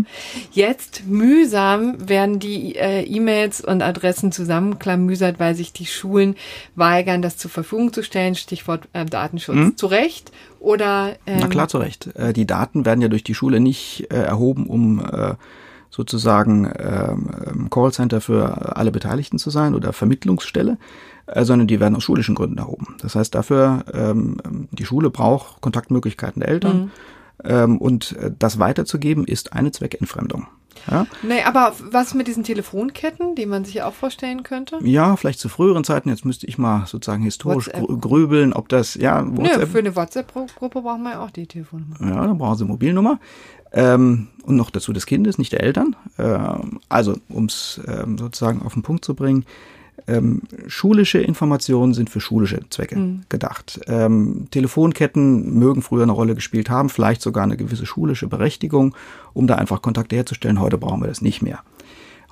Jetzt 0.52 1.02
mühsam 1.06 2.08
werden 2.08 2.38
die 2.38 2.76
äh, 2.76 3.02
E-Mails 3.02 3.60
und 3.60 3.82
Adressen 3.82 4.32
zusammenklamüsert, 4.32 5.38
weil 5.38 5.54
sich 5.54 5.72
die 5.72 5.86
Schulen 5.86 6.36
weigern, 6.76 7.20
das 7.20 7.36
zur 7.36 7.50
Verfügung 7.50 7.92
zu 7.92 8.02
stellen. 8.02 8.34
Stichwort 8.34 8.88
äh, 8.92 9.04
Datenschutz. 9.04 9.76
Zu 9.76 9.86
Recht 9.86 10.32
oder 10.60 11.16
ähm, 11.26 11.38
Na 11.40 11.48
klar, 11.48 11.68
zu 11.68 11.78
Recht. 11.78 12.08
Äh, 12.14 12.32
Die 12.32 12.46
Daten 12.46 12.84
werden 12.86 13.02
ja 13.02 13.08
durch 13.08 13.24
die 13.24 13.34
Schule 13.34 13.60
nicht 13.60 14.06
äh, 14.10 14.16
erhoben, 14.16 14.66
um 14.66 15.04
äh, 15.04 15.34
sozusagen 15.90 16.70
ähm, 16.78 17.68
Callcenter 17.70 18.20
für 18.20 18.76
alle 18.76 18.92
Beteiligten 18.92 19.38
zu 19.38 19.50
sein 19.50 19.74
oder 19.74 19.92
Vermittlungsstelle, 19.92 20.78
sondern 21.36 21.68
die 21.68 21.80
werden 21.80 21.96
aus 21.96 22.04
schulischen 22.04 22.34
Gründen 22.34 22.58
erhoben. 22.58 22.96
Das 23.00 23.14
heißt, 23.14 23.34
dafür 23.34 23.84
ähm, 23.92 24.36
die 24.72 24.84
Schule 24.84 25.10
braucht 25.10 25.60
Kontaktmöglichkeiten 25.60 26.40
der 26.40 26.48
Eltern 26.48 26.90
ähm, 27.44 27.78
und 27.78 28.12
äh, 28.16 28.30
das 28.38 28.58
weiterzugeben 28.58 29.24
ist 29.24 29.52
eine 29.52 29.70
Zweckentfremdung. 29.72 30.46
Ja? 30.90 31.06
Nee, 31.22 31.42
aber 31.44 31.74
was 31.90 32.14
mit 32.14 32.26
diesen 32.26 32.42
Telefonketten, 32.44 33.34
die 33.34 33.44
man 33.44 33.64
sich 33.64 33.74
ja 33.74 33.86
auch 33.86 33.92
vorstellen 33.92 34.44
könnte? 34.44 34.78
ja, 34.82 35.16
vielleicht 35.16 35.38
zu 35.40 35.48
früheren 35.48 35.84
Zeiten. 35.84 36.08
Jetzt 36.08 36.24
müsste 36.24 36.46
ich 36.46 36.58
mal 36.58 36.86
sozusagen 36.86 37.22
historisch 37.22 37.66
WhatsApp. 37.66 37.82
grü- 37.84 38.00
grübeln, 38.00 38.52
ob 38.52 38.68
das 38.68 38.94
ja 38.94 39.20
Nö, 39.20 39.36
WhatsApp 39.38 39.68
für 39.68 39.78
eine 39.80 39.94
WhatsApp-Gruppe 39.94 40.80
brauchen 40.82 41.02
wir 41.02 41.12
ja 41.12 41.24
auch 41.24 41.30
die 41.30 41.46
Telefonnummer. 41.46 41.96
Ja, 42.00 42.26
dann 42.26 42.38
brauchen 42.38 42.56
sie 42.56 42.64
Mobilnummer. 42.64 43.18
Ähm, 43.72 44.28
und 44.44 44.56
noch 44.56 44.70
dazu 44.70 44.92
des 44.92 45.06
Kindes, 45.06 45.38
nicht 45.38 45.52
der 45.52 45.62
Eltern. 45.62 45.96
Ähm, 46.18 46.80
also, 46.88 47.16
um 47.28 47.44
es 47.44 47.80
ähm, 47.86 48.16
sozusagen 48.16 48.62
auf 48.62 48.72
den 48.74 48.82
Punkt 48.82 49.04
zu 49.04 49.14
bringen, 49.14 49.44
ähm, 50.06 50.42
schulische 50.66 51.18
Informationen 51.18 51.94
sind 51.94 52.10
für 52.10 52.20
schulische 52.20 52.60
Zwecke 52.70 52.96
gedacht. 53.28 53.80
Ähm, 53.86 54.46
Telefonketten 54.50 55.58
mögen 55.58 55.82
früher 55.82 56.02
eine 56.04 56.12
Rolle 56.12 56.34
gespielt 56.34 56.70
haben, 56.70 56.88
vielleicht 56.88 57.22
sogar 57.22 57.44
eine 57.44 57.56
gewisse 57.56 57.86
schulische 57.86 58.26
Berechtigung, 58.26 58.94
um 59.32 59.46
da 59.46 59.56
einfach 59.56 59.82
Kontakte 59.82 60.16
herzustellen. 60.16 60.60
Heute 60.60 60.78
brauchen 60.78 61.00
wir 61.00 61.08
das 61.08 61.22
nicht 61.22 61.42
mehr. 61.42 61.60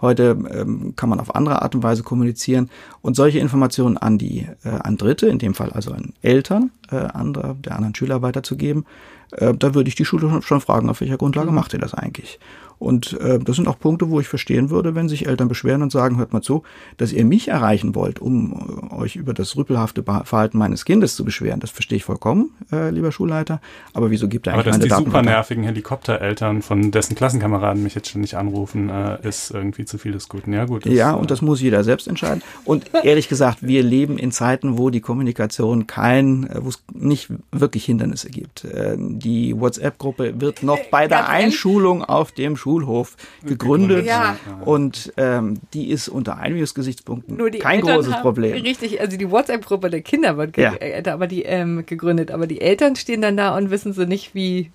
Heute 0.00 0.36
ähm, 0.52 0.94
kann 0.94 1.08
man 1.08 1.18
auf 1.18 1.34
andere 1.34 1.60
Art 1.62 1.74
und 1.74 1.82
Weise 1.82 2.04
kommunizieren 2.04 2.70
und 3.02 3.16
solche 3.16 3.40
Informationen 3.40 3.96
an 3.96 4.16
die 4.16 4.46
äh, 4.64 4.68
an 4.68 4.96
Dritte, 4.96 5.26
in 5.26 5.38
dem 5.40 5.54
Fall 5.54 5.70
also 5.70 5.90
an 5.92 6.12
Eltern 6.22 6.70
äh, 6.92 6.96
anderer, 6.96 7.54
der 7.54 7.74
anderen 7.74 7.96
Schüler 7.96 8.22
weiterzugeben, 8.22 8.84
äh, 9.32 9.52
da 9.54 9.74
würde 9.74 9.88
ich 9.88 9.96
die 9.96 10.04
Schule 10.04 10.30
schon- 10.30 10.42
schon 10.42 10.60
fragen, 10.60 10.88
auf 10.88 11.00
welcher 11.00 11.16
Grundlage 11.16 11.50
macht 11.50 11.72
ihr 11.72 11.80
das 11.80 11.94
eigentlich? 11.94 12.38
Und 12.78 13.18
äh, 13.20 13.38
das 13.38 13.56
sind 13.56 13.68
auch 13.68 13.78
Punkte, 13.78 14.08
wo 14.10 14.20
ich 14.20 14.28
verstehen 14.28 14.70
würde, 14.70 14.94
wenn 14.94 15.08
sich 15.08 15.26
Eltern 15.26 15.48
beschweren 15.48 15.82
und 15.82 15.92
sagen, 15.92 16.16
hört 16.18 16.32
mal 16.32 16.42
zu, 16.42 16.62
dass 16.96 17.12
ihr 17.12 17.24
mich 17.24 17.48
erreichen 17.48 17.94
wollt, 17.94 18.20
um 18.20 18.90
äh, 18.92 18.94
euch 18.94 19.16
über 19.16 19.34
das 19.34 19.56
rüpelhafte 19.56 20.02
Ba- 20.02 20.24
Verhalten 20.24 20.58
meines 20.58 20.84
Kindes 20.84 21.14
zu 21.16 21.24
beschweren. 21.24 21.60
Das 21.60 21.70
verstehe 21.70 21.96
ich 21.96 22.04
vollkommen, 22.04 22.50
äh, 22.72 22.90
lieber 22.90 23.12
Schulleiter. 23.12 23.60
Aber 23.94 24.10
wieso 24.10 24.28
gibt 24.28 24.46
ihr 24.46 24.52
Aber 24.54 24.62
eigentlich 24.62 24.66
dass 24.66 24.78
meine 24.78 24.84
die 24.84 24.88
Daten 24.90 25.04
super 25.04 25.22
nervigen 25.22 25.64
Helikoptereltern 25.64 26.62
von 26.62 26.90
dessen 26.90 27.14
Klassenkameraden 27.14 27.82
mich 27.82 27.94
jetzt 27.94 28.10
schon 28.10 28.20
nicht 28.20 28.34
anrufen, 28.36 28.88
äh, 28.90 29.18
ist 29.26 29.50
irgendwie 29.50 29.84
zu 29.84 29.98
viel 29.98 30.12
des 30.12 30.28
Guten. 30.28 30.52
Ja, 30.52 30.64
gut. 30.64 30.86
Ja, 30.86 31.14
äh, 31.14 31.16
und 31.16 31.30
das 31.30 31.42
muss 31.42 31.60
jeder 31.60 31.84
selbst 31.84 32.08
entscheiden. 32.08 32.42
Und 32.64 32.90
ehrlich 33.04 33.28
gesagt, 33.28 33.58
wir 33.60 33.82
leben 33.82 34.18
in 34.18 34.32
Zeiten, 34.32 34.78
wo 34.78 34.90
die 34.90 35.00
Kommunikation 35.00 35.86
kein, 35.86 36.48
äh, 36.48 36.64
wo 36.64 36.68
es 36.68 36.82
nicht 36.92 37.28
wirklich 37.52 37.84
Hindernisse 37.84 38.30
gibt. 38.30 38.64
Äh, 38.64 38.96
Die 38.98 39.58
WhatsApp-Gruppe 39.58 40.40
wird 40.40 40.62
noch 40.62 40.78
bei 40.90 41.06
der? 41.06 41.28
Einschulung 41.28 42.02
auf 42.04 42.32
dem 42.32 42.56
Schulhof 42.68 43.16
gegründet. 43.44 44.04
Ja. 44.06 44.36
Und 44.64 45.12
ähm, 45.16 45.58
die 45.72 45.88
ist 45.90 46.08
unter 46.08 46.36
Einigungsgesichtspunkten 46.38 47.36
Nur 47.36 47.50
die 47.50 47.58
kein 47.60 47.80
Eltern 47.80 47.96
großes 47.96 48.12
haben, 48.14 48.22
Problem. 48.22 48.52
Richtig, 48.62 49.00
also 49.00 49.16
die 49.16 49.30
WhatsApp-Gruppe 49.30 49.88
der 49.90 50.02
Kinder 50.02 50.36
wird 50.36 50.52
ge 50.52 50.64
Ja. 50.64 50.74
äh, 50.74 51.02
aber 51.08 51.26
die, 51.26 51.42
ähm, 51.44 51.84
gegründet, 51.86 52.30
aber 52.30 52.46
die 52.46 52.60
Eltern 52.60 52.94
stehen 52.96 53.22
dann 53.22 53.36
da 53.36 53.56
und 53.56 53.70
wissen 53.70 53.92
so 53.94 54.04
nicht, 54.04 54.34
wie, 54.34 54.70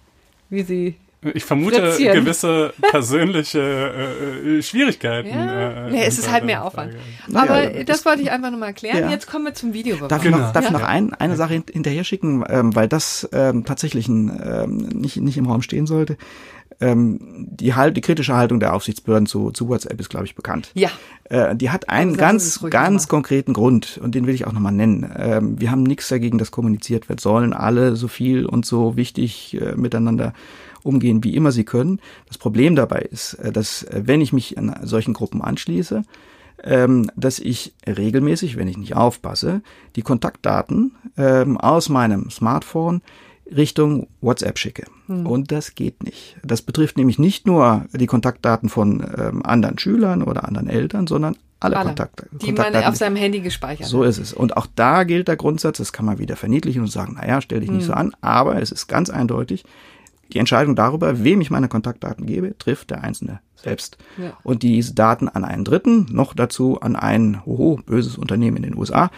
wie 0.50 0.64
sie. 0.64 0.96
Ich 1.36 1.46
vermute 1.46 1.78
Fritzieren. 1.82 2.16
gewisse 2.20 2.74
persönliche 2.92 3.62
äh, 3.62 4.58
äh, 4.58 4.62
Schwierigkeiten. 4.62 5.30
Ja. 5.30 5.88
äh, 5.88 5.92
nee, 5.92 6.04
es 6.04 6.20
ist 6.20 6.30
halt 6.30 6.44
mehr 6.44 6.66
Aufwand. 6.66 6.92
Frage. 6.92 7.02
Naja, 7.30 7.50
Aber 7.70 7.74
das- 7.80 7.86
das 7.86 8.06
wollte 8.06 8.24
ich 8.24 8.32
einfach 8.32 8.50
nur 8.50 8.60
mal 8.60 8.66
erklären. 8.66 8.98
Ja. 9.06 9.10
Jetzt 9.10 9.28
kommen 9.28 9.46
wir 9.46 9.54
zum 9.54 9.72
Videoüberwachung. 9.74 10.10
Darf 10.10 10.26
ich 10.26 10.32
Genau. 10.32 10.40
noch, 10.44 10.52
darf 10.52 10.66
ich 10.66 10.72
Ja. 10.72 10.78
noch 10.78 10.86
ein, 10.86 11.14
eine 11.14 11.38
Sache 11.38 11.54
hint- 11.54 11.72
hinterher 11.72 12.04
schicken, 12.04 12.44
ähm, 12.50 12.76
weil 12.76 12.90
das 12.90 13.30
ähm, 13.32 13.64
tatsächlich 13.64 14.10
ein, 14.10 14.38
ähm, 14.46 14.78
nicht, 15.00 15.16
nicht 15.16 15.38
im 15.38 15.46
Raum 15.46 15.62
stehen 15.62 15.86
sollte. 15.88 16.18
Ähm, 16.80 17.48
die, 17.50 17.76
halt, 17.76 17.98
die 17.98 18.02
kritische 18.02 18.36
Haltung 18.36 18.60
der 18.60 18.74
Aufsichtsbehörden 18.74 19.26
zu, 19.26 19.52
zu 19.52 19.70
WhatsApp 19.70 20.00
ist, 20.00 20.10
glaube 20.10 20.26
ich, 20.26 20.36
bekannt. 20.36 20.72
Ja. 20.74 20.90
Äh, 21.26 21.56
die 21.56 21.70
hat 21.70 21.90
einen 21.90 22.18
ganz, 22.18 22.60
ganz 22.70 23.04
nochmal. 23.04 23.08
konkreten 23.08 23.54
Grund 23.54 24.00
und 24.02 24.16
den 24.16 24.28
will 24.28 24.34
ich 24.34 24.46
auch 24.48 24.54
nochmal 24.54 24.74
nennen. 24.74 25.12
Ähm, 25.16 25.60
wir 25.60 25.72
haben 25.72 25.84
nichts 25.84 26.08
dagegen, 26.10 26.38
dass 26.38 26.52
kommuniziert 26.52 27.10
wird. 27.10 27.20
Sollen 27.20 27.54
alle 27.54 27.96
so 27.96 28.08
viel 28.08 28.46
und 28.46 28.66
so 28.66 28.96
wichtig 28.98 29.60
äh, 29.60 29.76
miteinander 29.76 30.34
umgehen, 30.84 31.24
wie 31.24 31.36
immer 31.36 31.52
sie 31.52 31.64
können. 31.64 32.00
Das 32.28 32.38
Problem 32.38 32.76
dabei 32.76 33.00
ist, 33.00 33.36
äh, 33.36 33.52
dass 33.52 33.84
äh, 33.84 34.04
wenn 34.06 34.22
ich 34.22 34.34
mich 34.34 34.58
an 34.58 34.76
solchen 34.84 35.14
Gruppen 35.14 35.42
anschließe, 35.42 36.04
ähm, 36.64 37.10
dass 37.16 37.40
ich 37.40 37.74
regelmäßig, 37.86 38.58
wenn 38.58 38.68
ich 38.68 38.78
nicht 38.78 38.96
aufpasse, 38.96 39.62
die 39.96 40.02
Kontaktdaten 40.02 40.96
ähm, 41.18 41.58
aus 41.58 41.90
meinem 41.90 42.30
Smartphone 42.30 43.02
Richtung 43.46 44.08
WhatsApp 44.22 44.58
schicke. 44.58 44.86
Hm. 45.08 45.28
Und 45.28 45.52
das 45.52 45.76
geht 45.76 46.04
nicht. 46.04 46.38
Das 46.44 46.62
betrifft 46.62 46.98
nämlich 46.98 47.20
nicht 47.20 47.46
nur 47.46 47.86
die 47.94 48.08
Kontaktdaten 48.08 48.70
von 48.70 49.06
ähm, 49.18 49.46
anderen 49.46 49.78
Schülern 49.78 50.24
oder 50.24 50.48
anderen 50.48 50.70
Eltern, 50.70 51.08
sondern 51.08 51.36
alle, 51.60 51.78
Alle, 51.78 51.86
Kontakt 51.88 52.26
die 52.32 52.48
man 52.48 52.56
Kontaktdaten. 52.56 52.90
auf 52.90 52.96
seinem 52.96 53.16
Handy 53.16 53.40
gespeichert 53.40 53.88
so 53.88 54.02
hat. 54.02 54.10
ist 54.10 54.18
es. 54.18 54.34
Und 54.34 54.58
auch 54.58 54.68
da 54.76 55.04
gilt 55.04 55.30
der 55.30 55.38
Grundsatz, 55.38 55.78
das 55.78 55.94
kann 55.94 56.06
man 56.06 56.20
wieder 56.20 56.36
verniedlichen 56.36 56.82
und 56.82 56.90
sagen, 56.90 57.16
naja, 57.16 57.40
stell 57.42 57.62
dich 57.62 57.72
nicht 57.72 57.86
so 57.86 57.94
an, 57.94 58.14
aber 58.22 58.62
es 58.62 58.72
ist 58.72 58.88
ganz 58.88 59.10
eindeutig, 59.10 59.64
die 60.34 60.40
Entscheidung 60.40 60.76
darüber, 60.76 61.24
wem 61.24 61.42
ich 61.42 61.52
meine 61.52 61.68
Kontaktdaten 61.68 62.26
gebe, 62.26 62.58
trifft 62.58 62.90
der 62.90 63.04
Einzelne 63.04 63.40
selbst. 63.56 63.98
Ja. 64.18 64.38
Und 64.44 64.64
diese 64.64 64.94
Daten 64.94 65.30
an 65.30 65.46
einen 65.46 65.64
Dritten, 65.64 66.08
noch 66.12 66.34
dazu 66.34 66.82
an 66.82 66.96
ein 66.96 67.46
hoho, 67.46 67.80
böses 67.86 68.18
Unternehmen 68.18 68.58
in 68.58 68.64
den 68.64 68.78
USA, 68.78 69.10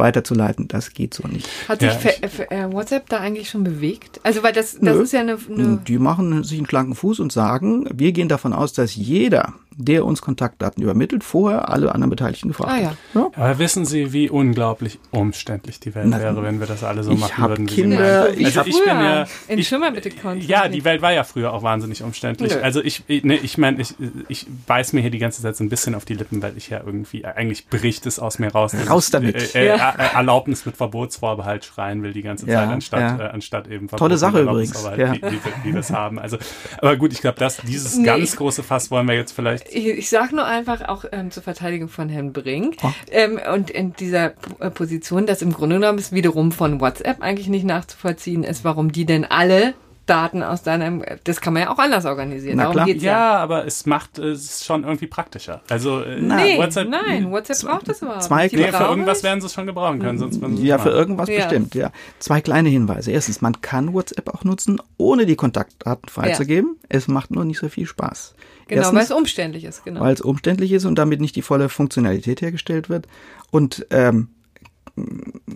weiterzuleiten, 0.00 0.66
das 0.66 0.92
geht 0.92 1.14
so 1.14 1.28
nicht. 1.28 1.48
Hat 1.68 1.80
sich 1.80 1.92
ja, 1.92 2.46
äh, 2.50 2.72
WhatsApp 2.72 3.08
da 3.08 3.18
eigentlich 3.18 3.48
schon 3.48 3.62
bewegt? 3.62 4.20
Also 4.24 4.42
weil 4.42 4.52
das, 4.52 4.78
das 4.80 4.96
ist 4.96 5.12
ja 5.12 5.20
eine, 5.20 5.38
eine... 5.48 5.80
Die 5.86 5.98
machen 5.98 6.42
sich 6.42 6.58
einen 6.58 6.66
schlanken 6.66 6.96
Fuß 6.96 7.20
und 7.20 7.30
sagen, 7.32 7.86
wir 7.94 8.10
gehen 8.10 8.28
davon 8.28 8.52
aus, 8.52 8.72
dass 8.72 8.96
jeder, 8.96 9.54
der 9.76 10.04
uns 10.04 10.20
Kontaktdaten 10.20 10.82
übermittelt, 10.82 11.24
vorher 11.24 11.68
alle 11.68 11.94
anderen 11.94 12.10
Beteiligten 12.10 12.48
gefragt 12.48 12.70
ah, 12.72 12.80
ja. 12.80 12.92
ja. 13.14 13.30
Aber 13.34 13.58
wissen 13.58 13.84
Sie, 13.84 14.12
wie 14.12 14.28
unglaublich 14.28 14.98
umständlich 15.10 15.80
die 15.80 15.94
Welt 15.94 16.06
Na, 16.08 16.20
wäre, 16.20 16.42
wenn 16.42 16.60
wir 16.60 16.66
das 16.66 16.84
alle 16.84 17.02
so 17.02 17.14
machen 17.14 17.48
würden? 17.48 17.66
Kinder, 17.66 18.30
ich 18.36 18.58
also 18.58 18.68
ich 18.68 18.78
bin 18.84 18.96
ja, 18.96 19.26
in 19.48 19.62
Schimmer 19.62 19.92
bitte 19.92 20.10
Ja, 20.40 20.68
die 20.68 20.84
Welt 20.84 21.02
war 21.02 21.12
ja 21.12 21.24
früher 21.24 21.52
auch 21.52 21.62
wahnsinnig 21.62 22.02
umständlich. 22.02 22.54
Nö. 22.54 22.60
Also 22.60 22.82
ich, 22.82 23.04
ne, 23.08 23.36
ich 23.36 23.58
meine, 23.58 23.80
ich, 23.80 23.94
ich 24.28 24.46
beiß 24.66 24.92
mir 24.92 25.00
hier 25.00 25.10
die 25.10 25.18
ganze 25.18 25.42
Zeit 25.42 25.56
so 25.56 25.64
ein 25.64 25.68
bisschen 25.68 25.94
auf 25.94 26.04
die 26.04 26.14
Lippen, 26.14 26.42
weil 26.42 26.56
ich 26.56 26.68
ja 26.68 26.82
irgendwie 26.84 27.24
eigentlich 27.24 27.68
bricht 27.68 28.06
es 28.06 28.18
aus 28.18 28.38
mir 28.38 28.52
raus. 28.52 28.74
Raus 28.88 29.10
damit. 29.10 29.54
Äh, 29.54 29.60
äh, 29.60 29.76
ja. 29.76 29.90
Erlaubnis 29.90 30.66
mit 30.66 30.76
Verbotsvorbehalt 30.76 31.64
schreien 31.64 32.02
will 32.02 32.12
die 32.12 32.22
ganze 32.22 32.46
Zeit, 32.46 32.54
ja, 32.54 32.70
anstatt, 32.70 33.18
ja. 33.18 33.26
Äh, 33.26 33.30
anstatt 33.30 33.68
eben 33.68 33.88
Tolle 33.88 34.18
Sache 34.18 34.42
übrigens, 34.42 34.82
ja. 34.96 35.12
wie, 35.12 35.22
wie, 35.22 35.40
wie 35.64 35.72
wir 35.72 35.80
es 35.80 35.90
haben. 35.90 36.18
Also, 36.18 36.38
aber 36.78 36.96
gut, 36.96 37.12
ich 37.12 37.20
glaube, 37.20 37.38
das 37.38 37.58
dieses 37.58 37.96
nee, 37.96 38.04
ganz 38.04 38.36
große 38.36 38.62
Fass 38.62 38.90
wollen 38.90 39.06
wir 39.06 39.14
jetzt 39.14 39.32
vielleicht. 39.32 39.59
Ich, 39.70 39.86
ich 39.86 40.10
sage 40.10 40.34
nur 40.34 40.44
einfach 40.44 40.88
auch 40.88 41.04
ähm, 41.12 41.30
zur 41.30 41.42
Verteidigung 41.42 41.88
von 41.88 42.08
Herrn 42.08 42.32
Brink 42.32 42.76
oh. 42.82 42.90
ähm, 43.10 43.38
und 43.54 43.70
in 43.70 43.92
dieser 43.94 44.32
äh, 44.58 44.70
Position, 44.70 45.26
dass 45.26 45.42
im 45.42 45.52
Grunde 45.52 45.76
genommen 45.76 45.98
es 45.98 46.12
wiederum 46.12 46.52
von 46.52 46.80
WhatsApp 46.80 47.22
eigentlich 47.22 47.48
nicht 47.48 47.64
nachzuvollziehen 47.64 48.44
ist, 48.44 48.64
warum 48.64 48.92
die 48.92 49.04
denn 49.04 49.24
alle 49.24 49.74
Daten 50.10 50.42
aus 50.42 50.64
deinem, 50.64 51.04
das 51.22 51.40
kann 51.40 51.52
man 51.52 51.62
ja 51.62 51.70
auch 51.70 51.78
anders 51.78 52.04
organisieren. 52.04 52.56
Na 52.56 52.72
klar. 52.72 52.84
Geht's 52.84 53.04
ja, 53.04 53.12
ja, 53.12 53.36
aber 53.38 53.64
es 53.64 53.86
macht 53.86 54.18
es 54.18 54.64
schon 54.64 54.82
irgendwie 54.82 55.06
praktischer. 55.06 55.60
Also 55.70 56.02
äh, 56.02 56.20
nee, 56.20 56.58
WhatsApp, 56.58 56.88
nein, 56.88 57.30
WhatsApp 57.30 57.70
braucht 57.70 57.88
das 57.88 58.02
überhaupt 58.02 58.24
zwei, 58.24 58.44
nicht. 58.44 58.56
Nee, 58.56 58.72
für 58.72 58.84
irgendwas 58.84 59.22
werden 59.22 59.40
sie 59.40 59.46
es 59.46 59.54
schon 59.54 59.66
gebrauchen 59.66 60.00
können. 60.00 60.18
Sonst 60.18 60.40
ja, 60.58 60.78
für 60.78 60.90
irgendwas 60.90 61.28
ja. 61.28 61.36
bestimmt, 61.36 61.76
ja. 61.76 61.92
Zwei 62.18 62.40
kleine 62.40 62.68
Hinweise. 62.68 63.12
Erstens, 63.12 63.40
man 63.40 63.60
kann 63.60 63.94
WhatsApp 63.94 64.34
auch 64.34 64.42
nutzen, 64.42 64.82
ohne 64.96 65.26
die 65.26 65.36
Kontaktdaten 65.36 66.08
freizugeben. 66.08 66.76
Ja. 66.80 66.86
Es 66.88 67.06
macht 67.06 67.30
nur 67.30 67.44
nicht 67.44 67.60
so 67.60 67.68
viel 67.68 67.86
Spaß. 67.86 68.34
Genau, 68.70 68.92
weil 68.92 69.02
es 69.02 69.10
umständlich 69.10 69.64
ist, 69.64 69.84
genau. 69.84 70.00
Weil 70.00 70.14
es 70.14 70.20
umständlich 70.20 70.72
ist 70.72 70.84
und 70.84 70.96
damit 70.96 71.20
nicht 71.20 71.36
die 71.36 71.42
volle 71.42 71.68
Funktionalität 71.68 72.40
hergestellt 72.40 72.88
wird. 72.88 73.06
Und 73.50 73.86
ähm, 73.90 74.28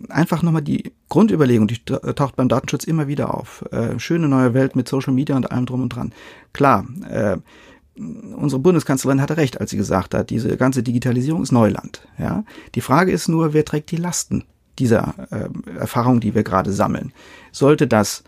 einfach 0.08 0.42
nochmal 0.42 0.62
die 0.62 0.92
Grundüberlegung, 1.08 1.68
die 1.68 1.78
taucht 1.84 2.36
beim 2.36 2.48
Datenschutz 2.48 2.84
immer 2.84 3.08
wieder 3.08 3.34
auf. 3.34 3.64
Äh, 3.70 3.98
schöne 3.98 4.28
neue 4.28 4.54
Welt 4.54 4.76
mit 4.76 4.88
Social 4.88 5.12
Media 5.12 5.36
und 5.36 5.50
allem 5.50 5.66
drum 5.66 5.82
und 5.82 5.90
dran. 5.90 6.12
Klar, 6.52 6.86
äh, 7.08 7.36
unsere 7.96 8.60
Bundeskanzlerin 8.60 9.20
hatte 9.20 9.36
recht, 9.36 9.60
als 9.60 9.70
sie 9.70 9.76
gesagt 9.76 10.14
hat, 10.14 10.30
diese 10.30 10.56
ganze 10.56 10.82
Digitalisierung 10.82 11.42
ist 11.42 11.52
Neuland. 11.52 12.06
Ja? 12.18 12.44
Die 12.74 12.80
Frage 12.80 13.12
ist 13.12 13.28
nur, 13.28 13.52
wer 13.52 13.64
trägt 13.64 13.90
die 13.90 13.96
Lasten 13.96 14.44
dieser 14.78 15.14
äh, 15.30 15.78
Erfahrung, 15.78 16.20
die 16.20 16.34
wir 16.34 16.42
gerade 16.42 16.72
sammeln? 16.72 17.12
Sollte 17.52 17.86
das 17.86 18.24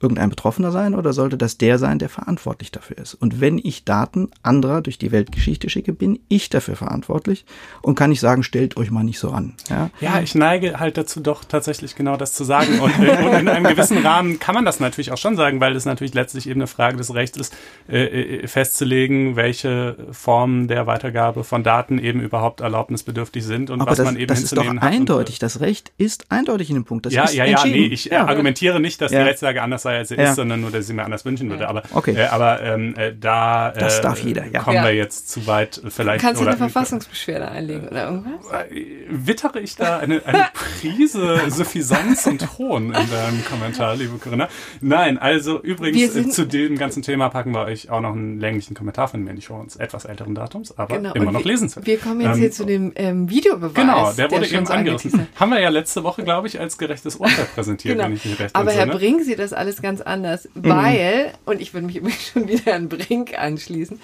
irgendein 0.00 0.30
Betroffener 0.30 0.70
sein 0.70 0.94
oder 0.94 1.12
sollte 1.12 1.36
das 1.36 1.58
der 1.58 1.78
sein, 1.78 1.98
der 1.98 2.08
verantwortlich 2.08 2.70
dafür 2.70 2.98
ist? 2.98 3.14
Und 3.14 3.40
wenn 3.40 3.58
ich 3.58 3.84
Daten 3.84 4.30
anderer 4.42 4.80
durch 4.80 4.98
die 4.98 5.12
Weltgeschichte 5.12 5.68
schicke, 5.68 5.92
bin 5.92 6.20
ich 6.28 6.50
dafür 6.50 6.76
verantwortlich 6.76 7.44
und 7.82 7.96
kann 7.96 8.10
nicht 8.10 8.20
sagen, 8.20 8.42
stellt 8.42 8.76
euch 8.76 8.90
mal 8.90 9.02
nicht 9.02 9.18
so 9.18 9.30
an. 9.30 9.54
Ja, 9.68 9.90
ja 10.00 10.20
ich 10.20 10.34
neige 10.34 10.78
halt 10.78 10.96
dazu 10.96 11.20
doch 11.20 11.44
tatsächlich 11.44 11.96
genau 11.96 12.16
das 12.16 12.32
zu 12.32 12.44
sagen. 12.44 12.78
Und, 12.80 12.98
äh, 13.00 13.24
und 13.24 13.32
in 13.34 13.48
einem 13.48 13.66
gewissen 13.66 13.98
Rahmen 13.98 14.38
kann 14.38 14.54
man 14.54 14.64
das 14.64 14.80
natürlich 14.80 15.10
auch 15.10 15.18
schon 15.18 15.36
sagen, 15.36 15.60
weil 15.60 15.74
es 15.74 15.84
natürlich 15.84 16.14
letztlich 16.14 16.48
eben 16.48 16.60
eine 16.60 16.66
Frage 16.68 16.96
des 16.96 17.14
Rechts 17.14 17.36
ist, 17.36 17.56
äh, 17.88 18.04
äh, 18.04 18.46
festzulegen, 18.46 19.36
welche 19.36 19.96
Formen 20.12 20.68
der 20.68 20.86
Weitergabe 20.86 21.44
von 21.44 21.62
Daten 21.62 21.98
eben 21.98 22.20
überhaupt 22.20 22.60
erlaubnisbedürftig 22.60 23.44
sind 23.44 23.70
und 23.70 23.80
Aber 23.80 23.90
was 23.90 23.98
das, 23.98 24.04
man 24.04 24.16
eben 24.16 24.28
das 24.28 24.42
ist 24.42 24.56
doch 24.56 24.66
eindeutig. 24.66 25.36
Und, 25.36 25.42
das 25.42 25.60
Recht 25.60 25.92
ist 25.98 26.30
eindeutig 26.30 26.70
in 26.70 26.76
dem 26.76 26.84
Punkt. 26.84 27.06
Das 27.06 27.12
ja, 27.12 27.28
ja, 27.30 27.44
ja, 27.44 27.64
nee, 27.64 27.86
ich 27.86 28.06
ja. 28.06 28.26
argumentiere 28.26 28.80
nicht, 28.80 29.00
dass 29.00 29.12
ja. 29.12 29.20
die 29.20 29.28
Rechtslage 29.28 29.62
anders 29.62 29.82
sie 30.04 30.16
ja. 30.16 30.30
ist, 30.30 30.36
sondern 30.36 30.60
nur, 30.60 30.70
dass 30.70 30.82
ich 30.82 30.86
sie 30.88 30.94
mir 30.94 31.04
anders 31.04 31.24
wünschen 31.24 31.50
würde. 31.50 31.68
Aber, 31.68 31.82
okay. 31.92 32.14
äh, 32.14 32.26
aber 32.26 32.62
ähm, 32.62 32.94
äh, 32.96 33.12
da 33.18 33.70
äh, 33.70 33.78
das 33.78 34.00
darf 34.00 34.20
jeder, 34.20 34.46
ja. 34.46 34.60
kommen 34.60 34.82
wir 34.82 34.94
jetzt 34.94 35.30
zu 35.30 35.46
weit 35.46 35.80
vielleicht. 35.88 36.20
Kannst 36.20 36.42
du 36.42 36.46
eine 36.46 36.56
Verfassungsbeschwerde 36.56 37.48
einlegen 37.48 37.88
oder 37.88 38.10
irgendwas? 38.10 38.52
Äh, 38.70 38.84
wittere 39.08 39.60
ich 39.60 39.76
da 39.76 39.98
eine, 39.98 40.24
eine 40.24 40.48
Prise 40.80 41.40
Suffisanz 41.48 42.26
und 42.26 42.58
Hohn 42.58 42.86
in 42.86 42.92
deinem 42.92 43.44
Kommentar, 43.44 43.96
liebe 43.96 44.18
Corinna? 44.18 44.48
Nein, 44.80 45.18
also 45.18 45.60
übrigens 45.60 46.16
äh, 46.16 46.28
zu 46.28 46.46
dem 46.46 46.76
ganzen 46.78 47.02
Thema 47.02 47.28
packen 47.28 47.52
wir 47.52 47.64
euch 47.64 47.90
auch 47.90 48.00
noch 48.00 48.12
einen 48.12 48.40
länglichen 48.40 48.74
Kommentar 48.74 49.08
von 49.08 49.22
mir 49.22 49.30
in 49.30 49.36
die 49.36 49.42
Show 49.42 49.64
etwas 49.78 50.04
älteren 50.04 50.34
Datums, 50.34 50.76
aber 50.76 50.96
genau. 50.96 51.12
immer 51.14 51.32
noch 51.32 51.44
lesenswert. 51.44 51.86
Wir 51.86 51.98
kommen 51.98 52.20
jetzt 52.20 52.36
ähm, 52.36 52.40
hier 52.40 52.50
zu 52.50 52.64
dem 52.64 52.92
ähm, 52.94 53.28
Videobeweis. 53.28 53.74
Genau, 53.74 54.12
der 54.12 54.30
wurde 54.30 54.46
eben 54.46 54.66
angerissen. 54.68 55.26
Haben 55.36 55.50
wir 55.50 55.60
ja 55.60 55.68
letzte 55.68 56.04
Woche, 56.04 56.22
glaube 56.22 56.46
ich, 56.46 56.60
als 56.60 56.78
gerechtes 56.78 57.16
Urteil 57.16 57.46
präsentiert, 57.54 57.96
genau. 57.96 58.08
wenn 58.08 58.16
ich 58.16 58.24
mich 58.24 58.38
recht 58.38 58.54
Aber 58.54 58.70
Herr 58.70 58.86
Brink 58.86 59.22
sieht 59.22 59.38
das 59.38 59.52
alles 59.52 59.77
ganz 59.82 60.00
anders, 60.00 60.48
mhm. 60.54 60.68
weil, 60.68 61.32
und 61.44 61.60
ich 61.60 61.74
würde 61.74 61.86
mich 61.86 61.96
übrigens 61.98 62.28
schon 62.28 62.48
wieder 62.48 62.74
an 62.74 62.88
Brink 62.88 63.38
anschließen, 63.38 64.00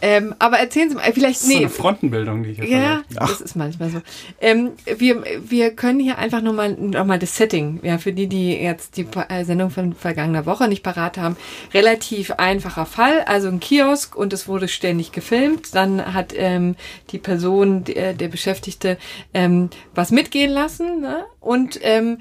ähm, 0.00 0.34
aber 0.38 0.58
erzählen 0.58 0.90
Sie 0.90 0.96
mal, 0.96 1.12
vielleicht, 1.12 1.36
das 1.36 1.42
ist 1.42 1.48
nee. 1.48 1.54
So 1.54 1.60
eine 1.60 1.68
Frontenbildung, 1.70 2.42
die 2.42 2.50
ich 2.50 2.60
hier 2.60 2.68
Ja, 2.68 3.02
das 3.14 3.40
ist 3.40 3.56
manchmal 3.56 3.90
so. 3.90 4.00
Ähm, 4.40 4.72
wir, 4.96 5.22
wir 5.44 5.70
können 5.72 6.00
hier 6.00 6.18
einfach 6.18 6.42
nur 6.42 6.52
mal, 6.52 6.72
noch 6.72 7.04
mal 7.04 7.18
das 7.18 7.36
Setting, 7.36 7.80
ja, 7.82 7.98
für 7.98 8.12
die, 8.12 8.26
die 8.26 8.52
jetzt 8.54 8.96
die 8.96 9.06
äh, 9.28 9.44
Sendung 9.44 9.70
von 9.70 9.94
vergangener 9.94 10.46
Woche 10.46 10.68
nicht 10.68 10.82
parat 10.82 11.18
haben, 11.18 11.36
relativ 11.74 12.32
einfacher 12.32 12.86
Fall, 12.86 13.22
also 13.26 13.48
ein 13.48 13.60
Kiosk 13.60 14.16
und 14.16 14.32
es 14.32 14.48
wurde 14.48 14.68
ständig 14.68 15.12
gefilmt, 15.12 15.74
dann 15.74 16.14
hat 16.14 16.32
ähm, 16.36 16.76
die 17.10 17.18
Person, 17.18 17.84
der, 17.84 18.14
der 18.14 18.28
Beschäftigte, 18.28 18.98
ähm, 19.34 19.70
was 19.94 20.10
mitgehen 20.10 20.50
lassen 20.50 21.00
ne? 21.00 21.24
und 21.40 21.78
ähm, 21.82 22.18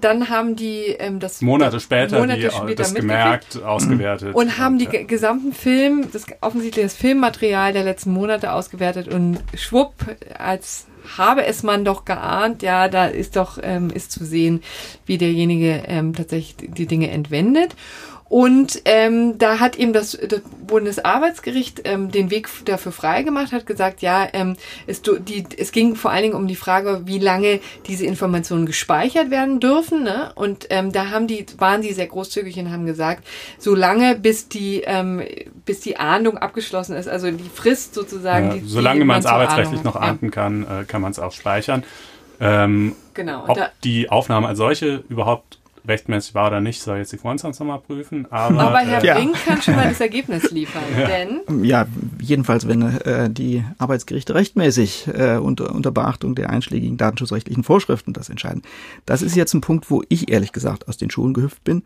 dann 0.00 0.28
haben 0.28 0.56
die 0.56 0.96
ähm, 0.98 1.20
das 1.20 1.40
Monate 1.40 1.80
später, 1.80 2.09
Monate 2.10 2.40
die, 2.40 2.50
später 2.50 2.82
das 2.82 2.94
gemerkt, 2.94 3.62
ausgewertet 3.62 4.34
und 4.34 4.58
haben 4.58 4.78
die 4.78 4.86
ja. 4.86 5.02
gesamten 5.02 5.52
Film, 5.52 6.08
das 6.12 6.26
offensichtlich 6.40 6.84
das 6.84 6.94
Filmmaterial 6.94 7.72
der 7.72 7.84
letzten 7.84 8.12
Monate 8.12 8.52
ausgewertet 8.52 9.08
und 9.08 9.38
schwupp 9.54 9.94
als 10.38 10.86
habe 11.16 11.44
es 11.44 11.62
man 11.62 11.84
doch 11.84 12.04
geahnt, 12.04 12.62
ja, 12.62 12.88
da 12.88 13.06
ist 13.06 13.36
doch 13.36 13.58
ähm, 13.62 13.90
ist 13.90 14.12
zu 14.12 14.24
sehen, 14.24 14.62
wie 15.06 15.18
derjenige 15.18 15.82
ähm, 15.86 16.14
tatsächlich 16.14 16.70
die 16.72 16.86
Dinge 16.86 17.10
entwendet. 17.10 17.74
Und 18.30 18.82
ähm, 18.84 19.38
da 19.38 19.58
hat 19.58 19.74
eben 19.74 19.92
das, 19.92 20.12
das 20.12 20.40
Bundesarbeitsgericht 20.64 21.80
ähm, 21.82 22.12
den 22.12 22.30
Weg 22.30 22.48
dafür 22.64 22.92
freigemacht, 22.92 23.50
hat 23.50 23.66
gesagt, 23.66 24.02
ja, 24.02 24.28
ähm, 24.32 24.54
es, 24.86 25.02
die, 25.02 25.44
es 25.58 25.72
ging 25.72 25.96
vor 25.96 26.12
allen 26.12 26.22
Dingen 26.22 26.34
um 26.36 26.46
die 26.46 26.54
Frage, 26.54 27.02
wie 27.06 27.18
lange 27.18 27.58
diese 27.88 28.06
Informationen 28.06 28.66
gespeichert 28.66 29.32
werden 29.32 29.58
dürfen. 29.58 30.04
Ne? 30.04 30.30
Und 30.36 30.68
ähm, 30.70 30.92
da 30.92 31.10
haben 31.10 31.26
die, 31.26 31.44
waren 31.58 31.82
die 31.82 31.92
sehr 31.92 32.06
großzügig 32.06 32.56
und 32.60 32.70
haben 32.70 32.86
gesagt, 32.86 33.26
so 33.58 33.74
lange 33.74 34.14
bis 34.14 34.46
die, 34.46 34.82
ähm, 34.86 35.24
bis 35.64 35.80
die 35.80 35.96
Ahndung 35.96 36.38
abgeschlossen 36.38 36.94
ist, 36.94 37.08
also 37.08 37.32
die 37.32 37.50
Frist 37.52 37.94
sozusagen. 37.94 38.46
Ja, 38.46 38.54
die, 38.58 38.62
solange 38.64 39.04
man 39.04 39.18
es 39.18 39.26
arbeitsrechtlich 39.26 39.82
noch 39.82 39.96
ahnden 39.96 40.26
ja. 40.26 40.30
kann, 40.30 40.62
äh, 40.62 40.84
kann 40.84 41.02
man 41.02 41.10
es 41.10 41.18
auch 41.18 41.32
speichern. 41.32 41.82
Ähm, 42.38 42.94
genau. 43.12 43.44
Ob 43.48 43.56
da, 43.56 43.70
die 43.82 44.08
Aufnahme 44.08 44.46
als 44.46 44.58
solche 44.58 45.02
überhaupt 45.08 45.59
rechtmäßig 45.90 46.34
war 46.34 46.46
oder 46.46 46.60
nicht, 46.60 46.80
soll 46.80 46.98
jetzt 46.98 47.12
die 47.12 47.18
Vorstands 47.18 47.58
nochmal 47.58 47.80
prüfen. 47.80 48.26
Aber, 48.30 48.58
aber 48.58 48.78
Herr 48.78 49.04
äh, 49.04 49.14
Brink 49.14 49.36
kann 49.44 49.60
schon 49.60 49.76
mal 49.76 49.88
das 49.88 50.00
Ergebnis 50.00 50.50
liefern, 50.50 50.82
ja. 50.98 51.06
denn... 51.06 51.64
Ja, 51.64 51.86
jedenfalls, 52.20 52.66
wenn 52.66 52.82
äh, 52.82 53.28
die 53.28 53.64
Arbeitsgerichte 53.78 54.34
rechtmäßig 54.34 55.08
äh, 55.12 55.36
unter, 55.36 55.74
unter 55.74 55.90
Beachtung 55.90 56.34
der 56.34 56.50
einschlägigen 56.50 56.96
datenschutzrechtlichen 56.96 57.64
Vorschriften 57.64 58.12
das 58.12 58.28
entscheiden. 58.28 58.62
Das 59.04 59.22
ist 59.22 59.36
jetzt 59.36 59.52
ein 59.54 59.60
Punkt, 59.60 59.90
wo 59.90 60.02
ich 60.08 60.30
ehrlich 60.30 60.52
gesagt 60.52 60.88
aus 60.88 60.96
den 60.96 61.10
Schuhen 61.10 61.34
gehüpft 61.34 61.64
bin 61.64 61.82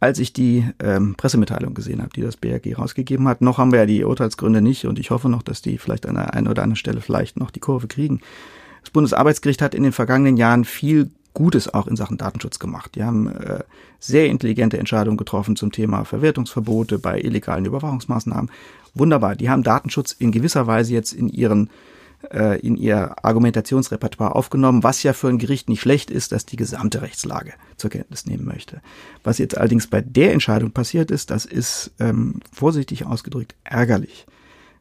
als 0.00 0.18
ich 0.18 0.32
die 0.32 0.66
ähm, 0.82 1.14
Pressemitteilung 1.14 1.74
gesehen 1.74 2.00
habe, 2.00 2.10
die 2.16 2.22
das 2.22 2.38
BRG 2.38 2.78
rausgegeben 2.78 3.28
hat. 3.28 3.42
Noch 3.42 3.58
haben 3.58 3.70
wir 3.70 3.80
ja 3.80 3.86
die 3.86 4.02
Urteilsgründe 4.02 4.62
nicht 4.62 4.86
und 4.86 4.98
ich 4.98 5.10
hoffe 5.10 5.28
noch, 5.28 5.42
dass 5.42 5.60
die 5.60 5.76
vielleicht 5.76 6.06
an 6.06 6.14
der 6.14 6.32
einen 6.32 6.48
oder 6.48 6.62
anderen 6.62 6.76
Stelle 6.76 7.02
vielleicht 7.02 7.38
noch 7.38 7.50
die 7.50 7.60
Kurve 7.60 7.86
kriegen. 7.86 8.20
Das 8.80 8.90
Bundesarbeitsgericht 8.90 9.60
hat 9.60 9.74
in 9.74 9.82
den 9.82 9.92
vergangenen 9.92 10.38
Jahren 10.38 10.64
viel 10.64 11.10
Gutes 11.34 11.72
auch 11.72 11.86
in 11.86 11.96
Sachen 11.96 12.18
Datenschutz 12.18 12.58
gemacht. 12.58 12.94
Die 12.94 13.04
haben 13.04 13.28
äh, 13.28 13.60
sehr 13.98 14.26
intelligente 14.26 14.78
Entscheidungen 14.78 15.16
getroffen 15.16 15.56
zum 15.56 15.72
Thema 15.72 16.04
Verwertungsverbote 16.04 16.98
bei 16.98 17.20
illegalen 17.20 17.64
Überwachungsmaßnahmen. 17.64 18.50
Wunderbar. 18.94 19.36
Die 19.36 19.48
haben 19.48 19.62
Datenschutz 19.62 20.12
in 20.12 20.32
gewisser 20.32 20.66
Weise 20.66 20.92
jetzt 20.92 21.12
in 21.12 21.28
ihren 21.28 21.70
äh, 22.32 22.60
in 22.60 22.76
ihr 22.76 23.24
Argumentationsrepertoire 23.24 24.34
aufgenommen, 24.34 24.82
was 24.82 25.02
ja 25.02 25.12
für 25.12 25.28
ein 25.28 25.38
Gericht 25.38 25.68
nicht 25.68 25.80
schlecht 25.80 26.10
ist, 26.10 26.32
dass 26.32 26.44
die 26.44 26.56
gesamte 26.56 27.00
Rechtslage 27.02 27.54
zur 27.76 27.90
Kenntnis 27.90 28.26
nehmen 28.26 28.44
möchte. 28.44 28.82
Was 29.24 29.38
jetzt 29.38 29.56
allerdings 29.56 29.86
bei 29.86 30.00
der 30.02 30.32
Entscheidung 30.32 30.72
passiert 30.72 31.10
ist, 31.10 31.30
das 31.30 31.46
ist 31.46 31.92
ähm, 31.98 32.40
vorsichtig 32.52 33.06
ausgedrückt 33.06 33.54
ärgerlich. 33.64 34.26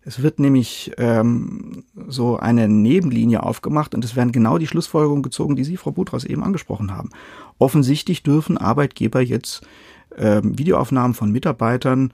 Es 0.05 0.21
wird 0.21 0.39
nämlich 0.39 0.91
ähm, 0.97 1.83
so 2.07 2.37
eine 2.37 2.67
Nebenlinie 2.67 3.43
aufgemacht 3.43 3.93
und 3.93 4.03
es 4.05 4.15
werden 4.15 4.31
genau 4.31 4.57
die 4.57 4.67
Schlussfolgerungen 4.67 5.23
gezogen, 5.23 5.55
die 5.55 5.63
Sie, 5.63 5.77
Frau 5.77 5.91
Butras, 5.91 6.23
eben 6.23 6.43
angesprochen 6.43 6.95
haben. 6.95 7.09
Offensichtlich 7.57 8.23
dürfen 8.23 8.57
Arbeitgeber 8.57 9.21
jetzt 9.21 9.61
ähm, 10.17 10.57
Videoaufnahmen 10.57 11.13
von 11.13 11.31
Mitarbeitern 11.31 12.11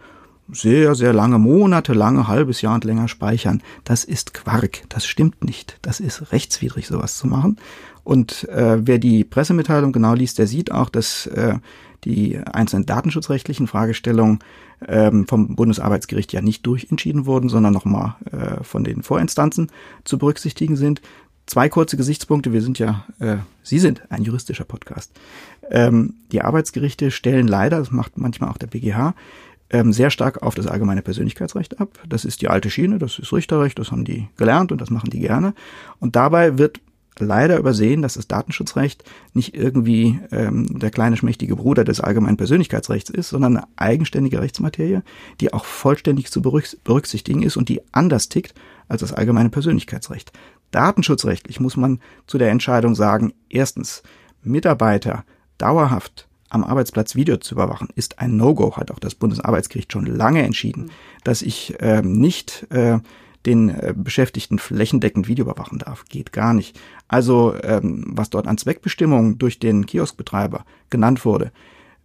sehr, 0.51 0.93
sehr 0.95 1.13
lange, 1.13 1.39
monatelange, 1.39 2.27
halbes 2.27 2.61
Jahr 2.61 2.75
und 2.75 2.83
länger 2.83 3.07
speichern. 3.07 3.63
Das 3.83 4.03
ist 4.03 4.33
Quark. 4.33 4.83
Das 4.89 5.05
stimmt 5.05 5.43
nicht. 5.43 5.77
Das 5.81 5.99
ist 5.99 6.31
rechtswidrig, 6.31 6.87
sowas 6.87 7.17
zu 7.17 7.27
machen. 7.27 7.57
Und 8.03 8.47
äh, 8.49 8.85
wer 8.85 8.99
die 8.99 9.23
Pressemitteilung 9.23 9.91
genau 9.91 10.13
liest, 10.13 10.37
der 10.37 10.45
sieht 10.45 10.71
auch, 10.71 10.89
dass 10.89 11.25
äh, 11.27 11.55
die 12.05 12.37
einzelnen 12.37 12.85
datenschutzrechtlichen 12.85 13.67
Fragestellungen 13.67 14.39
ähm, 14.87 15.27
vom 15.27 15.55
Bundesarbeitsgericht 15.55 16.31
ja 16.33 16.41
nicht 16.41 16.65
durchentschieden 16.65 17.25
wurden, 17.25 17.49
sondern 17.49 17.73
nochmal 17.73 18.15
äh, 18.31 18.63
von 18.63 18.83
den 18.83 19.03
Vorinstanzen 19.03 19.71
zu 20.03 20.17
berücksichtigen 20.17 20.75
sind. 20.75 21.01
Zwei 21.47 21.69
kurze 21.69 21.97
Gesichtspunkte. 21.97 22.53
Wir 22.53 22.61
sind 22.61 22.79
ja, 22.79 23.05
äh, 23.19 23.37
Sie 23.63 23.79
sind 23.79 24.01
ein 24.09 24.23
juristischer 24.23 24.63
Podcast. 24.63 25.11
Ähm, 25.69 26.15
die 26.31 26.41
Arbeitsgerichte 26.41 27.11
stellen 27.11 27.47
leider, 27.47 27.79
das 27.79 27.91
macht 27.91 28.17
manchmal 28.17 28.49
auch 28.49 28.57
der 28.57 28.67
BGH, 28.67 29.13
ähm, 29.71 29.93
sehr 29.93 30.11
stark 30.11 30.43
auf 30.43 30.55
das 30.55 30.67
allgemeine 30.67 31.01
Persönlichkeitsrecht 31.01 31.79
ab. 31.79 31.89
Das 32.07 32.25
ist 32.25 32.41
die 32.41 32.49
alte 32.49 32.69
Schiene, 32.69 32.99
das 32.99 33.19
ist 33.19 33.33
Richterrecht, 33.33 33.79
das 33.79 33.91
haben 33.91 34.05
die 34.05 34.27
gelernt 34.37 34.71
und 34.71 34.79
das 34.79 34.89
machen 34.89 35.09
die 35.09 35.19
gerne. 35.19 35.53
Und 35.99 36.15
dabei 36.15 36.57
wird 36.57 36.81
leider 37.19 37.57
übersehen, 37.57 38.01
dass 38.01 38.15
das 38.15 38.27
Datenschutzrecht 38.27 39.03
nicht 39.33 39.55
irgendwie 39.55 40.19
ähm, 40.31 40.79
der 40.79 40.91
kleine 40.91 41.17
schmächtige 41.17 41.55
Bruder 41.55 41.83
des 41.83 42.01
allgemeinen 42.01 42.37
Persönlichkeitsrechts 42.37 43.09
ist, 43.09 43.29
sondern 43.29 43.57
eine 43.57 43.67
eigenständige 43.75 44.41
Rechtsmaterie, 44.41 45.01
die 45.39 45.53
auch 45.53 45.65
vollständig 45.65 46.31
zu 46.31 46.41
berücksichtigen 46.41 47.43
ist 47.43 47.57
und 47.57 47.69
die 47.69 47.81
anders 47.91 48.29
tickt 48.29 48.53
als 48.87 49.01
das 49.01 49.13
allgemeine 49.13 49.49
Persönlichkeitsrecht. 49.49 50.31
Datenschutzrechtlich 50.71 51.59
muss 51.59 51.77
man 51.77 51.99
zu 52.27 52.37
der 52.37 52.51
Entscheidung 52.51 52.95
sagen, 52.95 53.33
erstens, 53.49 54.03
Mitarbeiter 54.43 55.23
dauerhaft 55.57 56.27
am 56.49 56.63
Arbeitsplatz 56.63 57.15
Video 57.15 57.37
zu 57.37 57.55
überwachen, 57.55 57.89
ist 57.95 58.19
ein 58.19 58.37
No-Go, 58.37 58.77
hat 58.77 58.91
auch 58.91 58.99
das 58.99 59.15
Bundesarbeitsgericht 59.15 59.91
schon 59.91 60.05
lange 60.05 60.43
entschieden, 60.43 60.91
dass 61.23 61.41
ich 61.41 61.75
ähm, 61.79 62.19
nicht 62.19 62.67
äh, 62.69 62.99
den 63.45 63.69
äh, 63.69 63.93
Beschäftigten 63.95 64.59
flächendeckend 64.59 65.27
Video 65.27 65.45
überwachen 65.45 65.79
darf. 65.79 66.05
Geht 66.05 66.31
gar 66.31 66.53
nicht. 66.53 66.79
Also 67.07 67.55
ähm, 67.63 68.05
was 68.07 68.29
dort 68.29 68.47
an 68.47 68.57
Zweckbestimmungen 68.57 69.37
durch 69.37 69.59
den 69.59 69.85
Kioskbetreiber 69.85 70.65
genannt 70.89 71.23
wurde, 71.25 71.51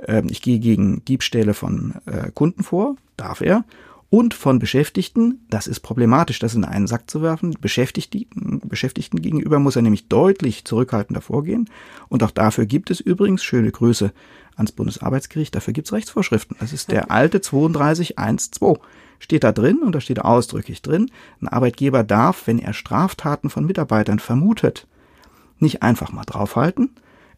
ähm, 0.07 0.29
ich 0.31 0.43
gehe 0.43 0.59
gegen 0.59 1.05
Diebstähle 1.05 1.55
von 1.55 1.95
äh, 2.07 2.31
Kunden 2.33 2.63
vor, 2.63 2.97
darf 3.17 3.41
er, 3.41 3.65
und 4.11 4.35
von 4.35 4.59
Beschäftigten, 4.59 5.47
das 5.51 5.69
ist 5.69 5.81
problematisch, 5.81 6.41
das 6.41 6.57
in 6.57 6.65
einen 6.65 6.89
Sack 6.89 7.09
zu 7.09 7.23
werfen. 7.23 7.55
Beschäftigten, 7.61 8.61
Beschäftigten 8.65 9.23
gegenüber 9.23 9.61
muss 9.61 9.77
er 9.77 9.83
nämlich 9.83 10.09
deutlich 10.09 10.65
zurückhaltender 10.65 11.21
vorgehen. 11.21 11.71
Und 12.09 12.25
auch 12.25 12.33
dafür 12.33 12.67
gibt 12.67 12.91
es 12.91 12.99
übrigens, 12.99 13.45
schöne 13.45 13.71
Grüße 13.71 14.13
ans 14.57 14.73
Bundesarbeitsgericht, 14.73 15.55
dafür 15.55 15.73
gibt 15.73 15.87
es 15.87 15.93
Rechtsvorschriften. 15.93 16.57
Das 16.59 16.73
ist 16.73 16.91
der 16.91 17.13
alte 17.13 17.39
32.1.2. 17.39 18.81
Steht 19.21 19.45
da 19.45 19.53
drin 19.53 19.79
und 19.83 19.95
da 19.95 20.01
steht 20.01 20.21
ausdrücklich 20.21 20.83
drin, 20.83 21.11
ein 21.41 21.47
Arbeitgeber 21.47 22.03
darf, 22.03 22.49
wenn 22.49 22.59
er 22.59 22.73
Straftaten 22.73 23.49
von 23.49 23.65
Mitarbeitern 23.65 24.19
vermutet, 24.19 24.89
nicht 25.61 25.83
einfach 25.83 26.11
mal 26.11 26.25
draufhalten, 26.25 26.91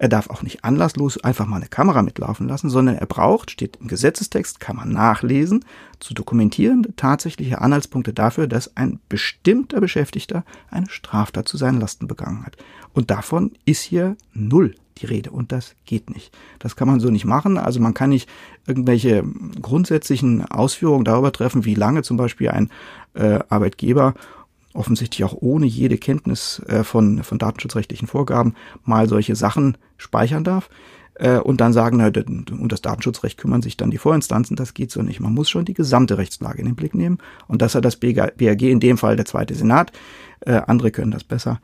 er 0.02 0.08
darf 0.08 0.30
auch 0.30 0.42
nicht 0.42 0.64
anlasslos 0.64 1.22
einfach 1.22 1.46
mal 1.46 1.58
eine 1.58 1.68
Kamera 1.68 2.02
mitlaufen 2.02 2.48
lassen, 2.48 2.68
sondern 2.68 2.96
er 2.96 3.06
braucht, 3.06 3.52
steht 3.52 3.76
im 3.76 3.86
Gesetzestext, 3.86 4.58
kann 4.58 4.74
man 4.74 4.90
nachlesen, 4.90 5.64
zu 6.00 6.12
dokumentierende 6.12 6.96
tatsächliche 6.96 7.60
Anhaltspunkte 7.60 8.12
dafür, 8.12 8.48
dass 8.48 8.76
ein 8.76 8.98
bestimmter 9.08 9.80
Beschäftigter 9.80 10.44
eine 10.72 10.90
Straftat 10.90 11.46
zu 11.46 11.56
seinen 11.56 11.78
Lasten 11.78 12.08
begangen 12.08 12.44
hat. 12.44 12.56
Und 12.92 13.12
davon 13.12 13.52
ist 13.64 13.82
hier 13.82 14.16
null 14.34 14.74
die 14.98 15.06
Rede 15.06 15.30
und 15.30 15.52
das 15.52 15.74
geht 15.84 16.10
nicht. 16.10 16.36
Das 16.58 16.76
kann 16.76 16.88
man 16.88 17.00
so 17.00 17.10
nicht 17.10 17.24
machen. 17.24 17.58
Also 17.58 17.80
man 17.80 17.94
kann 17.94 18.10
nicht 18.10 18.28
irgendwelche 18.66 19.24
grundsätzlichen 19.60 20.44
Ausführungen 20.44 21.04
darüber 21.04 21.32
treffen, 21.32 21.64
wie 21.64 21.74
lange 21.74 22.02
zum 22.02 22.16
Beispiel 22.16 22.50
ein 22.50 22.70
äh, 23.14 23.40
Arbeitgeber 23.48 24.14
offensichtlich 24.74 25.24
auch 25.24 25.34
ohne 25.38 25.66
jede 25.66 25.98
Kenntnis 25.98 26.62
äh, 26.66 26.84
von, 26.84 27.22
von 27.22 27.38
datenschutzrechtlichen 27.38 28.08
Vorgaben 28.08 28.54
mal 28.84 29.08
solche 29.08 29.36
Sachen 29.36 29.76
speichern 29.96 30.44
darf 30.44 30.70
äh, 31.14 31.38
und 31.38 31.60
dann 31.60 31.72
sagen, 31.72 31.98
na, 31.98 32.10
um 32.58 32.68
das 32.68 32.82
Datenschutzrecht 32.82 33.38
kümmern 33.38 33.62
sich 33.62 33.76
dann 33.76 33.90
die 33.90 33.98
Vorinstanzen, 33.98 34.56
das 34.56 34.74
geht 34.74 34.90
so 34.90 35.02
nicht. 35.02 35.20
Man 35.20 35.34
muss 35.34 35.50
schon 35.50 35.64
die 35.64 35.74
gesamte 35.74 36.18
Rechtslage 36.18 36.60
in 36.60 36.66
den 36.66 36.76
Blick 36.76 36.94
nehmen 36.94 37.18
und 37.48 37.62
das 37.62 37.74
hat 37.74 37.84
das 37.84 37.96
BRG, 37.96 38.62
in 38.62 38.80
dem 38.80 38.98
Fall 38.98 39.16
der 39.16 39.26
zweite 39.26 39.54
Senat, 39.54 39.92
äh, 40.40 40.60
andere 40.66 40.90
können 40.90 41.12
das 41.12 41.24
besser 41.24 41.60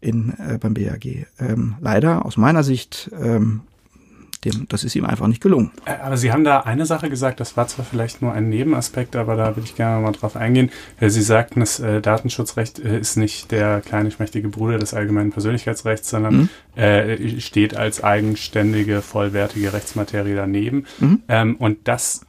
in, 0.00 0.34
äh, 0.38 0.58
beim 0.58 0.74
BRG. 0.74 1.26
Ähm, 1.38 1.76
leider 1.80 2.24
aus 2.24 2.36
meiner 2.36 2.62
Sicht 2.62 3.10
ähm, 3.20 3.62
dem, 4.46 4.66
das 4.68 4.84
ist 4.84 4.94
ihm 4.96 5.04
einfach 5.04 5.26
nicht 5.26 5.42
gelungen. 5.42 5.70
Äh, 5.84 5.96
aber 6.02 6.16
Sie 6.16 6.32
haben 6.32 6.44
da 6.44 6.60
eine 6.60 6.86
Sache 6.86 7.10
gesagt, 7.10 7.40
das 7.40 7.56
war 7.56 7.66
zwar 7.68 7.84
vielleicht 7.84 8.22
nur 8.22 8.32
ein 8.32 8.48
Nebenaspekt, 8.48 9.16
aber 9.16 9.36
da 9.36 9.56
würde 9.56 9.68
ich 9.68 9.74
gerne 9.74 10.02
mal 10.02 10.12
drauf 10.12 10.36
eingehen. 10.36 10.70
Äh, 11.00 11.10
Sie 11.10 11.22
sagten, 11.22 11.60
das 11.60 11.80
äh, 11.80 12.00
Datenschutzrecht 12.00 12.78
äh, 12.78 12.98
ist 12.98 13.16
nicht 13.16 13.50
der 13.50 13.80
kleine 13.80 14.10
schmächtige 14.10 14.48
Bruder 14.48 14.78
des 14.78 14.94
allgemeinen 14.94 15.32
Persönlichkeitsrechts, 15.32 16.08
sondern 16.08 16.48
mhm. 16.74 16.80
äh, 16.80 17.40
steht 17.40 17.76
als 17.76 18.02
eigenständige, 18.02 19.02
vollwertige 19.02 19.72
Rechtsmaterie 19.72 20.34
daneben. 20.34 20.86
Mhm. 20.98 21.22
Ähm, 21.28 21.56
und 21.56 21.88
das 21.88 22.22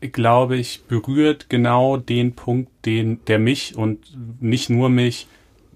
glaube 0.00 0.56
ich, 0.56 0.82
berührt 0.88 1.48
genau 1.48 1.96
den 1.96 2.32
Punkt, 2.34 2.70
den, 2.86 3.24
der 3.26 3.38
mich 3.38 3.76
und 3.76 4.00
nicht 4.40 4.68
nur 4.68 4.88
mich 4.88 5.28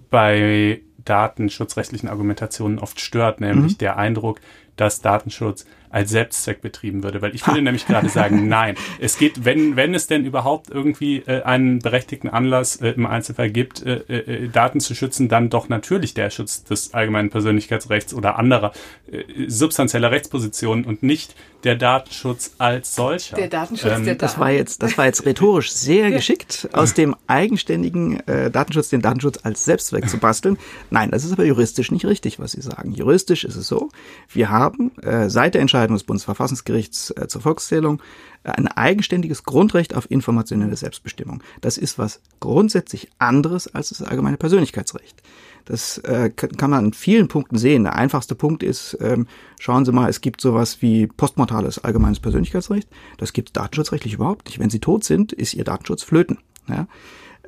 bei 0.09 0.81
datenschutzrechtlichen 1.07 2.09
Argumentationen 2.09 2.79
oft 2.79 2.99
stört, 2.99 3.41
nämlich 3.41 3.73
mhm. 3.73 3.77
der 3.77 3.97
Eindruck, 3.97 4.39
dass 4.75 5.01
Datenschutz 5.01 5.65
als 5.89 6.11
Selbstzweck 6.11 6.61
betrieben 6.61 7.01
würde, 7.03 7.21
weil 7.21 7.33
ich 7.33 7.47
würde 7.47 7.61
nämlich 7.61 7.87
gerade 7.87 8.09
sagen, 8.09 8.47
nein, 8.49 8.75
es 8.99 9.17
geht, 9.17 9.45
wenn 9.45 9.75
wenn 9.75 9.93
es 9.93 10.07
denn 10.07 10.25
überhaupt 10.25 10.69
irgendwie 10.69 11.19
äh, 11.19 11.43
einen 11.43 11.79
berechtigten 11.79 12.29
Anlass 12.29 12.75
äh, 12.77 12.89
im 12.89 13.05
Einzelfall 13.05 13.49
gibt, 13.49 13.83
äh, 13.85 13.99
äh, 14.07 14.49
Daten 14.49 14.79
zu 14.79 14.95
schützen, 14.95 15.29
dann 15.29 15.49
doch 15.49 15.69
natürlich 15.69 16.13
der 16.13 16.29
Schutz 16.29 16.63
des 16.63 16.93
allgemeinen 16.93 17.29
Persönlichkeitsrechts 17.29 18.13
oder 18.13 18.37
anderer 18.37 18.73
äh, 19.11 19.23
substanzieller 19.47 20.11
Rechtspositionen 20.11 20.85
und 20.85 21.03
nicht 21.03 21.35
der 21.67 21.75
Datenschutz 21.75 22.51
als 22.59 22.95
solcher. 22.95 23.35
Der 23.35 23.49
Datenschutz, 23.49 23.91
ähm, 23.91 24.05
der 24.05 24.15
das 24.15 24.39
war 24.39 24.51
jetzt, 24.51 24.81
das 24.81 24.97
war 24.97 25.05
jetzt 25.05 25.25
rhetorisch 25.25 25.71
sehr 25.73 26.11
geschickt, 26.17 26.69
aus 26.71 26.93
dem 26.93 27.13
eigenständigen 27.27 28.25
äh, 28.25 28.49
Datenschutz 28.49 28.87
den 28.87 29.01
Datenschutz 29.01 29.39
als 29.43 29.65
Selbstzweck 29.65 30.09
zu 30.09 30.17
basteln. 30.17 30.57
Nein, 30.91 31.11
das 31.11 31.25
ist 31.25 31.33
aber 31.33 31.43
juristisch 31.43 31.91
nicht 31.91 32.05
richtig, 32.05 32.39
was 32.39 32.53
Sie 32.53 32.61
sagen. 32.61 32.93
Juristisch 32.93 33.43
ist 33.43 33.57
es 33.57 33.67
so: 33.67 33.89
Wir 34.29 34.49
haben 34.49 34.91
äh, 35.01 35.29
seit 35.29 35.55
der 35.55 35.61
Entscheidung 35.61 35.97
des 35.97 36.05
Bundesverfassungsgerichts 36.05 37.11
äh, 37.11 37.27
zur 37.27 37.41
Volkszählung 37.41 37.99
äh, 37.99 38.36
ein 38.53 38.67
eigenständiges 38.67 39.43
Grundrecht 39.43 39.95
auf 39.95 40.09
informationelle 40.09 40.75
Selbstbestimmung. 40.75 41.43
Das 41.61 41.77
ist 41.77 41.97
was 41.97 42.21
grundsätzlich 42.39 43.09
anderes 43.19 43.73
als 43.73 43.89
das 43.89 44.01
allgemeine 44.01 44.37
Persönlichkeitsrecht. 44.37 45.21
Das 45.65 45.97
äh, 45.99 46.29
kann 46.29 46.69
man 46.69 46.85
in 46.85 46.93
vielen 46.93 47.27
Punkten 47.27 47.57
sehen. 47.57 47.83
Der 47.83 47.95
einfachste 47.95 48.35
Punkt 48.35 48.63
ist, 48.63 48.97
ähm, 49.01 49.27
schauen 49.59 49.83
Sie 49.83 49.91
mal, 49.91 50.09
es 50.09 50.21
gibt 50.21 50.39
sowas 50.39 50.81
wie 50.81 51.07
postmortales 51.07 51.83
allgemeines 51.83 52.21
Persönlichkeitsrecht. 52.21 52.87
Das 53.17 53.33
gibt 53.33 53.49
es 53.49 53.53
datenschutzrechtlich 53.53 54.13
überhaupt 54.13 54.45
nicht. 54.45 54.59
Wenn 54.59 54.69
Sie 54.69 54.79
tot 54.79 55.03
sind, 55.03 55.33
ist 55.33 55.53
Ihr 55.53 55.65
Datenschutz 55.65 56.03
flöten. 56.03 56.37
Ja? 56.69 56.87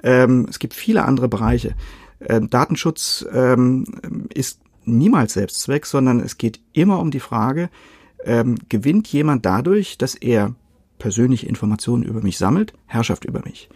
Ähm, 0.03 0.47
es 0.49 0.59
gibt 0.59 0.73
viele 0.73 1.05
andere 1.05 1.29
Bereiche. 1.29 1.75
Ähm, 2.19 2.49
Datenschutz 2.49 3.25
ähm, 3.31 3.85
ist 4.33 4.59
niemals 4.83 5.33
Selbstzweck, 5.33 5.85
sondern 5.85 6.19
es 6.19 6.37
geht 6.37 6.59
immer 6.73 6.99
um 6.99 7.11
die 7.11 7.21
Frage, 7.21 7.69
ähm, 8.25 8.57
gewinnt 8.67 9.07
jemand 9.07 9.45
dadurch, 9.45 9.97
dass 9.97 10.15
er 10.15 10.55
persönliche 10.99 11.47
Informationen 11.47 12.03
über 12.03 12.21
mich 12.21 12.37
sammelt, 12.37 12.73
Herrschaft 12.85 13.25
über 13.25 13.41
mich. 13.43 13.69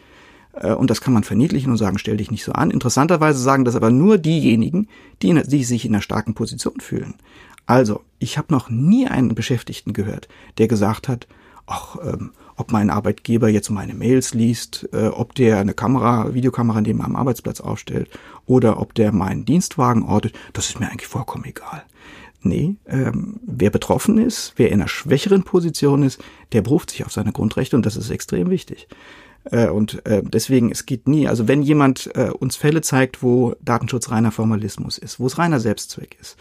Äh, 0.54 0.74
und 0.74 0.90
das 0.90 1.02
kann 1.02 1.14
man 1.14 1.24
verniedlichen 1.24 1.72
und 1.72 1.78
sagen, 1.78 1.98
stell 1.98 2.18
dich 2.18 2.32
nicht 2.32 2.44
so 2.44 2.52
an. 2.52 2.72
Interessanterweise 2.72 3.40
sagen 3.40 3.66
das 3.66 3.76
aber 3.76 3.90
nur 3.90 4.18
diejenigen, 4.18 4.88
die, 5.22 5.30
in, 5.30 5.42
die 5.44 5.64
sich 5.64 5.86
in 5.86 5.94
einer 5.94 6.02
starken 6.02 6.36
Position 6.36 6.80
fühlen. 6.80 7.16
Also, 7.66 8.02
ich 8.20 8.38
habe 8.38 8.54
noch 8.54 8.70
nie 8.70 9.08
einen 9.08 9.36
Beschäftigten 9.36 9.94
gehört, 9.94 10.28
der 10.58 10.68
gesagt 10.68 11.08
hat, 11.08 11.28
ach, 11.66 11.96
ähm, 12.04 12.32
ob 12.56 12.72
mein 12.72 12.90
Arbeitgeber 12.90 13.50
jetzt 13.50 13.70
meine 13.70 13.94
Mails 13.94 14.34
liest, 14.34 14.88
äh, 14.92 15.08
ob 15.08 15.34
der 15.36 15.60
eine 15.60 15.74
Kamera, 15.74 16.34
Videokamera 16.34 16.82
neben 16.82 17.00
meinem 17.00 17.16
Arbeitsplatz 17.16 17.62
aufstellt 17.62 18.10
oder 18.46 18.80
ob 18.80 18.94
der 18.94 19.12
meinen 19.12 19.46
Dienstwagen 19.46 20.04
ortet, 20.04 20.34
das 20.52 20.70
ist 20.70 20.80
mir 20.80 20.90
eigentlich 20.90 21.08
vollkommen 21.08 21.46
egal. 21.46 21.84
Nee, 22.46 22.76
ähm, 22.88 23.40
wer 23.46 23.70
betroffen 23.70 24.18
ist, 24.18 24.54
wer 24.58 24.68
in 24.68 24.82
einer 24.82 24.90
schwächeren 24.90 25.44
Position 25.44 26.04
ist, 26.04 26.22
der 26.52 26.62
beruft 26.62 26.92
sich 26.92 27.06
auf 27.06 27.12
seine 27.14 27.32
Grundrechte 27.32 27.78
und 27.78 27.86
das 27.86 27.96
ist 27.96 28.10
extrem 28.10 28.50
wichtig. 28.50 28.90
Äh, 29.46 29.70
und 29.70 30.06
äh, 30.06 30.22
deswegen, 30.24 30.70
es 30.70 30.86
geht 30.86 31.08
nie, 31.08 31.28
also 31.28 31.48
wenn 31.48 31.62
jemand 31.62 32.12
äh, 32.16 32.30
uns 32.30 32.58
Fälle 32.58 32.82
zeigt, 32.82 33.24
wo 33.24 33.56
Datenschutz 33.62 34.12
reiner 34.12 34.32
Formalismus 34.32 34.98
ist, 34.98 35.22
wo 35.22 35.28
es 35.28 35.38
reiner 35.38 35.62
Selbstzweck 35.62 36.18
ist, 36.20 36.38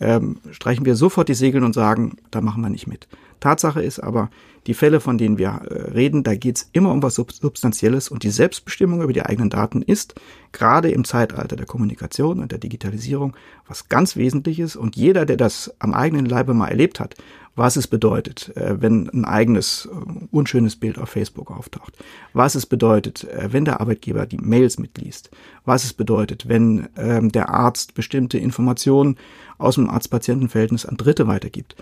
ähm, 0.00 0.38
streichen 0.50 0.84
wir 0.84 0.96
sofort 0.96 1.28
die 1.28 1.34
Segel 1.34 1.62
und 1.62 1.72
sagen, 1.72 2.16
da 2.30 2.40
machen 2.40 2.62
wir 2.62 2.70
nicht 2.70 2.86
mit. 2.86 3.08
Tatsache 3.40 3.82
ist 3.82 4.00
aber, 4.00 4.30
die 4.66 4.74
Fälle, 4.74 5.00
von 5.00 5.18
denen 5.18 5.36
wir 5.36 5.48
äh, 5.48 5.90
reden, 5.90 6.22
da 6.22 6.34
geht 6.34 6.56
es 6.56 6.68
immer 6.72 6.90
um 6.90 7.02
was 7.02 7.16
Substanzielles 7.16 8.08
und 8.08 8.22
die 8.22 8.30
Selbstbestimmung 8.30 9.02
über 9.02 9.12
die 9.12 9.22
eigenen 9.22 9.50
Daten 9.50 9.82
ist 9.82 10.14
gerade 10.52 10.90
im 10.90 11.04
Zeitalter 11.04 11.56
der 11.56 11.66
Kommunikation 11.66 12.40
und 12.40 12.50
der 12.50 12.58
Digitalisierung 12.58 13.36
was 13.68 13.88
ganz 13.88 14.16
Wesentliches 14.16 14.76
und 14.76 14.96
jeder, 14.96 15.26
der 15.26 15.36
das 15.36 15.74
am 15.80 15.92
eigenen 15.92 16.24
Leibe 16.24 16.54
mal 16.54 16.68
erlebt 16.68 17.00
hat 17.00 17.16
was 17.56 17.76
es 17.76 17.86
bedeutet, 17.86 18.54
äh, 18.56 18.80
wenn 18.80 19.08
ein 19.10 19.24
eigenes 19.24 19.88
äh, 19.90 20.26
unschönes 20.30 20.76
Bild 20.76 20.98
auf 20.98 21.10
Facebook 21.10 21.50
auftaucht, 21.50 21.96
was 22.32 22.54
es 22.54 22.66
bedeutet, 22.66 23.26
wenn 23.32 23.64
der 23.64 23.80
Arbeitgeber 23.80 24.26
die 24.26 24.38
Mails 24.38 24.78
mitliest, 24.78 25.30
was 25.64 25.84
es 25.84 25.92
bedeutet, 25.92 26.48
wenn 26.48 26.88
ähm, 26.96 27.30
der 27.30 27.50
Arzt 27.50 27.94
bestimmte 27.94 28.38
Informationen 28.38 29.16
aus 29.58 29.76
dem 29.76 29.88
Arzt-Patienten-Verhältnis 29.88 30.86
an 30.86 30.96
Dritte 30.96 31.26
weitergibt. 31.26 31.76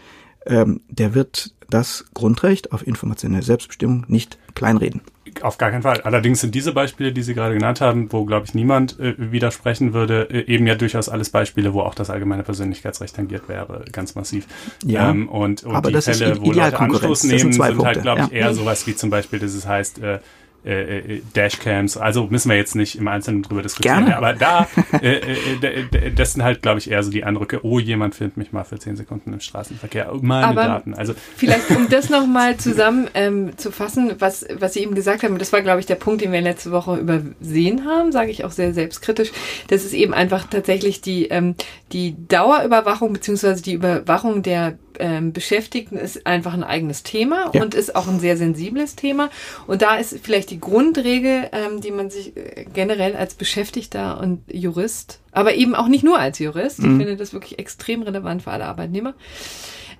Ähm, 0.47 0.81
der 0.89 1.15
wird 1.15 1.55
das 1.71 2.05
Grundrecht 2.15 2.73
auf 2.73 2.87
informationelle 2.87 3.43
Selbstbestimmung 3.43 4.05
nicht 4.09 4.39
kleinreden. 4.55 5.01
Auf 5.41 5.57
gar 5.57 5.71
keinen 5.71 5.83
Fall. 5.83 6.03
Allerdings 6.03 6.41
sind 6.41 6.55
diese 6.55 6.73
Beispiele, 6.73 7.13
die 7.13 7.23
Sie 7.23 7.33
gerade 7.33 7.55
genannt 7.55 7.81
haben, 7.81 8.13
wo, 8.13 8.25
glaube 8.27 8.45
ich, 8.47 8.55
niemand 8.55 8.99
äh, 9.01 9.15
widersprechen 9.17 9.95
würde, 9.95 10.29
äh, 10.31 10.53
eben 10.53 10.67
ja 10.67 10.75
durchaus 10.75 11.09
alles 11.09 11.31
Beispiele, 11.31 11.73
wo 11.73 11.81
auch 11.81 11.95
das 11.95 12.11
allgemeine 12.11 12.43
Persönlichkeitsrecht 12.43 13.17
tangiert 13.17 13.49
wäre, 13.49 13.85
ganz 13.93 14.15
massiv. 14.15 14.47
Ja, 14.85 15.11
ähm, 15.11 15.29
und, 15.29 15.63
und 15.63 15.75
aber 15.75 15.89
die 15.89 15.95
das 15.95 16.09
ist 16.09 16.19
Fälle, 16.19 16.41
wo 16.41 16.53
Leute 16.53 16.79
Anstoß 16.79 17.01
Das 17.01 17.21
sind 17.23 17.37
nehmen, 17.37 17.53
zwei 17.53 17.73
sind 17.73 17.85
halt, 17.85 18.03
glaube 18.03 18.23
ich, 18.23 18.29
ja. 18.29 18.47
eher 18.47 18.55
sowas 18.55 18.87
wie 18.87 18.95
zum 18.95 19.09
Beispiel, 19.09 19.39
dass 19.39 19.55
es 19.55 19.67
heißt, 19.67 20.01
äh, 20.01 20.19
äh, 20.65 20.99
äh, 20.99 21.23
Dashcams, 21.35 21.97
also 21.97 22.29
müssen 22.31 22.49
wir 22.49 22.57
jetzt 22.57 22.77
nicht 22.77 22.97
im 22.97 23.09
Einzelnen 23.09 23.43
drüber 23.43 23.63
diskutieren, 23.63 24.07
Gerne. 24.07 24.17
aber 24.17 24.33
da, 24.33 24.69
äh, 25.03 25.17
äh, 25.61 26.13
das 26.15 26.35
sind 26.35 26.45
halt, 26.45 26.63
glaube 26.63 26.79
ich, 26.79 26.91
eher 26.91 27.03
so 27.03 27.11
die 27.11 27.25
Eindrücke, 27.25 27.65
oh, 27.65 27.81
jemand 27.81 28.15
filmt 28.15 28.37
mich 28.37 28.53
mal 28.53 28.63
für 28.63 28.79
zehn 28.79 28.95
Sekunden 28.95 29.33
im 29.33 29.41
Straßenverkehr, 29.41 30.13
meine 30.21 30.47
Aber 30.47 30.65
Daten. 30.65 30.95
Also 30.95 31.15
Vielleicht, 31.37 31.69
um 31.71 31.89
das 31.89 32.11
nochmal 32.11 32.57
zusammen 32.59 33.09
ähm, 33.15 33.59
zu 33.59 33.73
fassen, 33.73 34.15
was, 34.21 34.47
was 34.55 34.75
Sie 34.75 34.81
eben 34.81 34.95
gesagt 34.95 35.25
haben, 35.25 35.37
das 35.39 35.53
war, 35.53 35.63
glaube 35.63 35.81
ich, 35.81 35.87
der 35.87 35.97
Punkt, 35.97 36.21
den 36.21 36.31
wir 36.31 36.41
letzte 36.41 36.71
Woche 36.71 36.97
übersehen 36.97 37.85
haben, 37.85 38.13
sage 38.13 38.31
ich 38.31 38.45
auch 38.45 38.53
sehr 38.53 38.73
selbstkritisch, 38.73 39.33
das 39.67 39.85
ist 39.85 39.95
eben 39.95 40.15
einfach 40.15 40.47
tatsächlich 40.49 41.01
die, 41.01 41.27
ähm, 41.27 41.57
die 41.93 42.15
Dauerüberwachung 42.29 43.13
beziehungsweise 43.13 43.63
die 43.63 43.73
Überwachung 43.73 44.43
der 44.43 44.79
ähm, 44.99 45.33
Beschäftigten 45.33 45.97
ist 45.97 46.27
einfach 46.27 46.55
ein 46.55 46.65
eigenes 46.65 47.03
Thema 47.03 47.51
Ja. 47.53 47.63
und 47.63 47.75
ist 47.75 47.95
auch 47.97 48.09
ein 48.09 48.21
sehr 48.21 48.37
sensibles 48.37 48.97
Thema. 48.97 49.31
Und 49.67 49.83
da 49.83 49.97
ist 49.97 50.19
vielleicht 50.23 50.51
die 50.51 50.61
Grundregel, 50.61 51.49
ähm, 51.53 51.81
die 51.81 51.91
man 51.91 52.11
sich 52.11 52.37
äh, 52.37 52.67
generell 52.73 53.17
als 53.17 53.35
Beschäftigter 53.35 54.21
und 54.21 54.43
Jurist, 54.53 55.21
aber 55.33 55.55
eben 55.55 55.75
auch 55.75 55.89
nicht 55.89 56.05
nur 56.05 56.19
als 56.19 56.39
Jurist, 56.39 56.79
ich 56.79 56.85
finde 56.85 57.17
das 57.17 57.33
wirklich 57.33 57.59
extrem 57.59 58.03
relevant 58.03 58.43
für 58.43 58.51
alle 58.51 58.67
Arbeitnehmer, 58.67 59.15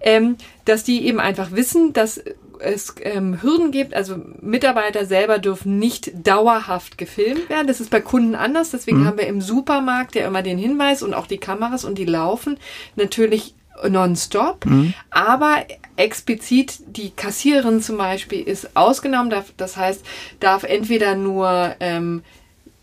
ähm, 0.01 0.37
dass 0.65 0.85
die 0.85 1.07
eben 1.07 1.21
einfach 1.21 1.53
wissen, 1.53 1.93
dass 1.93 2.21
es 2.59 2.95
ähm, 3.03 3.43
Hürden 3.43 3.71
gibt. 3.73 3.95
Also 3.95 4.17
Mitarbeiter 4.41 5.05
selber 5.07 5.39
dürfen 5.39 5.79
nicht 5.79 6.27
dauerhaft 6.27 6.99
gefilmt 6.99 7.49
werden. 7.49 7.67
Das 7.67 7.81
ist 7.81 7.91
bei 7.91 8.01
Kunden 8.01 8.35
anders. 8.35 8.71
Deswegen 8.71 9.05
haben 9.05 9.19
wir 9.19 9.27
im 9.27 9.41
Supermarkt 9.41 10.15
ja 10.15 10.27
immer 10.27 10.43
den 10.43 10.59
Hinweis 10.59 11.03
und 11.03 11.15
auch 11.15 11.27
die 11.27 11.39
Kameras 11.39 11.85
und 11.85 11.99
die 11.99 12.05
laufen 12.05 12.59
natürlich 12.97 13.55
nonstop. 13.89 14.65
Aber 15.11 15.59
explizit 15.97 16.81
die 16.97 17.11
Kassiererin 17.11 17.81
zum 17.83 17.97
Beispiel 17.99 18.41
ist 18.43 18.77
ausgenommen. 18.77 19.33
Das 19.57 19.77
heißt, 19.77 20.05
darf 20.41 20.65
entweder 20.65 21.15
nur 21.15 21.75
ähm, 21.81 22.23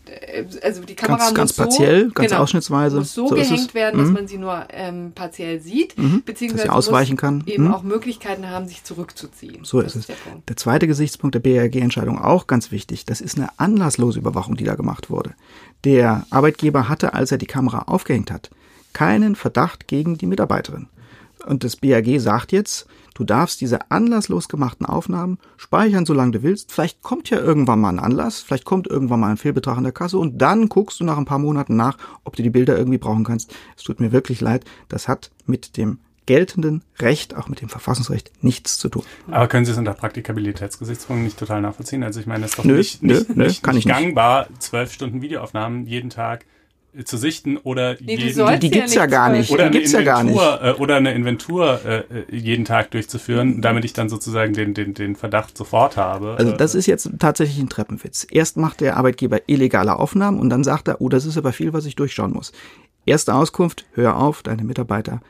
äh, 0.06 0.44
also 0.62 0.82
die 0.82 0.94
Kamera 0.94 1.18
Ganz- 1.18 1.30
muss 1.30 1.36
ganz 1.36 1.56
so, 1.56 1.62
partiell, 1.62 2.10
ganz 2.10 2.30
genau, 2.30 2.42
ausschnittsweise. 2.42 2.98
muss 2.98 3.12
so, 3.14 3.28
So 3.28 3.34
gehängt 3.34 3.74
werden, 3.74 3.98
dass 4.00 4.08
Mhm. 4.08 4.14
man 4.14 4.28
sie 4.28 4.38
nur 4.38 4.64
ähm, 4.72 5.12
partiell 5.14 5.60
sieht, 5.60 5.98
Mhm. 5.98 6.22
beziehungsweise 6.24 6.64
Dass 6.66 6.72
sie 6.72 6.76
ausweichen 6.76 7.16
kann. 7.16 7.42
eben 7.46 7.64
Mhm. 7.68 7.74
auch 7.74 7.82
Möglichkeiten 7.82 8.48
haben, 8.48 8.66
sich 8.68 8.82
zurückzuziehen. 8.84 9.64
So 9.64 9.82
das 9.82 9.94
ist 9.96 10.02
es. 10.02 10.06
Der 10.06 10.14
Punkt. 10.30 10.48
Der 10.48 10.56
zweite 10.56 10.86
Gesichtspunkt 10.86 11.34
der 11.34 11.40
BRG-Entscheidung 11.40 12.18
auch 12.18 12.46
ganz 12.46 12.70
wichtig. 12.72 13.04
Das 13.04 13.20
ist 13.20 13.36
eine 13.36 13.48
anlasslose 13.58 14.18
Überwachung, 14.18 14.56
die 14.56 14.64
da 14.64 14.74
gemacht 14.74 15.10
wurde. 15.10 15.34
Der 15.84 16.26
Arbeitgeber 16.30 16.88
hatte, 16.88 17.14
als 17.14 17.30
er 17.32 17.38
die 17.38 17.46
Kamera 17.46 17.82
aufgehängt 17.82 18.30
hat, 18.30 18.50
keinen 18.92 19.34
Verdacht 19.34 19.88
gegen 19.88 20.16
die 20.18 20.26
Mitarbeiterin. 20.26 20.88
Und 21.46 21.64
das 21.64 21.76
BRG 21.76 22.18
sagt 22.18 22.52
jetzt, 22.52 22.86
du 23.14 23.24
darfst 23.24 23.60
diese 23.60 23.90
anlasslos 23.90 24.48
gemachten 24.48 24.84
Aufnahmen 24.86 25.38
speichern, 25.56 26.04
solange 26.04 26.32
du 26.32 26.42
willst. 26.42 26.70
Vielleicht 26.70 27.02
kommt 27.02 27.30
ja 27.30 27.38
irgendwann 27.38 27.80
mal 27.80 27.88
ein 27.90 27.98
Anlass, 27.98 28.40
vielleicht 28.40 28.64
kommt 28.66 28.86
irgendwann 28.86 29.20
mal 29.20 29.30
ein 29.30 29.36
Fehlbetrag 29.38 29.78
in 29.78 29.84
der 29.84 29.92
Kasse 29.92 30.18
und 30.18 30.38
dann 30.38 30.68
guckst 30.68 31.00
du 31.00 31.04
nach 31.04 31.16
ein 31.16 31.24
paar 31.24 31.38
Monaten 31.38 31.76
nach, 31.76 31.96
ob 32.24 32.36
du 32.36 32.42
die 32.42 32.50
Bilder 32.50 32.76
irgendwie 32.76 32.98
brauchen 32.98 33.24
kannst. 33.24 33.54
Es 33.76 33.84
tut 33.84 34.00
mir 34.00 34.12
wirklich 34.12 34.40
leid. 34.42 34.64
Das 34.88 35.08
hat 35.08 35.30
mit 35.46 35.76
dem 35.78 35.98
geltenden 36.26 36.84
Recht, 37.00 37.34
auch 37.34 37.48
mit 37.48 37.60
dem 37.60 37.68
Verfassungsrecht, 37.68 38.30
nichts 38.42 38.78
zu 38.78 38.88
tun. 38.88 39.02
Aber 39.30 39.48
können 39.48 39.64
Sie 39.64 39.72
es 39.72 39.78
unter 39.78 39.94
Praktikabilitätsgesichtspunkten 39.94 41.24
nicht 41.24 41.38
total 41.38 41.60
nachvollziehen? 41.60 42.02
Also 42.04 42.20
ich 42.20 42.26
meine, 42.26 42.44
es 42.44 42.52
ist 42.52 42.58
doch 42.58 42.64
Nö, 42.64 42.76
nicht, 42.76 43.02
nö, 43.02 43.14
nicht, 43.14 43.36
nö, 43.36 43.44
nicht, 43.46 43.62
kann 43.62 43.74
nicht 43.74 43.86
ich 43.86 43.92
nicht. 43.92 43.98
gangbar, 44.04 44.46
zwölf 44.58 44.92
Stunden 44.92 45.22
Videoaufnahmen 45.22 45.86
jeden 45.86 46.10
Tag 46.10 46.44
zu 47.04 47.16
sichten 47.16 47.56
oder 47.56 47.96
Nee, 48.00 48.16
jeden 48.16 48.60
Die 48.60 48.70
gibt's 48.70 48.94
ja 48.94 49.06
gar 49.06 49.30
nicht. 49.30 49.50
oder 49.50 49.64
Die 49.64 49.66
eine 49.68 49.76
gibt's 49.78 49.92
ja 49.92 50.02
gar 50.02 50.22
nicht. 50.24 50.34
Inventur, 50.34 50.62
äh, 50.62 50.72
oder 50.80 50.96
eine 50.96 51.12
Inventur 51.14 51.80
äh, 51.84 51.98
äh, 51.98 52.04
jeden 52.36 52.64
Tag 52.64 52.90
durchzuführen, 52.90 53.60
damit 53.62 53.84
ich 53.84 53.92
dann 53.92 54.08
sozusagen 54.08 54.52
den, 54.52 54.74
den, 54.74 54.94
den 54.94 55.16
Verdacht 55.16 55.56
sofort 55.56 55.96
habe. 55.96 56.34
Also 56.38 56.52
das 56.52 56.74
Äh, 56.74 56.78
ist 56.78 56.86
jetzt 56.86 57.10
tatsächlich 57.18 57.58
ein 57.60 57.68
Treppenwitz. 57.68 58.26
Erst 58.30 58.56
macht 58.56 58.80
der 58.80 58.96
Arbeitgeber 58.96 59.40
illegale 59.46 59.98
Aufnahmen 59.98 60.40
und 60.40 60.50
dann 60.50 60.64
sagt 60.64 60.88
er, 60.88 61.00
oh, 61.00 61.08
das 61.08 61.24
ist 61.26 61.36
aber 61.38 61.52
viel, 61.52 61.72
was 61.72 61.86
ich 61.86 61.96
durchschauen 61.96 62.32
muss. 62.32 62.52
Erste 63.06 63.34
Auskunft, 63.34 63.86
hör 63.94 64.16
auf, 64.16 64.42
deine 64.42 64.64
Mitarbeiter 64.64 65.20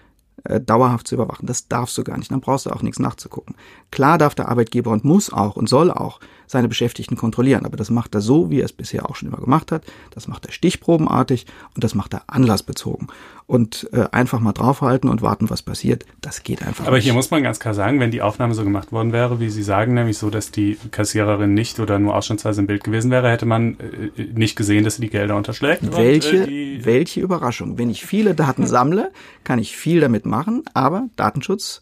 äh, 0.45 0.61
dauerhaft 0.61 1.07
zu 1.09 1.15
überwachen. 1.15 1.47
Das 1.47 1.69
darfst 1.69 1.97
du 1.99 2.05
gar 2.05 2.17
nicht. 2.17 2.31
Dann 2.31 2.41
brauchst 2.41 2.67
du 2.67 2.71
auch 2.71 2.83
nichts 2.83 2.99
nachzugucken. 2.99 3.55
Klar 3.91 4.17
darf 4.19 4.35
der 4.35 4.49
Arbeitgeber 4.49 4.91
und 4.91 5.05
muss 5.05 5.33
auch 5.33 5.57
und 5.57 5.69
soll 5.69 5.91
auch 5.91 6.21
seine 6.51 6.67
Beschäftigten 6.67 7.17
kontrollieren, 7.17 7.65
aber 7.65 7.77
das 7.77 7.91
macht 7.91 8.13
er 8.15 8.21
so, 8.21 8.51
wie 8.51 8.61
er 8.61 8.65
es 8.65 8.73
bisher 8.73 9.09
auch 9.09 9.15
schon 9.15 9.29
immer 9.29 9.39
gemacht 9.39 9.71
hat. 9.71 9.85
Das 10.11 10.27
macht 10.27 10.47
er 10.47 10.53
stichprobenartig 10.53 11.47
und 11.77 11.85
das 11.85 11.95
macht 11.95 12.13
er 12.13 12.23
anlassbezogen. 12.27 13.07
Und 13.47 13.89
äh, 13.93 14.07
einfach 14.11 14.41
mal 14.41 14.53
draufhalten 14.53 15.09
und 15.09 15.23
warten, 15.23 15.49
was 15.49 15.63
passiert, 15.63 16.07
das 16.21 16.43
geht 16.43 16.63
einfach 16.63 16.87
Aber 16.87 16.97
nicht. 16.97 17.05
hier 17.05 17.15
muss 17.15 17.31
man 17.31 17.45
ganz 17.45 17.61
klar 17.61 17.75
sagen, 17.75 18.01
wenn 18.01 18.11
die 18.11 18.21
Aufnahme 18.21 18.55
so 18.55 18.65
gemacht 18.65 18.91
worden 18.91 19.13
wäre, 19.13 19.39
wie 19.39 19.49
Sie 19.49 19.63
sagen, 19.63 19.95
nämlich 19.95 20.19
so, 20.19 20.29
dass 20.29 20.51
die 20.51 20.77
Kassiererin 20.91 21.55
nicht 21.55 21.79
oder 21.79 21.99
nur 22.01 22.17
ausschnittsweise 22.17 22.61
im 22.61 22.67
Bild 22.67 22.83
gewesen 22.83 23.13
wäre, 23.13 23.31
hätte 23.31 23.47
man 23.47 23.77
äh, 24.17 24.23
nicht 24.35 24.57
gesehen, 24.57 24.83
dass 24.83 24.97
sie 24.97 25.03
die 25.03 25.11
Gelder 25.11 25.37
unterschlägt. 25.37 25.83
und, 25.83 25.97
Welche, 25.97 26.43
äh, 26.43 26.47
die, 26.47 26.85
welche 26.85 27.21
Überraschung. 27.21 27.79
Wenn 27.79 27.91
ich 27.91 28.05
viele 28.05 28.35
Daten 28.35 28.67
sammle, 28.67 29.13
kann 29.45 29.61
ich 29.61 29.77
viel 29.77 30.01
damit 30.01 30.27
machen, 30.27 30.65
aber 30.75 31.09
Datenschutz, 31.15 31.81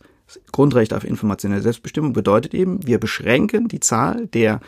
Grundrecht 0.52 0.92
auf 0.92 1.04
informationelle 1.04 1.62
Selbstbestimmung 1.62 2.12
bedeutet 2.12 2.54
eben, 2.54 2.86
wir 2.86 2.98
beschränken 2.98 3.68
die 3.68 3.80
Zahl 3.80 4.26
der 4.28 4.60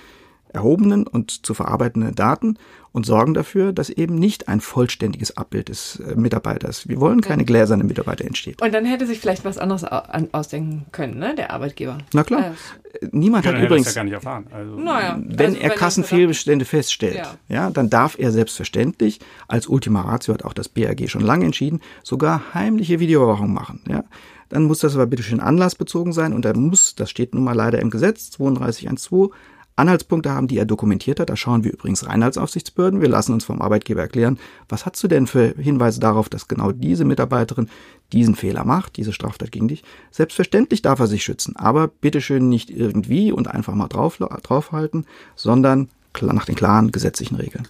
erhobenen 0.52 1.06
und 1.06 1.46
zu 1.46 1.54
verarbeitenden 1.54 2.14
Daten 2.16 2.56
und 2.90 3.06
sorgen 3.06 3.34
dafür, 3.34 3.72
dass 3.72 3.88
eben 3.88 4.16
nicht 4.16 4.48
ein 4.48 4.60
vollständiges 4.60 5.36
Abbild 5.36 5.68
des 5.68 6.00
äh, 6.00 6.16
Mitarbeiters, 6.16 6.88
wir 6.88 6.98
wollen 6.98 7.20
keine 7.20 7.44
gläserne 7.44 7.84
Mitarbeiter 7.84 8.24
entsteht. 8.24 8.60
Und 8.60 8.74
dann 8.74 8.84
hätte 8.84 9.06
sich 9.06 9.20
vielleicht 9.20 9.44
was 9.44 9.58
anderes 9.58 9.84
au- 9.84 9.88
an- 10.08 10.26
ausdenken 10.32 10.86
können, 10.90 11.20
ne, 11.20 11.36
der 11.36 11.52
Arbeitgeber. 11.52 11.98
Na 12.12 12.24
klar. 12.24 12.46
Äh, 12.46 13.06
Niemand 13.12 13.44
ja, 13.44 13.52
hat 13.52 13.62
übrigens, 13.62 13.86
ja 13.86 13.92
gar 13.94 14.04
nicht 14.04 14.14
erfahren. 14.14 14.46
Also, 14.52 14.74
naja. 14.76 15.20
wenn 15.24 15.50
also 15.52 15.60
er 15.60 15.70
Kassenfehlbestände 15.70 16.64
feststellt, 16.64 17.14
Ja. 17.14 17.34
ja. 17.48 17.70
dann 17.70 17.88
darf 17.88 18.18
er 18.18 18.32
selbstverständlich, 18.32 19.20
als 19.46 19.68
Ultima 19.68 20.00
Ratio 20.00 20.34
hat 20.34 20.44
auch 20.44 20.52
das 20.52 20.68
BAG 20.68 21.08
schon 21.08 21.22
lange 21.22 21.44
entschieden, 21.44 21.80
sogar 22.02 22.42
heimliche 22.54 22.98
Videoüberwachung 22.98 23.52
machen. 23.52 23.82
Ja. 23.88 24.02
Dann 24.50 24.64
muss 24.64 24.80
das 24.80 24.94
aber 24.94 25.06
bitte 25.06 25.22
schön 25.22 25.40
anlassbezogen 25.40 26.12
sein 26.12 26.34
und 26.34 26.44
er 26.44 26.56
muss, 26.56 26.94
das 26.94 27.08
steht 27.10 27.34
nun 27.34 27.44
mal 27.44 27.54
leider 27.54 27.80
im 27.80 27.88
Gesetz, 27.88 28.30
3212, 28.30 29.30
Anhaltspunkte 29.76 30.30
haben, 30.30 30.46
die 30.46 30.58
er 30.58 30.66
dokumentiert 30.66 31.20
hat. 31.20 31.30
Da 31.30 31.36
schauen 31.36 31.64
wir 31.64 31.72
übrigens 31.72 32.06
rein 32.06 32.22
als 32.22 32.36
Aufsichtsbehörden. 32.36 33.00
Wir 33.00 33.08
lassen 33.08 33.32
uns 33.32 33.44
vom 33.44 33.62
Arbeitgeber 33.62 34.02
erklären, 34.02 34.38
was 34.68 34.84
hast 34.84 35.02
du 35.02 35.08
denn 35.08 35.26
für 35.26 35.54
Hinweise 35.56 36.00
darauf, 36.00 36.28
dass 36.28 36.48
genau 36.48 36.72
diese 36.72 37.06
Mitarbeiterin 37.06 37.70
diesen 38.12 38.34
Fehler 38.34 38.64
macht, 38.64 38.98
diese 38.98 39.14
Straftat 39.14 39.52
gegen 39.52 39.68
dich. 39.68 39.82
Selbstverständlich 40.10 40.82
darf 40.82 41.00
er 41.00 41.06
sich 41.06 41.24
schützen, 41.24 41.56
aber 41.56 41.88
bitteschön 41.88 42.48
nicht 42.48 42.68
irgendwie 42.68 43.32
und 43.32 43.48
einfach 43.48 43.74
mal 43.74 43.88
drauf, 43.88 44.18
draufhalten, 44.18 45.06
sondern 45.34 45.88
nach 46.20 46.44
den 46.44 46.56
klaren 46.56 46.92
gesetzlichen 46.92 47.36
Regeln. 47.36 47.66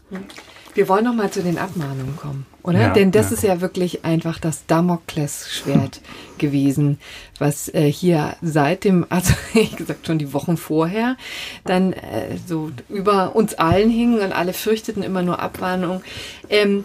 Wir 0.74 0.88
wollen 0.88 1.04
noch 1.04 1.14
mal 1.14 1.30
zu 1.30 1.42
den 1.42 1.58
Abmahnungen 1.58 2.16
kommen, 2.16 2.46
oder? 2.62 2.80
Ja, 2.80 2.92
Denn 2.92 3.10
das 3.10 3.30
ja. 3.30 3.36
ist 3.36 3.42
ja 3.42 3.60
wirklich 3.60 4.04
einfach 4.04 4.38
das 4.38 4.66
Damoklesschwert 4.66 6.00
gewesen, 6.38 6.98
was 7.38 7.68
äh, 7.74 7.90
hier 7.90 8.36
seit 8.42 8.84
dem, 8.84 9.06
also 9.08 9.34
ich 9.54 9.76
gesagt 9.76 10.06
schon 10.06 10.18
die 10.18 10.32
Wochen 10.32 10.56
vorher, 10.56 11.16
dann 11.64 11.92
äh, 11.92 12.36
so 12.46 12.70
über 12.88 13.34
uns 13.34 13.54
allen 13.54 13.90
hing 13.90 14.20
und 14.20 14.32
alle 14.32 14.52
fürchteten 14.52 15.02
immer 15.02 15.22
nur 15.22 15.40
Abmahnung. 15.40 16.02
Ähm, 16.48 16.84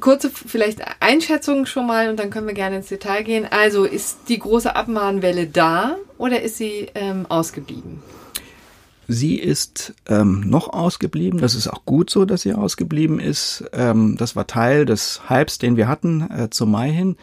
kurze 0.00 0.30
vielleicht 0.30 0.80
Einschätzung 1.00 1.66
schon 1.66 1.86
mal 1.86 2.08
und 2.08 2.18
dann 2.18 2.30
können 2.30 2.46
wir 2.46 2.54
gerne 2.54 2.76
ins 2.76 2.88
Detail 2.88 3.22
gehen. 3.22 3.46
Also 3.48 3.84
ist 3.84 4.18
die 4.28 4.38
große 4.38 4.74
Abmahnwelle 4.74 5.46
da 5.46 5.96
oder 6.18 6.42
ist 6.42 6.56
sie 6.56 6.88
ähm, 6.94 7.26
ausgeblieben? 7.28 8.02
Sie 9.08 9.36
ist 9.36 9.94
ähm, 10.08 10.40
noch 10.46 10.68
ausgeblieben. 10.68 11.40
Das 11.40 11.54
ist 11.54 11.68
auch 11.68 11.84
gut 11.84 12.10
so, 12.10 12.24
dass 12.24 12.42
sie 12.42 12.54
ausgeblieben 12.54 13.20
ist. 13.20 13.64
Ähm, 13.72 14.16
das 14.16 14.34
war 14.34 14.46
Teil 14.46 14.84
des 14.84 15.22
Hypes, 15.28 15.58
den 15.58 15.76
wir 15.76 15.86
hatten 15.88 16.22
äh, 16.30 16.50
zum 16.50 16.70
Mai 16.72 16.90
hin. 16.90 17.16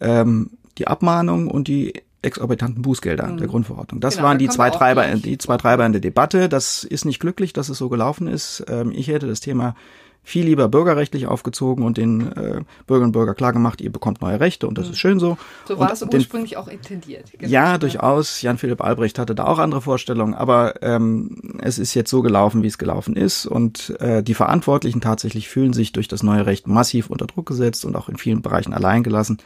Ähm, 0.00 0.50
die 0.78 0.88
Abmahnung 0.88 1.48
und 1.48 1.68
die 1.68 1.92
exorbitanten 2.22 2.82
Bußgelder 2.82 3.36
der 3.38 3.46
Grundverordnung. 3.46 4.00
Das 4.00 4.16
Genau, 4.16 4.28
waren 4.28 4.38
die 4.38 4.48
zwei 4.48 4.70
Treiber, 4.70 5.06
die 5.14 5.38
zwei 5.38 5.56
Treiber 5.56 5.86
in 5.86 5.92
der 5.92 6.00
Debatte. 6.00 6.48
Das 6.48 6.84
ist 6.84 7.04
nicht 7.04 7.18
glücklich, 7.18 7.52
dass 7.52 7.68
es 7.68 7.78
so 7.78 7.88
gelaufen 7.88 8.26
ist. 8.26 8.64
Ähm, 8.68 8.92
ich 8.92 9.08
hätte 9.08 9.26
das 9.26 9.40
Thema 9.40 9.74
viel 10.22 10.44
lieber 10.44 10.68
bürgerrechtlich 10.68 11.26
aufgezogen 11.26 11.84
und 11.84 11.96
den 11.96 12.32
äh, 12.32 12.60
Bürgerinnen 12.86 13.06
und 13.06 13.12
Bürgern 13.12 13.34
klargemacht, 13.34 13.80
ihr 13.80 13.90
bekommt 13.90 14.20
neue 14.20 14.38
Rechte 14.38 14.68
und 14.68 14.76
das 14.78 14.86
mhm. 14.86 14.92
ist 14.92 14.98
schön 14.98 15.18
so. 15.18 15.38
So 15.66 15.78
war 15.78 15.92
es 15.92 16.02
ursprünglich 16.02 16.56
auch 16.56 16.68
intendiert. 16.68 17.32
Genau. 17.38 17.50
Ja, 17.50 17.78
durchaus. 17.78 18.42
Jan-Philipp 18.42 18.80
Albrecht 18.82 19.18
hatte 19.18 19.34
da 19.34 19.46
auch 19.46 19.58
andere 19.58 19.80
Vorstellungen, 19.80 20.34
aber 20.34 20.82
ähm, 20.82 21.58
es 21.62 21.78
ist 21.78 21.94
jetzt 21.94 22.10
so 22.10 22.22
gelaufen, 22.22 22.62
wie 22.62 22.68
es 22.68 22.78
gelaufen 22.78 23.16
ist 23.16 23.46
und 23.46 23.96
äh, 24.00 24.22
die 24.22 24.34
Verantwortlichen 24.34 25.00
tatsächlich 25.00 25.48
fühlen 25.48 25.72
sich 25.72 25.92
durch 25.92 26.08
das 26.08 26.22
neue 26.22 26.46
Recht 26.46 26.66
massiv 26.66 27.10
unter 27.10 27.26
Druck 27.26 27.46
gesetzt 27.46 27.84
und 27.84 27.96
auch 27.96 28.08
in 28.08 28.16
vielen 28.16 28.42
Bereichen 28.42 28.74
allein 28.74 29.02
gelassen. 29.02 29.38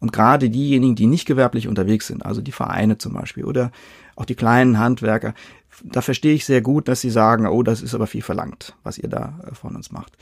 Und 0.00 0.12
gerade 0.12 0.50
diejenigen, 0.50 0.96
die 0.96 1.06
nicht 1.06 1.26
gewerblich 1.26 1.68
unterwegs 1.68 2.08
sind, 2.08 2.26
also 2.26 2.40
die 2.40 2.50
Vereine 2.50 2.98
zum 2.98 3.12
Beispiel 3.12 3.44
oder 3.44 3.70
auch 4.16 4.24
die 4.24 4.34
kleinen 4.34 4.78
Handwerker, 4.78 5.34
da 5.84 6.00
verstehe 6.00 6.34
ich 6.34 6.44
sehr 6.44 6.60
gut, 6.60 6.88
dass 6.88 7.00
sie 7.00 7.10
sagen, 7.10 7.46
oh, 7.46 7.62
das 7.62 7.82
ist 7.82 7.94
aber 7.94 8.06
viel 8.06 8.22
verlangt, 8.22 8.74
was 8.82 8.98
ihr 8.98 9.08
da 9.08 9.40
äh, 9.46 9.54
von 9.54 9.76
uns 9.76 9.92
macht. 9.92 10.16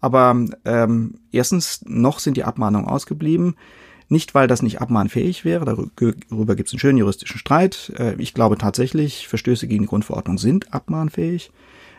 Aber 0.00 0.36
ähm, 0.64 1.14
erstens, 1.32 1.82
noch 1.86 2.18
sind 2.18 2.36
die 2.36 2.44
Abmahnungen 2.44 2.86
ausgeblieben. 2.86 3.56
Nicht, 4.08 4.34
weil 4.34 4.46
das 4.46 4.62
nicht 4.62 4.80
abmahnfähig 4.80 5.44
wäre, 5.44 5.64
darüber 5.64 6.54
gibt 6.54 6.68
es 6.68 6.72
einen 6.72 6.78
schönen 6.78 6.98
juristischen 6.98 7.38
Streit. 7.38 7.92
Äh, 7.98 8.14
ich 8.18 8.34
glaube 8.34 8.56
tatsächlich, 8.56 9.26
Verstöße 9.26 9.66
gegen 9.66 9.84
die 9.84 9.88
Grundverordnung 9.88 10.38
sind 10.38 10.72
abmahnfähig. 10.72 11.50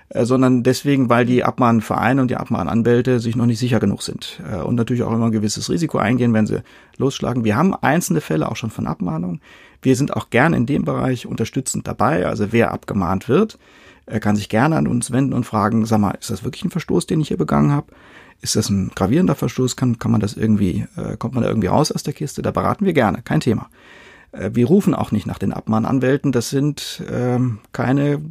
Äh, 0.09 0.25
sondern 0.25 0.63
deswegen, 0.63 1.09
weil 1.09 1.25
die 1.25 1.43
Abmahnvereine 1.43 2.21
und 2.21 2.29
die 2.29 2.37
Abmahnanwälte 2.37 3.19
sich 3.19 3.35
noch 3.35 3.45
nicht 3.45 3.59
sicher 3.59 3.79
genug 3.79 4.01
sind 4.03 4.41
äh, 4.49 4.57
und 4.57 4.75
natürlich 4.75 5.03
auch 5.03 5.11
immer 5.11 5.25
ein 5.25 5.31
gewisses 5.31 5.69
Risiko 5.69 5.97
eingehen, 5.97 6.33
wenn 6.33 6.47
sie 6.47 6.61
losschlagen. 6.97 7.43
Wir 7.43 7.55
haben 7.55 7.73
einzelne 7.75 8.21
Fälle 8.21 8.49
auch 8.49 8.55
schon 8.55 8.69
von 8.69 8.87
Abmahnungen. 8.87 9.41
Wir 9.81 9.95
sind 9.95 10.15
auch 10.15 10.29
gern 10.29 10.53
in 10.53 10.65
dem 10.65 10.85
Bereich 10.85 11.25
unterstützend 11.27 11.87
dabei. 11.87 12.25
Also 12.25 12.51
wer 12.51 12.71
abgemahnt 12.71 13.27
wird, 13.27 13.59
äh, 14.05 14.19
kann 14.19 14.37
sich 14.37 14.47
gerne 14.47 14.77
an 14.77 14.87
uns 14.87 15.11
wenden 15.11 15.33
und 15.33 15.45
fragen, 15.45 15.85
sag 15.85 15.99
mal, 15.99 16.11
ist 16.11 16.29
das 16.29 16.43
wirklich 16.43 16.63
ein 16.63 16.71
Verstoß, 16.71 17.05
den 17.05 17.19
ich 17.19 17.27
hier 17.27 17.37
begangen 17.37 17.71
habe? 17.71 17.87
Ist 18.39 18.55
das 18.55 18.69
ein 18.69 18.91
gravierender 18.95 19.35
Verstoß? 19.35 19.75
Kann, 19.75 19.99
kann 19.99 20.11
man 20.11 20.21
das 20.21 20.35
irgendwie, 20.35 20.85
kommt 21.17 21.33
man 21.33 21.41
da 21.41 21.49
irgendwie 21.49 21.69
raus 21.69 21.91
aus 21.91 22.03
der 22.03 22.13
Kiste? 22.13 22.43
Da 22.43 22.51
beraten 22.51 22.85
wir 22.85 22.93
gerne, 22.93 23.23
kein 23.23 23.39
Thema. 23.39 23.67
Äh, 24.31 24.51
wir 24.53 24.67
rufen 24.67 24.93
auch 24.93 25.11
nicht 25.11 25.27
nach 25.27 25.39
den 25.39 25.53
Abmahnanwälten. 25.53 26.31
Das 26.31 26.49
sind 26.49 27.03
ähm, 27.11 27.59
keine 27.71 28.21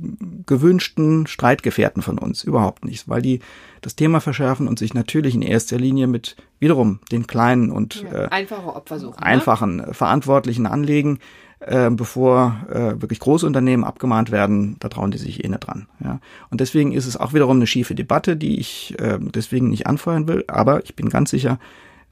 gewünschten 0.47 1.26
Streitgefährten 1.26 2.03
von 2.03 2.18
uns, 2.18 2.44
überhaupt 2.44 2.84
nicht, 2.84 3.09
weil 3.09 3.22
die 3.22 3.40
das 3.80 3.97
Thema 3.97 4.20
verschärfen 4.20 4.68
und 4.68 4.78
sich 4.78 4.94
natürlich 4.94 5.34
in 5.34 5.42
erster 5.42 5.78
Linie 5.78 6.07
mit 6.07 6.36
wiederum 6.59 7.01
den 7.12 7.26
kleinen 7.26 7.70
und 7.70 8.03
ja, 8.03 8.24
äh, 8.24 8.28
einfache 8.28 8.74
Opfer 8.74 8.99
suchen, 8.99 9.20
ne? 9.20 9.26
einfachen 9.26 9.76
ne? 9.76 9.94
Verantwortlichen 9.94 10.66
anlegen, 10.66 11.18
äh, 11.61 11.90
bevor 11.90 12.57
äh, 12.70 13.01
wirklich 13.01 13.20
Großunternehmen 13.20 13.84
abgemahnt 13.84 14.30
werden. 14.30 14.76
Da 14.80 14.88
trauen 14.88 15.11
die 15.11 15.18
sich 15.18 15.44
eh 15.44 15.49
nicht 15.49 15.66
dran. 15.66 15.88
Ja? 16.03 16.20
Und 16.51 16.61
deswegen 16.61 16.92
ist 16.92 17.07
es 17.07 17.16
auch 17.16 17.32
wiederum 17.32 17.57
eine 17.57 17.66
schiefe 17.66 17.94
Debatte, 17.94 18.36
die 18.36 18.59
ich 18.59 18.94
äh, 18.99 19.18
deswegen 19.20 19.68
nicht 19.68 19.86
anfeuern 19.86 20.28
will. 20.28 20.44
Aber 20.49 20.84
ich 20.84 20.97
bin 20.97 21.09
ganz 21.09 21.30
sicher, 21.30 21.59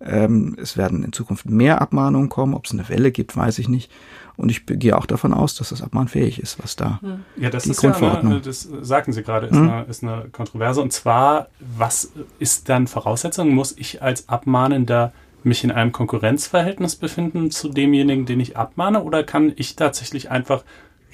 ähm, 0.04 0.56
es 0.60 0.76
werden 0.76 1.04
in 1.04 1.12
Zukunft 1.12 1.46
mehr 1.46 1.80
Abmahnungen 1.80 2.28
kommen. 2.28 2.54
Ob 2.54 2.66
es 2.66 2.72
eine 2.72 2.88
Welle 2.88 3.12
gibt, 3.12 3.36
weiß 3.36 3.58
ich 3.58 3.68
nicht. 3.68 3.90
Und 4.36 4.50
ich 4.50 4.66
gehe 4.66 4.96
auch 4.96 5.06
davon 5.06 5.32
aus, 5.32 5.54
dass 5.54 5.68
das 5.68 5.80
abmahnfähig 5.82 6.40
ist, 6.40 6.62
was 6.62 6.74
da 6.74 6.98
ja, 7.36 7.50
das 7.50 7.64
die 7.64 7.70
ist 7.70 7.80
Grundverordnung. 7.80 8.32
Ja, 8.32 8.38
das 8.40 8.68
sagten 8.82 9.12
Sie 9.12 9.22
gerade, 9.22 9.46
ist, 9.46 9.56
hm? 9.56 9.70
eine, 9.70 9.84
ist 9.84 10.02
eine 10.02 10.26
Kontroverse. 10.32 10.80
Und 10.80 10.92
zwar, 10.92 11.48
was 11.60 12.12
ist 12.40 12.68
dann 12.68 12.88
Voraussetzung? 12.88 13.54
Muss 13.54 13.76
ich 13.76 14.02
als 14.02 14.28
Abmahnender 14.28 15.12
mich 15.44 15.62
in 15.62 15.70
einem 15.70 15.92
Konkurrenzverhältnis 15.92 16.96
befinden 16.96 17.50
zu 17.50 17.68
demjenigen, 17.68 18.26
den 18.26 18.40
ich 18.40 18.56
abmahne? 18.56 19.04
Oder 19.04 19.22
kann 19.22 19.52
ich 19.54 19.76
tatsächlich 19.76 20.30
einfach 20.30 20.64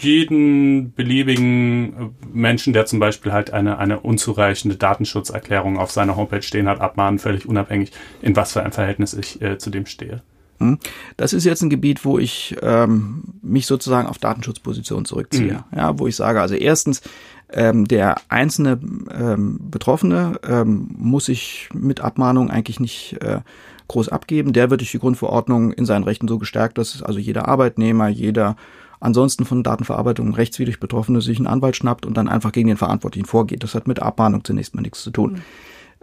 jeden 0.03 0.93
beliebigen 0.95 1.93
äh, 1.93 2.27
Menschen, 2.33 2.73
der 2.73 2.87
zum 2.87 3.01
Beispiel 3.01 3.33
halt 3.33 3.53
eine, 3.53 3.79
eine 3.79 4.01
unzureichende 4.01 4.77
Datenschutzerklärung 4.77 5.79
auf 5.79 5.91
seiner 5.91 6.17
Homepage 6.17 6.43
stehen 6.43 6.69
hat, 6.69 6.81
abmahnen, 6.81 7.19
völlig 7.19 7.47
unabhängig, 7.47 7.93
in 8.23 8.37
was 8.37 8.53
für 8.53 8.63
ein 8.63 8.73
Verhältnis 8.73 9.15
ich 9.15 9.41
äh, 9.43 9.59
zu 9.59 9.71
dem 9.71 9.87
stehe. 9.87 10.23
Hm? 10.59 10.79
Das 11.17 11.33
ist 11.33 11.45
jetzt 11.45 11.63
ein 11.63 11.71
Gebiet, 11.71 12.05
wo 12.05 12.19
ich 12.19 12.57
ähm, 12.63 13.25
mich 13.43 13.67
sozusagen 13.67 14.07
auf 14.07 14.19
Datenschutzposition 14.19 15.05
zurückziehe. 15.05 15.65
Mhm. 15.71 15.79
Ja, 15.79 15.99
wo 15.99 16.07
ich 16.07 16.17
sage, 16.17 16.41
also 16.41 16.55
erstens, 16.55 17.01
ähm, 17.53 17.89
der 17.89 18.17
einzelne 18.29 18.79
ähm, 19.13 19.59
Betroffene 19.71 20.39
ähm, 20.47 20.89
muss 20.97 21.27
sich 21.27 21.69
mit 21.73 22.01
Abmahnung 22.01 22.51
eigentlich 22.51 22.79
nicht 22.79 23.17
äh, 23.23 23.41
groß 23.89 24.09
abgeben. 24.11 24.53
Der 24.53 24.71
wird 24.71 24.83
durch 24.83 24.93
die 24.93 24.99
Grundverordnung 24.99 25.73
in 25.73 25.85
seinen 25.85 26.05
Rechten 26.05 26.29
so 26.29 26.39
gestärkt, 26.39 26.79
dass 26.79 27.03
also 27.03 27.19
jeder 27.19 27.49
Arbeitnehmer, 27.49 28.09
jeder 28.09 28.57
ansonsten 29.01 29.45
von 29.45 29.63
Datenverarbeitung 29.63 30.35
rechtswidrig 30.35 30.79
Betroffene 30.79 31.21
sich 31.21 31.39
einen 31.39 31.47
Anwalt 31.47 31.77
schnappt 31.77 32.07
und 32.07 32.17
dann 32.17 32.29
einfach 32.29 32.53
gegen 32.53 32.69
den 32.69 32.77
Verantwortlichen 32.77 33.27
vorgeht. 33.27 33.63
Das 33.63 33.75
hat 33.75 33.89
mit 33.89 34.01
Abmahnung 34.01 34.45
zunächst 34.45 34.75
mal 34.75 34.83
nichts 34.83 35.03
zu 35.03 35.11
tun. 35.11 35.33
Mhm. 35.33 35.43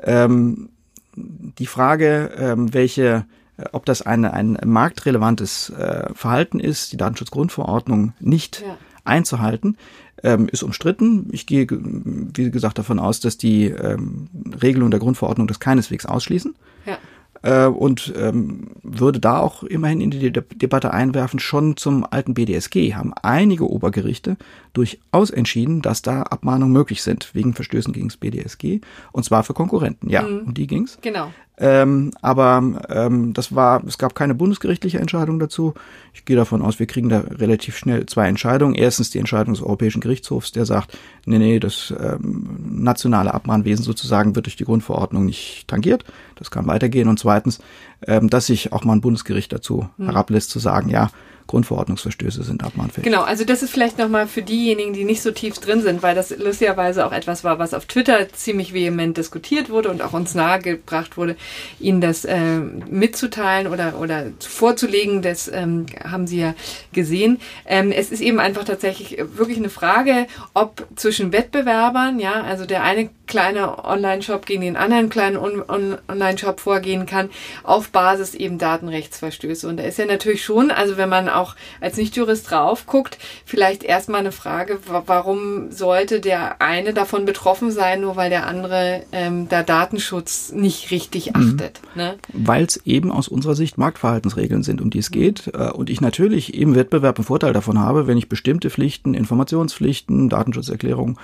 Ähm, 0.03 0.69
die 1.15 1.65
Frage, 1.65 2.31
ähm, 2.37 2.73
welche 2.73 3.25
äh, 3.57 3.65
ob 3.71 3.85
das 3.85 4.01
eine, 4.01 4.33
ein 4.33 4.57
marktrelevantes 4.65 5.69
äh, 5.71 6.13
Verhalten 6.13 6.59
ist, 6.59 6.91
die 6.91 6.97
Datenschutzgrundverordnung 6.97 8.13
nicht 8.19 8.61
ja. 8.61 8.77
einzuhalten, 9.03 9.77
ähm, 10.23 10.47
ist 10.49 10.63
umstritten. 10.63 11.29
Ich 11.31 11.45
gehe, 11.45 11.67
wie 11.69 12.51
gesagt, 12.51 12.77
davon 12.77 12.99
aus, 12.99 13.19
dass 13.19 13.37
die 13.37 13.65
ähm, 13.65 14.29
Regelungen 14.61 14.91
der 14.91 14.99
Grundverordnung 14.99 15.47
das 15.47 15.59
keineswegs 15.59 16.05
ausschließen. 16.05 16.55
Ja 16.85 16.97
äh, 17.43 17.65
und 17.65 18.13
ähm, 18.17 18.71
würde 18.83 19.19
da 19.19 19.39
auch 19.39 19.63
immerhin 19.63 20.01
in 20.01 20.11
die 20.11 20.31
De 20.31 20.43
Debatte 20.55 20.91
einwerfen, 20.91 21.39
schon 21.39 21.77
zum 21.77 22.05
alten 22.09 22.33
BDSG 22.33 22.93
haben 22.93 23.13
einige 23.21 23.69
Obergerichte 23.69 24.37
durchaus 24.77 25.29
entschieden, 25.29 25.81
dass 25.81 26.01
da 26.01 26.23
Abmahnungen 26.23 26.73
möglich 26.73 27.03
sind 27.03 27.33
wegen 27.33 27.53
Verstößen 27.53 27.93
gegen 27.93 28.07
das 28.07 28.17
BDSG 28.17 28.81
und 29.11 29.23
zwar 29.23 29.43
für 29.43 29.53
Konkurrenten. 29.53 30.09
Ja, 30.09 30.21
mhm. 30.21 30.47
und 30.47 30.57
die 30.57 30.67
ging's. 30.67 30.97
Genau. 31.01 31.31
Ähm, 31.59 32.11
aber 32.21 32.61
ähm, 32.89 33.33
das 33.33 33.55
war, 33.55 33.83
es 33.87 33.97
gab 33.97 34.13
keine 34.13 34.35
bundesgerichtliche 34.35 34.99
Entscheidung 34.99 35.39
dazu. 35.39 35.73
Ich 36.13 36.23
gehe 36.23 36.35
davon 36.35 36.61
aus, 36.61 36.77
wir 36.77 36.85
kriegen 36.85 37.09
da 37.09 37.21
relativ 37.21 37.75
schnell 37.77 38.05
zwei 38.05 38.27
Entscheidungen. 38.27 38.75
Erstens 38.75 39.09
die 39.09 39.17
Entscheidung 39.17 39.55
des 39.55 39.63
Europäischen 39.63 39.99
Gerichtshofs, 39.99 40.51
der 40.51 40.67
sagt, 40.67 40.95
nee, 41.25 41.39
nee, 41.39 41.59
das 41.59 41.91
ähm, 41.99 42.59
nationale 42.69 43.33
Abmahnwesen 43.33 43.83
sozusagen 43.83 44.35
wird 44.35 44.45
durch 44.45 44.55
die 44.55 44.65
Grundverordnung 44.65 45.25
nicht 45.25 45.67
tangiert. 45.67 46.05
Das 46.35 46.51
kann 46.51 46.67
weitergehen. 46.67 47.07
Und 47.07 47.17
zweitens, 47.17 47.59
ähm, 48.05 48.29
dass 48.29 48.47
sich 48.47 48.73
auch 48.73 48.83
mal 48.83 48.93
ein 48.93 49.01
Bundesgericht 49.01 49.51
dazu 49.51 49.89
hm. 49.97 50.05
herablässt 50.05 50.49
zu 50.49 50.59
sagen, 50.59 50.89
ja, 50.89 51.09
Grundverordnungsverstöße 51.47 52.43
sind 52.43 52.63
abmahnfähig. 52.63 53.03
Genau, 53.05 53.23
also 53.23 53.45
das 53.45 53.63
ist 53.63 53.71
vielleicht 53.71 53.97
nochmal 53.97 54.27
für 54.27 54.41
diejenigen, 54.41 54.93
die 54.93 55.05
nicht 55.05 55.21
so 55.21 55.31
tief 55.31 55.57
drin 55.57 55.81
sind, 55.81 56.03
weil 56.03 56.13
das 56.13 56.37
lustigerweise 56.37 57.05
auch 57.05 57.11
etwas 57.11 57.43
war, 57.43 57.57
was 57.57 57.73
auf 57.73 57.85
Twitter 57.85 58.29
ziemlich 58.33 58.73
vehement 58.73 59.17
diskutiert 59.17 59.69
wurde 59.69 59.89
und 59.89 60.01
auch 60.01 60.13
uns 60.13 60.35
nahegebracht 60.35 61.17
wurde, 61.17 61.35
Ihnen 61.79 62.01
das 62.01 62.25
äh, 62.25 62.59
mitzuteilen 62.59 63.67
oder, 63.67 63.99
oder 63.99 64.27
vorzulegen. 64.39 65.21
Das 65.21 65.47
ähm, 65.47 65.85
haben 66.03 66.27
Sie 66.27 66.39
ja 66.39 66.53
gesehen. 66.91 67.39
Ähm, 67.65 67.91
es 67.91 68.11
ist 68.11 68.21
eben 68.21 68.39
einfach 68.39 68.65
tatsächlich 68.65 69.17
wirklich 69.35 69.57
eine 69.57 69.69
Frage, 69.69 70.27
ob 70.53 70.85
zwischen 70.95 71.31
Wettbewerbern, 71.31 72.19
ja, 72.19 72.43
also 72.43 72.65
der 72.65 72.83
eine 72.83 73.09
kleine 73.27 73.83
Online-Shop 73.85 74.45
gegen 74.45 74.61
den 74.61 74.77
anderen 74.77 75.09
kleinen 75.09 75.37
Online-Shop 75.37 76.59
vorgehen 76.59 77.05
kann, 77.05 77.29
auf 77.63 77.89
Basis 77.89 78.33
eben 78.33 78.57
Datenrechtsverstöße. 78.57 79.67
Und 79.67 79.77
da 79.77 79.83
ist 79.83 79.97
ja 79.99 80.05
natürlich 80.05 80.43
schon, 80.43 80.71
also 80.71 80.97
wenn 80.97 81.09
man 81.09 81.29
auch 81.29 81.55
als 81.81 81.97
Nichtjurist 81.97 82.49
drauf 82.49 82.85
guckt, 82.85 83.17
vielleicht 83.45 83.83
erstmal 83.83 84.21
eine 84.21 84.31
Frage, 84.31 84.79
warum 84.85 85.71
sollte 85.71 86.19
der 86.19 86.61
eine 86.61 86.93
davon 86.93 87.25
betroffen 87.25 87.71
sein, 87.71 88.01
nur 88.01 88.15
weil 88.15 88.29
der 88.29 88.47
andere 88.47 89.03
ähm, 89.11 89.49
da 89.49 89.63
Datenschutz 89.63 90.51
nicht 90.51 90.91
richtig 90.91 91.33
mhm. 91.33 91.35
achtet. 91.35 91.81
Mhm. 91.93 92.01
Ne? 92.01 92.15
Weil 92.33 92.65
es 92.65 92.77
eben 92.85 93.11
aus 93.11 93.27
unserer 93.27 93.55
Sicht 93.55 93.77
Marktverhaltensregeln 93.77 94.63
sind, 94.63 94.81
um 94.81 94.89
die 94.89 94.99
es 94.99 95.11
geht. 95.11 95.51
Äh, 95.53 95.71
und 95.71 95.89
ich 95.89 96.01
natürlich 96.01 96.53
im 96.53 96.75
Wettbewerb 96.75 97.17
einen 97.17 97.25
Vorteil 97.25 97.53
davon 97.53 97.79
habe, 97.79 98.07
wenn 98.07 98.17
ich 98.17 98.29
bestimmte 98.29 98.69
Pflichten, 98.69 99.13
Informationspflichten, 99.13 100.29
Datenschutzerklärungen 100.29 101.17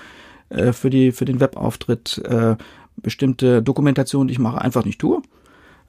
äh, 0.54 0.74
für, 0.74 0.90
die, 0.90 1.12
für 1.12 1.26
den 1.26 1.40
Webauftritt 1.40 2.22
äh, 2.26 2.56
bestimmte 2.98 3.62
Dokumentationen, 3.62 4.28
die 4.28 4.34
ich 4.34 4.40
mache, 4.40 4.62
einfach 4.62 4.86
nicht 4.86 5.00
tue 5.00 5.22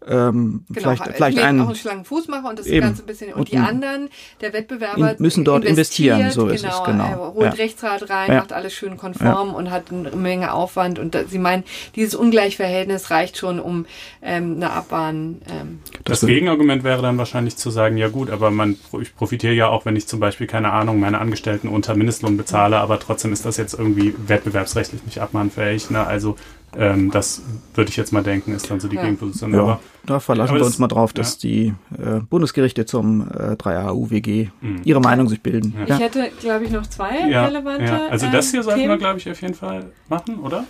ähm, 0.07 0.65
genau, 0.69 0.95
vielleicht, 0.95 1.17
vielleicht 1.17 1.39
einen, 1.39 1.61
auch 1.61 1.67
einen 1.69 1.77
schlanken 1.77 2.05
Fuß 2.05 2.29
mache 2.29 2.47
und 2.47 2.59
das 2.59 2.67
eben. 2.67 2.81
Ganze 2.81 3.03
ein 3.03 3.07
bisschen 3.07 3.33
und, 3.33 3.41
und 3.41 3.53
die 3.53 3.57
anderen, 3.57 4.09
der 4.41 4.53
Wettbewerber 4.53 5.13
in, 5.13 5.17
müssen 5.19 5.45
dort 5.45 5.65
investieren, 5.65 6.31
so 6.31 6.49
ist 6.49 6.63
genau, 6.63 6.79
es 6.79 6.85
genau. 6.85 7.05
Er 7.05 7.35
holt 7.35 7.45
ja. 7.45 7.51
Rechtsrat 7.51 8.11
rein, 8.11 8.31
ja. 8.31 8.39
macht 8.41 8.53
alles 8.53 8.75
schön 8.75 8.97
konform 8.97 9.49
ja. 9.49 9.55
und 9.55 9.71
hat 9.71 9.85
eine 9.91 10.11
Menge 10.17 10.53
Aufwand 10.53 10.99
und 10.99 11.15
da, 11.15 11.25
sie 11.25 11.39
meinen, 11.39 11.65
dieses 11.97 12.15
Ungleichverhältnis 12.15 13.11
reicht 13.11 13.39
schon, 13.39 13.61
um 13.61 13.87
ähm, 14.23 14.57
eine 14.57 14.73
Abbahn. 14.73 15.41
Ähm, 15.49 15.81
das, 16.05 16.21
das 16.21 16.29
Gegenargument 16.29 16.85
wäre 16.85 17.01
dann 17.01 17.17
wahrscheinlich 17.17 17.57
zu 17.57 17.71
sagen, 17.71 17.97
ja 17.97 18.09
gut, 18.09 18.31
aber 18.31 18.51
man 18.51 18.77
ich 19.01 19.15
profitiere 19.17 19.55
ja 19.55 19.69
auch, 19.69 19.87
wenn 19.87 19.97
ich 19.97 20.07
zum 20.07 20.21
Beispiel 20.21 20.47
keine 20.47 20.73
Ahnung 20.73 21.01
meine 21.01 21.19
Angestellten 21.19 21.69
unter 21.69 21.95
Mindestlohn 21.95 22.37
bezahle, 22.37 22.79
aber 22.79 22.99
trotzdem 23.01 23.33
ist 23.33 23.45
das 23.47 23.57
jetzt 23.57 23.75
irgendwie 23.75 24.15
wettbewerbsrechtlich 24.27 25.05
nicht 25.05 25.19
abmahnfähig. 25.21 25.91
Ne? 25.91 26.07
Also 26.07 26.37
ähm, 26.79 27.11
das 27.11 27.43
würde 27.75 27.91
ich 27.91 27.97
jetzt 27.97 28.13
mal 28.13 28.23
denken, 28.23 28.53
ist 28.53 28.71
dann 28.71 28.81
so 28.81 28.89
die 28.89 28.97
ja. 28.97 29.03
Gegenposition. 29.03 29.53
Ja, 29.53 29.61
aber, 29.61 29.81
da 30.07 30.21
verlassen 30.21 30.57
wir 30.57 30.65
uns 30.65 30.79
mal 30.79 30.89
drauf, 30.89 31.13
dass 31.13 31.43
ja. 31.43 31.49
die 31.49 31.75
äh, 31.99 32.21
Bundesgerichte 32.29 32.87
zum 32.87 33.23
äh, 33.23 33.53
3a 33.53 33.93
UWG 33.93 34.51
mhm. 34.61 34.81
ihre 34.85 35.01
Meinung 35.01 35.29
sich 35.29 35.41
bilden. 35.41 35.75
Ich 35.87 35.99
hätte, 35.99 36.31
glaube 36.41 36.65
ich, 36.65 36.71
noch 36.71 36.87
zwei 36.87 37.25
relevante. 37.25 38.11
Also 38.11 38.27
das 38.31 38.51
hier 38.51 38.63
sollten 38.63 38.81
Themen. 38.81 38.93
wir, 38.93 38.99
glaube 38.99 39.19
ich, 39.19 39.31
auf 39.31 39.41
jeden 39.41 39.55
Fall 39.55 39.87
machen, 40.09 40.39
oder? 40.41 40.65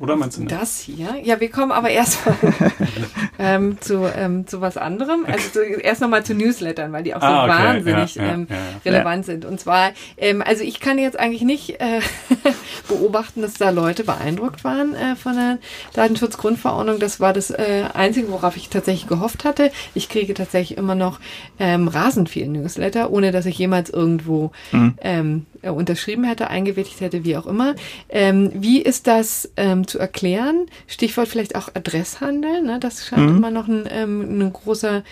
Oder 0.00 0.16
meinst 0.16 0.36
du 0.36 0.42
nicht? 0.42 0.52
Das 0.52 0.78
hier? 0.78 1.16
Ja, 1.22 1.40
wir 1.40 1.50
kommen 1.50 1.72
aber 1.72 1.90
erstmal 1.90 2.36
ähm, 3.38 3.78
zu, 3.80 4.04
ähm, 4.16 4.46
zu 4.46 4.60
was 4.60 4.76
anderem. 4.76 5.26
Also 5.26 5.50
zu, 5.50 5.60
erst 5.64 6.00
nochmal 6.00 6.24
zu 6.24 6.34
Newslettern, 6.34 6.92
weil 6.92 7.02
die 7.02 7.14
auch 7.14 7.20
so 7.20 7.26
Ah, 7.26 7.44
okay. 7.44 7.52
wahnsinnig 7.64 8.14
Ja, 8.14 8.24
ja, 8.24 8.32
ähm, 8.34 8.46
ja, 8.48 8.56
ja. 8.56 8.62
relevant 8.92 9.26
sind. 9.26 9.44
Und 9.44 9.58
zwar, 9.60 9.90
ähm, 10.16 10.42
also 10.46 10.62
ich 10.62 10.78
kann 10.80 10.98
jetzt 10.98 11.18
eigentlich 11.18 11.42
nicht 11.42 11.80
äh, 11.80 12.00
beobachten, 12.88 13.42
dass 13.42 13.54
da 13.54 13.70
Leute 13.70 14.04
beeindruckt 14.04 14.64
waren 14.64 14.94
äh, 14.94 15.16
von 15.16 15.34
der 15.34 15.58
Datenschutzgrundverordnung. 15.94 16.98
Das 16.98 17.20
war 17.20 17.32
das 17.32 17.50
äh, 17.50 17.84
Einzige, 17.94 18.30
worauf 18.30 18.56
ich 18.56 18.68
tatsächlich 18.68 19.08
gehofft 19.08 19.44
hatte. 19.44 19.70
Ich 19.94 20.08
kriege 20.08 20.34
tatsächlich 20.34 20.78
immer 20.78 20.94
noch 20.94 21.20
ähm, 21.58 21.88
rasend 21.88 22.28
viel 22.28 22.48
Newsletter, 22.48 23.10
ohne 23.10 23.32
dass 23.32 23.46
ich 23.46 23.58
jemals 23.58 23.90
irgendwo 23.90 24.52
ähm, 24.72 25.46
äh, 25.57 25.57
unterschrieben 25.62 26.24
hätte, 26.24 26.48
eingewilligt 26.48 27.00
hätte, 27.00 27.24
wie 27.24 27.36
auch 27.36 27.46
immer. 27.46 27.74
Ähm, 28.08 28.50
wie 28.54 28.80
ist 28.80 29.06
das 29.06 29.50
ähm, 29.56 29.86
zu 29.86 29.98
erklären? 29.98 30.66
Stichwort 30.86 31.28
vielleicht 31.28 31.56
auch 31.56 31.68
Adresshandel. 31.74 32.62
Ne? 32.62 32.78
Das 32.80 33.06
scheint 33.06 33.30
immer 33.30 33.50
noch 33.50 33.68
ein, 33.68 33.88
ähm, 33.90 34.40
ein 34.40 34.52
großer, 34.52 35.02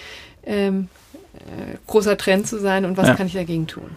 ähm, 0.45 0.89
äh, 1.35 1.77
großer 1.87 2.17
Trend 2.17 2.47
zu 2.47 2.59
sein. 2.61 2.85
Und 2.85 2.97
was 2.97 3.09
Ja. 3.09 3.15
kann 3.15 3.27
ich 3.27 3.33
dagegen 3.35 3.67
tun? 3.67 3.91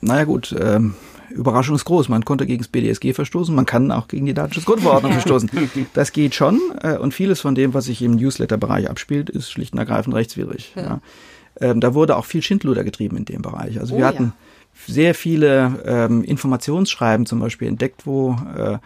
Naja 0.00 0.24
gut, 0.24 0.54
ähm, 0.58 0.94
Überraschung 1.30 1.74
ist 1.74 1.84
groß. 1.84 2.08
Man 2.08 2.24
konnte 2.24 2.46
gegen 2.46 2.58
das 2.62 2.68
BDSG 2.68 3.12
verstoßen, 3.12 3.54
man 3.54 3.66
kann 3.66 3.90
auch 3.90 4.08
gegen 4.08 4.26
die 4.26 4.34
Datenschutzgrundverordnung 4.34 5.12
verstoßen. 5.20 5.50
Das 5.94 6.12
geht 6.12 6.34
schon 6.34 6.60
äh, 6.82 6.96
und 6.96 7.12
vieles 7.12 7.40
von 7.40 7.54
dem, 7.54 7.74
was 7.74 7.86
sich 7.86 8.00
im 8.02 8.12
Newsletter-Bereich 8.12 8.88
abspielt, 8.88 9.30
ist 9.30 9.50
schlicht 9.50 9.72
und 9.72 9.78
ergreifend 9.78 10.14
rechtswidrig. 10.14 10.72
Ja. 10.76 11.00
Ähm, 11.60 11.80
da 11.80 11.94
wurde 11.94 12.16
auch 12.16 12.24
viel 12.26 12.42
Schindluder 12.42 12.84
getrieben 12.84 13.16
in 13.16 13.24
dem 13.24 13.42
Bereich. 13.42 13.80
Also 13.80 13.94
Oh 13.94 13.98
wir 13.98 14.04
ja. 14.04 14.32
Sehr 14.86 15.14
viele 15.14 15.80
ähm, 15.84 16.22
Informationsschreiben 16.24 17.26
zum 17.26 17.40
Beispiel 17.40 17.68
entdeckt, 17.68 18.06
wo 18.06 18.36
äh, 18.56 18.78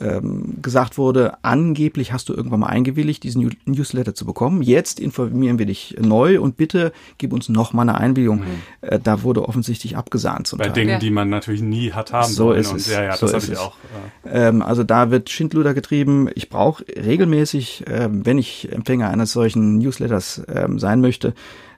ähm, 0.00 0.54
gesagt 0.62 0.96
wurde, 0.96 1.34
angeblich 1.42 2.14
hast 2.14 2.30
du 2.30 2.32
irgendwann 2.32 2.60
mal 2.60 2.68
eingewilligt, 2.68 3.22
diesen 3.24 3.42
New- 3.42 3.50
Newsletter 3.66 4.14
zu 4.14 4.24
bekommen. 4.24 4.62
Jetzt 4.62 4.98
informieren 4.98 5.58
wir 5.58 5.66
dich 5.66 5.96
neu 6.00 6.40
und 6.40 6.56
bitte 6.56 6.92
gib 7.18 7.34
uns 7.34 7.50
noch 7.50 7.74
mal 7.74 7.82
eine 7.82 7.98
Einwilligung. 7.98 8.42
Äh, 8.80 8.98
da 9.02 9.22
wurde 9.22 9.46
offensichtlich 9.46 9.98
abgesahnt 9.98 10.46
zum 10.46 10.60
Bei 10.60 10.64
Teil. 10.66 10.72
Dingen, 10.72 10.90
Ja. 10.92 10.98
die 10.98 11.10
man 11.10 11.28
natürlich 11.28 11.60
nie 11.60 11.92
hat 11.92 12.10
haben 12.10 12.26
So 12.30 12.34
sollen. 12.44 12.60
ist 12.62 12.70
und 12.70 12.76
es. 12.78 12.90
ja, 12.90 13.02
ja, 13.02 13.16
So 13.18 13.26
das 13.26 13.34
habe 13.34 13.42
ist 13.42 13.48
ich 13.48 13.54
es. 13.54 13.58
auch. 13.60 13.76
Äh, 14.24 14.48
Ähm, 14.48 14.62
also 14.62 14.82
da 14.82 15.10
wird 15.10 15.28
Schindluder 15.28 15.74
getrieben. 15.74 16.30
Ich 16.34 16.48
brauche 16.48 16.84
regelmäßig, 16.88 17.84
ähm, 17.86 18.24
wenn 18.24 18.38
ich 18.38 18.72
Empfänger 18.72 19.10
eines 19.10 19.32
solchen 19.32 19.76
Newsletters 19.76 20.40
ähm, 20.48 20.78
sein 20.78 21.02
möchte, 21.02 21.34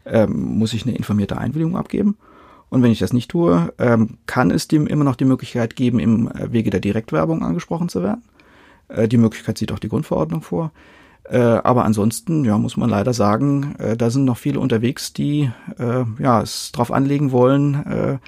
ähm, 0.06 0.58
muss 0.58 0.72
ich 0.72 0.86
eine 0.86 0.94
informierte 0.96 1.36
Einwilligung 1.36 1.76
abgeben. 1.76 2.16
Und 2.74 2.82
wenn 2.82 2.90
ich 2.90 2.98
das 2.98 3.12
nicht 3.12 3.30
tue, 3.30 3.72
ähm, 3.78 4.18
kann 4.26 4.50
es 4.50 4.66
dem 4.66 4.88
immer 4.88 5.04
noch 5.04 5.14
die 5.14 5.24
Möglichkeit 5.24 5.76
geben, 5.76 6.00
im 6.00 6.26
äh, 6.26 6.52
Wege 6.52 6.70
der 6.70 6.80
Direktwerbung 6.80 7.44
angesprochen 7.44 7.88
zu 7.88 8.02
werden. 8.02 8.24
Äh, 8.88 9.06
die 9.06 9.16
Möglichkeit 9.16 9.58
sieht 9.58 9.70
auch 9.70 9.78
die 9.78 9.88
Grundverordnung 9.88 10.42
vor. 10.42 10.72
Äh, 11.22 11.38
aber 11.38 11.84
ansonsten, 11.84 12.44
ja, 12.44 12.58
muss 12.58 12.76
man 12.76 12.90
leider 12.90 13.12
sagen, 13.12 13.76
äh, 13.78 13.96
da 13.96 14.10
sind 14.10 14.24
noch 14.24 14.38
viele 14.38 14.58
unterwegs, 14.58 15.12
die 15.12 15.52
äh, 15.78 16.04
ja 16.18 16.42
es 16.42 16.72
drauf 16.72 16.90
anlegen 16.90 17.30
wollen, 17.30 17.74
äh, 17.86 18.18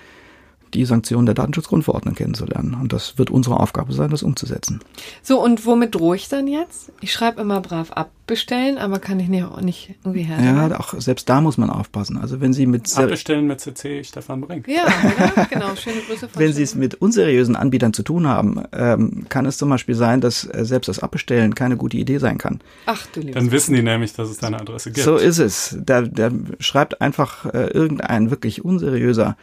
die 0.76 0.84
Sanktionen 0.84 1.26
der 1.26 1.34
Datenschutzgrundverordnung 1.34 2.14
kennenzulernen. 2.14 2.76
Und 2.80 2.92
das 2.92 3.18
wird 3.18 3.30
unsere 3.30 3.58
Aufgabe 3.58 3.92
sein, 3.92 4.10
das 4.10 4.22
umzusetzen. 4.22 4.80
So, 5.22 5.42
und 5.42 5.64
womit 5.64 5.94
drohe 5.94 6.16
ich 6.16 6.28
dann 6.28 6.46
jetzt? 6.46 6.92
Ich 7.00 7.12
schreibe 7.12 7.40
immer 7.40 7.60
brav 7.60 7.92
abbestellen, 7.92 8.76
aber 8.76 8.98
kann 8.98 9.18
ich 9.18 9.28
nicht, 9.28 9.62
nicht 9.62 9.94
irgendwie 10.04 10.22
her. 10.22 10.38
Ja, 10.40 10.78
auch 10.78 10.94
selbst 10.98 11.28
da 11.28 11.40
muss 11.40 11.56
man 11.56 11.70
aufpassen. 11.70 12.18
Also 12.18 12.40
wenn 12.40 12.52
Sie 12.52 12.66
mit 12.66 12.96
Abbestellen 12.96 13.46
mit 13.46 13.60
CC 13.60 14.04
Stefan 14.04 14.42
Brink. 14.42 14.68
Ja, 14.68 14.84
oder? 14.84 15.46
Genau, 15.50 15.74
schöne 15.76 16.00
Grüße 16.06 16.28
von 16.28 16.40
wenn 16.40 16.52
Sie 16.52 16.62
es 16.62 16.74
mit 16.74 16.94
unseriösen 16.96 17.56
Anbietern 17.56 17.92
zu 17.92 18.02
tun 18.02 18.26
haben, 18.26 18.62
ähm, 18.72 19.26
kann 19.28 19.46
es 19.46 19.56
zum 19.56 19.70
Beispiel 19.70 19.94
sein, 19.94 20.20
dass 20.20 20.44
äh, 20.44 20.64
selbst 20.64 20.88
das 20.88 20.98
Abbestellen 20.98 21.54
keine 21.54 21.76
gute 21.76 21.96
Idee 21.96 22.18
sein 22.18 22.36
kann. 22.36 22.60
Ach 22.84 23.06
du 23.06 23.20
liebes 23.20 23.34
Dann 23.34 23.50
wissen 23.50 23.74
die 23.74 23.82
nämlich, 23.82 24.12
dass 24.12 24.28
es 24.28 24.38
deine 24.38 24.60
Adresse 24.60 24.90
gibt. 24.90 25.04
So 25.04 25.16
ist 25.16 25.38
es. 25.38 25.78
Da, 25.80 26.02
da 26.02 26.30
schreibt 26.60 27.00
einfach 27.00 27.46
äh, 27.46 27.68
irgendein 27.68 28.30
wirklich 28.30 28.64
unseriöser 28.64 29.36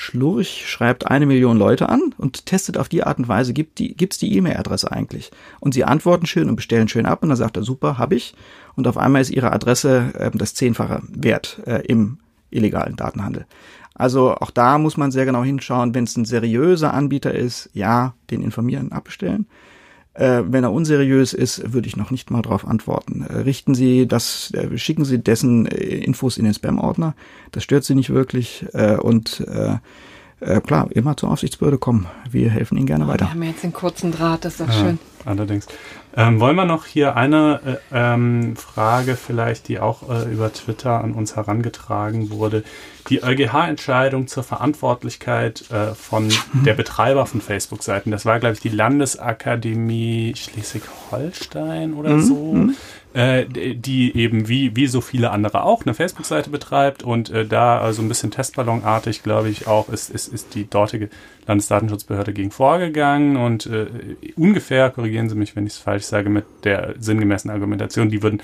Schlurch, 0.00 0.62
schreibt 0.68 1.10
eine 1.10 1.26
Million 1.26 1.56
Leute 1.56 1.88
an 1.88 2.14
und 2.18 2.46
testet 2.46 2.78
auf 2.78 2.88
die 2.88 3.02
Art 3.02 3.18
und 3.18 3.26
Weise, 3.26 3.52
gibt 3.52 3.80
die, 3.80 3.96
gibt's 3.96 4.16
die 4.16 4.36
E-Mail-Adresse 4.36 4.92
eigentlich? 4.92 5.32
Und 5.58 5.74
sie 5.74 5.82
antworten 5.82 6.24
schön 6.24 6.48
und 6.48 6.54
bestellen 6.54 6.86
schön 6.86 7.04
ab 7.04 7.24
und 7.24 7.30
dann 7.30 7.36
sagt 7.36 7.56
er, 7.56 7.64
super, 7.64 7.98
habe 7.98 8.14
ich. 8.14 8.32
Und 8.76 8.86
auf 8.86 8.96
einmal 8.96 9.22
ist 9.22 9.30
ihre 9.30 9.52
Adresse 9.52 10.12
äh, 10.14 10.30
das 10.32 10.54
Zehnfache 10.54 11.02
wert 11.08 11.60
äh, 11.66 11.84
im 11.84 12.18
illegalen 12.50 12.94
Datenhandel. 12.94 13.46
Also 13.92 14.36
auch 14.36 14.52
da 14.52 14.78
muss 14.78 14.96
man 14.96 15.10
sehr 15.10 15.24
genau 15.24 15.42
hinschauen, 15.42 15.92
wenn 15.94 16.04
es 16.04 16.16
ein 16.16 16.24
seriöser 16.24 16.94
Anbieter 16.94 17.34
ist, 17.34 17.68
ja, 17.72 18.14
den 18.30 18.40
informieren, 18.40 18.92
abbestellen. 18.92 19.48
Äh, 20.18 20.42
wenn 20.46 20.64
er 20.64 20.72
unseriös 20.72 21.32
ist, 21.32 21.72
würde 21.72 21.86
ich 21.86 21.96
noch 21.96 22.10
nicht 22.10 22.30
mal 22.30 22.42
darauf 22.42 22.66
antworten. 22.66 23.22
Äh, 23.22 23.32
richten 23.42 23.74
Sie 23.74 24.06
das, 24.08 24.50
äh, 24.52 24.76
schicken 24.76 25.04
Sie 25.04 25.18
dessen 25.18 25.66
äh, 25.66 25.76
Infos 25.76 26.38
in 26.38 26.44
den 26.44 26.54
Spam-Ordner. 26.54 27.14
Das 27.52 27.62
stört 27.62 27.84
Sie 27.84 27.94
nicht 27.94 28.10
wirklich. 28.10 28.66
Äh, 28.72 28.96
und 28.96 29.40
äh, 29.48 29.76
äh, 30.40 30.60
klar, 30.60 30.88
immer 30.90 31.16
zur 31.16 31.30
Aufsichtsbehörde 31.30 31.78
kommen. 31.78 32.06
Wir 32.30 32.50
helfen 32.50 32.76
Ihnen 32.78 32.86
gerne 32.86 33.04
Wir 33.06 33.12
weiter. 33.12 33.30
haben 33.30 33.42
jetzt 33.44 33.62
den 33.62 33.72
kurzen 33.72 34.10
Draht, 34.12 34.44
das 34.44 34.54
ist 34.54 34.60
doch 34.60 34.68
Ja, 34.68 34.80
schön. 34.80 34.98
allerdings. 35.24 35.66
Ähm, 36.18 36.40
wollen 36.40 36.56
wir 36.56 36.64
noch 36.64 36.84
hier 36.84 37.14
eine 37.14 37.78
äh, 37.92 37.96
ähm, 38.14 38.56
Frage 38.56 39.14
vielleicht, 39.14 39.68
die 39.68 39.78
auch 39.78 40.10
äh, 40.10 40.28
über 40.28 40.52
Twitter 40.52 41.02
an 41.04 41.12
uns 41.12 41.36
herangetragen 41.36 42.30
wurde. 42.30 42.64
Die 43.08 43.22
EuGH-Entscheidung 43.22 44.26
zur 44.26 44.42
Verantwortlichkeit 44.42 45.70
äh, 45.70 45.94
von 45.94 46.28
der 46.66 46.74
Betreiber 46.74 47.24
von 47.24 47.40
Facebook-Seiten. 47.40 48.10
Das 48.10 48.26
war, 48.26 48.40
glaube 48.40 48.54
ich, 48.54 48.60
die 48.60 48.68
Landesakademie 48.68 50.34
Schleswig-Holstein 50.36 51.94
oder 51.94 52.10
Mhm, 52.10 52.20
so. 52.20 52.68
Äh, 53.18 53.46
die 53.74 54.16
eben 54.16 54.46
wie, 54.46 54.76
wie 54.76 54.86
so 54.86 55.00
viele 55.00 55.32
andere 55.32 55.64
auch 55.64 55.84
eine 55.84 55.92
Facebook-Seite 55.92 56.50
betreibt 56.50 57.02
und 57.02 57.30
äh, 57.30 57.44
da 57.44 57.80
also 57.80 58.00
ein 58.00 58.06
bisschen 58.06 58.30
Testballonartig, 58.30 59.24
glaube 59.24 59.48
ich, 59.48 59.66
auch 59.66 59.88
ist, 59.88 60.08
ist, 60.08 60.32
ist 60.32 60.54
die 60.54 60.70
dortige 60.70 61.08
Landesdatenschutzbehörde 61.48 62.32
gegen 62.32 62.52
vorgegangen 62.52 63.36
und 63.36 63.66
äh, 63.66 63.86
ungefähr, 64.36 64.90
korrigieren 64.90 65.28
Sie 65.28 65.34
mich, 65.34 65.56
wenn 65.56 65.66
ich 65.66 65.72
es 65.72 65.78
falsch 65.78 66.04
sage, 66.04 66.30
mit 66.30 66.44
der 66.62 66.94
sinngemäßen 67.00 67.50
Argumentation, 67.50 68.08
die 68.08 68.22
würden 68.22 68.40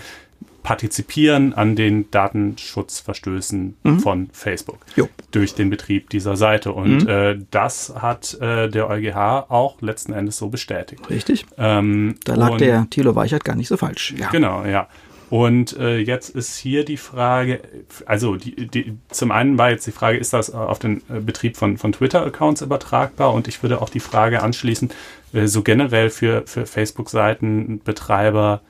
partizipieren 0.64 1.52
an 1.52 1.76
den 1.76 2.10
Datenschutzverstößen 2.10 3.76
von 4.02 4.28
Facebook 4.32 4.78
Jo. 4.96 5.08
durch 5.30 5.54
den 5.54 5.70
Betrieb 5.70 6.10
dieser 6.10 6.34
Seite. 6.36 6.72
Und 6.72 7.06
äh, 7.06 7.38
das 7.52 7.94
hat 7.96 8.34
äh, 8.40 8.68
der 8.68 8.88
EuGH 8.90 9.46
auch 9.50 9.80
letzten 9.82 10.12
Endes 10.12 10.38
so 10.38 10.48
bestätigt. 10.48 11.08
Richtig? 11.10 11.46
Ähm, 11.58 12.16
Da 12.24 12.34
lag 12.34 12.50
und- 12.52 12.60
der 12.60 12.86
Thilo 12.90 13.14
Weichert 13.14 13.44
gar 13.44 13.54
nicht 13.54 13.68
so 13.68 13.76
falsch. 13.76 14.14
Ja. 14.18 14.30
Genau, 14.30 14.64
ja. 14.64 14.88
Und 15.30 15.76
äh, 15.78 15.98
jetzt 15.98 16.30
ist 16.30 16.56
hier 16.56 16.84
die 16.84 16.96
Frage, 16.98 17.60
also 18.06 18.36
die, 18.36 18.66
die, 18.68 18.96
zum 19.10 19.32
einen 19.32 19.58
war 19.58 19.70
jetzt 19.70 19.86
die 19.86 19.90
Frage, 19.92 20.16
ist 20.18 20.32
das 20.32 20.50
auf 20.54 20.78
den 20.78 20.98
äh, 21.08 21.20
Betrieb 21.20 21.56
von, 21.56 21.76
von 21.76 21.92
Twitter-Accounts 21.92 22.62
übertragbar? 22.62 23.32
Und 23.34 23.48
ich 23.48 23.62
würde 23.62 23.80
auch 23.82 23.88
die 23.88 24.00
Frage 24.00 24.42
anschließen, 24.42 24.90
äh, 25.32 25.46
so 25.46 25.62
generell 25.62 26.10
für, 26.10 26.42
für 26.46 26.66
Facebook-Seitenbetreiber, 26.66 28.60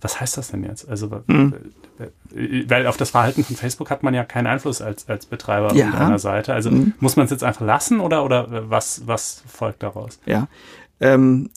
was 0.00 0.20
heißt 0.20 0.36
das 0.36 0.50
denn 0.50 0.64
jetzt? 0.64 0.88
Also, 0.88 1.10
Hm. 1.26 1.54
äh, 1.98 2.64
weil 2.68 2.86
auf 2.86 2.96
das 2.96 3.10
Verhalten 3.10 3.42
von 3.44 3.56
Facebook 3.56 3.90
hat 3.90 4.02
man 4.02 4.14
ja 4.14 4.24
keinen 4.24 4.46
Einfluss 4.46 4.80
als, 4.80 5.08
als 5.08 5.26
Betreiber 5.26 5.74
Ja. 5.74 5.90
einer 5.92 6.18
Seite. 6.18 6.54
Also 6.54 6.70
Mhm. 6.70 6.94
muss 7.00 7.16
man 7.16 7.24
es 7.24 7.30
jetzt 7.30 7.44
einfach 7.44 7.64
lassen 7.66 8.00
oder, 8.00 8.24
oder 8.24 8.70
was, 8.70 9.06
was 9.06 9.42
folgt 9.46 9.82
daraus? 9.82 10.20
Ja. 10.26 10.48
Ähm, 11.00 11.50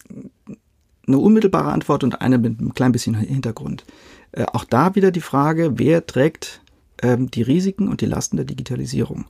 eine 1.08 1.18
unmittelbare 1.18 1.72
Antwort 1.72 2.04
und 2.04 2.22
eine 2.22 2.38
mit 2.38 2.60
einem 2.60 2.74
klein 2.74 2.92
bisschen 2.92 3.16
Hintergrund. 3.16 3.86
Äh, 4.32 4.46
auch 4.54 4.64
da 4.64 4.96
wieder 4.96 5.12
die 5.12 5.22
Frage, 5.22 5.74
wer 5.80 6.06
trägt 6.06 6.62
ähm, 7.02 7.30
die 7.32 7.42
Risiken 7.42 7.88
und 7.90 8.02
die 8.02 8.06
Lasten 8.06 8.38
der 8.38 8.46
Digitalisierung? 8.46 9.26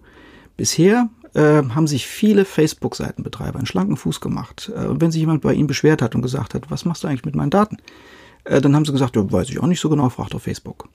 Bisher 0.58 1.10
äh, 1.34 1.64
haben 1.64 1.88
sich 1.88 2.06
viele 2.08 2.44
Facebook-Seitenbetreiber 2.44 3.58
einen 3.58 3.66
schlanken 3.66 3.96
Fuß 3.98 4.20
gemacht. 4.20 4.72
Äh, 4.76 4.86
und 4.88 5.00
wenn 5.02 5.12
sich 5.12 5.22
jemand 5.22 5.42
bei 5.42 5.54
ihnen 5.54 5.68
beschwert 5.68 6.02
hat 6.02 6.14
und 6.14 6.22
gesagt 6.22 6.54
hat, 6.54 6.70
was 6.70 6.84
machst 6.86 7.04
du 7.04 7.08
eigentlich 7.08 7.26
mit 7.26 7.36
meinen 7.36 7.50
Daten? 7.52 7.78
Äh, 8.44 8.62
dann 8.62 8.76
haben 8.76 8.86
sie 8.86 8.92
gesagt, 8.92 9.16
ja, 9.16 9.32
weiß 9.32 9.50
ich 9.50 9.60
auch 9.60 9.68
nicht 9.68 9.80
so 9.80 9.90
genau, 9.90 10.10
fragt 10.10 10.36
auf 10.36 10.44
Facebook. 10.44 10.90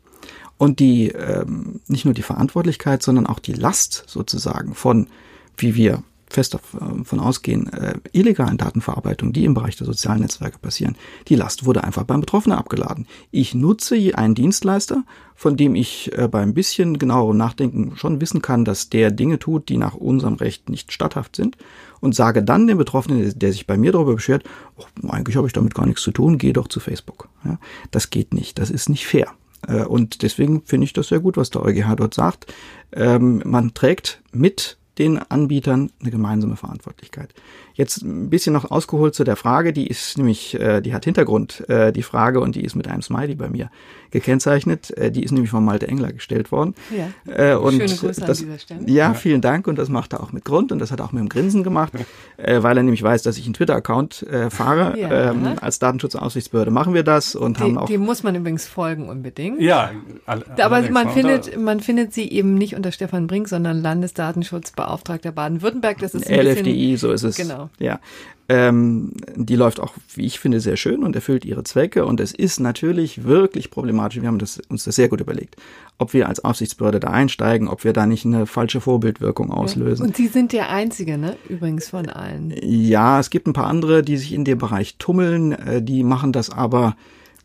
Und 0.59 0.81
die, 0.81 1.09
ähm, 1.09 1.81
nicht 1.87 2.05
nur 2.05 2.15
die 2.15 2.23
Verantwortlichkeit, 2.23 3.03
sondern 3.03 3.27
auch 3.27 3.39
die 3.39 3.53
Last 3.53 4.05
sozusagen 4.07 4.75
von, 4.75 5.09
wie 5.57 5.75
wir 5.75 6.03
fest 6.29 6.55
davon 6.55 7.21
ausgehen, 7.21 7.73
äh, 7.73 7.95
illegalen 8.13 8.57
Datenverarbeitung, 8.57 9.33
die 9.33 9.45
im 9.45 9.55
Bereich 9.55 9.77
der 9.77 9.87
sozialen 9.87 10.21
Netzwerke 10.21 10.59
passieren, 10.59 10.97
die 11.29 11.37
Last 11.37 11.67
wurde 11.67 11.85
einfach 11.85 12.05
beim 12.05 12.21
Betroffenen 12.21 12.59
abgeladen. 12.59 13.07
Ich 13.31 13.55
nutze 13.55 13.97
einen 14.17 14.35
Dienstleister, 14.35 15.05
von 15.35 15.57
dem 15.57 15.75
ich 15.75 16.17
äh, 16.17 16.29
beim 16.29 16.55
bisschen 16.55 16.99
genauerem 16.99 17.37
Nachdenken 17.37 17.97
schon 17.97 18.21
wissen 18.21 18.43
kann, 18.43 18.65
dass 18.65 18.91
der 18.91 19.11
Dinge 19.11 19.39
tut, 19.39 19.69
die 19.69 19.77
nach 19.77 19.95
unserem 19.95 20.35
Recht 20.35 20.69
nicht 20.69 20.93
statthaft 20.93 21.37
sind 21.37 21.57
und 22.01 22.15
sage 22.15 22.43
dann 22.43 22.67
dem 22.67 22.79
Betroffenen, 22.79 23.39
der 23.39 23.53
sich 23.53 23.67
bei 23.67 23.77
mir 23.77 23.93
darüber 23.93 24.15
beschwert, 24.15 24.45
oh, 24.77 24.85
eigentlich 25.09 25.37
habe 25.37 25.47
ich 25.47 25.53
damit 25.53 25.75
gar 25.75 25.87
nichts 25.87 26.03
zu 26.03 26.11
tun, 26.11 26.39
geh 26.39 26.53
doch 26.53 26.69
zu 26.69 26.81
Facebook. 26.81 27.29
Ja, 27.45 27.59
das 27.91 28.11
geht 28.11 28.35
nicht, 28.35 28.59
das 28.59 28.71
ist 28.71 28.89
nicht 28.89 29.07
fair. 29.07 29.29
Äh, 29.69 29.85
Und 29.85 30.23
deswegen 30.23 30.63
finde 30.63 30.85
ich 30.85 30.93
das 30.93 31.09
sehr 31.09 31.21
gut, 31.21 31.37
was 31.37 31.51
der 31.51 31.63
EuGH 31.63 31.97
dort 31.97 32.15
sagt. 32.15 32.53
Ähm, 32.93 33.43
man 33.45 33.75
trägt 33.75 34.23
mit 34.33 34.79
den 34.99 35.19
Anbietern 35.19 35.91
eine 36.01 36.11
gemeinsame 36.11 36.57
Verantwortlichkeit. 36.57 37.35
Jetzt 37.77 38.03
ein 38.03 38.31
bisschen 38.31 38.55
noch 38.55 38.71
ausgeholt 38.71 39.15
zu 39.15 39.23
der 39.23 39.37
Frage, 39.37 39.75
die 39.75 39.87
ist 39.87 40.17
nämlich, 40.17 40.59
äh, 40.59 40.81
die 40.81 40.95
hat 40.95 41.05
Hintergrund, 41.05 41.69
äh, 41.69 41.93
die 41.93 42.03
Frage, 42.03 42.41
und 42.41 42.57
die 42.57 42.65
ist 42.65 42.75
mit 42.75 42.89
einem 42.89 43.03
Smiley 43.03 43.35
bei 43.35 43.51
mir 43.51 43.71
gekennzeichnet. 44.11 44.97
Äh, 44.97 45.11
die 45.11 45.23
ist 45.23 45.33
nämlich 45.33 45.51
von 45.51 45.65
Malte 45.65 45.87
Engler 45.87 46.13
gestellt 46.13 46.53
worden. 46.53 46.75
Ja. 46.91 47.53
Äh, 47.53 47.55
und 47.57 47.73
Schöne 47.73 47.95
Grüße 47.95 48.21
das, 48.23 48.41
an 48.41 48.47
dieser 48.47 48.59
Stelle. 48.59 48.81
Ja, 48.87 49.13
vielen 49.13 49.43
Dank. 49.43 49.67
Und 49.67 49.77
das 49.77 49.91
macht 49.91 50.15
er 50.15 50.23
auch 50.23 50.33
mit 50.33 50.45
Grund 50.45 50.73
und 50.73 50.79
das 50.79 50.91
hat 50.91 51.01
er 51.01 51.07
auch 51.07 51.13
mit 51.13 51.21
dem 51.21 51.29
Grinsen 51.29 51.63
gemacht, 51.63 51.93
äh, 52.39 52.63
weil 52.63 52.77
er 52.79 52.83
nämlich 52.83 53.03
weiß, 53.03 53.23
dass 53.23 53.37
ich 53.37 53.45
einen 53.45 53.55
Twitter-Account 53.55 54.23
äh, 54.23 54.49
fahre. 54.49 54.99
Ja. 54.99 55.31
Ähm, 55.31 55.53
als 55.61 55.79
Datenschutzaufsichtsbehörde 55.79 56.71
machen 56.71 56.95
wir 56.95 57.03
das 57.03 57.35
und 57.35 57.59
haben 57.61 57.75
Dem, 57.75 57.79
auch 57.79 57.87
dem 57.87 58.01
muss 58.01 58.23
man 58.23 58.35
übrigens 58.35 58.67
folgen 58.67 59.09
unbedingt. 59.09 59.61
Ja, 59.61 59.91
all, 60.25 60.45
Aber 60.45 60.77
allerdings, 60.77 60.95
man 60.95 61.11
findet, 61.11 61.59
man 61.59 61.81
findet 61.81 62.15
sie 62.15 62.31
eben 62.31 62.55
nicht 62.55 62.75
unter 62.75 62.93
Stefan 62.93 63.27
Brink, 63.27 63.49
sondern 63.49 63.83
Landesdatenschutzbeauftragter 63.83 65.33
Baden-Württemberg. 65.33 65.99
Das 65.99 66.15
ist 66.15 66.27
ein 66.27 66.39
bisschen, 66.39 66.65
LFDI, 66.65 66.97
so 66.97 67.13
ist 67.13 67.23
es. 67.23 67.37
Genau. 67.37 67.66
Ja. 67.79 68.01
Ähm, 68.49 69.11
die 69.35 69.57
läuft 69.57 69.81
auch, 69.81 69.95
wie 70.15 70.25
ich 70.25 70.39
finde, 70.39 70.61
sehr 70.61 70.77
schön 70.77 71.03
und 71.03 71.17
erfüllt 71.17 71.45
ihre 71.45 71.65
Zwecke. 71.65 72.07
Und 72.07 72.21
es 72.21 72.33
ist 72.33 72.61
natürlich 72.61 73.25
wirklich 73.25 73.71
problematisch. 73.71 74.21
Wir 74.21 74.29
haben 74.29 74.39
das, 74.39 74.61
uns 74.69 74.85
das 74.85 74.95
sehr 74.95 75.09
gut 75.09 75.21
überlegt, 75.21 75.57
ob 75.99 76.13
wir 76.13 76.29
als 76.29 76.45
Aufsichtsbehörde 76.45 77.01
da 77.01 77.09
einsteigen, 77.09 77.67
ob 77.67 77.83
wir 77.83 77.93
da 77.93 78.07
nicht 78.07 78.25
eine 78.25 78.47
falsche 78.47 78.81
Vorbildwirkung 78.81 79.51
auslösen. 79.51 80.07
Und 80.07 80.17
Sie 80.17 80.29
sind 80.29 80.53
der 80.53 80.71
Einzige, 80.71 81.19
ne? 81.19 81.37
Übrigens 81.49 81.89
von 81.89 82.09
allen. 82.09 82.55
Ja, 82.63 83.19
es 83.19 83.31
gibt 83.31 83.49
ein 83.49 83.53
paar 83.53 83.67
andere, 83.67 84.03
die 84.03 84.17
sich 84.17 84.33
in 84.33 84.45
dem 84.45 84.59
Bereich 84.59 84.97
tummeln. 84.99 85.53
Äh, 85.53 85.83
die 85.83 86.05
machen 86.05 86.33
das 86.33 86.51
aber 86.51 86.97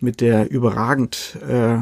mit 0.01 0.19
der 0.19 0.51
überragend 0.51 1.37
äh, 1.47 1.75
äh, 1.75 1.79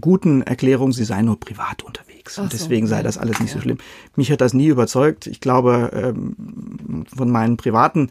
guten 0.00 0.42
Erklärung, 0.42 0.92
sie 0.92 1.04
seien 1.04 1.26
nur 1.26 1.40
privat 1.40 1.82
unterwegs. 1.82 2.05
Ach 2.32 2.38
Und 2.42 2.50
so, 2.52 2.58
deswegen 2.58 2.86
sei 2.86 2.98
ja. 2.98 3.02
das 3.02 3.18
alles 3.18 3.40
nicht 3.40 3.50
so 3.50 3.58
Ja. 3.58 3.62
schlimm. 3.62 3.78
Mich 4.16 4.30
hat 4.32 4.40
das 4.40 4.54
nie 4.54 4.66
überzeugt. 4.66 5.26
Ich 5.26 5.40
glaube, 5.40 5.90
ähm, 5.94 7.06
von 7.14 7.30
meinen 7.30 7.56
privaten 7.56 8.10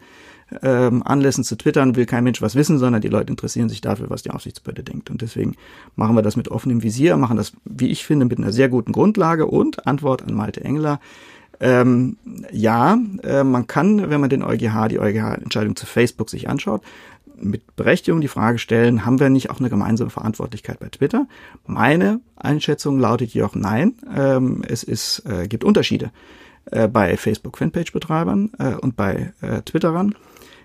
ähm, 0.62 1.02
Anlässen 1.02 1.42
zu 1.42 1.56
twittern 1.56 1.96
will 1.96 2.06
kein 2.06 2.22
Mensch 2.22 2.40
was 2.40 2.54
wissen, 2.54 2.78
sondern 2.78 3.02
die 3.02 3.08
Leute 3.08 3.30
interessieren 3.30 3.68
sich 3.68 3.80
dafür, 3.80 4.10
was 4.10 4.22
die 4.22 4.30
Aufsichtsbehörde 4.30 4.84
denkt. 4.84 5.10
Und 5.10 5.20
deswegen 5.22 5.56
machen 5.96 6.14
wir 6.14 6.22
das 6.22 6.36
mit 6.36 6.48
offenem 6.48 6.82
Visier, 6.84 7.16
machen 7.16 7.36
das, 7.36 7.52
wie 7.64 7.88
ich 7.88 8.04
finde, 8.06 8.26
mit 8.26 8.38
einer 8.38 8.52
sehr 8.52 8.68
guten 8.68 8.92
Grundlage 8.92 9.46
und 9.46 9.86
Antwort 9.88 10.22
an 10.22 10.34
Malte 10.34 10.62
Engler. 10.64 11.00
Ähm, 11.58 12.16
ja, 12.52 12.98
äh, 13.22 13.42
man 13.42 13.66
kann, 13.66 14.10
wenn 14.10 14.20
man 14.20 14.30
den 14.30 14.42
EuGH, 14.42 14.88
die 14.88 15.00
EuGH-Entscheidung 15.00 15.74
zu 15.74 15.86
Facebook 15.86 16.30
sich 16.30 16.48
anschaut, 16.48 16.82
mit 17.40 17.76
Berechtigung 17.76 18.20
die 18.20 18.28
Frage 18.28 18.58
stellen, 18.58 19.04
haben 19.04 19.20
wir 19.20 19.28
nicht 19.28 19.50
auch 19.50 19.60
eine 19.60 19.70
gemeinsame 19.70 20.10
Verantwortlichkeit 20.10 20.80
bei 20.80 20.88
Twitter? 20.88 21.26
Meine 21.66 22.20
Einschätzung 22.36 22.98
lautet 22.98 23.30
jedoch 23.30 23.54
nein. 23.54 23.94
Ähm, 24.14 24.62
es 24.66 24.82
ist, 24.82 25.22
äh, 25.26 25.48
gibt 25.48 25.64
Unterschiede 25.64 26.10
äh, 26.70 26.88
bei 26.88 27.16
Facebook-Fanpage-Betreibern 27.16 28.52
äh, 28.58 28.74
und 28.74 28.96
bei 28.96 29.32
äh, 29.40 29.62
Twitterern. 29.62 30.14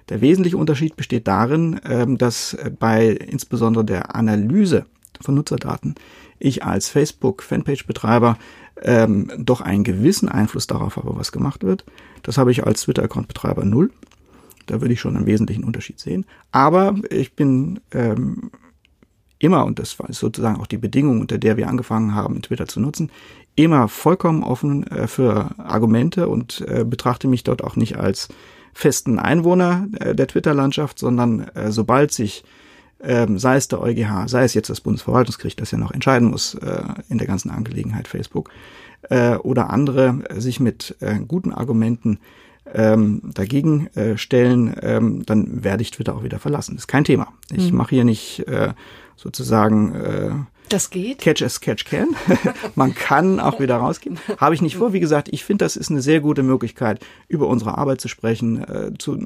Der 0.09 0.21
wesentliche 0.21 0.57
Unterschied 0.57 0.95
besteht 0.95 1.27
darin, 1.27 1.79
ähm, 1.85 2.17
dass 2.17 2.53
äh, 2.53 2.71
bei 2.77 3.09
insbesondere 3.09 3.85
der 3.85 4.15
Analyse 4.15 4.85
von 5.21 5.35
Nutzerdaten 5.35 5.95
ich 6.39 6.63
als 6.63 6.89
Facebook-Fanpage-Betreiber 6.89 8.37
ähm, 8.81 9.31
doch 9.37 9.61
einen 9.61 9.83
gewissen 9.83 10.27
Einfluss 10.27 10.67
darauf 10.67 10.97
habe, 10.97 11.15
was 11.15 11.31
gemacht 11.31 11.63
wird. 11.63 11.85
Das 12.23 12.37
habe 12.37 12.51
ich 12.51 12.65
als 12.65 12.81
Twitter-Account-Betreiber 12.81 13.63
null. 13.63 13.91
Da 14.65 14.81
würde 14.81 14.93
ich 14.93 14.99
schon 14.99 15.15
einen 15.15 15.25
wesentlichen 15.25 15.63
Unterschied 15.63 15.99
sehen. 15.99 16.25
Aber 16.51 16.95
ich 17.09 17.33
bin 17.35 17.79
ähm, 17.91 18.51
immer, 19.39 19.65
und 19.65 19.79
das 19.79 19.97
war 19.99 20.11
sozusagen 20.11 20.59
auch 20.59 20.67
die 20.67 20.77
Bedingung, 20.77 21.19
unter 21.19 21.37
der 21.37 21.57
wir 21.57 21.67
angefangen 21.67 22.15
haben, 22.15 22.41
Twitter 22.41 22.67
zu 22.67 22.79
nutzen, 22.79 23.11
immer 23.55 23.87
vollkommen 23.87 24.43
offen 24.43 24.87
äh, 24.87 25.07
für 25.07 25.57
Argumente 25.57 26.27
und 26.29 26.61
äh, 26.67 26.85
betrachte 26.85 27.27
mich 27.27 27.43
dort 27.43 27.63
auch 27.63 27.75
nicht 27.75 27.97
als 27.97 28.29
festen 28.73 29.19
Einwohner 29.19 29.87
äh, 29.99 30.15
der 30.15 30.27
Twitter-Landschaft, 30.27 30.99
sondern 30.99 31.47
äh, 31.49 31.71
sobald 31.71 32.11
sich 32.11 32.43
ähm, 33.03 33.39
sei 33.39 33.55
es 33.55 33.67
der 33.67 33.81
EuGH, 33.81 34.27
sei 34.27 34.43
es 34.43 34.53
jetzt 34.53 34.69
das 34.69 34.79
Bundesverwaltungsgericht, 34.79 35.59
das 35.59 35.71
ja 35.71 35.79
noch 35.79 35.91
entscheiden 35.91 36.29
muss 36.29 36.53
äh, 36.53 36.83
in 37.09 37.17
der 37.17 37.25
ganzen 37.25 37.49
Angelegenheit 37.49 38.07
Facebook, 38.07 38.51
äh, 39.09 39.37
oder 39.37 39.71
andere 39.71 40.19
sich 40.35 40.59
mit 40.59 40.95
guten 41.27 41.51
Argumenten 41.51 42.19
ähm, 42.73 43.21
dagegen 43.33 43.87
äh, 43.95 44.17
stellen, 44.17 44.75
ähm, 44.81 45.25
dann 45.25 45.63
werde 45.63 45.81
ich 45.81 45.91
Twitter 45.91 46.15
auch 46.15 46.23
wieder 46.23 46.39
verlassen. 46.39 46.75
Das 46.75 46.83
ist 46.83 46.87
kein 46.87 47.03
Thema. 47.03 47.27
Ich 47.51 47.71
mache 47.71 47.95
hier 47.95 48.03
nicht 48.03 48.47
äh, 48.47 48.73
sozusagen 49.15 49.93
äh, 49.95 50.31
Das 50.69 50.89
geht. 50.89 51.19
Catch 51.19 51.43
as 51.43 51.61
Catch 51.61 51.85
can. 51.85 52.09
Man 52.75 52.95
kann 52.95 53.39
auch 53.39 53.59
wieder 53.59 53.77
rausgehen. 53.77 54.17
Habe 54.37 54.55
ich 54.55 54.61
nicht 54.61 54.77
vor. 54.77 54.93
Wie 54.93 54.99
gesagt, 54.99 55.29
ich 55.31 55.43
finde, 55.43 55.65
das 55.65 55.75
ist 55.75 55.91
eine 55.91 56.01
sehr 56.01 56.21
gute 56.21 56.43
Möglichkeit, 56.43 56.99
über 57.27 57.47
unsere 57.47 57.77
Arbeit 57.77 58.01
zu 58.01 58.07
sprechen, 58.07 58.63
äh, 58.63 58.91
zu 58.97 59.17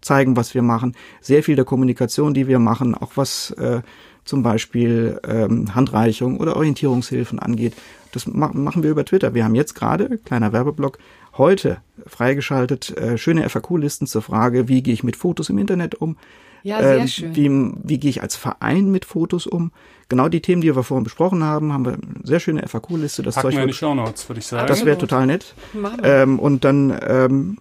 zeigen, 0.00 0.36
was 0.36 0.54
wir 0.54 0.62
machen. 0.62 0.94
Sehr 1.20 1.42
viel 1.42 1.56
der 1.56 1.64
Kommunikation, 1.64 2.34
die 2.34 2.46
wir 2.46 2.58
machen, 2.58 2.94
auch 2.94 3.12
was 3.16 3.50
äh, 3.52 3.80
zum 4.24 4.42
Beispiel 4.42 5.18
ähm, 5.26 5.74
Handreichung 5.74 6.38
oder 6.38 6.56
Orientierungshilfen 6.56 7.38
angeht, 7.38 7.74
das 8.12 8.26
ma 8.26 8.50
machen 8.52 8.82
wir 8.82 8.90
über 8.90 9.04
Twitter. 9.04 9.34
Wir 9.34 9.44
haben 9.44 9.54
jetzt 9.54 9.74
gerade, 9.74 10.18
kleiner 10.18 10.52
Werbeblock, 10.52 10.98
heute 11.40 11.78
freigeschaltet, 12.06 12.96
äh, 12.96 13.18
schöne 13.18 13.48
FAQ-Listen 13.48 14.06
zur 14.06 14.22
Frage, 14.22 14.68
wie 14.68 14.82
gehe 14.82 14.94
ich 14.94 15.02
mit 15.02 15.16
Fotos 15.16 15.48
im 15.48 15.58
Internet 15.58 15.96
um? 15.96 16.16
Ja, 16.62 16.78
sehr 16.82 16.98
Ähm, 16.98 17.08
schön. 17.08 17.36
Wie, 17.36 17.72
wie 17.82 17.98
gehe 17.98 18.10
ich 18.10 18.22
als 18.22 18.36
Verein 18.36 18.90
mit 18.90 19.04
Fotos 19.04 19.46
um? 19.46 19.72
Genau 20.08 20.28
die 20.28 20.42
Themen, 20.42 20.60
die 20.60 20.74
wir 20.74 20.82
vorhin 20.82 21.04
besprochen 21.04 21.42
haben, 21.42 21.72
haben 21.72 21.84
wir 21.84 21.92
eine 21.94 22.02
sehr 22.22 22.40
schöne 22.40 22.66
FAQ-Liste. 22.66 23.22
Das 23.22 23.36
Packen 23.36 23.48
Zeug 23.48 23.54
wir 23.54 23.62
in 23.62 23.68
die 23.68 23.72
wird, 23.72 23.78
Shownotes, 23.78 24.28
würde 24.28 24.40
ich 24.40 24.46
sagen. 24.46 24.66
das 24.66 24.84
wäre 24.84 24.98
total 24.98 25.26
nett. 25.26 25.54
Ähm, 26.02 26.38
und 26.38 26.64
dann 26.64 26.96
ähm, 27.06 27.56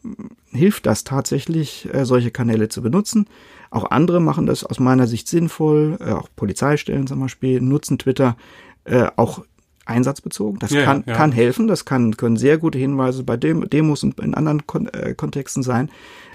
hilft 0.51 0.85
das 0.85 1.03
tatsächlich, 1.03 1.87
äh, 1.93 2.05
solche 2.05 2.31
Kanäle 2.31 2.67
zu 2.69 2.81
benutzen. 2.81 3.27
Auch 3.69 3.91
andere 3.91 4.19
machen 4.19 4.47
das 4.47 4.63
aus 4.63 4.79
meiner 4.79 5.07
Sicht 5.07 5.27
sinnvoll. 5.27 5.97
Äh, 6.01 6.11
auch 6.11 6.27
Polizeistellen 6.35 7.07
zum 7.07 7.19
Beispiel 7.19 7.61
nutzen 7.61 7.99
Twitter 7.99 8.35
äh, 8.83 9.07
auch 9.15 9.43
einsatzbezogen. 9.89 10.59
Das 10.59 10.71
Ja, 10.71 10.83
kann, 10.83 11.03
ja. 11.05 11.13
kann 11.13 11.31
helfen. 11.31 11.67
Das 11.67 11.85
kann, 11.85 12.15
können 12.17 12.37
sehr 12.37 12.57
gute 12.57 12.77
Hinweise 12.77 13.23
bei 13.23 13.37
Dem 13.37 13.69
Demos 13.69 14.03
und 14.03 14.19
in 14.19 14.33
anderen 14.33 14.65
Kon 14.67 14.87
äh, 14.87 15.13
Kontexten 15.13 15.63
sein. 15.63 15.89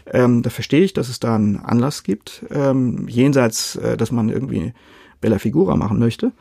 Ähm, 0.07 0.43
da 0.43 0.51
verstehe 0.51 0.83
ich, 0.83 0.93
dass 0.93 1.09
es 1.09 1.21
da 1.21 1.35
einen 1.35 1.57
Anlass 1.57 2.03
gibt, 2.03 2.45
ähm, 2.51 3.09
jenseits, 3.09 3.77
äh, 3.77 3.97
dass 3.97 4.13
man 4.13 4.29
irgendwie 4.29 4.75
Bella 5.21 5.39
Figura 5.39 5.77
machen 5.77 5.99
möchte. 5.99 6.33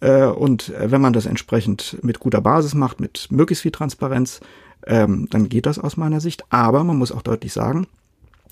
Äh, 0.00 0.24
und 0.24 0.70
äh, 0.70 0.90
wenn 0.90 1.00
man 1.00 1.12
das 1.12 1.26
entsprechend 1.26 1.98
mit 2.02 2.20
guter 2.20 2.40
Basis 2.40 2.74
macht, 2.74 3.00
mit 3.00 3.28
möglichst 3.30 3.62
viel 3.62 3.72
Transparenz, 3.72 4.40
ähm, 4.86 5.28
dann 5.30 5.48
geht 5.48 5.66
das 5.66 5.78
aus 5.78 5.96
meiner 5.96 6.20
Sicht. 6.20 6.44
Aber 6.50 6.84
man 6.84 6.96
muss 6.96 7.12
auch 7.12 7.22
deutlich 7.22 7.52
sagen, 7.52 7.86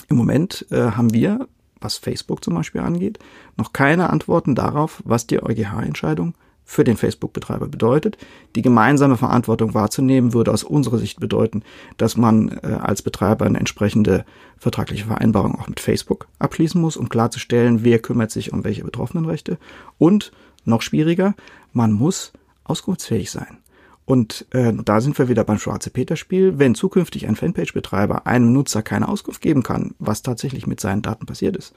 im 0.08 0.16
Moment 0.16 0.66
äh, 0.70 0.90
haben 0.92 1.14
wir, 1.14 1.48
was 1.80 1.96
Facebook 1.96 2.44
zum 2.44 2.54
Beispiel 2.54 2.82
angeht, 2.82 3.18
noch 3.56 3.72
keine 3.72 4.10
Antworten 4.10 4.54
darauf, 4.54 5.02
was 5.04 5.26
die 5.26 5.42
EuGH-Entscheidung 5.42 6.34
für 6.70 6.84
den 6.84 6.96
Facebook-Betreiber 6.96 7.66
bedeutet. 7.66 8.16
Die 8.54 8.62
gemeinsame 8.62 9.16
Verantwortung 9.16 9.74
wahrzunehmen 9.74 10.34
würde 10.34 10.52
aus 10.52 10.62
unserer 10.62 10.98
Sicht 10.98 11.18
bedeuten, 11.18 11.64
dass 11.96 12.16
man 12.16 12.60
äh, 12.62 12.78
als 12.80 13.02
Betreiber 13.02 13.44
eine 13.44 13.58
entsprechende 13.58 14.24
vertragliche 14.56 15.06
Vereinbarung 15.06 15.58
auch 15.58 15.66
mit 15.66 15.80
Facebook 15.80 16.28
abschließen 16.38 16.80
muss, 16.80 16.96
um 16.96 17.08
klarzustellen, 17.08 17.82
wer 17.82 17.98
kümmert 17.98 18.30
sich 18.30 18.52
um 18.52 18.62
welche 18.62 18.84
Betroffenenrechte. 18.84 19.58
Und 19.98 20.30
noch 20.64 20.82
schwieriger, 20.82 21.34
man 21.72 21.90
muss 21.90 22.32
auskunftsfähig 22.62 23.32
sein. 23.32 23.58
Und 24.04 24.46
äh, 24.50 24.72
da 24.72 25.00
sind 25.00 25.18
wir 25.18 25.28
wieder 25.28 25.42
beim 25.42 25.58
Schwarze 25.58 25.90
Peter-Spiel. 25.90 26.60
Wenn 26.60 26.76
zukünftig 26.76 27.26
ein 27.26 27.34
Fanpage-Betreiber 27.34 28.28
einem 28.28 28.52
Nutzer 28.52 28.82
keine 28.82 29.08
Auskunft 29.08 29.40
geben 29.40 29.64
kann, 29.64 29.96
was 29.98 30.22
tatsächlich 30.22 30.68
mit 30.68 30.78
seinen 30.78 31.02
Daten 31.02 31.26
passiert 31.26 31.56
ist, 31.56 31.74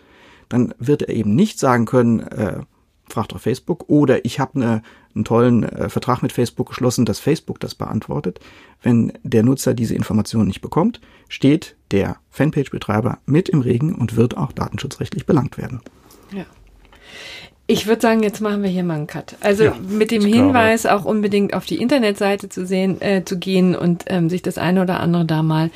dann 0.49 0.75
wird 0.77 1.01
er 1.01 1.15
eben 1.15 1.33
nicht 1.33 1.57
sagen 1.57 1.85
können, 1.85 2.19
äh, 2.19 2.59
frag 3.07 3.27
doch 3.29 3.39
Facebook, 3.39 3.85
oder 3.89 4.25
ich 4.25 4.39
habe 4.39 4.59
ne, 4.59 4.81
einen 5.15 5.25
tollen 5.25 5.63
äh, 5.63 5.89
Vertrag 5.89 6.21
mit 6.23 6.31
Facebook 6.31 6.69
geschlossen, 6.69 7.05
dass 7.05 7.19
Facebook 7.19 7.59
das 7.59 7.75
beantwortet. 7.75 8.39
Wenn 8.81 9.13
der 9.23 9.43
Nutzer 9.43 9.73
diese 9.73 9.95
Information 9.95 10.47
nicht 10.47 10.61
bekommt, 10.61 10.99
steht 11.29 11.75
der 11.91 12.17
Fanpage-Betreiber 12.31 13.19
mit 13.25 13.49
im 13.49 13.61
Regen 13.61 13.93
und 13.93 14.15
wird 14.15 14.37
auch 14.37 14.51
datenschutzrechtlich 14.51 15.25
belangt 15.25 15.57
werden. 15.57 15.81
Ja. 16.33 16.45
Ich 17.65 17.87
würde 17.87 18.01
sagen, 18.01 18.23
jetzt 18.23 18.41
machen 18.41 18.61
wir 18.61 18.69
hier 18.69 18.83
mal 18.83 18.95
einen 18.95 19.07
Cut. 19.07 19.37
Also 19.39 19.63
Ja, 19.63 19.75
mit 19.87 20.11
dem 20.11 20.21
ich 20.25 20.33
glaube- 20.33 20.47
Hinweis, 20.47 20.85
auch 20.85 21.05
unbedingt 21.05 21.53
auf 21.53 21.65
die 21.65 21.77
Internetseite 21.81 22.49
zu 22.49 22.65
sehen, 22.65 22.99
äh, 23.01 23.23
zu 23.23 23.37
gehen 23.39 23.73
und 23.75 24.03
ähm, 24.07 24.29
sich 24.29 24.41
das 24.41 24.57
eine 24.57 24.81
oder 24.81 24.99
andere 24.99 25.23
da 25.25 25.43
mal 25.43 25.71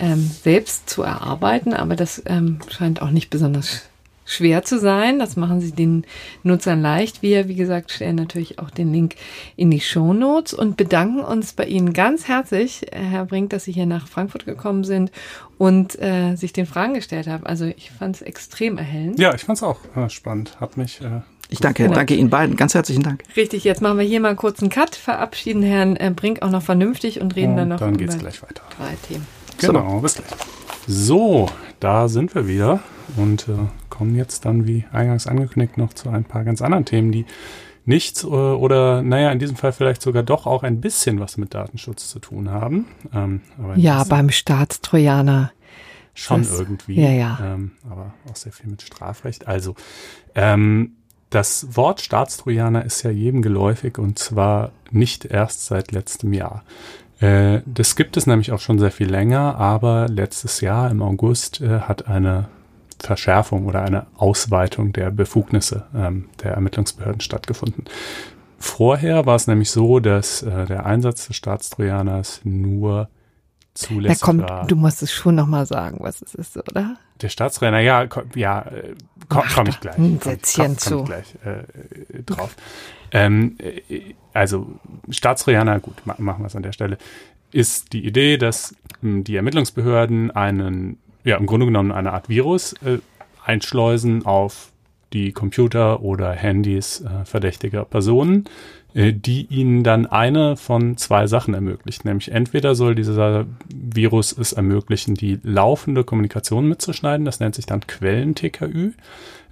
ähm, 0.00 0.28
selbst 0.42 0.90
zu 0.90 1.02
erarbeiten. 1.02 1.74
Aber 1.74 1.94
das 1.94 2.20
ähm, 2.26 2.58
scheint 2.68 3.00
auch 3.02 3.10
nicht 3.10 3.30
besonders 3.30 3.87
schwer 4.28 4.62
zu 4.62 4.78
sein. 4.78 5.18
Das 5.18 5.36
machen 5.36 5.60
sie 5.60 5.72
den 5.72 6.04
Nutzern 6.42 6.82
leicht. 6.82 7.22
Wir, 7.22 7.48
wie 7.48 7.54
gesagt, 7.54 7.90
stellen 7.90 8.16
natürlich 8.16 8.58
auch 8.58 8.70
den 8.70 8.92
Link 8.92 9.16
in 9.56 9.70
die 9.70 9.80
Show 9.80 10.12
Notes 10.12 10.52
und 10.52 10.76
bedanken 10.76 11.20
uns 11.20 11.54
bei 11.54 11.64
Ihnen 11.64 11.92
ganz 11.94 12.28
herzlich, 12.28 12.86
Herr 12.92 13.24
Brink, 13.24 13.50
dass 13.50 13.64
Sie 13.64 13.72
hier 13.72 13.86
nach 13.86 14.06
Frankfurt 14.06 14.44
gekommen 14.44 14.84
sind 14.84 15.10
und 15.56 16.00
äh, 16.00 16.36
sich 16.36 16.52
den 16.52 16.66
Fragen 16.66 16.94
gestellt 16.94 17.26
haben. 17.26 17.44
Also 17.46 17.64
ich 17.64 17.90
fand 17.90 18.16
es 18.16 18.22
extrem 18.22 18.78
erhellend. 18.78 19.18
Ja, 19.18 19.34
ich 19.34 19.44
fand's 19.44 19.62
auch 19.62 19.78
äh, 19.96 20.08
spannend. 20.10 20.60
Hat 20.60 20.76
mich 20.76 21.00
äh, 21.00 21.22
Ich 21.48 21.60
danke, 21.60 21.84
genau. 21.84 21.94
danke 21.94 22.14
Ihnen 22.14 22.28
beiden. 22.28 22.54
Ganz 22.56 22.74
herzlichen 22.74 23.02
Dank. 23.02 23.22
Richtig, 23.34 23.64
jetzt 23.64 23.80
machen 23.80 23.98
wir 23.98 24.04
hier 24.04 24.20
mal 24.20 24.36
kurz 24.36 24.60
einen 24.60 24.70
Cut, 24.70 24.94
verabschieden 24.94 25.62
Herrn 25.62 25.96
äh, 25.96 26.12
Brink 26.14 26.42
auch 26.42 26.50
noch 26.50 26.62
vernünftig 26.62 27.20
und 27.20 27.34
reden 27.34 27.52
und 27.52 27.56
dann 27.56 27.68
noch 27.68 27.78
dann 27.78 27.96
geht's 27.96 28.18
gleich 28.18 28.42
weiter. 28.42 28.62
drei 28.76 28.94
Themen. 29.08 29.26
Genau, 29.58 29.96
so. 29.96 30.00
bis 30.00 30.14
gleich. 30.16 30.28
So, 30.86 31.48
da 31.80 32.08
sind 32.08 32.34
wir 32.34 32.46
wieder 32.46 32.80
und 33.16 33.48
äh, 33.48 33.52
kommen 33.88 34.14
jetzt 34.14 34.44
dann, 34.44 34.66
wie 34.66 34.84
eingangs 34.92 35.26
angekündigt, 35.26 35.78
noch 35.78 35.92
zu 35.92 36.10
ein 36.10 36.24
paar 36.24 36.44
ganz 36.44 36.62
anderen 36.62 36.84
Themen, 36.84 37.12
die 37.12 37.26
nichts 37.84 38.22
äh, 38.22 38.26
oder, 38.26 39.02
naja, 39.02 39.32
in 39.32 39.38
diesem 39.38 39.56
Fall 39.56 39.72
vielleicht 39.72 40.02
sogar 40.02 40.22
doch 40.22 40.46
auch 40.46 40.62
ein 40.62 40.80
bisschen 40.80 41.20
was 41.20 41.38
mit 41.38 41.54
Datenschutz 41.54 42.08
zu 42.08 42.18
tun 42.18 42.50
haben. 42.50 42.86
Ähm, 43.14 43.40
ja, 43.76 44.04
beim 44.04 44.30
Staatstrojaner. 44.30 45.52
Schon 46.12 46.42
das, 46.42 46.58
irgendwie. 46.58 47.00
Ja, 47.00 47.10
ja. 47.10 47.38
Ähm, 47.42 47.72
aber 47.88 48.12
auch 48.28 48.36
sehr 48.36 48.52
viel 48.52 48.68
mit 48.68 48.82
Strafrecht. 48.82 49.46
Also, 49.46 49.74
ähm, 50.34 50.92
das 51.30 51.76
Wort 51.76 52.00
Staatstrojaner 52.00 52.84
ist 52.84 53.02
ja 53.02 53.10
jedem 53.10 53.42
geläufig 53.42 53.98
und 53.98 54.18
zwar 54.18 54.72
nicht 54.90 55.26
erst 55.26 55.66
seit 55.66 55.92
letztem 55.92 56.32
Jahr. 56.32 56.64
Äh, 57.20 57.60
das 57.66 57.96
gibt 57.96 58.16
es 58.16 58.26
nämlich 58.26 58.52
auch 58.52 58.60
schon 58.60 58.78
sehr 58.78 58.90
viel 58.90 59.08
länger, 59.08 59.56
aber 59.56 60.08
letztes 60.08 60.60
Jahr 60.60 60.90
im 60.90 61.02
August 61.02 61.60
äh, 61.60 61.80
hat 61.80 62.08
eine 62.08 62.48
Verschärfung 63.00 63.66
oder 63.66 63.82
eine 63.82 64.06
Ausweitung 64.16 64.92
der 64.92 65.10
Befugnisse 65.10 65.86
ähm, 65.94 66.28
der 66.42 66.52
Ermittlungsbehörden 66.52 67.20
stattgefunden. 67.20 67.84
Vorher 68.58 69.24
war 69.24 69.36
es 69.36 69.46
nämlich 69.46 69.70
so, 69.70 70.00
dass 70.00 70.42
äh, 70.42 70.66
der 70.66 70.84
Einsatz 70.84 71.28
des 71.28 71.36
Staatstrojaners 71.36 72.40
nur 72.44 73.08
zulässig 73.74 74.20
kommt, 74.20 74.42
war. 74.42 74.66
Du 74.66 74.74
musst 74.74 75.02
es 75.02 75.12
schon 75.12 75.36
nochmal 75.36 75.64
sagen, 75.64 75.98
was 76.00 76.22
es 76.22 76.34
ist, 76.34 76.56
oder? 76.56 76.96
Der 77.22 77.28
Staatstrojaner, 77.28 77.80
ja, 77.80 78.06
komm, 78.06 78.24
ja, 78.34 78.62
äh, 78.62 78.94
komme 79.28 79.48
komm 79.54 79.66
ich 79.68 79.80
gleich. 79.80 79.96
Ein 79.96 80.20
Sätzchen 80.20 80.76
komm, 80.76 80.76
komm, 80.76 80.96
komm 80.98 81.04
gleich 81.06 81.34
äh, 81.44 82.22
drauf. 82.24 82.56
Ähm, 83.12 83.56
äh, 83.58 84.14
also 84.32 84.66
Staatstrojaner, 85.08 85.78
gut, 85.80 86.04
machen 86.04 86.42
wir 86.42 86.46
es 86.46 86.56
an 86.56 86.62
der 86.62 86.72
Stelle, 86.72 86.98
ist 87.52 87.92
die 87.92 88.04
Idee, 88.04 88.36
dass 88.36 88.74
hm, 89.00 89.24
die 89.24 89.36
Ermittlungsbehörden 89.36 90.30
einen 90.30 90.98
ja, 91.28 91.36
im 91.36 91.44
Grunde 91.44 91.66
genommen 91.66 91.92
eine 91.92 92.14
Art 92.14 92.30
Virus 92.30 92.72
äh, 92.84 92.98
einschleusen 93.44 94.24
auf 94.24 94.72
die 95.12 95.32
Computer 95.32 96.00
oder 96.00 96.32
Handys 96.32 97.02
äh, 97.02 97.26
verdächtiger 97.26 97.84
Personen, 97.84 98.46
äh, 98.94 99.12
die 99.12 99.46
ihnen 99.50 99.84
dann 99.84 100.06
eine 100.06 100.56
von 100.56 100.96
zwei 100.96 101.26
Sachen 101.26 101.52
ermöglicht. 101.52 102.06
Nämlich 102.06 102.30
entweder 102.32 102.74
soll 102.74 102.94
dieser 102.94 103.44
Virus 103.68 104.32
es 104.32 104.54
ermöglichen, 104.54 105.16
die 105.16 105.38
laufende 105.42 106.02
Kommunikation 106.02 106.66
mitzuschneiden, 106.66 107.26
das 107.26 107.40
nennt 107.40 107.56
sich 107.56 107.66
dann 107.66 107.86
Quellen-TKÜ. 107.86 108.92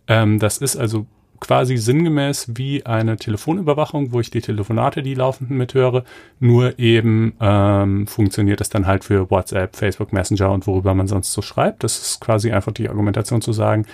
Ähm, 0.08 0.38
das 0.38 0.56
ist 0.56 0.76
also 0.76 1.04
quasi 1.40 1.76
sinngemäß 1.76 2.52
wie 2.54 2.84
eine 2.86 3.16
Telefonüberwachung, 3.16 4.12
wo 4.12 4.20
ich 4.20 4.30
die 4.30 4.40
Telefonate, 4.40 5.02
die 5.02 5.14
laufenden 5.14 5.56
mithöre, 5.56 6.04
nur 6.40 6.78
eben 6.78 7.34
ähm, 7.40 8.06
funktioniert 8.06 8.60
das 8.60 8.68
dann 8.68 8.86
halt 8.86 9.04
für 9.04 9.30
WhatsApp, 9.30 9.76
Facebook 9.76 10.12
Messenger 10.12 10.50
und 10.50 10.66
worüber 10.66 10.94
man 10.94 11.08
sonst 11.08 11.32
so 11.32 11.42
schreibt. 11.42 11.84
Das 11.84 11.98
ist 11.98 12.20
quasi 12.20 12.52
einfach 12.52 12.72
die 12.72 12.88
Argumentation 12.88 13.40
zu 13.40 13.52
sagen, 13.52 13.86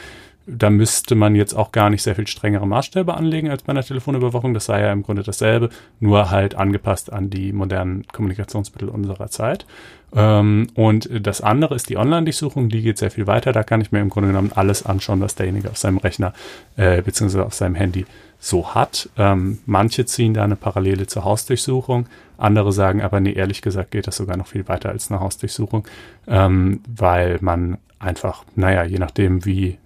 da 0.47 0.71
müsste 0.71 1.15
man 1.15 1.35
jetzt 1.35 1.55
auch 1.55 1.73
gar 1.73 1.91
nicht 1.91 2.03
sehr 2.03 2.15
viel 2.15 2.27
strengere 2.27 2.67
Maßstäbe 2.67 3.15
anlegen 3.15 3.51
als 3.51 3.63
bei 3.63 3.71
einer 3.71 3.83
Telefonüberwachung. 3.83 4.55
Das 4.55 4.67
sei 4.67 4.81
ja 4.81 4.93
im 4.93 5.03
Grunde 5.03 5.23
dasselbe, 5.23 5.71
nur 6.01 6.31
halt 6.31 6.55
angepasst 6.55 7.13
an 7.13 7.31
die 7.31 7.53
modernen 7.53 8.07
Kommunikationsmittel 8.09 8.89
unserer 8.89 9.29
Zeit. 9.29 9.67
Ähm, 10.15 10.69
und 10.75 11.09
das 11.27 11.41
andere 11.41 11.75
ist 11.75 11.89
die 11.89 11.97
Online-Durchsuchung, 11.97 12.69
die 12.69 12.83
geht 12.83 12.99
sehr 12.99 13.11
viel 13.11 13.27
weiter. 13.27 13.53
Da 13.53 13.63
kann 13.63 13.81
ich 13.81 13.93
mir 13.93 14.01
im 14.01 14.11
Grunde 14.11 14.29
genommen 14.29 14.53
alles 14.55 14.85
anschauen, 14.85 15.21
was 15.21 15.35
derjenige 15.35 15.71
auf 15.71 15.79
seinem 15.79 15.99
Rechner 15.99 16.35
äh, 16.77 17.01
bzw. 17.03 17.41
auf 17.41 17.55
seinem 17.55 17.75
Handy 17.75 18.05
so 18.39 18.75
hat. 18.75 19.09
Ähm, 19.17 19.59
manche 19.67 20.05
ziehen 20.05 20.35
da 20.35 20.43
eine 20.43 20.57
Parallele 20.57 21.07
zur 21.07 21.25
Hausdurchsuchung, 21.25 22.07
andere 22.37 22.73
sagen 22.73 23.01
aber, 23.01 23.21
nee, 23.21 23.33
ehrlich 23.33 23.63
gesagt 23.63 23.93
geht 23.93 24.09
das 24.09 24.17
sogar 24.17 24.37
noch 24.37 24.49
viel 24.49 24.67
weiter 24.67 24.89
als 24.89 25.11
eine 25.11 25.21
Hausdurchsuchung, 25.21 25.87
ähm, 26.27 26.81
weil 26.89 27.39
man 27.41 27.79
einfach, 28.01 28.45
naja, 28.57 28.83
je 28.83 28.99
nachdem, 28.99 29.45
wie 29.45 29.79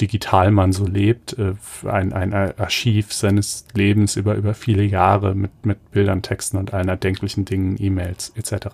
digital 0.00 0.50
man 0.50 0.72
so 0.72 0.86
lebt, 0.86 1.36
äh, 1.38 1.54
ein, 1.88 2.12
ein 2.12 2.32
Archiv 2.32 3.12
seines 3.12 3.66
Lebens 3.74 4.16
über, 4.16 4.34
über 4.34 4.54
viele 4.54 4.82
Jahre 4.82 5.34
mit, 5.34 5.50
mit 5.64 5.90
Bildern, 5.92 6.22
Texten 6.22 6.56
und 6.56 6.74
allen 6.74 6.88
erdenklichen 6.88 7.44
Dingen, 7.44 7.76
E-Mails 7.78 8.32
etc. 8.36 8.66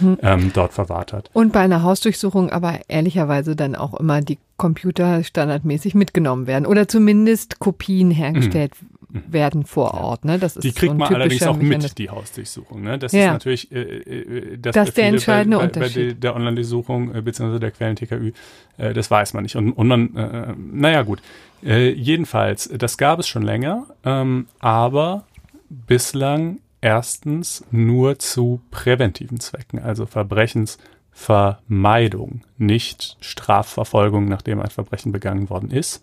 Hm. 0.00 0.18
Ähm, 0.22 0.50
dort 0.52 0.72
verwahrt 0.72 1.12
hat. 1.12 1.30
Und 1.32 1.52
bei 1.52 1.60
einer 1.60 1.82
Hausdurchsuchung 1.82 2.50
aber 2.50 2.80
ehrlicherweise 2.88 3.56
dann 3.56 3.74
auch 3.74 3.94
immer 3.94 4.20
die 4.20 4.38
Computer 4.56 5.22
standardmäßig 5.22 5.94
mitgenommen 5.94 6.46
werden 6.46 6.66
oder 6.66 6.88
zumindest 6.88 7.58
Kopien 7.58 8.10
hergestellt 8.10 8.72
mhm 8.80 8.95
werden 9.28 9.64
vor 9.64 9.94
Ort. 9.94 10.24
Ne? 10.24 10.38
Das 10.38 10.56
ist 10.56 10.64
die 10.64 10.72
kriegt 10.72 10.92
so 10.92 10.98
man 10.98 11.14
allerdings 11.14 11.42
auch 11.42 11.56
mit, 11.56 11.98
die 11.98 12.10
Hausdurchsuchung. 12.10 12.82
Ne? 12.82 12.98
Das 12.98 13.12
ja. 13.12 13.20
ist 13.20 13.32
natürlich 13.32 13.72
äh, 13.72 13.80
äh, 13.80 14.58
das, 14.58 14.74
das 14.74 14.88
ist 14.88 14.96
der 14.96 15.08
entscheidende 15.08 15.56
bei, 15.56 15.62
bei, 15.62 15.68
Unterschied. 15.68 16.14
Bei 16.14 16.20
der 16.20 16.36
Online-Durchsuchung 16.36 17.14
äh, 17.14 17.22
bzw. 17.22 17.58
der 17.58 17.70
Quellen-TKÜ, 17.70 18.32
äh, 18.78 18.94
das 18.94 19.10
weiß 19.10 19.34
man 19.34 19.42
nicht. 19.42 19.56
Und, 19.56 19.72
und 19.72 19.88
man, 19.88 20.16
äh, 20.16 20.54
naja 20.56 21.02
gut, 21.02 21.20
äh, 21.64 21.90
jedenfalls, 21.90 22.70
das 22.76 22.98
gab 22.98 23.18
es 23.18 23.28
schon 23.28 23.42
länger, 23.42 23.86
ähm, 24.04 24.46
aber 24.60 25.24
bislang 25.68 26.58
erstens 26.80 27.64
nur 27.70 28.18
zu 28.18 28.62
präventiven 28.70 29.38
Zwecken, 29.40 29.80
also 29.80 30.06
Verbrechensvermeidung, 30.06 32.40
nicht 32.58 33.16
Strafverfolgung, 33.20 34.28
nachdem 34.28 34.60
ein 34.60 34.70
Verbrechen 34.70 35.12
begangen 35.12 35.50
worden 35.50 35.70
ist. 35.70 36.02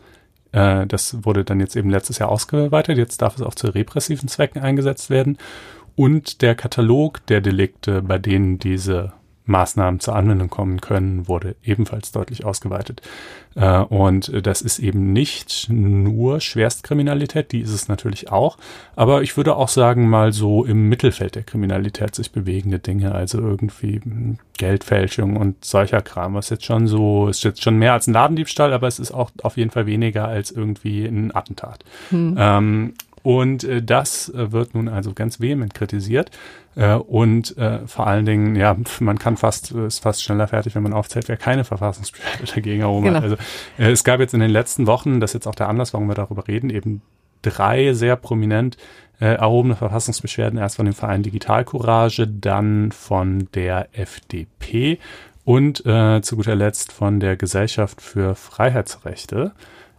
Äh, 0.54 0.88
das 0.88 1.26
wurde 1.26 1.44
dann 1.44 1.60
jetzt 1.60 1.76
eben 1.76 1.90
letztes 1.90 2.20
Jahr 2.20 2.30
ausgeweitet. 2.30 2.98
Jetzt 2.98 3.22
darf 3.22 3.36
es 3.36 3.42
auch 3.42 3.56
zu 3.56 3.68
repressiven 3.68 4.30
Zwecken 4.30 4.62
eingesetzt 4.62 5.10
werden. 5.10 5.38
Und 5.96 6.42
der 6.42 6.56
Katalog 6.56 7.26
der 7.28 7.42
Delikte, 7.42 8.02
bei 8.02 8.18
denen 8.18 8.58
diese 8.58 9.14
Maßnahmen 9.46 10.00
zur 10.00 10.16
Anwendung 10.16 10.50
kommen 10.50 10.80
können, 10.80 11.28
wurde 11.28 11.56
ebenfalls 11.64 12.12
deutlich 12.12 12.46
ausgeweitet. 12.46 13.02
Äh, 13.56 13.80
und 13.80 14.32
das 14.46 14.62
ist 14.62 14.80
eben 14.80 15.14
nicht 15.14 15.68
nur 15.70 16.40
Schwerstkriminalität, 16.40 17.52
die 17.52 17.62
ist 17.62 17.74
es 17.74 17.88
natürlich 17.88 18.32
auch, 18.32 18.58
aber 18.96 19.22
ich 19.22 19.36
würde 19.38 19.56
auch 19.56 19.70
sagen, 19.70 20.10
mal 20.10 20.32
so 20.34 20.64
im 20.64 20.90
Mittelfeld 20.90 21.36
der 21.36 21.44
Kriminalität 21.44 22.16
sich 22.16 22.32
bewegende 22.32 22.80
Dinge, 22.80 23.14
also 23.14 23.40
irgendwie 23.40 24.02
Geldfälschung 24.58 25.36
und 25.36 25.66
solcher 25.66 26.02
Kram, 26.02 26.36
was 26.36 26.50
jetzt 26.50 26.66
schon 26.66 26.88
so, 26.88 27.28
ist 27.28 27.44
jetzt 27.44 27.64
schon 27.64 27.78
mehr 27.78 27.94
als 27.94 28.08
ein 28.08 28.14
Ladendiebstahl, 28.14 28.74
aber 28.74 28.88
es 28.88 29.00
ist 29.00 29.12
auch 29.12 29.32
auf 29.42 29.58
jeden 29.58 29.72
Fall 29.72 29.86
weniger 29.86 30.28
als 30.28 30.52
irgendwie 30.52 31.06
ein 31.06 31.36
Attentat. 31.36 31.84
Hm. 32.10 32.36
Ähm, 32.38 32.94
und 33.24 33.64
äh, 33.64 33.82
das 33.82 34.30
äh, 34.30 34.52
wird 34.52 34.76
nun 34.76 34.90
also 34.90 35.14
ganz 35.14 35.40
vehement 35.40 35.74
kritisiert. 35.74 36.30
Äh, 36.76 36.96
und 36.96 37.58
äh, 37.58 37.88
vor 37.88 38.06
allen 38.06 38.26
Dingen, 38.26 38.56
ja, 38.56 38.76
man 39.00 39.18
kann 39.18 39.38
fast, 39.38 39.72
ist 39.72 40.00
fast 40.00 40.22
schneller 40.24 40.48
fertig, 40.48 40.76
wenn 40.76 40.84
man 40.84 40.94
aufzählt, 40.94 41.30
wer 41.30 41.38
keine 41.38 41.64
Verfassungsbeschwerde 41.64 42.52
dagegen 42.54 42.82
erhoben 42.82 43.06
genau. 43.06 43.18
hat. 43.18 43.24
Also 43.24 43.36
äh, 43.80 43.92
es 43.92 44.04
gab 44.04 44.20
jetzt 44.20 44.34
in 44.34 44.42
den 44.42 44.52
letzten 44.52 44.86
Wochen, 44.86 45.20
das 45.20 45.32
ist 45.32 45.36
jetzt 45.36 45.48
auch 45.48 45.56
der 45.56 45.70
Anlass, 45.70 45.94
warum 45.94 46.08
wir 46.08 46.16
darüber 46.16 46.48
reden, 46.48 46.70
eben 46.70 47.02
drei 47.42 47.94
sehr 47.94 48.18
prominent 48.18 48.78
äh, 49.22 49.36
erhobene 49.36 49.78
Verfassungsbeschwerden. 49.78 50.60
Erst 50.60 50.76
von 50.76 50.86
dem 50.86 50.94
Verein 50.94 51.24
Digitalcourage, 51.24 52.28
dann 52.28 52.92
von 52.92 53.48
der 53.54 53.88
FDP 53.94 55.00
und 55.46 55.86
äh, 55.86 56.22
zu 56.22 56.36
guter 56.36 56.56
Letzt 56.56 56.92
von 56.92 57.22
der 57.22 57.38
Gesellschaft 57.38 58.02
für 58.02 58.36
Freiheitsrechte, 58.36 59.54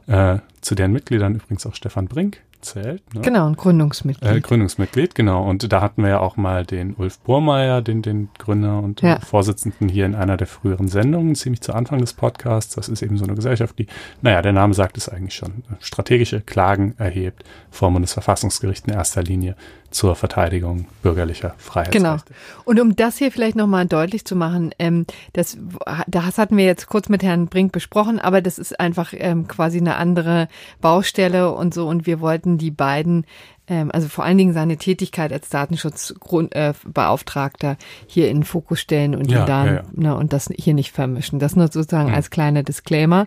äh, 0.09 0.39
zu 0.61 0.75
deren 0.75 0.93
Mitgliedern 0.93 1.37
übrigens 1.37 1.65
auch 1.67 1.75
Stefan 1.75 2.07
Brink 2.07 2.41
zählt. 2.65 3.03
Ne? 3.15 3.21
Genau, 3.21 3.47
ein 3.47 3.55
Gründungsmitglied. 3.55 4.31
Äh, 4.31 4.41
Gründungsmitglied, 4.41 5.15
genau. 5.15 5.49
Und 5.49 5.73
da 5.73 5.81
hatten 5.81 6.03
wir 6.03 6.11
ja 6.11 6.21
auch 6.21 6.37
mal 6.37 6.65
den 6.65 6.95
Ulf 6.97 7.19
Burmeier, 7.21 7.83
den, 7.83 8.03
den 8.03 8.31
Gründer 8.39 8.81
und 8.81 9.03
ja. 9.03 9.21
Vorsitzenden 9.21 9.89
hier 9.89 10.07
in 10.07 10.15
einer 10.15 10.37
der 10.37 10.47
früheren 10.47 10.89
Sendungen, 10.89 11.35
ziemlich 11.35 11.61
zu 11.61 11.73
Anfang 11.73 12.01
des 12.01 12.13
Podcasts. 12.15 12.75
Das 12.75 12.89
ist 12.89 13.03
eben 13.03 13.17
so 13.19 13.25
eine 13.25 13.35
Gesellschaft, 13.35 13.79
die, 13.79 13.87
naja, 14.23 14.43
der 14.43 14.53
Name 14.53 14.75
sagt 14.75 14.97
es 14.97 15.09
eigentlich 15.09 15.35
schon, 15.35 15.63
strategische 15.81 16.41
Klagen 16.41 16.95
erhebt 16.99 17.45
vor 17.71 17.91
Bundesverfassungsgericht 17.93 18.89
in 18.89 18.95
erster 18.95 19.23
Linie 19.23 19.57
zur 19.95 20.17
Verteidigung 20.17 20.87
bürgerlicher 21.03 21.55
Freiheitsrechte. 21.59 21.99
Genau. 21.99 22.17
Und 22.65 22.81
um 22.81 22.97
das 22.97 23.19
hier 23.19 23.31
vielleicht 23.31 23.57
nochmal 23.57 23.85
deutlich 23.87 24.25
zu 24.25 24.35
machen, 24.37 24.75
ähm, 24.79 25.05
das, 25.33 25.59
das 26.07 26.39
hatten 26.39 26.57
wir 26.57 26.65
jetzt 26.65 26.87
kurz 26.89 27.09
mit 27.09 27.23
Herrn 27.23 27.47
Brink 27.47 27.71
besprochen, 27.73 28.19
aber 28.19 28.41
das 28.43 28.59
ist 28.59 28.81
einfach 28.81 29.13
ähm, 29.17 29.47
quasi 29.47 29.79
eine 29.79 29.95
andere 29.97 30.49
Baustelle 30.81 31.53
und 31.53 31.73
so. 31.73 31.87
Und 31.87 32.07
wir 32.07 32.21
wollten 32.21 32.59
die 32.59 32.73
beiden 32.73 33.25
ähm, 33.67 33.91
also 33.93 34.09
vor 34.09 34.25
allen 34.25 34.37
Dingen 34.37 34.53
seine 34.53 34.77
Tätigkeit 34.77 35.33
als 35.33 35.49
Datenschutzbeauftragter 35.49 37.71
äh, 37.71 37.77
hier 38.07 38.29
in 38.29 38.37
den 38.39 38.45
Fokus 38.45 38.81
stellen 38.81 39.15
und 39.15 39.31
ja, 39.31 39.47
da 39.47 39.65
ja, 39.65 39.73
ja. 39.75 39.85
Ne, 39.93 40.15
und 40.17 40.35
das 40.35 40.51
hier 40.55 40.75
nicht 40.75 40.93
vermischen. 40.93 41.39
Das 41.39 41.57
nur 41.57 41.69
sozusagen 41.69 42.11
mhm. 42.11 42.15
als 42.15 42.29
kleiner 42.31 42.63
Disclaimer. 42.63 43.27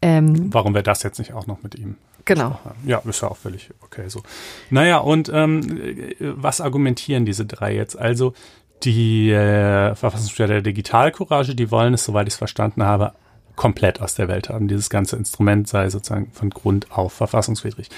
Ähm, 0.00 0.50
Warum 0.52 0.72
wäre 0.74 0.82
das 0.82 1.02
jetzt 1.02 1.18
nicht 1.18 1.34
auch 1.34 1.46
noch 1.46 1.62
mit 1.62 1.74
ihm? 1.74 1.96
Genau. 2.26 2.58
Ja, 2.84 2.98
ist 2.98 3.22
ja 3.22 3.28
auch 3.28 3.36
völlig 3.36 3.70
okay 3.80 4.08
so. 4.08 4.22
Naja, 4.68 4.98
und 4.98 5.30
ähm, 5.32 5.80
was 6.20 6.60
argumentieren 6.60 7.24
diese 7.24 7.46
drei 7.46 7.74
jetzt? 7.74 7.96
Also 7.96 8.34
die 8.82 9.30
äh, 9.30 9.94
Verfassungsbeschwerde 9.94 10.54
der 10.54 10.62
Digitalcourage, 10.62 11.54
die 11.54 11.70
wollen 11.70 11.94
es, 11.94 12.04
soweit 12.04 12.26
ich 12.26 12.34
es 12.34 12.38
verstanden 12.38 12.82
habe, 12.82 13.12
komplett 13.54 14.02
aus 14.02 14.16
der 14.16 14.28
Welt 14.28 14.48
haben. 14.48 14.68
Dieses 14.68 14.90
ganze 14.90 15.16
Instrument 15.16 15.68
sei 15.68 15.88
sozusagen 15.88 16.30
von 16.32 16.50
Grund 16.50 16.90
auf 16.90 17.12
verfassungswidrig. 17.12 17.88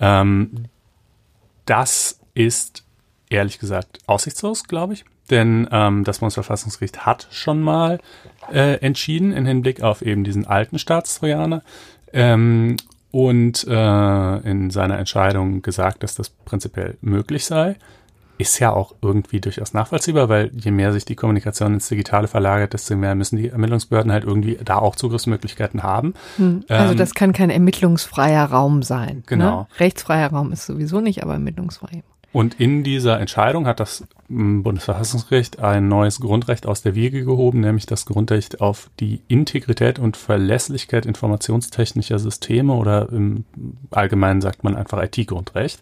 Ähm, 0.00 0.64
das 1.66 2.18
ist 2.32 2.84
ehrlich 3.28 3.58
gesagt 3.58 4.00
aussichtslos, 4.06 4.64
glaube 4.64 4.94
ich. 4.94 5.04
Denn 5.30 5.68
ähm, 5.70 6.04
das 6.04 6.18
Bundesverfassungsgericht 6.18 7.06
hat 7.06 7.28
schon 7.30 7.60
mal 7.60 7.98
äh, 8.52 8.78
entschieden 8.80 9.32
in 9.32 9.46
Hinblick 9.46 9.82
auf 9.82 10.02
eben 10.02 10.24
diesen 10.24 10.46
alten 10.46 10.78
Staatstrojaner 10.78 11.62
ähm, 12.12 12.76
und 13.14 13.64
äh, 13.68 14.36
in 14.38 14.70
seiner 14.70 14.98
Entscheidung 14.98 15.62
gesagt, 15.62 16.02
dass 16.02 16.16
das 16.16 16.30
prinzipiell 16.30 16.98
möglich 17.00 17.44
sei 17.44 17.76
ist 18.36 18.58
ja 18.58 18.72
auch 18.72 18.96
irgendwie 19.00 19.40
durchaus 19.40 19.74
nachvollziehbar, 19.74 20.28
weil 20.28 20.50
je 20.52 20.72
mehr 20.72 20.92
sich 20.92 21.04
die 21.04 21.14
Kommunikation 21.14 21.74
ins 21.74 21.88
Digitale 21.88 22.26
verlagert, 22.26 22.72
desto 22.72 22.96
mehr 22.96 23.14
müssen 23.14 23.36
die 23.36 23.50
Ermittlungsbehörden 23.50 24.10
halt 24.10 24.24
irgendwie 24.24 24.58
da 24.64 24.78
auch 24.78 24.96
Zugriffsmöglichkeiten 24.96 25.84
haben. 25.84 26.14
Hm. 26.36 26.64
Also 26.68 26.90
ähm, 26.90 26.98
das 26.98 27.14
kann 27.14 27.32
kein 27.32 27.50
ermittlungsfreier 27.50 28.46
Raum 28.46 28.82
sein. 28.82 29.18
Ne? 29.18 29.22
Genau. 29.26 29.60
Ne? 29.60 29.66
Rechtsfreier 29.78 30.30
Raum 30.30 30.50
ist 30.50 30.66
sowieso 30.66 31.00
nicht, 31.00 31.22
aber 31.22 31.34
ermittlungsfrei. 31.34 32.02
Und 32.32 32.58
in 32.58 32.82
dieser 32.82 33.20
Entscheidung 33.20 33.68
hat 33.68 33.78
das 33.78 34.02
Bundesverfassungsgericht 34.28 35.60
ein 35.60 35.88
neues 35.88 36.20
Grundrecht 36.20 36.66
aus 36.66 36.82
der 36.82 36.94
Wiege 36.94 37.24
gehoben, 37.24 37.60
nämlich 37.60 37.86
das 37.86 38.06
Grundrecht 38.06 38.60
auf 38.60 38.90
die 39.00 39.20
Integrität 39.28 39.98
und 39.98 40.16
Verlässlichkeit 40.16 41.06
informationstechnischer 41.06 42.18
Systeme 42.18 42.74
oder 42.74 43.10
im 43.10 43.44
Allgemeinen 43.90 44.40
sagt 44.40 44.64
man 44.64 44.76
einfach 44.76 45.02
IT-Grundrecht. 45.02 45.80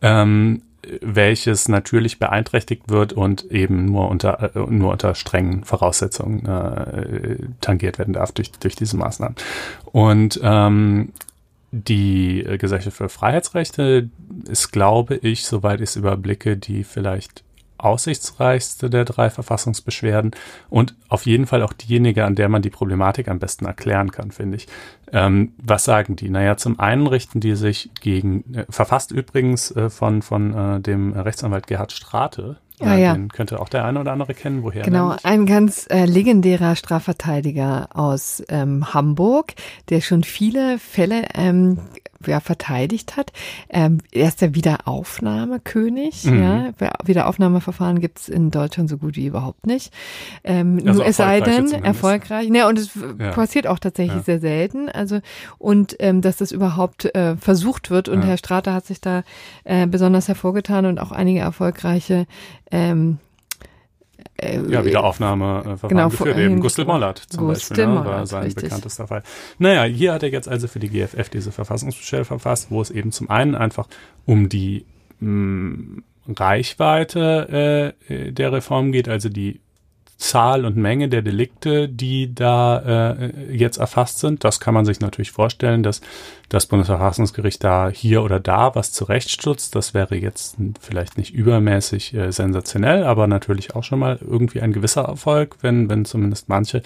Ähm, 0.00 0.62
welches 1.00 1.68
natürlich 1.68 2.18
beeinträchtigt 2.18 2.88
wird 2.88 3.12
und 3.12 3.44
eben 3.50 3.84
nur 3.86 4.08
unter, 4.08 4.56
äh, 4.56 4.58
nur 4.68 4.92
unter 4.92 5.14
strengen 5.14 5.64
Voraussetzungen 5.64 6.44
äh, 6.44 7.36
tangiert 7.60 7.98
werden 7.98 8.14
darf 8.14 8.32
durch, 8.32 8.50
durch 8.52 8.74
diese 8.74 8.96
Maßnahmen. 8.96 9.36
Und 9.86 10.40
ähm, 10.42 11.12
die 11.70 12.44
Gesellschaft 12.58 12.96
für 12.96 13.08
Freiheitsrechte 13.08 14.10
ist, 14.48 14.72
glaube 14.72 15.16
ich, 15.16 15.44
soweit 15.44 15.80
ich 15.80 15.90
es 15.90 15.96
überblicke, 15.96 16.56
die 16.56 16.84
vielleicht 16.84 17.44
aussichtsreichste 17.82 18.90
der 18.90 19.04
drei 19.04 19.30
Verfassungsbeschwerden 19.30 20.32
und 20.70 20.94
auf 21.08 21.26
jeden 21.26 21.46
Fall 21.46 21.62
auch 21.62 21.72
diejenige, 21.72 22.24
an 22.24 22.34
der 22.34 22.48
man 22.48 22.62
die 22.62 22.70
Problematik 22.70 23.28
am 23.28 23.38
besten 23.38 23.64
erklären 23.64 24.10
kann, 24.10 24.30
finde 24.30 24.56
ich. 24.56 24.68
Ähm, 25.12 25.52
was 25.58 25.84
sagen 25.84 26.16
die? 26.16 26.30
Naja, 26.30 26.56
zum 26.56 26.80
einen 26.80 27.06
richten 27.06 27.40
die 27.40 27.54
sich 27.54 27.90
gegen, 28.00 28.54
äh, 28.54 28.64
verfasst 28.70 29.10
übrigens 29.10 29.70
äh, 29.72 29.90
von, 29.90 30.22
von 30.22 30.54
äh, 30.54 30.80
dem 30.80 31.12
Rechtsanwalt 31.12 31.66
Gerhard 31.66 31.92
Strate, 31.92 32.56
Ah, 32.80 32.96
ja. 32.96 33.14
Den 33.14 33.28
könnte 33.28 33.60
auch 33.60 33.68
der 33.68 33.84
eine 33.84 34.00
oder 34.00 34.12
andere 34.12 34.34
kennen, 34.34 34.62
woher. 34.62 34.82
Genau, 34.82 35.08
nämlich? 35.08 35.24
ein 35.24 35.46
ganz 35.46 35.86
äh, 35.88 36.04
legendärer 36.04 36.74
Strafverteidiger 36.74 37.88
aus 37.94 38.42
ähm, 38.48 38.92
Hamburg, 38.92 39.54
der 39.88 40.00
schon 40.00 40.24
viele 40.24 40.78
Fälle 40.78 41.26
ähm, 41.34 41.78
ja, 42.26 42.40
verteidigt 42.40 43.16
hat. 43.16 43.32
Ähm, 43.68 43.98
er 44.10 44.28
ist 44.28 44.40
der 44.40 44.54
Wiederaufnahmekönig. 44.54 46.24
Mhm. 46.24 46.42
Ja. 46.42 46.70
Wiederaufnahmeverfahren 47.04 48.00
gibt's 48.00 48.28
in 48.28 48.50
Deutschland 48.50 48.88
so 48.88 48.98
gut 48.98 49.16
wie 49.16 49.26
überhaupt 49.26 49.66
nicht. 49.66 49.92
Ähm, 50.42 50.80
also 50.86 51.00
nur 51.00 51.06
es 51.06 51.16
sei 51.16 51.40
denn, 51.40 51.70
erfolgreich. 51.72 52.48
Ja, 52.52 52.68
und 52.68 52.78
es 52.78 52.90
ja. 52.94 53.30
passiert 53.30 53.66
auch 53.66 53.78
tatsächlich 53.78 54.16
ja. 54.16 54.22
sehr 54.22 54.40
selten. 54.40 54.88
Also 54.88 55.20
und 55.58 55.96
ähm, 55.98 56.22
dass 56.22 56.36
das 56.36 56.50
überhaupt 56.50 57.14
äh, 57.14 57.36
versucht 57.36 57.90
wird. 57.90 58.08
Und. 58.08 58.22
Herr 58.22 58.36
Strater 58.36 58.74
hat 58.74 58.86
sich 58.86 59.00
da 59.00 59.24
äh, 59.64 59.86
besonders 59.86 60.28
hervorgetan 60.28 60.86
und 60.86 60.98
auch 60.98 61.12
einige 61.12 61.40
erfolgreiche 61.40 62.26
ähm, 62.70 63.18
äh, 64.42 64.60
ja, 64.68 64.84
Wiederaufnahmeverfahren 64.84 65.96
genau, 65.96 66.08
geführt. 66.08 66.36
Eben 66.36 66.60
Gustl 66.60 66.84
Mollert 66.84 67.18
zum 67.18 67.46
Gustl 67.46 67.74
Beispiel, 67.74 67.86
ne, 67.86 68.04
war 68.04 68.26
sein 68.26 68.44
richtig. 68.44 68.64
bekanntester 68.64 69.06
Fall. 69.06 69.22
Naja, 69.58 69.84
hier 69.84 70.12
hat 70.12 70.22
er 70.22 70.30
jetzt 70.30 70.48
also 70.48 70.68
für 70.68 70.80
die 70.80 70.88
GFF 70.88 71.28
diese 71.28 71.52
Verfassungsbeschwerde 71.52 72.24
verfasst, 72.24 72.70
wo 72.70 72.80
es 72.80 72.90
eben 72.90 73.12
zum 73.12 73.30
einen 73.30 73.54
einfach 73.54 73.88
um 74.26 74.48
die 74.48 74.84
mh, 75.20 75.30
mm, 75.30 76.04
Reichweite 76.28 77.94
äh, 78.08 78.32
der 78.32 78.52
Reform 78.52 78.92
geht, 78.92 79.08
also 79.08 79.28
die 79.28 79.60
Zahl 80.22 80.64
und 80.64 80.76
Menge 80.76 81.08
der 81.08 81.20
Delikte, 81.20 81.88
die 81.88 82.32
da 82.32 83.10
äh, 83.10 83.54
jetzt 83.54 83.78
erfasst 83.78 84.20
sind. 84.20 84.44
Das 84.44 84.60
kann 84.60 84.72
man 84.72 84.84
sich 84.84 85.00
natürlich 85.00 85.32
vorstellen, 85.32 85.82
dass 85.82 86.00
das 86.48 86.66
Bundesverfassungsgericht 86.66 87.62
da 87.62 87.88
hier 87.88 88.22
oder 88.22 88.38
da 88.38 88.74
was 88.76 88.92
zurechtstutzt. 88.92 89.74
Das 89.74 89.94
wäre 89.94 90.14
jetzt 90.14 90.56
vielleicht 90.80 91.18
nicht 91.18 91.34
übermäßig 91.34 92.14
äh, 92.14 92.30
sensationell, 92.30 93.02
aber 93.02 93.26
natürlich 93.26 93.74
auch 93.74 93.82
schon 93.82 93.98
mal 93.98 94.18
irgendwie 94.20 94.60
ein 94.60 94.72
gewisser 94.72 95.02
Erfolg, 95.02 95.56
wenn, 95.60 95.90
wenn 95.90 96.04
zumindest 96.04 96.48
manche 96.48 96.82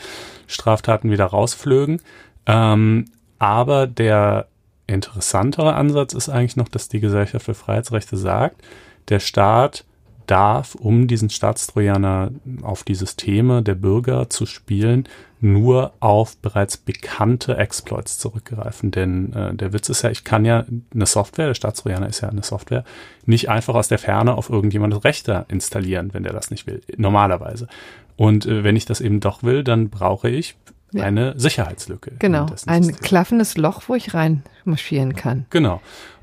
Straftaten 0.46 1.10
wieder 1.10 1.26
rausflögen. 1.26 2.00
Ähm, 2.46 3.04
aber 3.38 3.86
der 3.86 4.46
interessantere 4.86 5.74
Ansatz 5.74 6.14
ist 6.14 6.30
eigentlich 6.30 6.56
noch, 6.56 6.68
dass 6.68 6.88
die 6.88 7.00
Gesellschaft 7.00 7.44
für 7.44 7.54
Freiheitsrechte 7.54 8.16
sagt, 8.16 8.62
der 9.10 9.20
Staat 9.20 9.84
darf, 10.26 10.74
um 10.74 11.08
diesen 11.08 11.30
Staatstrojaner 11.30 12.30
auf 12.62 12.84
die 12.84 12.94
Systeme 12.94 13.62
der 13.62 13.74
Bürger 13.74 14.28
zu 14.30 14.46
spielen, 14.46 15.08
nur 15.40 15.92
auf 16.00 16.36
bereits 16.38 16.76
bekannte 16.76 17.56
Exploits 17.56 18.18
zurückgreifen. 18.18 18.90
Denn 18.90 19.32
äh, 19.32 19.54
der 19.54 19.72
Witz 19.72 19.88
ist 19.88 20.02
ja, 20.02 20.10
ich 20.10 20.24
kann 20.24 20.44
ja 20.44 20.64
eine 20.94 21.06
Software, 21.06 21.48
der 21.48 21.54
Staatstrojaner 21.54 22.08
ist 22.08 22.20
ja 22.20 22.28
eine 22.28 22.42
Software, 22.42 22.84
nicht 23.26 23.48
einfach 23.48 23.74
aus 23.74 23.88
der 23.88 23.98
Ferne 23.98 24.34
auf 24.34 24.50
irgendjemandes 24.50 25.04
Rechter 25.04 25.46
installieren, 25.48 26.10
wenn 26.12 26.22
der 26.22 26.32
das 26.32 26.50
nicht 26.50 26.66
will, 26.66 26.80
normalerweise. 26.96 27.68
Und 28.16 28.46
äh, 28.46 28.64
wenn 28.64 28.76
ich 28.76 28.86
das 28.86 29.00
eben 29.00 29.20
doch 29.20 29.42
will, 29.42 29.62
dann 29.62 29.90
brauche 29.90 30.30
ich 30.30 30.56
ja. 30.92 31.04
eine 31.04 31.38
Sicherheitslücke. 31.38 32.12
Genau, 32.18 32.46
ein 32.66 32.82
System. 32.84 33.04
klaffendes 33.04 33.56
Loch, 33.56 33.82
wo 33.88 33.94
ich 33.94 34.14
reinmarschieren 34.14 35.14
kann. 35.14 35.46
Genau. 35.50 35.80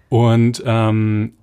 Und 0.09 0.63
ähm, 0.65 1.33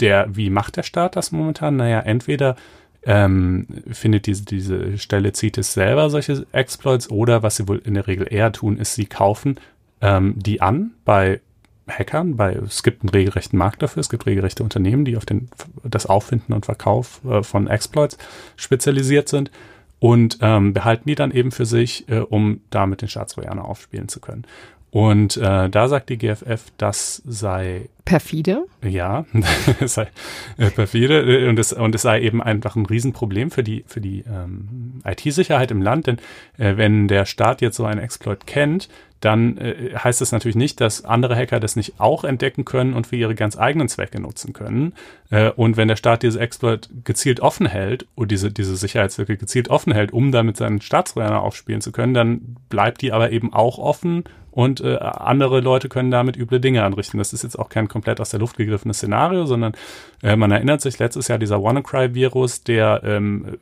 der, 0.00 0.28
wie 0.34 0.50
macht 0.50 0.76
der 0.76 0.82
Staat 0.82 1.16
das 1.16 1.32
momentan? 1.32 1.76
Naja, 1.76 2.00
entweder 2.00 2.56
ähm, 3.04 3.66
findet 3.90 4.26
diese, 4.26 4.44
diese 4.44 4.98
Stelle 4.98 5.32
zieht 5.32 5.58
es 5.58 5.72
selber 5.72 6.10
solche 6.10 6.46
Exploits 6.52 7.10
oder 7.10 7.42
was 7.42 7.56
sie 7.56 7.68
wohl 7.68 7.78
in 7.84 7.94
der 7.94 8.06
Regel 8.06 8.26
eher 8.30 8.52
tun, 8.52 8.78
ist, 8.78 8.94
sie 8.94 9.06
kaufen 9.06 9.58
ähm, 10.00 10.34
die 10.36 10.60
an 10.60 10.92
bei 11.04 11.40
Hackern, 11.88 12.36
bei, 12.36 12.52
es 12.54 12.82
gibt 12.82 13.02
einen 13.02 13.08
regelrechten 13.08 13.58
Markt 13.58 13.82
dafür, 13.82 14.00
es 14.00 14.10
gibt 14.10 14.26
regelrechte 14.26 14.62
Unternehmen, 14.62 15.04
die 15.04 15.16
auf 15.16 15.24
den, 15.24 15.48
das 15.84 16.06
Auffinden 16.06 16.52
und 16.52 16.66
Verkauf 16.66 17.20
äh, 17.24 17.42
von 17.42 17.66
Exploits 17.66 18.18
spezialisiert 18.56 19.28
sind 19.28 19.50
und 19.98 20.38
ähm, 20.42 20.74
behalten 20.74 21.08
die 21.08 21.14
dann 21.14 21.30
eben 21.30 21.50
für 21.50 21.66
sich, 21.66 22.08
äh, 22.08 22.18
um 22.18 22.60
damit 22.70 23.02
den 23.02 23.08
Staatstrojaner 23.08 23.64
aufspielen 23.64 24.08
zu 24.08 24.20
können. 24.20 24.44
Und 24.90 25.36
äh, 25.36 25.68
da 25.68 25.88
sagt 25.88 26.08
die 26.08 26.16
GFF, 26.16 26.64
das 26.78 27.22
sei 27.26 27.88
perfide. 28.06 28.64
Ja, 28.82 29.26
es 29.80 29.94
sei 29.94 30.08
äh, 30.56 30.70
perfide 30.70 31.20
äh, 31.20 31.48
und 31.48 31.58
es, 31.58 31.74
und 31.74 31.94
es 31.94 32.02
sei 32.02 32.22
eben 32.22 32.42
einfach 32.42 32.74
ein 32.74 32.86
Riesenproblem 32.86 33.50
für 33.50 33.62
die 33.62 33.84
für 33.86 34.00
die 34.00 34.24
ähm, 34.26 35.02
IT-Sicherheit 35.04 35.70
im 35.70 35.82
Land, 35.82 36.06
denn 36.06 36.18
äh, 36.56 36.78
wenn 36.78 37.06
der 37.06 37.26
Staat 37.26 37.60
jetzt 37.60 37.76
so 37.76 37.84
einen 37.84 38.00
Exploit 38.00 38.46
kennt, 38.46 38.88
dann 39.20 39.58
äh, 39.58 39.94
heißt 39.94 40.20
das 40.20 40.32
natürlich 40.32 40.56
nicht, 40.56 40.80
dass 40.80 41.04
andere 41.04 41.36
Hacker 41.36 41.60
das 41.60 41.76
nicht 41.76 42.00
auch 42.00 42.24
entdecken 42.24 42.64
können 42.64 42.94
und 42.94 43.08
für 43.08 43.16
ihre 43.16 43.34
ganz 43.34 43.58
eigenen 43.58 43.88
Zwecke 43.88 44.20
nutzen 44.20 44.52
können. 44.52 44.94
Äh, 45.30 45.50
und 45.50 45.76
wenn 45.76 45.88
der 45.88 45.96
Staat 45.96 46.22
diese 46.22 46.40
Exploit 46.40 46.88
gezielt 47.04 47.40
offen 47.40 47.66
hält 47.66 48.06
und 48.14 48.30
diese, 48.30 48.50
diese 48.50 48.76
Sicherheitslücke 48.76 49.36
gezielt 49.36 49.68
offen 49.68 49.92
hält, 49.92 50.12
um 50.12 50.32
damit 50.32 50.56
seinen 50.56 50.80
Staatstrojaner 50.80 51.42
aufspielen 51.42 51.80
zu 51.80 51.92
können, 51.92 52.14
dann 52.14 52.56
bleibt 52.68 53.02
die 53.02 53.12
aber 53.12 53.32
eben 53.32 53.52
auch 53.52 53.78
offen 53.78 54.24
und 54.58 54.80
äh, 54.80 54.96
andere 54.96 55.60
Leute 55.60 55.88
können 55.88 56.10
damit 56.10 56.36
üble 56.36 56.58
Dinge 56.58 56.82
anrichten. 56.82 57.16
Das 57.18 57.32
ist 57.32 57.44
jetzt 57.44 57.56
auch 57.56 57.68
kein 57.68 57.86
komplett 57.86 58.20
aus 58.20 58.30
der 58.30 58.40
Luft 58.40 58.56
gegriffenes 58.56 58.96
Szenario, 58.96 59.46
sondern 59.46 59.74
äh, 60.20 60.34
man 60.34 60.50
erinnert 60.50 60.80
sich 60.80 60.98
letztes 60.98 61.28
Jahr 61.28 61.38
dieser 61.38 61.62
WannaCry-Virus, 61.62 62.64
der 62.64 63.02
ähm, 63.04 63.56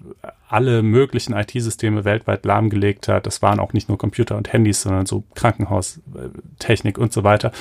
alle 0.48 0.82
möglichen 0.82 1.34
IT-Systeme 1.34 2.06
weltweit 2.06 2.46
lahmgelegt 2.46 3.08
hat. 3.08 3.26
Das 3.26 3.42
waren 3.42 3.60
auch 3.60 3.74
nicht 3.74 3.90
nur 3.90 3.98
Computer 3.98 4.38
und 4.38 4.54
Handys, 4.54 4.80
sondern 4.80 5.04
so 5.04 5.24
Krankenhaustechnik 5.34 6.96
und 6.96 7.12
so 7.12 7.24
weiter 7.24 7.52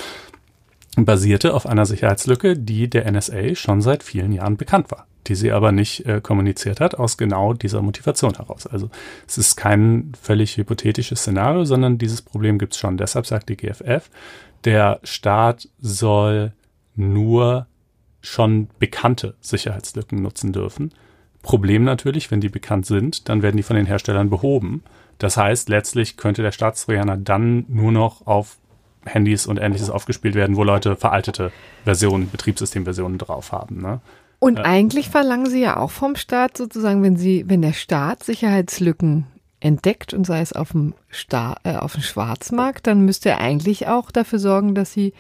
basierte 0.98 1.54
auf 1.54 1.66
einer 1.66 1.86
Sicherheitslücke, 1.86 2.58
die 2.58 2.90
der 2.90 3.12
NSA 3.12 3.56
schon 3.56 3.82
seit 3.82 4.04
vielen 4.04 4.32
Jahren 4.32 4.56
bekannt 4.58 4.92
war 4.92 5.08
die 5.28 5.36
sie 5.36 5.52
aber 5.52 5.72
nicht 5.72 6.06
äh, 6.06 6.22
kommuniziert 6.22 6.80
hat, 6.80 6.96
aus 6.96 7.18
genau 7.18 7.54
dieser 7.54 7.82
Motivation 7.82 8.36
heraus. 8.36 8.68
Also 8.68 8.90
es 9.28 9.38
ist 9.38 9.56
kein 9.56 10.12
völlig 10.22 10.58
hypothetisches 10.58 11.20
Szenario, 11.20 11.66
sondern 11.66 11.98
dieses 11.98 12.22
Problem 12.22 12.60
gibt 12.60 12.74
es 12.74 12.80
schon. 12.80 12.98
Deshalb 12.98 13.26
sagt 13.26 13.50
die 13.50 13.58
GFF, 13.58 14.10
der 14.64 15.00
Staat 15.04 15.70
soll 15.80 16.54
nur 16.96 17.68
schon 18.22 18.70
bekannte 18.80 19.36
Sicherheitslücken 19.42 20.22
nutzen 20.22 20.54
dürfen. 20.54 20.94
Problem 21.42 21.84
natürlich, 21.84 22.32
wenn 22.32 22.42
die 22.42 22.50
bekannt 22.50 22.86
sind, 22.86 23.30
dann 23.30 23.44
werden 23.44 23.58
die 23.58 23.64
von 23.64 23.76
den 23.76 23.86
Herstellern 23.86 24.30
behoben. 24.30 24.84
Das 25.20 25.38
heißt, 25.38 25.70
letztlich 25.70 26.18
könnte 26.18 26.42
der 26.42 26.52
Staatstrojaner 26.52 27.18
dann 27.18 27.66
nur 27.68 27.92
noch 27.92 28.26
auf 28.26 28.58
Handys 29.06 29.46
und 29.46 29.58
ähnliches 29.58 29.90
aufgespielt 29.90 30.36
werden, 30.36 30.56
wo 30.56 30.64
Leute 30.64 30.96
veraltete 30.96 31.52
Versionen, 31.84 32.30
Betriebssystemversionen 32.30 33.18
drauf 33.18 33.52
haben. 33.52 33.82
Ne? 33.82 34.02
Und 34.40 34.58
ja. 34.58 34.66
eigentlich 34.66 35.10
verlangen 35.10 35.50
Sie 35.50 35.62
ja 35.62 35.78
auch 35.78 35.92
vom 35.92 36.16
Staat 36.16 36.58
sozusagen, 36.58 37.04
wenn 37.04 37.18
Sie, 37.18 37.46
wenn 37.48 37.62
der 37.62 37.74
Staat 37.74 38.24
Sicherheitslücken 38.24 39.28
entdeckt 39.60 40.14
und 40.14 40.26
sei 40.26 40.42
es 40.42 40.54
auf 40.54 40.72
dem, 40.72 40.94
Star 41.12 41.58
äh, 41.64 41.76
auf 41.76 41.94
dem 41.94 42.04
Schwarzmarkt, 42.04 42.88
dann 42.88 43.06
müsste 43.06 43.30
er 43.30 43.40
eigentlich 43.40 43.88
auch 43.88 44.12
dafür 44.12 44.40
sorgen, 44.40 44.76
dass 44.76 44.94
sie 44.94 45.14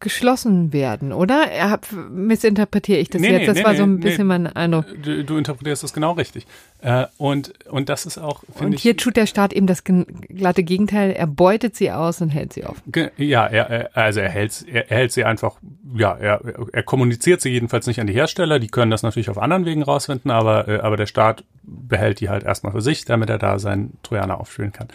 geschlossen 0.00 0.72
werden, 0.72 1.12
oder? 1.12 1.46
Hab, 1.70 1.86
missinterpretiere 2.10 2.98
ich 2.98 3.10
das 3.10 3.20
Nee, 3.20 3.28
jetzt? 3.30 3.40
nee, 3.40 3.46
Das 3.46 3.56
nee, 3.58 3.64
war 3.64 3.74
so 3.74 3.82
ein 3.84 4.00
bisschen 4.00 4.26
mein 4.26 4.46
Eindruck. 4.46 4.86
Du, 5.02 5.24
du 5.24 5.36
interpretierst 5.36 5.82
das 5.82 5.92
genau 5.92 6.12
richtig. 6.12 6.46
Äh, 6.82 7.06
und, 7.16 7.52
und 7.70 7.88
das 7.88 8.06
ist 8.06 8.18
auch, 8.18 8.42
Und 8.44 8.56
finde 8.58 8.76
ich. 8.76 8.82
hier 8.82 8.96
tut 8.96 9.16
der 9.16 9.26
Staat 9.26 9.52
eben 9.52 9.66
das 9.66 9.84
glatte 9.84 10.62
Gegenteil. 10.62 11.12
Er 11.12 11.26
beutet 11.26 11.76
sie 11.76 11.90
aus 11.90 12.20
und 12.20 12.28
hält 12.30 12.52
sie 12.52 12.64
offen. 12.64 12.82
Ja, 13.16 13.46
er, 13.46 13.70
er, 13.70 13.96
also 13.96 14.20
er 14.20 14.28
hält, 14.28 14.64
er, 14.70 14.90
er 14.90 14.96
hält 14.98 15.12
sie 15.12 15.24
einfach, 15.24 15.56
ja, 15.96 16.14
er, 16.16 16.40
er 16.72 16.82
kommuniziert 16.82 17.40
sie 17.40 17.50
jedenfalls 17.50 17.86
nicht 17.86 18.00
an 18.00 18.06
die 18.06 18.12
Hersteller, 18.14 18.58
die 18.58 18.68
können 18.68 18.90
das 18.90 19.02
natürlich 19.02 19.30
auf 19.30 19.38
anderen 19.38 19.64
Wegen 19.64 19.82
rausfinden, 19.82 20.30
aber, 20.30 20.68
äh, 20.68 20.80
aber 20.80 20.96
der 20.96 21.06
Staat 21.06 21.44
behält 21.62 22.20
die 22.20 22.28
halt 22.28 22.44
erstmal 22.44 22.72
für 22.72 22.82
sich, 22.82 23.04
damit 23.04 23.30
er 23.30 23.38
da 23.38 23.58
seinen 23.58 23.96
Trojaner 24.02 24.38
aufspielen 24.38 24.72
kann. 24.72 24.88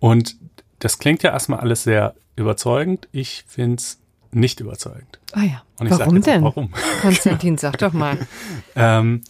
Und 0.00 0.36
das 0.80 0.98
klingt 0.98 1.22
ja 1.22 1.30
erstmal 1.30 1.60
alles 1.60 1.84
sehr 1.84 2.14
überzeugend. 2.34 3.06
Ich 3.12 3.44
find's 3.46 4.00
nicht 4.32 4.60
überzeugend. 4.60 5.20
Ah 5.32 5.42
ja. 5.42 5.62
Und 5.78 5.86
ich 5.86 5.92
sag 5.92 6.00
Warum 6.00 6.18
auch 6.18 6.24
denn? 6.24 6.42
Warum? 6.42 6.70
Konstantin, 7.02 7.58
sag 7.58 7.78
doch 7.78 7.92
mal. 7.92 8.18
Ähm, 8.74 9.20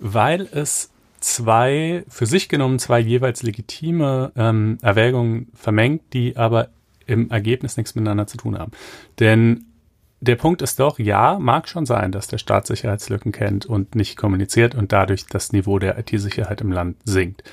weil 0.00 0.48
es 0.52 0.90
zwei, 1.20 2.04
für 2.08 2.26
sich 2.26 2.48
genommen 2.48 2.78
zwei 2.78 2.98
jeweils 2.98 3.42
legitime 3.44 4.32
ähm, 4.36 4.78
Erwägungen 4.82 5.48
vermengt, 5.54 6.02
die 6.12 6.36
aber 6.36 6.68
im 7.06 7.30
Ergebnis 7.30 7.76
nichts 7.76 7.94
miteinander 7.94 8.26
zu 8.26 8.36
tun 8.36 8.58
haben. 8.58 8.72
Denn 9.20 9.66
der 10.20 10.36
Punkt 10.36 10.62
ist 10.62 10.80
doch, 10.80 10.98
ja, 10.98 11.38
mag 11.38 11.68
schon 11.68 11.86
sein, 11.86 12.10
dass 12.10 12.26
der 12.26 12.38
Staat 12.38 12.66
Sicherheitslücken 12.66 13.32
kennt 13.32 13.66
und 13.66 13.94
nicht 13.94 14.16
kommuniziert 14.16 14.74
und 14.74 14.92
dadurch 14.92 15.26
das 15.26 15.52
Niveau 15.52 15.78
der 15.78 15.96
IT-Sicherheit 15.98 16.60
im 16.60 16.72
Land 16.72 16.96
sinkt. 17.04 17.44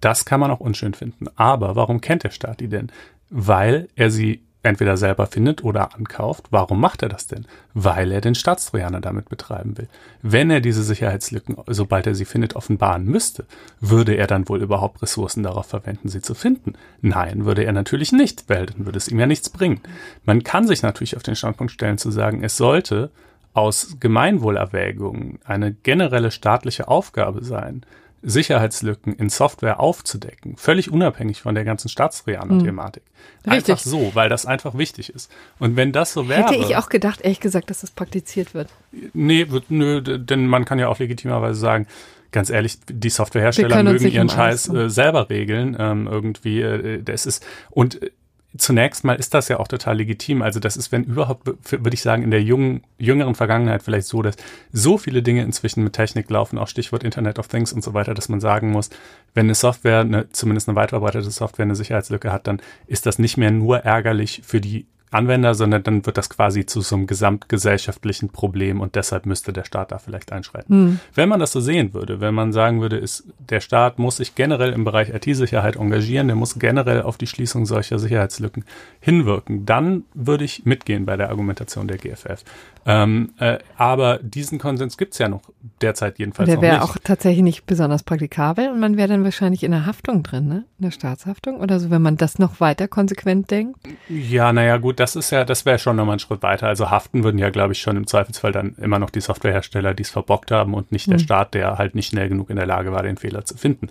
Das 0.00 0.24
kann 0.24 0.40
man 0.40 0.50
auch 0.50 0.60
unschön 0.60 0.94
finden. 0.94 1.26
Aber 1.36 1.76
warum 1.76 2.00
kennt 2.00 2.24
der 2.24 2.30
Staat 2.30 2.60
die 2.60 2.68
denn? 2.68 2.90
Weil 3.30 3.88
er 3.94 4.10
sie 4.10 4.42
entweder 4.62 4.96
selber 4.96 5.26
findet 5.26 5.62
oder 5.62 5.94
ankauft. 5.94 6.46
Warum 6.50 6.80
macht 6.80 7.02
er 7.02 7.08
das 7.08 7.26
denn? 7.26 7.46
Weil 7.74 8.10
er 8.10 8.20
den 8.20 8.34
Staatstrojaner 8.34 9.00
damit 9.00 9.28
betreiben 9.28 9.78
will. 9.78 9.88
Wenn 10.22 10.50
er 10.50 10.60
diese 10.60 10.82
Sicherheitslücken, 10.82 11.56
sobald 11.68 12.06
er 12.06 12.14
sie 12.14 12.24
findet, 12.24 12.56
offenbaren 12.56 13.04
müsste, 13.04 13.46
würde 13.80 14.14
er 14.14 14.26
dann 14.26 14.48
wohl 14.48 14.60
überhaupt 14.62 15.00
Ressourcen 15.00 15.42
darauf 15.42 15.66
verwenden, 15.66 16.08
sie 16.08 16.22
zu 16.22 16.34
finden? 16.34 16.74
Nein, 17.00 17.44
würde 17.44 17.64
er 17.64 17.72
natürlich 17.72 18.12
nicht, 18.12 18.48
weil 18.48 18.66
dann 18.66 18.84
würde 18.84 18.98
es 18.98 19.08
ihm 19.08 19.20
ja 19.20 19.26
nichts 19.26 19.48
bringen. 19.48 19.80
Man 20.24 20.42
kann 20.42 20.66
sich 20.66 20.82
natürlich 20.82 21.16
auf 21.16 21.22
den 21.22 21.36
Standpunkt 21.36 21.72
stellen 21.72 21.98
zu 21.98 22.10
sagen, 22.10 22.42
es 22.42 22.56
sollte 22.56 23.10
aus 23.54 23.96
Gemeinwohlerwägungen 24.00 25.38
eine 25.44 25.72
generelle 25.72 26.30
staatliche 26.30 26.88
Aufgabe 26.88 27.44
sein, 27.44 27.82
Sicherheitslücken 28.22 29.14
in 29.14 29.28
Software 29.28 29.80
aufzudecken, 29.80 30.56
völlig 30.56 30.90
unabhängig 30.90 31.42
von 31.42 31.54
der 31.54 31.64
ganzen 31.64 31.88
Staatstrojaner-Thematik. 31.88 33.02
Richtig. 33.46 33.74
Einfach 33.74 33.78
so, 33.78 34.10
weil 34.14 34.28
das 34.28 34.44
einfach 34.46 34.76
wichtig 34.76 35.10
ist. 35.14 35.30
Und 35.58 35.76
wenn 35.76 35.92
das 35.92 36.12
so 36.12 36.28
wäre. 36.28 36.42
Hätte 36.42 36.56
ich 36.56 36.76
auch 36.76 36.88
gedacht, 36.88 37.20
ehrlich 37.20 37.40
gesagt, 37.40 37.70
dass 37.70 37.80
das 37.80 37.90
praktiziert 37.90 38.54
wird. 38.54 38.68
Nee, 39.12 39.50
wird, 39.50 39.70
nö, 39.70 40.00
denn 40.02 40.46
man 40.46 40.64
kann 40.64 40.78
ja 40.78 40.88
auch 40.88 40.98
legitimerweise 40.98 41.58
sagen, 41.58 41.86
ganz 42.32 42.50
ehrlich, 42.50 42.78
die 42.88 43.10
Softwarehersteller 43.10 43.82
mögen 43.82 44.08
ihren 44.08 44.28
Scheiß 44.28 44.68
äh, 44.68 44.90
selber 44.90 45.30
regeln. 45.30 45.76
Ähm, 45.78 46.06
irgendwie, 46.06 46.60
äh, 46.60 47.02
das 47.02 47.26
ist 47.26 47.46
und 47.70 48.02
äh, 48.02 48.10
zunächst 48.56 49.04
mal 49.04 49.14
ist 49.14 49.34
das 49.34 49.48
ja 49.48 49.58
auch 49.58 49.68
total 49.68 49.98
legitim. 49.98 50.40
Also 50.42 50.58
das 50.58 50.76
ist, 50.76 50.90
wenn 50.90 51.04
überhaupt, 51.04 51.46
würde 51.70 51.94
ich 51.94 52.00
sagen, 52.00 52.22
in 52.22 52.30
der 52.30 52.42
jungen, 52.42 52.82
jüngeren 52.98 53.34
Vergangenheit 53.34 53.82
vielleicht 53.82 54.06
so, 54.06 54.22
dass 54.22 54.36
so 54.72 54.96
viele 54.96 55.22
Dinge 55.22 55.42
inzwischen 55.42 55.84
mit 55.84 55.92
Technik 55.92 56.30
laufen, 56.30 56.58
auch 56.58 56.68
Stichwort 56.68 57.04
Internet 57.04 57.38
of 57.38 57.48
Things 57.48 57.72
und 57.72 57.84
so 57.84 57.92
weiter, 57.92 58.14
dass 58.14 58.28
man 58.28 58.40
sagen 58.40 58.70
muss, 58.70 58.90
wenn 59.34 59.46
eine 59.46 59.54
Software, 59.54 60.00
eine, 60.00 60.30
zumindest 60.30 60.68
eine 60.68 60.76
weit 60.76 60.90
verbreitete 60.90 61.30
Software 61.30 61.64
eine 61.64 61.76
Sicherheitslücke 61.76 62.32
hat, 62.32 62.46
dann 62.46 62.62
ist 62.86 63.06
das 63.06 63.18
nicht 63.18 63.36
mehr 63.36 63.50
nur 63.50 63.80
ärgerlich 63.80 64.42
für 64.44 64.60
die 64.60 64.86
Anwender, 65.10 65.54
sondern 65.54 65.82
dann 65.82 66.06
wird 66.06 66.16
das 66.16 66.30
quasi 66.30 66.66
zu 66.66 66.80
so 66.80 66.96
einem 66.96 67.06
gesamtgesellschaftlichen 67.06 68.30
Problem 68.30 68.80
und 68.80 68.94
deshalb 68.94 69.26
müsste 69.26 69.52
der 69.52 69.64
Staat 69.64 69.92
da 69.92 69.98
vielleicht 69.98 70.32
einschreiten. 70.32 71.00
Wenn 71.14 71.28
man 71.28 71.40
das 71.40 71.52
so 71.52 71.60
sehen 71.60 71.94
würde, 71.94 72.20
wenn 72.20 72.34
man 72.34 72.52
sagen 72.52 72.80
würde, 72.80 72.96
ist, 72.96 73.24
der 73.38 73.60
Staat 73.60 73.98
muss 73.98 74.18
sich 74.18 74.34
generell 74.34 74.72
im 74.72 74.84
Bereich 74.84 75.10
IT-Sicherheit 75.10 75.76
engagieren, 75.76 76.28
der 76.28 76.36
muss 76.36 76.58
generell 76.58 77.02
auf 77.02 77.16
die 77.16 77.26
Schließung 77.26 77.66
solcher 77.66 77.98
Sicherheitslücken 77.98 78.64
hinwirken, 79.00 79.66
dann 79.66 80.04
würde 80.14 80.44
ich 80.44 80.64
mitgehen 80.64 81.06
bei 81.06 81.16
der 81.16 81.30
Argumentation 81.30 81.88
der 81.88 81.98
GFF. 81.98 82.44
Ähm, 82.86 83.32
äh, 83.38 83.58
aber 83.76 84.18
diesen 84.22 84.58
Konsens 84.58 84.96
gibt's 84.96 85.18
ja 85.18 85.28
noch 85.28 85.42
derzeit 85.82 86.18
jedenfalls 86.18 86.48
Der 86.48 86.62
wäre 86.62 86.82
auch 86.82 86.96
tatsächlich 87.02 87.42
nicht 87.42 87.66
besonders 87.66 88.02
praktikabel 88.02 88.70
und 88.70 88.80
man 88.80 88.96
wäre 88.96 89.08
dann 89.08 89.24
wahrscheinlich 89.24 89.62
in 89.62 89.72
der 89.72 89.84
Haftung 89.84 90.22
drin, 90.22 90.48
ne? 90.48 90.64
In 90.78 90.84
der 90.84 90.90
Staatshaftung 90.90 91.60
oder 91.60 91.80
so, 91.80 91.90
wenn 91.90 92.00
man 92.00 92.16
das 92.16 92.38
noch 92.38 92.60
weiter 92.60 92.88
konsequent 92.88 93.50
denkt. 93.50 93.78
Ja, 94.08 94.52
naja, 94.54 94.78
gut, 94.78 94.97
das 94.98 95.14
ist 95.14 95.30
ja, 95.30 95.44
das 95.44 95.64
wäre 95.64 95.78
schon 95.78 95.96
nochmal 95.96 96.16
ein 96.16 96.18
Schritt 96.18 96.42
weiter. 96.42 96.66
Also 96.66 96.90
haften 96.90 97.22
würden 97.22 97.38
ja, 97.38 97.50
glaube 97.50 97.72
ich, 97.72 97.80
schon 97.80 97.96
im 97.96 98.06
Zweifelsfall 98.06 98.50
dann 98.50 98.74
immer 98.74 98.98
noch 98.98 99.10
die 99.10 99.20
Softwarehersteller, 99.20 99.94
die 99.94 100.02
es 100.02 100.10
verbockt 100.10 100.50
haben 100.50 100.74
und 100.74 100.90
nicht 100.90 101.10
der 101.10 101.18
Staat, 101.18 101.54
der 101.54 101.78
halt 101.78 101.94
nicht 101.94 102.08
schnell 102.08 102.28
genug 102.28 102.50
in 102.50 102.56
der 102.56 102.66
Lage 102.66 102.92
war, 102.92 103.02
den 103.02 103.16
Fehler 103.16 103.44
zu 103.44 103.56
finden. 103.56 103.90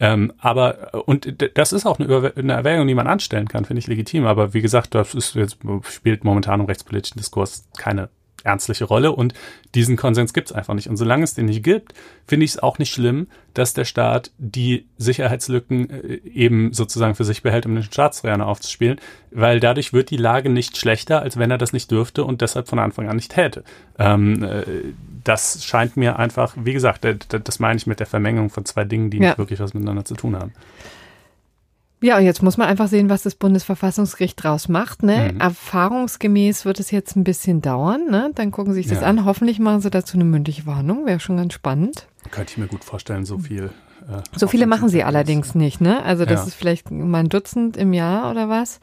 Ähm, 0.00 0.32
aber, 0.38 0.94
äh, 0.94 0.96
und 0.96 1.32
das 1.54 1.72
ist 1.72 1.86
auch 1.86 2.00
eine, 2.00 2.32
eine 2.36 2.52
Erwägung, 2.52 2.88
die 2.88 2.94
man 2.94 3.06
anstellen 3.06 3.46
kann, 3.46 3.64
finde 3.64 3.78
ich 3.78 3.86
legitim. 3.86 4.26
Aber 4.26 4.52
wie 4.52 4.60
gesagt, 4.60 4.94
das 4.94 5.14
ist 5.14 5.34
jetzt, 5.34 5.58
spielt 5.88 6.24
momentan 6.24 6.60
im 6.60 6.66
rechtspolitischen 6.66 7.18
Diskurs 7.18 7.68
keine 7.76 8.08
ernstliche 8.48 8.84
Rolle 8.84 9.12
und 9.12 9.34
diesen 9.74 9.96
Konsens 9.96 10.32
gibt 10.32 10.48
es 10.50 10.56
einfach 10.56 10.74
nicht. 10.74 10.88
Und 10.88 10.96
solange 10.96 11.24
es 11.24 11.34
den 11.34 11.46
nicht 11.46 11.62
gibt, 11.62 11.92
finde 12.26 12.44
ich 12.44 12.52
es 12.52 12.58
auch 12.58 12.78
nicht 12.78 12.92
schlimm, 12.92 13.26
dass 13.54 13.74
der 13.74 13.84
Staat 13.84 14.30
die 14.38 14.86
Sicherheitslücken 14.96 15.90
äh, 15.90 16.20
eben 16.34 16.72
sozusagen 16.72 17.14
für 17.14 17.24
sich 17.24 17.42
behält, 17.42 17.66
um 17.66 17.74
den 17.74 17.84
Staatstrojaner 17.84 18.46
aufzuspielen, 18.46 18.98
weil 19.30 19.60
dadurch 19.60 19.92
wird 19.92 20.10
die 20.10 20.16
Lage 20.16 20.48
nicht 20.48 20.76
schlechter, 20.76 21.20
als 21.22 21.36
wenn 21.36 21.50
er 21.50 21.58
das 21.58 21.72
nicht 21.72 21.90
dürfte 21.90 22.24
und 22.24 22.40
deshalb 22.40 22.68
von 22.68 22.78
Anfang 22.78 23.08
an 23.08 23.16
nicht 23.16 23.32
täte. 23.34 23.62
Ähm, 23.98 24.42
äh, 24.42 24.62
das 25.24 25.64
scheint 25.64 25.96
mir 25.96 26.18
einfach, 26.18 26.54
wie 26.56 26.72
gesagt, 26.72 27.04
d- 27.04 27.16
das 27.44 27.58
meine 27.58 27.76
ich 27.76 27.86
mit 27.86 28.00
der 28.00 28.06
Vermengung 28.06 28.48
von 28.50 28.64
zwei 28.64 28.84
Dingen, 28.84 29.10
die 29.10 29.18
Ja. 29.18 29.28
nicht 29.30 29.38
wirklich 29.38 29.60
was 29.60 29.74
miteinander 29.74 30.04
zu 30.06 30.14
tun 30.14 30.36
haben. 30.36 30.52
Ja, 32.00 32.16
und 32.18 32.24
jetzt 32.24 32.42
muss 32.42 32.56
man 32.56 32.68
einfach 32.68 32.86
sehen, 32.88 33.08
was 33.08 33.22
das 33.24 33.34
Bundesverfassungsgericht 33.34 34.42
draus 34.42 34.68
macht. 34.68 35.02
Ne? 35.02 35.32
Mhm. 35.34 35.40
Erfahrungsgemäß 35.40 36.64
wird 36.64 36.78
es 36.80 36.90
jetzt 36.90 37.16
ein 37.16 37.24
bisschen 37.24 37.60
dauern. 37.60 38.06
Ne? 38.10 38.30
Dann 38.34 38.50
gucken 38.52 38.72
Sie 38.72 38.80
sich 38.82 38.88
das 38.90 39.00
Ja. 39.00 39.06
an. 39.08 39.24
Hoffentlich 39.24 39.58
machen 39.58 39.80
Sie 39.80 39.90
dazu 39.90 40.16
eine 40.16 40.24
mündliche 40.24 40.66
Warnung. 40.66 41.06
Wäre 41.06 41.18
schon 41.20 41.36
ganz 41.38 41.54
spannend. 41.54 42.06
Könnte 42.30 42.52
ich 42.52 42.58
mir 42.58 42.66
gut 42.68 42.84
vorstellen, 42.84 43.24
so 43.24 43.38
viel. 43.38 43.70
Äh, 44.08 44.22
So 44.36 44.46
viele 44.46 44.66
machen 44.66 44.88
sie 44.88 45.02
allerdings 45.02 45.54
nicht. 45.56 45.80
Ne? 45.80 46.02
Also 46.04 46.24
das 46.24 46.40
Ja. 46.42 46.46
ist 46.46 46.54
vielleicht 46.54 46.90
mal 46.90 47.18
ein 47.18 47.28
Dutzend 47.28 47.76
im 47.76 47.92
Jahr 47.92 48.30
oder 48.30 48.48
was. 48.48 48.80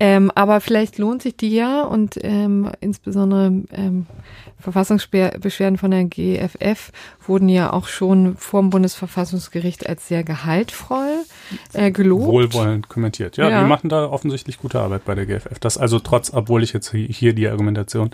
Ähm, 0.00 0.30
aber 0.34 0.60
vielleicht 0.60 0.98
lohnt 0.98 1.22
sich 1.22 1.36
die 1.36 1.54
ja 1.54 1.82
und 1.82 2.18
ähm, 2.22 2.68
insbesondere 2.80 3.52
ähm, 3.72 4.06
Verfassungsbeschwerden 4.58 5.78
von 5.78 5.90
der 5.92 6.04
GFF 6.04 6.90
wurden 7.26 7.48
ja 7.48 7.72
auch 7.72 7.86
schon 7.86 8.36
vor 8.36 8.60
dem 8.60 8.70
Bundesverfassungsgericht 8.70 9.88
als 9.88 10.08
sehr 10.08 10.24
gehaltvoll 10.24 11.24
äh, 11.74 11.90
gelobt. 11.92 12.24
wohlwollend 12.26 12.88
kommentiert. 12.88 13.36
Ja, 13.36 13.48
Ja. 13.48 13.62
die 13.62 13.68
machen 13.68 13.88
da 13.88 14.06
offensichtlich 14.10 14.58
gute 14.58 14.80
Arbeit 14.80 15.04
bei 15.04 15.14
der 15.14 15.26
GFF. 15.26 15.58
Das 15.60 15.78
also 15.78 16.00
trotz, 16.00 16.32
obwohl 16.34 16.62
ich 16.64 16.72
jetzt 16.72 16.92
hi- 16.92 17.06
hier 17.12 17.32
die 17.32 17.46
Argumentation 17.48 18.10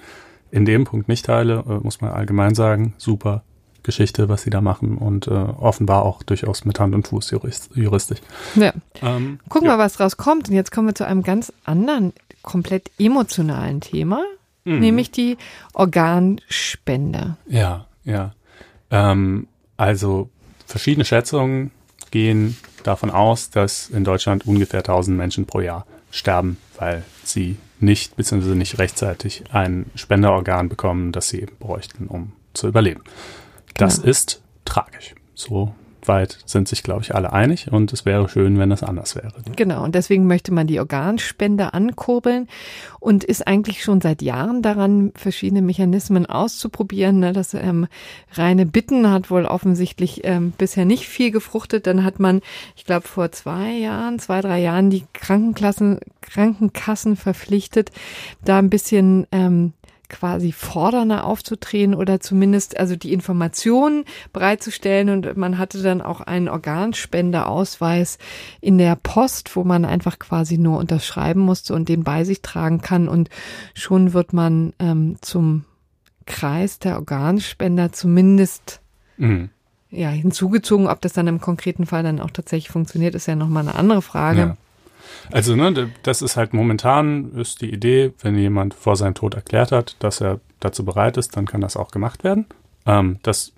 in 0.51 0.65
dem 0.67 0.85
Punkt 0.85 1.09
nicht 1.09 1.25
teile, 1.25 1.65
äh, 1.67 1.83
muss 1.83 2.01
man 2.03 2.11
allgemein 2.11 2.55
sagen, 2.55 2.95
super 2.99 3.43
Geschichte, 3.83 4.29
was 4.29 4.43
sie 4.43 4.51
da 4.51 4.61
machen 4.61 4.99
und 4.99 5.27
äh, 5.27 5.31
offenbar 5.31 6.05
auch 6.05 6.23
durchaus 6.23 6.65
mit 6.65 6.79
Hand 6.81 6.95
und 6.95 7.09
Fuß 7.09 7.31
jurist, 7.31 7.71
juristisch. 7.75 8.19
Ja. 8.55 8.73
Ähm, 9.03 9.41
Gucken 9.49 9.69
ja. 9.69 9.75
wir, 9.75 9.79
was 9.79 9.95
draus 9.95 10.17
kommt. 10.17 10.49
Und 10.49 10.55
jetzt 10.55 10.73
kommen 10.73 10.89
wir 10.89 10.95
zu 10.95 11.07
einem 11.07 11.23
ganz 11.23 11.53
anderen, 11.65 12.13
komplett 12.43 12.91
emotionalen 12.99 13.81
Thema, 13.81 14.23
Mhm. 14.65 14.81
nämlich 14.81 15.11
die 15.11 15.39
Organspende. 15.73 17.37
Ja, 17.49 17.87
ja. 18.05 18.33
Ähm, 18.91 19.47
also 19.77 20.29
verschiedene 20.67 21.05
Schätzungen 21.05 21.71
gehen 22.11 22.57
davon 22.83 23.11
aus, 23.11 23.51
dass 23.51 23.89
in 23.89 24.05
Deutschland 24.05 24.47
ungefähr 24.47 24.83
1000 24.83 25.17
Menschen 25.17 25.47
pro 25.47 25.61
Jahr 25.61 25.87
sterben, 26.11 26.57
weil 26.79 27.05
sie 27.25 27.57
nicht 27.79 28.17
bzw. 28.17 28.55
nicht 28.55 28.79
rechtzeitig 28.79 29.45
ein 29.53 29.87
Spenderorgan 29.95 30.69
bekommen, 30.69 31.13
das 31.13 31.29
sie 31.29 31.41
eben 31.41 31.57
bräuchten, 31.59 32.07
um 32.07 32.33
zu 32.53 32.69
überleben. 32.69 33.03
Das 33.75 33.97
Genau. 33.97 34.11
ist 34.11 34.43
tragisch. 34.65 35.15
So 35.35 35.75
weit 36.07 36.39
sind 36.47 36.67
sich, 36.67 36.83
glaube 36.83 37.03
ich, 37.03 37.15
alle 37.15 37.33
einig 37.35 37.71
und 37.71 37.93
es 37.93 38.07
wäre 38.07 38.27
schön, 38.29 38.59
wenn 38.59 38.71
das 38.71 38.83
anders 38.83 39.17
wäre. 39.17 39.33
Genau, 39.55 39.85
und 39.85 39.95
deswegen 39.95 40.27
möchte 40.27 40.51
man 40.51 40.67
die 40.67 40.79
Organspende 40.81 41.75
ankurbeln 41.75 42.49
und 43.01 43.23
ist 43.23 43.47
eigentlich 43.47 43.83
schon 43.85 44.01
seit 44.01 44.23
Jahren 44.23 44.63
daran, 44.63 45.13
verschiedene 45.15 45.61
Mechanismen 45.61 46.25
auszuprobieren. 46.25 47.19
Ne? 47.21 47.35
Das 47.35 47.53
ähm, 47.53 47.87
reine 48.33 48.65
Bitten 48.65 49.11
hat 49.11 49.31
wohl 49.31 49.45
offensichtlich 49.45 50.23
ähm, 50.25 50.53
bisher 50.57 50.87
nicht 50.87 51.07
viel 51.07 51.31
gefruchtet. 51.31 51.87
Dann 51.87 52.03
hat 52.03 52.19
man, 52.19 52.41
ich 52.77 52.87
glaube, 52.87 53.07
vor 53.07 53.31
zwei 53.33 53.73
Jahren, 53.73 54.19
zwei, 54.19 54.41
drei 54.41 54.61
Jahren 54.61 54.89
die 54.89 55.05
Krankenklassen, 55.13 56.01
Krankenkassen 56.23 57.17
verpflichtet, 57.17 57.91
da 58.43 58.59
ein 58.59 58.71
bisschen 58.71 59.27
ähm, 59.33 59.75
quasi 60.11 60.53
fordernder 60.53 61.25
aufzutreten 61.25 61.95
oder 61.95 62.21
zumindest 62.21 62.79
also 62.79 62.97
die 62.97 63.13
Informationen 63.13 64.05
bereitzustellen 64.33 65.09
und 65.09 65.37
man 65.37 65.57
hatte 65.57 65.83
dann 65.83 66.03
auch 66.03 66.21
einen 66.21 66.49
Organspendeausweis 66.49 68.19
in 68.61 68.77
der 68.77 68.97
Post, 68.97 69.57
wo 69.57 69.65
man 69.65 69.87
einfach 69.87 70.19
quasi 70.19 70.59
nur 70.59 70.79
unterschreiben 70.79 71.41
musste 71.41 71.73
und 71.75 71.89
den 71.89 72.05
bei 72.05 72.25
sich 72.25 72.43
tragen 72.43 72.83
kann 72.83 73.09
und 73.09 73.31
schon 73.75 74.13
wird 74.13 74.33
man 74.35 74.75
ähm, 74.79 75.17
zum 75.23 75.65
Kreis 76.27 76.79
der 76.79 76.97
Organspender 76.97 77.93
zumindest 77.93 78.81
mhm. 79.17 79.51
ja, 79.91 80.11
hinzugezogen. 80.11 80.87
Ob 80.87 81.01
das 81.01 81.13
dann 81.13 81.27
im 81.27 81.41
konkreten 81.41 81.87
Fall 81.87 82.03
dann 82.03 82.21
auch 82.21 82.31
tatsächlich 82.31 82.71
funktioniert, 82.71 83.15
ist 83.15 83.27
ja 83.27 83.35
nochmal 83.35 83.69
eine 83.69 83.75
andere 83.75 84.03
Frage. 84.03 84.41
Ja. 84.41 84.57
Also, 85.31 85.57
ne, 85.57 85.91
das 86.03 86.23
ist 86.23 86.37
halt 86.37 86.53
momentan 86.55 87.33
ist 87.37 87.61
die 87.61 87.73
Idee, 87.73 88.13
wenn 88.21 88.37
jemand 88.37 88.75
vor 88.75 88.97
seinem 88.97 89.15
Tod 89.15 89.35
erklärt 89.35 89.73
hat, 89.73 89.97
dass 89.99 90.21
er 90.21 90.41
dazu 90.61 90.85
bereit 90.85 91.17
ist, 91.17 91.37
dann 91.37 91.47
kann 91.47 91.61
das 91.61 91.77
auch 91.77 91.91
gemacht 91.91 92.25
werden. 92.25 92.47
Ähm, 92.87 93.19
das 93.23 93.53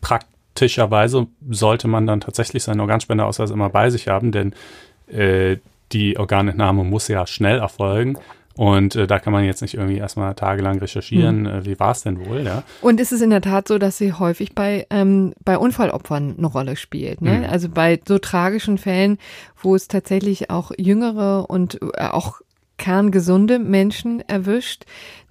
praktischerweise 0.00 1.26
sollte 1.48 1.88
man 1.88 2.06
dann 2.06 2.20
tatsächlich 2.20 2.62
seinen 2.62 2.80
Organspenderausweis 2.80 3.50
immer 3.50 3.70
bei 3.70 3.90
sich 3.90 4.08
haben, 4.08 4.32
denn 4.32 4.54
äh, 5.06 5.58
die 5.92 6.18
Organentnahme 6.18 6.84
muss 6.84 7.08
ja 7.08 7.26
schnell 7.26 7.58
erfolgen. 7.58 8.16
Und 8.60 8.94
äh, 8.94 9.06
da 9.06 9.18
kann 9.18 9.32
man 9.32 9.44
jetzt 9.44 9.62
nicht 9.62 9.72
irgendwie 9.72 9.96
erstmal 9.96 10.34
tagelang 10.34 10.80
recherchieren, 10.80 11.46
hm. 11.46 11.60
äh, 11.60 11.64
wie 11.64 11.80
war 11.80 11.92
es 11.92 12.02
denn 12.02 12.26
wohl, 12.26 12.42
ja. 12.44 12.62
Und 12.82 13.00
ist 13.00 13.10
es 13.10 13.22
in 13.22 13.30
der 13.30 13.40
Tat 13.40 13.66
so, 13.66 13.78
dass 13.78 13.96
sie 13.96 14.12
häufig 14.12 14.54
bei, 14.54 14.86
ähm, 14.90 15.32
bei 15.42 15.56
Unfallopfern 15.56 16.34
eine 16.36 16.46
Rolle 16.46 16.76
spielt. 16.76 17.22
Ne? 17.22 17.38
Hm. 17.38 17.50
Also 17.50 17.70
bei 17.70 17.98
so 18.06 18.18
tragischen 18.18 18.76
Fällen, 18.76 19.16
wo 19.62 19.74
es 19.74 19.88
tatsächlich 19.88 20.50
auch 20.50 20.72
jüngere 20.76 21.48
und 21.48 21.80
äh, 21.94 22.08
auch 22.08 22.42
kerngesunde 22.80 23.58
Menschen 23.58 24.26
erwischt. 24.26 24.84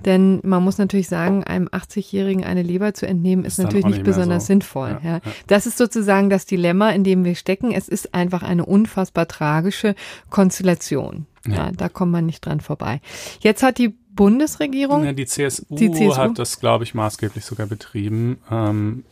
Denn 0.06 0.40
man 0.44 0.64
muss 0.64 0.78
natürlich 0.78 1.10
sagen, 1.10 1.44
einem 1.44 1.68
80-Jährigen 1.68 2.46
eine 2.46 2.62
Leber 2.62 2.94
zu 2.94 3.08
entnehmen, 3.08 3.44
ist, 3.44 3.58
ist 3.58 3.66
natürlich 3.66 3.86
nicht, 3.86 3.96
nicht 3.96 4.06
besonders 4.06 4.44
so. 4.44 4.48
sinnvoll. 4.48 5.00
Ja, 5.04 5.16
ja. 5.16 5.20
Das 5.48 5.66
ist 5.66 5.78
sozusagen 5.78 6.30
das 6.30 6.46
Dilemma, 6.46 6.92
in 6.92 7.04
dem 7.04 7.26
wir 7.26 7.36
stecken. 7.36 7.72
Es 7.72 7.90
ist 7.90 8.14
einfach 8.14 8.44
eine 8.44 8.66
unfassbar 8.66 9.28
tragische 9.28 9.96
Konstellation. 10.30 11.26
Ja. 11.46 11.56
ja 11.56 11.72
da 11.76 11.90
kommt 11.90 12.12
man 12.12 12.28
nicht 12.28 12.46
dran 12.46 12.62
vorbei. 12.62 13.02
Jetzt 13.42 13.64
hat 13.64 13.80
die 13.80 13.96
Bundesregierung. 14.12 15.04
Ja, 15.04 15.14
die, 15.14 15.26
CSU 15.26 15.66
die 15.76 15.92
CSU 15.92 16.18
hat 16.18 16.38
das, 16.38 16.60
glaube 16.60 16.84
ich, 16.84 16.94
maßgeblich 16.94 17.44
sogar 17.44 17.66
betrieben. 17.66 18.38
Ähm, 18.52 19.04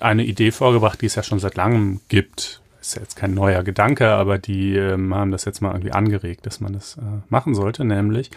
eine 0.00 0.24
Idee 0.24 0.50
vorgebracht, 0.50 1.00
die 1.00 1.06
es 1.06 1.14
ja 1.14 1.22
schon 1.22 1.38
seit 1.38 1.56
langem 1.56 2.00
gibt, 2.08 2.60
ist 2.86 2.94
ja 2.96 3.02
jetzt 3.02 3.16
kein 3.16 3.34
neuer 3.34 3.62
Gedanke, 3.62 4.08
aber 4.10 4.38
die 4.38 4.76
ähm, 4.76 5.14
haben 5.14 5.30
das 5.30 5.44
jetzt 5.44 5.60
mal 5.60 5.72
irgendwie 5.72 5.92
angeregt, 5.92 6.46
dass 6.46 6.60
man 6.60 6.72
das 6.72 6.96
äh, 6.96 7.00
machen 7.28 7.54
sollte, 7.54 7.84
nämlich 7.84 8.30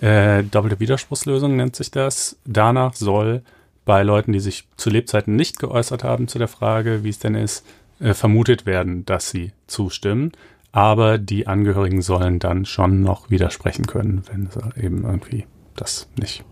äh, 0.00 0.42
doppelte 0.44 0.80
Widerspruchslösung 0.80 1.56
nennt 1.56 1.76
sich 1.76 1.90
das. 1.90 2.38
Danach 2.44 2.94
soll 2.94 3.42
bei 3.84 4.02
Leuten, 4.02 4.32
die 4.32 4.40
sich 4.40 4.66
zu 4.76 4.90
Lebzeiten 4.90 5.36
nicht 5.36 5.58
geäußert 5.58 6.04
haben 6.04 6.28
zu 6.28 6.38
der 6.38 6.48
Frage, 6.48 7.04
wie 7.04 7.10
es 7.10 7.18
denn 7.18 7.34
ist, 7.34 7.66
äh, 7.98 8.14
vermutet 8.14 8.66
werden, 8.66 9.04
dass 9.04 9.30
sie 9.30 9.52
zustimmen. 9.66 10.32
Aber 10.72 11.18
die 11.18 11.46
Angehörigen 11.46 12.00
sollen 12.00 12.38
dann 12.38 12.64
schon 12.64 13.02
noch 13.02 13.28
widersprechen 13.28 13.86
können, 13.86 14.22
wenn 14.30 14.48
sie 14.50 14.60
eben 14.82 15.04
irgendwie 15.04 15.46
das 15.74 16.08
nicht 16.16 16.44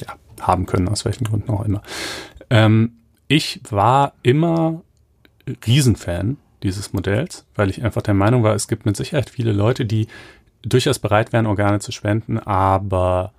ja, 0.00 0.14
haben 0.40 0.66
können, 0.66 0.88
aus 0.88 1.04
welchen 1.04 1.24
Gründen 1.24 1.50
auch 1.50 1.64
immer. 1.64 1.82
Ähm, 2.50 2.94
ich 3.28 3.60
war 3.70 4.14
immer 4.22 4.82
Riesenfan 5.66 6.38
dieses 6.64 6.92
Modells, 6.92 7.46
weil 7.54 7.70
ich 7.70 7.84
einfach 7.84 8.02
der 8.02 8.14
Meinung 8.14 8.42
war, 8.42 8.54
es 8.54 8.66
gibt 8.66 8.86
mit 8.86 8.96
Sicherheit 8.96 9.30
viele 9.30 9.52
Leute, 9.52 9.84
die 9.84 10.08
durchaus 10.62 10.98
bereit 10.98 11.32
wären, 11.32 11.46
Organe 11.46 11.78
zu 11.78 11.92
spenden, 11.92 12.38
aber 12.38 13.32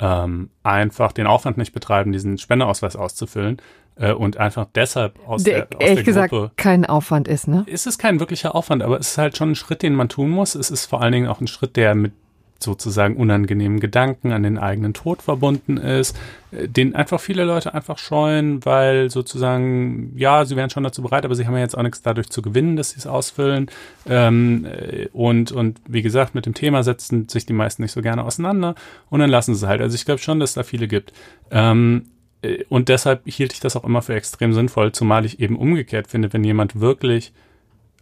ähm, 0.00 0.50
einfach 0.62 1.12
den 1.12 1.26
Aufwand 1.26 1.56
nicht 1.56 1.72
betreiben, 1.72 2.12
diesen 2.12 2.38
Spendeausweis 2.38 2.96
auszufüllen 2.96 3.58
äh, 3.96 4.12
und 4.12 4.36
einfach 4.36 4.66
deshalb 4.74 5.18
aus 5.26 5.44
der, 5.44 5.66
der 5.66 5.78
aus 5.78 5.84
ehrlich 5.88 6.04
der 6.04 6.14
Gruppe, 6.28 6.40
gesagt 6.40 6.56
kein 6.56 6.84
Aufwand 6.84 7.28
ist, 7.28 7.46
ne? 7.46 7.64
Ist 7.66 7.86
es 7.86 7.98
kein 7.98 8.20
wirklicher 8.20 8.54
Aufwand, 8.54 8.82
aber 8.82 8.98
es 8.98 9.12
ist 9.12 9.18
halt 9.18 9.36
schon 9.36 9.52
ein 9.52 9.54
Schritt, 9.54 9.82
den 9.82 9.94
man 9.94 10.08
tun 10.08 10.30
muss. 10.30 10.54
Es 10.54 10.70
ist 10.70 10.86
vor 10.86 11.00
allen 11.02 11.12
Dingen 11.12 11.28
auch 11.28 11.40
ein 11.40 11.46
Schritt, 11.46 11.76
der 11.76 11.94
mit 11.94 12.12
sozusagen 12.62 13.16
unangenehmen 13.16 13.80
Gedanken 13.80 14.32
an 14.32 14.42
den 14.42 14.58
eigenen 14.58 14.94
Tod 14.94 15.22
verbunden 15.22 15.76
ist, 15.76 16.16
äh, 16.50 16.68
den 16.68 16.94
einfach 16.94 17.20
viele 17.20 17.44
Leute 17.44 17.74
einfach 17.74 17.98
scheuen, 17.98 18.64
weil 18.64 19.10
sozusagen, 19.10 20.12
ja, 20.16 20.44
sie 20.44 20.56
wären 20.56 20.70
schon 20.70 20.84
dazu 20.84 21.02
bereit, 21.02 21.24
aber 21.24 21.34
sie 21.34 21.46
haben 21.46 21.54
ja 21.54 21.60
jetzt 21.60 21.76
auch 21.76 21.82
nichts 21.82 22.02
dadurch 22.02 22.30
zu 22.30 22.42
gewinnen, 22.42 22.76
dass 22.76 22.90
sie 22.90 22.98
es 22.98 23.06
ausfüllen. 23.06 23.70
Ähm, 24.08 24.66
äh, 24.66 25.08
und, 25.12 25.52
und 25.52 25.80
wie 25.86 26.02
gesagt, 26.02 26.34
mit 26.34 26.46
dem 26.46 26.54
Thema 26.54 26.82
setzen 26.82 27.28
sich 27.28 27.46
die 27.46 27.52
meisten 27.52 27.82
nicht 27.82 27.92
so 27.92 28.02
gerne 28.02 28.24
auseinander 28.24 28.74
und 29.10 29.20
dann 29.20 29.30
lassen 29.30 29.54
sie 29.54 29.64
es 29.64 29.68
halt. 29.68 29.80
Also 29.80 29.94
ich 29.94 30.04
glaube 30.04 30.20
schon, 30.20 30.40
dass 30.40 30.54
da 30.54 30.62
viele 30.62 30.88
gibt. 30.88 31.12
Ähm, 31.50 32.06
äh, 32.42 32.64
und 32.68 32.88
deshalb 32.88 33.22
hielt 33.26 33.52
ich 33.52 33.60
das 33.60 33.76
auch 33.76 33.84
immer 33.84 34.02
für 34.02 34.14
extrem 34.14 34.52
sinnvoll, 34.52 34.92
zumal 34.92 35.24
ich 35.24 35.40
eben 35.40 35.56
umgekehrt 35.56 36.08
finde, 36.08 36.32
wenn 36.32 36.44
jemand 36.44 36.80
wirklich 36.80 37.32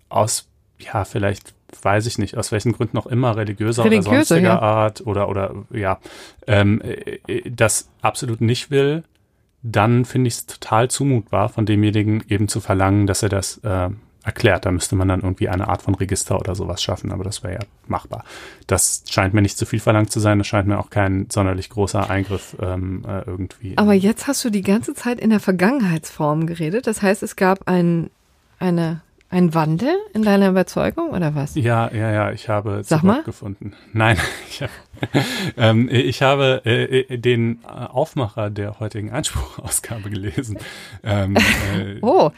aus, 0.08 0.48
ja, 0.78 1.04
vielleicht 1.04 1.54
weiß 1.82 2.06
ich 2.06 2.18
nicht, 2.18 2.36
aus 2.36 2.52
welchen 2.52 2.72
Gründen 2.72 2.98
auch 2.98 3.06
immer, 3.06 3.36
religiöser 3.36 3.84
Religiöse, 3.84 4.08
oder 4.08 4.16
sonstiger 4.18 4.48
ja. 4.48 4.58
Art 4.58 5.06
oder, 5.06 5.28
oder 5.28 5.54
ja, 5.70 5.98
ähm, 6.46 6.80
äh, 6.82 7.20
äh, 7.26 7.50
das 7.50 7.88
absolut 8.02 8.40
nicht 8.40 8.70
will, 8.70 9.04
dann 9.62 10.04
finde 10.04 10.28
ich 10.28 10.34
es 10.34 10.46
total 10.46 10.88
zumutbar, 10.88 11.48
von 11.48 11.66
demjenigen 11.66 12.22
eben 12.28 12.48
zu 12.48 12.60
verlangen, 12.60 13.06
dass 13.06 13.22
er 13.22 13.28
das 13.28 13.58
äh, 13.58 13.90
erklärt. 14.22 14.66
Da 14.66 14.70
müsste 14.70 14.96
man 14.96 15.08
dann 15.08 15.20
irgendwie 15.20 15.48
eine 15.48 15.68
Art 15.68 15.82
von 15.82 15.94
Register 15.94 16.38
oder 16.38 16.54
sowas 16.54 16.82
schaffen, 16.82 17.12
aber 17.12 17.24
das 17.24 17.42
wäre 17.42 17.54
ja 17.54 17.60
machbar. 17.86 18.24
Das 18.66 19.04
scheint 19.08 19.34
mir 19.34 19.42
nicht 19.42 19.58
zu 19.58 19.66
viel 19.66 19.80
verlangt 19.80 20.10
zu 20.12 20.20
sein, 20.20 20.38
das 20.38 20.46
scheint 20.46 20.68
mir 20.68 20.78
auch 20.78 20.90
kein 20.90 21.26
sonderlich 21.30 21.70
großer 21.70 22.08
Eingriff 22.08 22.56
ähm, 22.60 23.04
äh, 23.06 23.22
irgendwie. 23.26 23.76
Aber 23.76 23.94
jetzt 23.94 24.26
hast 24.26 24.44
du 24.44 24.50
die 24.50 24.62
ganze 24.62 24.94
Zeit 24.94 25.20
in 25.20 25.30
der 25.30 25.40
Vergangenheitsform 25.40 26.46
geredet. 26.46 26.86
Das 26.86 27.02
heißt, 27.02 27.22
es 27.22 27.36
gab 27.36 27.68
ein, 27.68 28.10
eine 28.58 29.02
ein 29.30 29.54
Wandel 29.54 29.96
in 30.12 30.22
deiner 30.22 30.48
Überzeugung 30.48 31.10
oder 31.10 31.34
was? 31.34 31.54
Ja, 31.54 31.90
ja, 31.92 32.10
ja, 32.10 32.32
ich 32.32 32.48
habe 32.48 32.82
Sag 32.84 33.04
mal. 33.04 33.22
gefunden. 33.22 33.74
Nein, 33.92 34.16
ich 34.48 34.60
habe, 34.60 34.72
ähm, 35.56 35.88
ich 35.90 36.22
habe 36.22 36.62
äh, 36.64 37.18
den 37.18 37.64
Aufmacher 37.64 38.50
der 38.50 38.80
heutigen 38.80 39.10
Einspruchausgabe 39.10 40.10
gelesen. 40.10 40.58
Ähm, 41.04 41.36
äh, 41.36 41.98
oh, 42.00 42.30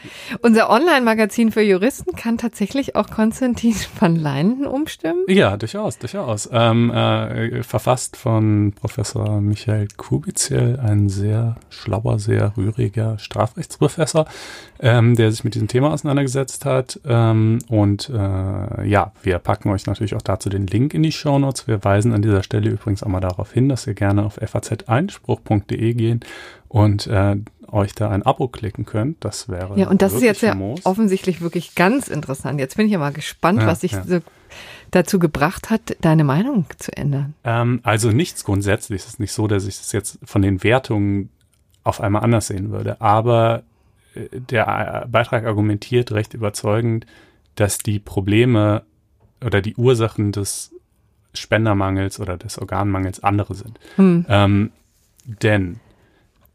unser 0.42 0.70
Online-Magazin 0.70 1.52
für 1.52 1.62
Juristen 1.62 2.16
kann 2.16 2.38
tatsächlich 2.38 2.96
auch 2.96 3.08
Konstantin 3.08 3.74
van 3.98 4.16
Leinden 4.16 4.66
umstimmen? 4.66 5.24
Ja, 5.28 5.56
durchaus, 5.56 5.98
durchaus. 5.98 6.48
Ähm, 6.52 6.90
äh, 6.90 7.62
verfasst 7.62 8.16
von 8.16 8.72
Professor 8.72 9.40
Michael 9.40 9.88
Kubitzel, 9.96 10.78
ein 10.80 11.08
sehr 11.08 11.56
schlauer, 11.70 12.18
sehr 12.18 12.56
rühriger 12.56 13.18
Strafrechtsprofessor, 13.18 14.26
ähm, 14.80 15.14
der 15.16 15.30
sich 15.30 15.44
mit 15.44 15.54
diesem 15.54 15.68
Thema 15.68 15.92
auseinandergesetzt 15.92 16.64
hat 16.64 16.72
hat. 16.72 17.00
Ähm, 17.04 17.58
und 17.68 18.08
äh, 18.10 18.88
ja, 18.88 19.12
wir 19.22 19.38
packen 19.38 19.70
euch 19.70 19.86
natürlich 19.86 20.14
auch 20.14 20.22
dazu 20.22 20.48
den 20.48 20.66
Link 20.66 20.94
in 20.94 21.02
die 21.02 21.12
Show 21.12 21.38
Notes. 21.38 21.68
Wir 21.68 21.84
weisen 21.84 22.12
an 22.12 22.22
dieser 22.22 22.42
Stelle 22.42 22.51
übrigens 22.58 23.02
auch 23.02 23.08
mal 23.08 23.20
darauf 23.20 23.52
hin, 23.52 23.68
dass 23.68 23.86
ihr 23.86 23.94
gerne 23.94 24.24
auf 24.24 24.34
faz-einspruch.de 24.34 25.94
gehen 25.94 26.20
und 26.68 27.06
äh, 27.06 27.36
euch 27.68 27.94
da 27.94 28.10
ein 28.10 28.22
Abo 28.22 28.48
klicken 28.48 28.84
könnt. 28.84 29.24
Das 29.24 29.48
wäre 29.48 29.78
Ja, 29.78 29.88
und 29.88 30.02
das 30.02 30.12
ist 30.12 30.22
jetzt 30.22 30.42
ja 30.42 30.56
offensichtlich 30.84 31.40
wirklich 31.40 31.74
ganz 31.74 32.08
interessant. 32.08 32.60
Jetzt 32.60 32.76
bin 32.76 32.86
ich 32.86 32.92
ja 32.92 32.98
mal 32.98 33.12
gespannt, 33.12 33.60
ja, 33.60 33.66
was 33.66 33.80
sich 33.80 33.92
ja. 33.92 34.04
so 34.04 34.18
dazu 34.90 35.18
gebracht 35.18 35.70
hat, 35.70 35.96
deine 36.02 36.24
Meinung 36.24 36.66
zu 36.78 36.94
ändern. 36.96 37.34
Ähm, 37.44 37.80
also 37.82 38.10
nichts 38.10 38.44
grundsätzlich. 38.44 39.02
Es 39.02 39.08
ist 39.08 39.20
nicht 39.20 39.32
so, 39.32 39.46
dass 39.46 39.66
ich 39.66 39.78
das 39.78 39.92
jetzt 39.92 40.18
von 40.24 40.42
den 40.42 40.62
Wertungen 40.62 41.30
auf 41.82 42.00
einmal 42.00 42.22
anders 42.22 42.46
sehen 42.48 42.70
würde. 42.70 43.00
Aber 43.00 43.62
der 44.32 45.06
Beitrag 45.10 45.44
argumentiert 45.44 46.12
recht 46.12 46.34
überzeugend, 46.34 47.06
dass 47.54 47.78
die 47.78 47.98
Probleme 47.98 48.82
oder 49.44 49.60
die 49.60 49.74
Ursachen 49.76 50.32
des 50.32 50.72
Spendermangels 51.34 52.20
oder 52.20 52.36
des 52.36 52.58
Organmangels 52.58 53.22
andere 53.22 53.54
sind. 53.54 53.78
Hm. 53.96 54.26
Ähm, 54.28 54.70
denn 55.24 55.80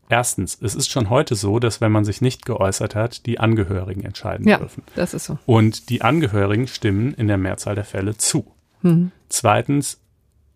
erstens, 0.09 0.57
es 0.61 0.75
ist 0.75 0.89
schon 0.89 1.09
heute 1.09 1.35
so, 1.35 1.59
dass 1.59 1.81
wenn 1.81 1.91
man 1.91 2.05
sich 2.05 2.21
nicht 2.21 2.45
geäußert 2.45 2.95
hat, 2.95 3.25
die 3.25 3.39
Angehörigen 3.39 4.03
entscheiden 4.03 4.47
ja, 4.47 4.57
dürfen. 4.57 4.83
Das 4.95 5.13
ist 5.13 5.25
so. 5.25 5.37
Und 5.45 5.89
die 5.89 6.01
Angehörigen 6.01 6.67
stimmen 6.67 7.13
in 7.13 7.27
der 7.27 7.37
Mehrzahl 7.37 7.75
der 7.75 7.85
Fälle 7.85 8.17
zu. 8.17 8.51
Hm. 8.81 9.11
Zweitens, 9.29 9.99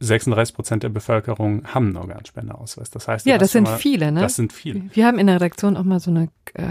36 0.02 0.56
Prozent 0.56 0.84
der 0.84 0.90
Bevölkerung 0.90 1.64
haben 1.66 1.88
einen 1.88 1.98
Organspendeausweis. 1.98 2.90
Das 2.90 3.08
heißt, 3.08 3.26
ja, 3.28 3.38
das 3.38 3.52
sind 3.52 3.66
mal, 3.66 3.78
viele, 3.78 4.12
ne? 4.12 4.22
Das 4.22 4.36
sind 4.36 4.52
viele. 4.52 4.84
Wir 4.94 5.06
haben 5.06 5.20
in 5.20 5.28
der 5.28 5.36
Redaktion 5.36 5.78
auch 5.78 5.84
mal 5.84 6.00
so 6.00 6.10
eine 6.10 6.30
äh, 6.54 6.64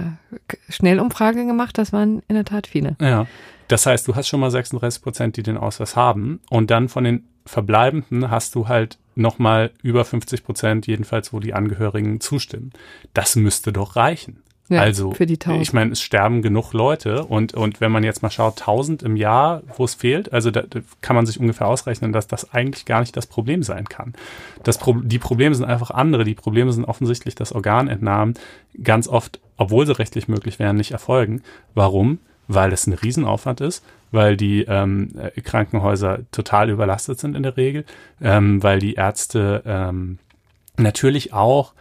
Schnellumfrage 0.69 1.47
gemacht. 1.47 1.79
Das 1.79 1.93
waren 1.93 2.23
in 2.27 2.35
der 2.35 2.45
Tat 2.45 2.67
viele. 2.67 2.97
Ja. 3.01 3.27
Das 3.69 3.87
heißt, 3.87 4.09
du 4.09 4.17
hast 4.17 4.27
schon 4.27 4.41
mal 4.41 4.51
36 4.51 5.01
Prozent, 5.01 5.37
die 5.37 5.45
den 5.45 5.57
Ausweis 5.57 5.95
haben. 5.95 6.41
Und 6.51 6.73
dann 6.73 6.89
von 6.89 7.05
den 7.05 7.29
Verbleibenden 7.47 8.31
hast 8.31 8.55
du 8.55 8.69
halt 8.69 8.99
nochmal 9.15 9.71
über 9.83 10.05
50 10.05 10.45
Prozent, 10.45 10.87
jedenfalls, 10.87 11.33
wo 11.33 11.41
die 11.41 11.55
Angehörigen 11.55 12.21
zustimmen. 12.21 12.73
Das 13.15 13.37
müsste 13.37 13.73
doch 13.73 13.97
reichen. 13.97 14.43
Ja, 14.71 14.83
also, 14.83 15.13
für 15.13 15.27
die 15.27 15.35
1000. 15.35 15.63
ich 15.63 15.73
meine, 15.73 15.91
es 15.91 16.01
sterben 16.01 16.43
genug 16.43 16.73
Leute 16.73 17.25
und, 17.25 17.55
und 17.55 17.81
wenn 17.81 17.91
man 17.91 18.05
jetzt 18.05 18.23
mal 18.23 18.31
schaut, 18.31 18.61
1000 18.61 19.03
im 19.03 19.17
Jahr, 19.17 19.65
wo 19.77 19.85
es 19.85 19.95
fehlt, 19.95 20.33
also 20.33 20.53
da, 20.53 20.63
da 20.63 20.79
kann 21.01 21.17
man 21.17 21.27
sich 21.27 21.41
ungefähr 21.41 21.67
ausrechnen, 21.67 22.13
dass 22.13 22.29
das 22.29 22.55
eigentlich 22.55 22.85
gar 22.85 23.01
nicht 23.01 23.17
das 23.17 23.27
Problem 23.27 23.65
sein 23.65 23.87
kann. 23.87 24.15
Das 24.63 24.79
Pro 24.79 24.93
die 24.93 25.19
Probleme 25.19 25.57
sind 25.57 25.65
einfach 25.65 25.91
andere. 25.91 26.23
Die 26.23 26.37
Probleme 26.37 26.73
sind 26.73 26.85
offensichtlich, 26.85 27.35
dass 27.35 27.53
Organentnahmen 27.53 28.35
ganz 28.81 29.09
oft, 29.09 29.41
obwohl 29.57 29.87
sie 29.87 29.99
rechtlich 29.99 30.29
möglich 30.29 30.61
wären, 30.61 30.77
nicht 30.77 30.93
erfolgen. 30.93 31.43
Warum? 31.75 32.21
Weil 32.47 32.73
es 32.73 32.87
ein 32.87 32.93
Riesenaufwand 32.93 33.61
ist, 33.61 33.85
weil 34.11 34.37
die 34.37 34.63
ähm, 34.63 35.13
äh, 35.17 35.41
Krankenhäuser 35.41 36.21
total 36.33 36.71
überlastet 36.71 37.19
sind 37.19 37.37
in 37.37 37.43
der 37.43 37.57
Regel, 37.57 37.85
ähm, 38.21 38.63
weil 38.63 38.79
die 38.79 38.95
Ärzte 38.95 39.63
ähm, 39.65 40.19
natürlich 40.77 41.33
auch, 41.33 41.75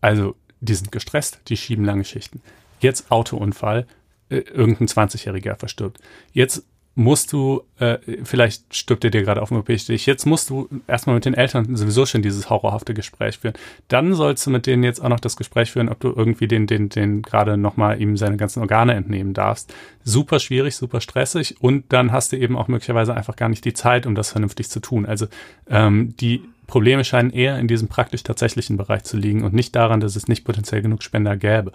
also 0.00 0.34
die 0.60 0.74
sind 0.74 0.92
gestresst, 0.92 1.40
die 1.48 1.56
schieben 1.56 1.84
lange 1.84 2.04
Schichten. 2.04 2.40
Jetzt 2.80 3.10
Autounfall, 3.10 3.86
äh, 4.28 4.38
irgendein 4.38 4.88
20-Jähriger 4.88 5.56
verstirbt. 5.56 5.98
Jetzt 6.32 6.64
musst 6.98 7.34
du, 7.34 7.62
äh, 7.78 7.98
vielleicht 8.24 8.74
stirbt 8.74 9.04
er 9.04 9.10
dir 9.10 9.22
gerade 9.22 9.42
auf 9.42 9.50
dem 9.50 9.58
OP-Stich, 9.58 10.06
jetzt 10.06 10.24
musst 10.24 10.48
du 10.48 10.66
erstmal 10.86 11.14
mit 11.14 11.26
den 11.26 11.34
Eltern 11.34 11.76
sowieso 11.76 12.06
schon 12.06 12.22
dieses 12.22 12.48
horrorhafte 12.48 12.94
Gespräch 12.94 13.38
führen. 13.38 13.54
Dann 13.88 14.14
sollst 14.14 14.46
du 14.46 14.50
mit 14.50 14.66
denen 14.66 14.82
jetzt 14.82 15.00
auch 15.00 15.10
noch 15.10 15.20
das 15.20 15.36
Gespräch 15.36 15.70
führen, 15.70 15.90
ob 15.90 16.00
du 16.00 16.08
irgendwie 16.08 16.48
den, 16.48 16.66
den, 16.66 16.88
den 16.88 17.20
gerade 17.20 17.58
nochmal 17.58 18.00
ihm 18.00 18.16
seine 18.16 18.38
ganzen 18.38 18.60
Organe 18.60 18.94
entnehmen 18.94 19.34
darfst. 19.34 19.74
Super 20.04 20.40
schwierig, 20.40 20.74
super 20.74 21.02
stressig 21.02 21.56
und 21.60 21.84
dann 21.90 22.12
hast 22.12 22.32
du 22.32 22.38
eben 22.38 22.56
auch 22.56 22.66
möglicherweise 22.66 23.14
einfach 23.14 23.36
gar 23.36 23.50
nicht 23.50 23.66
die 23.66 23.74
Zeit, 23.74 24.06
um 24.06 24.14
das 24.14 24.30
vernünftig 24.30 24.70
zu 24.70 24.80
tun. 24.80 25.04
Also 25.04 25.26
ähm, 25.68 26.14
die 26.16 26.44
Probleme 26.66 27.04
scheinen 27.04 27.30
eher 27.30 27.58
in 27.58 27.68
diesem 27.68 27.88
praktisch 27.88 28.22
tatsächlichen 28.22 28.78
Bereich 28.78 29.04
zu 29.04 29.18
liegen 29.18 29.44
und 29.44 29.52
nicht 29.52 29.76
daran, 29.76 30.00
dass 30.00 30.16
es 30.16 30.28
nicht 30.28 30.44
potenziell 30.46 30.80
genug 30.80 31.02
Spender 31.02 31.36
gäbe. 31.36 31.72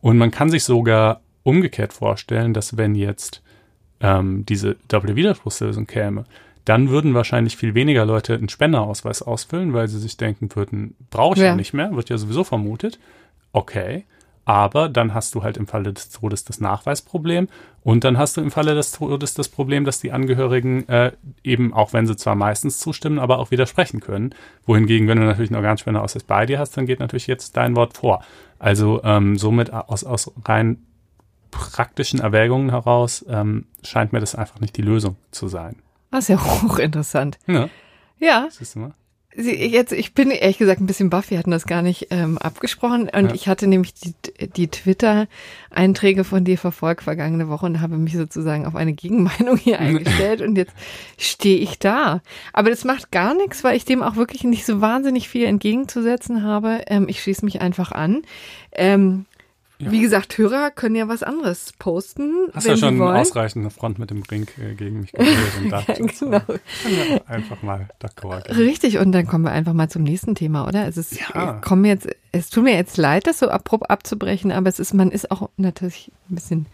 Und 0.00 0.18
man 0.18 0.32
kann 0.32 0.50
sich 0.50 0.64
sogar 0.64 1.20
umgekehrt 1.44 1.92
vorstellen, 1.92 2.54
dass 2.54 2.76
wenn 2.76 2.96
jetzt 2.96 3.40
ähm, 4.00 4.44
diese 4.46 4.76
doppelte 4.88 5.16
Widerspruchslösung 5.16 5.86
käme, 5.86 6.24
dann 6.64 6.88
würden 6.88 7.14
wahrscheinlich 7.14 7.56
viel 7.56 7.74
weniger 7.74 8.06
Leute 8.06 8.34
einen 8.34 8.48
Spenderausweis 8.48 9.22
ausfüllen, 9.22 9.74
weil 9.74 9.88
sie 9.88 9.98
sich 9.98 10.16
denken 10.16 10.48
würden, 10.54 10.94
brauche 11.10 11.34
ich 11.34 11.40
ja. 11.40 11.48
ja 11.48 11.56
nicht 11.56 11.74
mehr, 11.74 11.94
wird 11.94 12.08
ja 12.08 12.18
sowieso 12.18 12.44
vermutet. 12.44 12.98
Okay, 13.52 14.04
aber 14.44 14.88
dann 14.88 15.14
hast 15.14 15.34
du 15.34 15.42
halt 15.42 15.56
im 15.56 15.66
Falle 15.66 15.92
des 15.92 16.10
Todes 16.10 16.44
das 16.44 16.60
Nachweisproblem 16.60 17.48
und 17.82 18.04
dann 18.04 18.18
hast 18.18 18.36
du 18.36 18.40
im 18.40 18.50
Falle 18.50 18.74
des 18.74 18.92
Todes 18.92 19.34
das 19.34 19.48
Problem, 19.48 19.84
dass 19.84 20.00
die 20.00 20.12
Angehörigen 20.12 20.88
äh, 20.88 21.12
eben, 21.42 21.72
auch 21.72 21.92
wenn 21.92 22.06
sie 22.06 22.16
zwar 22.16 22.34
meistens 22.34 22.78
zustimmen, 22.78 23.18
aber 23.18 23.38
auch 23.38 23.50
widersprechen 23.50 24.00
können. 24.00 24.34
Wohingegen, 24.66 25.08
wenn 25.08 25.18
du 25.18 25.24
natürlich 25.24 25.50
einen 25.50 25.56
Organspenderausweis 25.56 26.24
bei 26.24 26.46
dir 26.46 26.58
hast, 26.58 26.76
dann 26.76 26.86
geht 26.86 27.00
natürlich 27.00 27.26
jetzt 27.26 27.56
dein 27.56 27.74
Wort 27.76 27.96
vor. 27.96 28.22
Also 28.58 29.02
ähm, 29.04 29.36
somit 29.36 29.72
aus, 29.72 30.04
aus 30.04 30.32
rein 30.44 30.78
praktischen 31.54 32.20
Erwägungen 32.20 32.70
heraus 32.70 33.24
ähm, 33.28 33.66
scheint 33.82 34.12
mir 34.12 34.20
das 34.20 34.34
einfach 34.34 34.60
nicht 34.60 34.76
die 34.76 34.82
Lösung 34.82 35.16
zu 35.30 35.48
sein. 35.48 35.76
Das 36.10 36.24
ist 36.24 36.28
ja 36.28 36.44
hochinteressant. 36.62 37.38
Ja. 37.46 37.68
Ja. 38.18 38.48
Siehst 38.50 38.74
du 38.74 38.80
mal? 38.80 38.94
Sie, 39.36 39.52
jetzt, 39.52 39.92
ich 39.92 40.14
bin 40.14 40.30
ehrlich 40.30 40.58
gesagt 40.58 40.80
ein 40.80 40.86
bisschen 40.86 41.10
baff, 41.10 41.30
wir 41.30 41.38
hatten 41.38 41.50
das 41.50 41.66
gar 41.66 41.82
nicht 41.82 42.06
ähm, 42.10 42.38
abgesprochen 42.38 43.08
und 43.08 43.28
ja. 43.28 43.34
ich 43.34 43.48
hatte 43.48 43.66
nämlich 43.66 43.92
die, 43.92 44.14
die 44.46 44.68
Twitter-Einträge 44.68 46.22
von 46.22 46.44
dir 46.44 46.56
verfolgt 46.56 47.02
vergangene 47.02 47.48
Woche 47.48 47.66
und 47.66 47.80
habe 47.80 47.96
mich 47.96 48.16
sozusagen 48.16 48.64
auf 48.64 48.76
eine 48.76 48.92
Gegenmeinung 48.92 49.56
hier 49.56 49.80
eingestellt 49.80 50.40
und 50.40 50.54
jetzt 50.54 50.72
stehe 51.18 51.58
ich 51.58 51.80
da. 51.80 52.20
Aber 52.52 52.70
das 52.70 52.84
macht 52.84 53.10
gar 53.10 53.34
nichts, 53.34 53.64
weil 53.64 53.76
ich 53.76 53.84
dem 53.84 54.04
auch 54.04 54.14
wirklich 54.14 54.44
nicht 54.44 54.64
so 54.64 54.80
wahnsinnig 54.80 55.28
viel 55.28 55.46
entgegenzusetzen 55.46 56.44
habe. 56.44 56.82
Ähm, 56.86 57.08
ich 57.08 57.20
schließe 57.20 57.44
mich 57.44 57.60
einfach 57.60 57.90
an. 57.90 58.22
Ähm, 58.70 59.26
ja. 59.84 59.92
Wie 59.92 60.00
gesagt, 60.00 60.36
Hörer 60.38 60.70
können 60.70 60.96
ja 60.96 61.08
was 61.08 61.22
anderes 61.22 61.72
posten. 61.78 62.48
Hast 62.52 62.66
ja 62.66 62.76
schon 62.76 63.00
eine 63.00 63.20
ausreichende 63.20 63.70
Front 63.70 63.98
mit 63.98 64.10
dem 64.10 64.22
Ring 64.22 64.46
äh, 64.58 64.74
gegen 64.74 65.00
mich 65.00 65.12
gebildet 65.12 65.38
und 65.62 65.70
dachte, 65.70 65.92
ja, 65.92 66.06
genau. 66.06 66.36
ja 66.36 67.20
einfach 67.26 67.62
mal 67.62 67.88
d'accord. 68.02 68.56
Richtig, 68.56 68.98
und 68.98 69.12
dann 69.12 69.26
kommen 69.26 69.44
wir 69.44 69.52
einfach 69.52 69.72
mal 69.72 69.88
zum 69.88 70.02
nächsten 70.02 70.34
Thema, 70.34 70.66
oder? 70.66 70.86
Es 70.86 70.96
ist, 70.96 71.18
ja. 71.18 71.60
kommen 71.60 71.84
jetzt, 71.84 72.08
es 72.32 72.50
tut 72.50 72.64
mir 72.64 72.74
jetzt 72.74 72.96
leid, 72.96 73.26
das 73.26 73.38
so 73.38 73.48
abrupt 73.48 73.90
abzubrechen, 73.90 74.52
aber 74.52 74.68
es 74.68 74.78
ist, 74.78 74.94
man 74.94 75.10
ist 75.10 75.30
auch 75.30 75.50
natürlich 75.56 76.12
ein 76.30 76.34
bisschen 76.34 76.66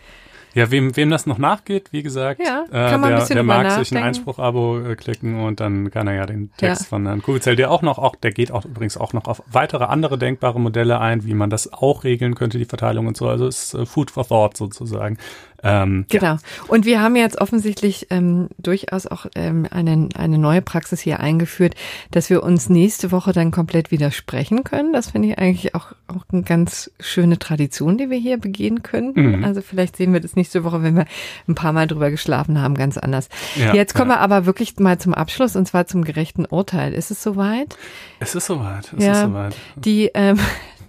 ja, 0.54 0.70
wem, 0.70 0.96
wem 0.96 1.10
das 1.10 1.26
noch 1.26 1.38
nachgeht, 1.38 1.92
wie 1.92 2.02
gesagt, 2.02 2.40
ja, 2.44 2.64
äh, 2.68 2.98
der, 2.98 3.26
der 3.26 3.42
mag 3.42 3.70
sich 3.72 3.96
ein 3.96 4.02
Einspruch-Abo 4.02 4.80
äh, 4.80 4.96
klicken 4.96 5.40
und 5.40 5.60
dann 5.60 5.90
kann 5.90 6.08
er 6.08 6.14
ja 6.14 6.26
den 6.26 6.50
Text 6.56 6.82
ja. 6.82 6.88
von 6.88 7.06
Herrn 7.06 7.22
Kugelzell, 7.22 7.56
der 7.56 7.70
auch 7.70 7.82
noch, 7.82 7.98
auch, 7.98 8.16
der 8.16 8.32
geht 8.32 8.50
auch 8.50 8.64
übrigens 8.64 8.96
auch 8.96 9.12
noch 9.12 9.26
auf 9.26 9.42
weitere 9.50 9.84
andere 9.84 10.18
denkbare 10.18 10.60
Modelle 10.60 11.00
ein, 11.00 11.24
wie 11.24 11.34
man 11.34 11.50
das 11.50 11.72
auch 11.72 12.04
regeln 12.04 12.34
könnte, 12.34 12.58
die 12.58 12.64
Verteilung 12.64 13.06
und 13.06 13.16
so. 13.16 13.28
Also 13.28 13.46
ist 13.46 13.74
äh, 13.74 13.86
Food 13.86 14.10
for 14.10 14.26
Thought 14.26 14.56
sozusagen. 14.56 15.18
Ähm, 15.62 16.06
genau. 16.08 16.24
Ja. 16.24 16.38
Und 16.68 16.84
wir 16.84 17.00
haben 17.00 17.16
jetzt 17.16 17.40
offensichtlich 17.40 18.06
ähm, 18.10 18.48
durchaus 18.58 19.06
auch 19.06 19.26
ähm, 19.34 19.66
eine, 19.70 20.08
eine 20.14 20.38
neue 20.38 20.62
Praxis 20.62 21.00
hier 21.00 21.20
eingeführt, 21.20 21.74
dass 22.10 22.30
wir 22.30 22.42
uns 22.42 22.68
nächste 22.68 23.12
Woche 23.12 23.32
dann 23.32 23.50
komplett 23.50 23.90
widersprechen 23.90 24.64
können. 24.64 24.92
Das 24.92 25.10
finde 25.10 25.28
ich 25.28 25.38
eigentlich 25.38 25.74
auch, 25.74 25.92
auch 26.08 26.24
eine 26.32 26.42
ganz 26.42 26.90
schöne 27.00 27.38
Tradition, 27.38 27.98
die 27.98 28.10
wir 28.10 28.18
hier 28.18 28.38
begehen 28.38 28.82
können. 28.82 29.12
Mhm. 29.14 29.44
Also 29.44 29.60
vielleicht 29.60 29.96
sehen 29.96 30.12
wir 30.12 30.20
das 30.20 30.36
nächste 30.36 30.64
Woche, 30.64 30.82
wenn 30.82 30.96
wir 30.96 31.06
ein 31.48 31.54
paar 31.54 31.72
Mal 31.72 31.86
drüber 31.86 32.10
geschlafen 32.10 32.60
haben, 32.60 32.74
ganz 32.74 32.96
anders. 32.96 33.28
Ja, 33.56 33.74
jetzt 33.74 33.94
kommen 33.94 34.10
ja. 34.10 34.16
wir 34.16 34.20
aber 34.20 34.46
wirklich 34.46 34.78
mal 34.78 34.98
zum 34.98 35.14
Abschluss 35.14 35.56
und 35.56 35.66
zwar 35.66 35.86
zum 35.86 36.04
gerechten 36.04 36.46
Urteil. 36.46 36.94
Ist 36.94 37.10
es 37.10 37.22
soweit? 37.22 37.76
Es 38.18 38.34
ist 38.34 38.46
soweit. 38.46 38.92
Es 38.96 39.04
ja, 39.04 39.12
ist 39.12 39.20
soweit. 39.22 39.56
Die 39.76 40.10
ähm, 40.14 40.38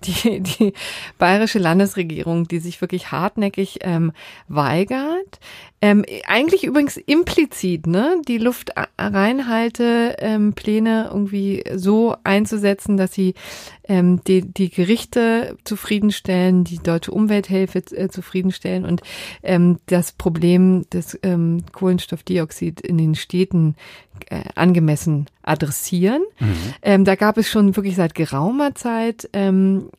die, 0.03 0.39
die 0.41 0.73
bayerische 1.17 1.59
Landesregierung, 1.59 2.47
die 2.47 2.59
sich 2.59 2.81
wirklich 2.81 3.11
hartnäckig 3.11 3.79
ähm, 3.81 4.11
weigert. 4.47 5.39
Ähm, 5.83 6.05
eigentlich 6.27 6.63
übrigens 6.63 6.97
implizit, 6.97 7.87
ne, 7.87 8.21
die 8.27 8.37
Luftreinhaltepläne 8.37 10.15
ähm, 10.19 10.53
irgendwie 11.11 11.63
so 11.75 12.15
einzusetzen, 12.23 12.97
dass 12.97 13.13
sie 13.13 13.33
ähm, 13.87 14.23
die, 14.25 14.41
die 14.41 14.69
Gerichte 14.69 15.57
zufriedenstellen, 15.63 16.63
die 16.63 16.77
deutsche 16.77 17.11
Umwelthilfe 17.11 17.79
äh, 17.95 18.09
zufriedenstellen 18.09 18.85
und 18.85 19.01
ähm, 19.41 19.79
das 19.87 20.11
Problem 20.11 20.87
des 20.91 21.17
ähm, 21.23 21.63
Kohlenstoffdioxid 21.71 22.81
in 22.81 22.99
den 22.99 23.15
Städten 23.15 23.75
äh, 24.29 24.43
angemessen 24.55 25.27
adressieren. 25.43 26.21
Mhm. 26.39 26.55
Ähm, 26.81 27.05
da 27.05 27.15
gab 27.15 27.37
es 27.37 27.49
schon 27.49 27.75
wirklich 27.75 27.95
seit 27.95 28.13
geraumer 28.15 28.75
Zeit 28.75 29.29
ähm, 29.33 29.89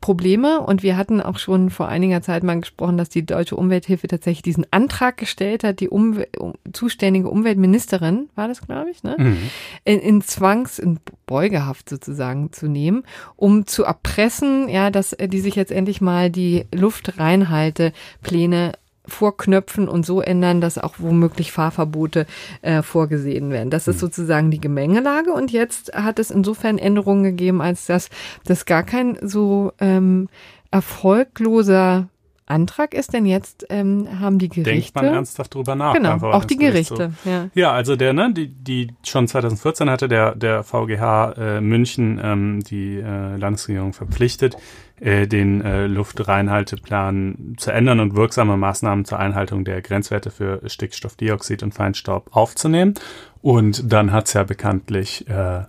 Probleme 0.00 0.60
und 0.60 0.82
wir 0.82 0.96
hatten 0.96 1.20
auch 1.20 1.38
schon 1.38 1.70
vor 1.70 1.88
einiger 1.88 2.22
Zeit 2.22 2.42
mal 2.42 2.58
gesprochen, 2.60 2.98
dass 2.98 3.08
die 3.08 3.24
deutsche 3.24 3.56
Umwelthilfe 3.56 4.08
tatsächlich 4.08 4.42
diesen 4.42 4.66
Antrag 4.72 5.16
gestellt 5.16 5.62
hat, 5.64 5.80
die 5.80 5.88
Umwel 5.88 6.26
zuständige 6.72 7.28
Umweltministerin, 7.28 8.28
war 8.34 8.48
das 8.48 8.60
glaube 8.66 8.90
ich, 8.90 9.04
ne? 9.04 9.14
Mhm. 9.16 9.38
In, 9.84 10.00
in 10.00 10.20
Zwangs, 10.22 10.78
in 10.78 10.98
Beugehaft 11.26 11.88
sozusagen 11.88 12.52
zu 12.52 12.66
nehmen, 12.66 13.04
um 13.36 13.66
zu 13.66 13.84
erpressen, 13.84 14.68
ja, 14.68 14.90
dass 14.90 15.16
die 15.18 15.40
sich 15.40 15.54
jetzt 15.54 15.72
endlich 15.72 16.00
mal 16.00 16.30
die 16.30 16.66
Luftreinhaltepläne 16.74 18.72
vorknöpfen 19.06 19.88
und 19.88 20.06
so 20.06 20.20
ändern, 20.20 20.60
dass 20.60 20.78
auch 20.78 20.94
womöglich 20.98 21.52
Fahrverbote 21.52 22.26
äh, 22.62 22.82
vorgesehen 22.82 23.50
werden. 23.50 23.70
Das 23.70 23.86
ist 23.88 23.96
hm. 23.96 24.00
sozusagen 24.00 24.50
die 24.50 24.60
Gemengelage 24.60 25.32
und 25.32 25.52
jetzt 25.52 25.94
hat 25.94 26.18
es 26.18 26.30
insofern 26.30 26.78
Änderungen 26.78 27.24
gegeben, 27.24 27.60
als 27.60 27.86
dass 27.86 28.08
das 28.44 28.64
gar 28.64 28.82
kein 28.82 29.18
so 29.20 29.72
ähm, 29.78 30.28
erfolgloser 30.70 32.08
Antrag 32.54 32.94
ist, 32.94 33.12
denn 33.12 33.26
jetzt 33.26 33.66
ähm, 33.68 34.20
haben 34.20 34.38
die 34.38 34.48
Gerichte. 34.48 34.70
Denkt 34.70 34.94
man 34.94 35.06
ernsthaft 35.06 35.54
drüber 35.54 35.74
nach. 35.74 35.94
Genau, 35.94 36.16
auch 36.30 36.44
die 36.44 36.56
Gerichte. 36.56 37.12
Ja. 37.24 37.48
ja, 37.54 37.72
also 37.72 37.96
der, 37.96 38.12
ne, 38.12 38.32
die, 38.32 38.48
die 38.48 38.94
schon 39.02 39.26
2014 39.26 39.90
hatte 39.90 40.08
der, 40.08 40.36
der 40.36 40.62
VGH 40.62 41.32
äh, 41.32 41.60
München 41.60 42.20
ähm, 42.22 42.62
die 42.62 42.96
äh, 42.96 43.36
Landesregierung 43.36 43.92
verpflichtet, 43.92 44.56
äh, 45.00 45.26
den 45.26 45.60
äh, 45.62 45.86
Luftreinhalteplan 45.86 47.56
zu 47.56 47.72
ändern 47.72 47.98
und 47.98 48.14
wirksame 48.14 48.56
Maßnahmen 48.56 49.04
zur 49.04 49.18
Einhaltung 49.18 49.64
der 49.64 49.82
Grenzwerte 49.82 50.30
für 50.30 50.60
Stickstoffdioxid 50.64 51.62
und 51.64 51.74
Feinstaub 51.74 52.28
aufzunehmen. 52.36 52.94
Und 53.42 53.92
dann 53.92 54.12
hat's 54.12 54.32
ja 54.32 54.44
bekanntlich, 54.44 55.28
äh, 55.28 55.34
war 55.34 55.66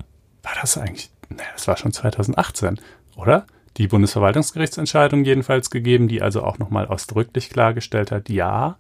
das 0.62 0.78
eigentlich, 0.78 1.10
ne, 1.30 1.44
das 1.54 1.68
war 1.68 1.78
schon 1.78 1.92
2018, 1.92 2.80
oder? 3.16 3.48
Die 3.78 3.88
Bundesverwaltungsgerichtsentscheidung 3.88 5.26
jedenfalls 5.26 5.70
gegeben, 5.70 6.08
die 6.08 6.22
also 6.22 6.44
auch 6.44 6.60
nochmal 6.60 6.88
ausdrücklich 6.88 7.50
klargestellt 7.50 8.12
hat, 8.12 8.30
ja, 8.30 8.78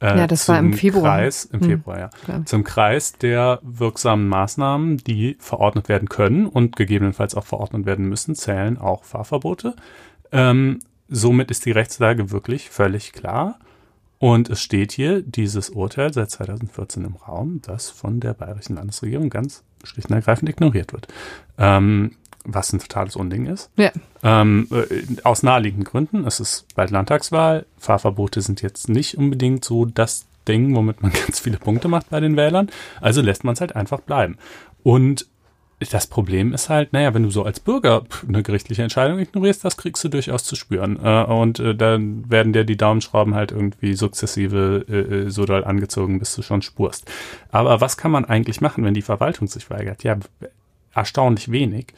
äh, 0.00 0.18
ja, 0.18 0.26
das 0.26 0.48
war 0.48 0.58
im 0.58 0.74
Februar. 0.74 1.16
Kreis, 1.16 1.44
im 1.46 1.60
hm, 1.60 1.68
Februar, 1.68 1.98
ja. 1.98 2.10
Klar. 2.24 2.44
Zum 2.44 2.64
Kreis 2.64 3.12
der 3.14 3.60
wirksamen 3.62 4.28
Maßnahmen, 4.28 4.98
die 4.98 5.36
verordnet 5.38 5.88
werden 5.88 6.08
können 6.08 6.46
und 6.46 6.76
gegebenenfalls 6.76 7.34
auch 7.34 7.46
verordnet 7.46 7.86
werden 7.86 8.06
müssen, 8.06 8.34
zählen 8.34 8.76
auch 8.76 9.04
Fahrverbote. 9.04 9.74
Ähm, 10.32 10.80
somit 11.08 11.50
ist 11.50 11.64
die 11.64 11.70
Rechtslage 11.70 12.30
wirklich 12.30 12.70
völlig 12.70 13.12
klar. 13.12 13.58
Und 14.18 14.48
es 14.48 14.62
steht 14.62 14.92
hier 14.92 15.22
dieses 15.22 15.70
Urteil 15.70 16.12
seit 16.12 16.30
2014 16.30 17.04
im 17.04 17.16
Raum, 17.16 17.60
das 17.62 17.90
von 17.90 18.20
der 18.20 18.32
bayerischen 18.32 18.76
Landesregierung 18.76 19.28
ganz 19.28 19.64
schlicht 19.82 20.08
und 20.08 20.16
ergreifend 20.16 20.48
ignoriert 20.48 20.92
wird. 20.92 21.08
Ähm, 21.58 22.12
was 22.44 22.72
ein 22.72 22.78
totales 22.78 23.16
Unding 23.16 23.46
ist. 23.46 23.70
Ja. 23.76 23.90
Ähm, 24.22 24.68
äh, 24.70 25.22
aus 25.24 25.42
naheliegenden 25.42 25.84
Gründen. 25.84 26.26
Es 26.26 26.40
ist 26.40 26.66
bald 26.74 26.90
Landtagswahl. 26.90 27.66
Fahrverbote 27.78 28.42
sind 28.42 28.62
jetzt 28.62 28.88
nicht 28.88 29.16
unbedingt 29.16 29.64
so 29.64 29.86
das 29.86 30.26
Ding, 30.46 30.74
womit 30.74 31.02
man 31.02 31.12
ganz 31.26 31.40
viele 31.40 31.58
Punkte 31.58 31.88
macht 31.88 32.10
bei 32.10 32.20
den 32.20 32.36
Wählern. 32.36 32.70
Also 33.00 33.22
lässt 33.22 33.44
man 33.44 33.54
es 33.54 33.60
halt 33.60 33.74
einfach 33.74 34.00
bleiben. 34.00 34.36
Und 34.82 35.26
das 35.90 36.06
Problem 36.06 36.52
ist 36.54 36.70
halt, 36.70 36.92
naja, 36.92 37.12
wenn 37.12 37.24
du 37.24 37.30
so 37.30 37.42
als 37.42 37.60
Bürger 37.60 38.04
eine 38.26 38.42
gerichtliche 38.42 38.82
Entscheidung 38.82 39.18
ignorierst, 39.18 39.64
das 39.64 39.76
kriegst 39.76 40.02
du 40.04 40.08
durchaus 40.08 40.44
zu 40.44 40.54
spüren. 40.54 40.98
Äh, 41.02 41.24
und 41.24 41.58
äh, 41.58 41.74
dann 41.74 42.30
werden 42.30 42.52
dir 42.52 42.64
die 42.64 42.76
Daumenschrauben 42.76 43.34
halt 43.34 43.52
irgendwie 43.52 43.94
sukzessive 43.94 45.24
so 45.28 45.44
doll 45.46 45.64
angezogen, 45.64 46.18
bis 46.18 46.34
du 46.34 46.42
schon 46.42 46.62
spurst. 46.62 47.10
Aber 47.50 47.80
was 47.80 47.96
kann 47.96 48.10
man 48.10 48.24
eigentlich 48.24 48.60
machen, 48.60 48.84
wenn 48.84 48.94
die 48.94 49.02
Verwaltung 49.02 49.48
sich 49.48 49.70
weigert? 49.70 50.04
Ja, 50.04 50.16
erstaunlich 50.94 51.50
wenig. 51.50 51.88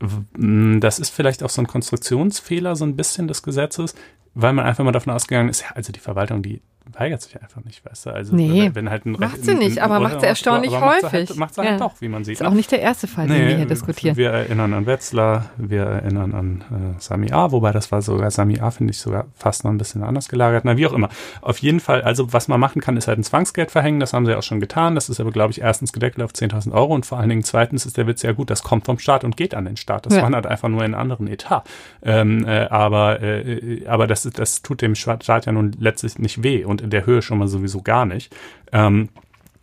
Das 0.00 0.98
ist 0.98 1.10
vielleicht 1.10 1.42
auch 1.42 1.50
so 1.50 1.62
ein 1.62 1.66
Konstruktionsfehler, 1.66 2.76
so 2.76 2.84
ein 2.84 2.96
bisschen 2.96 3.28
des 3.28 3.42
Gesetzes, 3.42 3.94
weil 4.34 4.52
man 4.52 4.66
einfach 4.66 4.84
mal 4.84 4.92
davon 4.92 5.12
ausgegangen 5.12 5.48
ist, 5.48 5.62
ja, 5.62 5.68
also 5.74 5.92
die 5.92 6.00
Verwaltung, 6.00 6.42
die 6.42 6.60
weigert 6.92 7.22
sich 7.22 7.40
einfach 7.40 7.64
nicht, 7.64 7.84
weißt 7.84 8.06
du? 8.06 8.10
Also 8.10 8.36
nee, 8.36 8.64
wenn, 8.64 8.74
wenn 8.74 8.90
halt 8.90 9.06
ein 9.06 9.12
macht 9.12 9.42
sie 9.42 9.54
nicht, 9.54 9.78
aber 9.78 10.00
macht 10.00 10.20
sie 10.20 10.26
erstaunlich 10.26 10.74
aber 10.74 10.86
macht 10.86 11.02
häufig. 11.04 11.28
Sie 11.28 11.32
halt, 11.32 11.36
macht 11.36 11.54
sie 11.54 11.60
halt 11.62 11.70
ja. 11.70 11.78
doch, 11.78 12.00
wie 12.00 12.08
man 12.08 12.24
sieht. 12.24 12.40
Ist 12.40 12.46
auch 12.46 12.52
nicht 12.52 12.70
der 12.70 12.80
erste 12.80 13.06
Fall, 13.06 13.26
den 13.26 13.48
wir 13.48 13.56
hier 13.56 13.66
diskutieren. 13.66 14.16
Wir 14.16 14.30
erinnern 14.30 14.72
an 14.74 14.86
Wetzlar, 14.86 15.50
wir 15.56 15.82
erinnern 15.82 16.34
an 16.34 16.96
äh, 16.96 17.00
Sami 17.00 17.32
A, 17.32 17.52
wobei 17.52 17.72
das 17.72 17.90
war 17.90 18.02
sogar, 18.02 18.30
Sami 18.30 18.60
A 18.60 18.70
finde 18.70 18.92
ich 18.92 18.98
sogar 18.98 19.26
fast 19.34 19.64
noch 19.64 19.70
ein 19.70 19.78
bisschen 19.78 20.02
anders 20.02 20.28
gelagert. 20.28 20.64
Na, 20.64 20.76
wie 20.76 20.86
auch 20.86 20.92
immer. 20.92 21.08
Auf 21.40 21.58
jeden 21.58 21.80
Fall, 21.80 22.02
also 22.02 22.32
was 22.32 22.48
man 22.48 22.60
machen 22.60 22.80
kann, 22.80 22.96
ist 22.96 23.08
halt 23.08 23.18
ein 23.18 23.24
Zwangsgeld 23.24 23.70
verhängen, 23.70 24.00
das 24.00 24.12
haben 24.12 24.26
sie 24.26 24.34
auch 24.36 24.42
schon 24.42 24.60
getan. 24.60 24.94
Das 24.94 25.08
ist 25.08 25.20
aber, 25.20 25.30
glaube 25.30 25.52
ich, 25.52 25.60
erstens 25.60 25.92
gedeckelt 25.92 26.24
auf 26.24 26.32
10.000 26.32 26.72
Euro 26.72 26.94
und 26.94 27.06
vor 27.06 27.18
allen 27.18 27.28
Dingen 27.28 27.44
zweitens 27.44 27.86
ist 27.86 27.96
der 27.96 28.06
Witz 28.06 28.22
ja 28.22 28.32
gut, 28.32 28.50
das 28.50 28.62
kommt 28.62 28.84
vom 28.86 28.98
Staat 28.98 29.24
und 29.24 29.36
geht 29.36 29.54
an 29.54 29.64
den 29.64 29.76
Staat. 29.76 30.06
Das 30.06 30.14
Ja. 30.14 30.22
wandert 30.22 30.46
einfach 30.46 30.68
nur 30.68 30.80
in 30.80 30.86
einen 30.86 30.94
anderen 30.94 31.26
Etat. 31.28 31.64
Ähm, 32.02 32.46
äh, 32.46 32.66
aber 32.66 33.22
äh, 33.22 33.86
aber 33.86 34.06
das, 34.06 34.22
das 34.22 34.62
tut 34.62 34.82
dem 34.82 34.94
Staat 34.94 35.46
ja 35.46 35.52
nun 35.52 35.72
letztlich 35.78 36.18
nicht 36.18 36.42
weh 36.42 36.64
und 36.64 36.73
in 36.80 36.90
der 36.90 37.06
Höhe 37.06 37.22
schon 37.22 37.38
mal 37.38 37.48
sowieso 37.48 37.82
gar 37.82 38.06
nicht. 38.06 38.34
Ähm, 38.72 39.08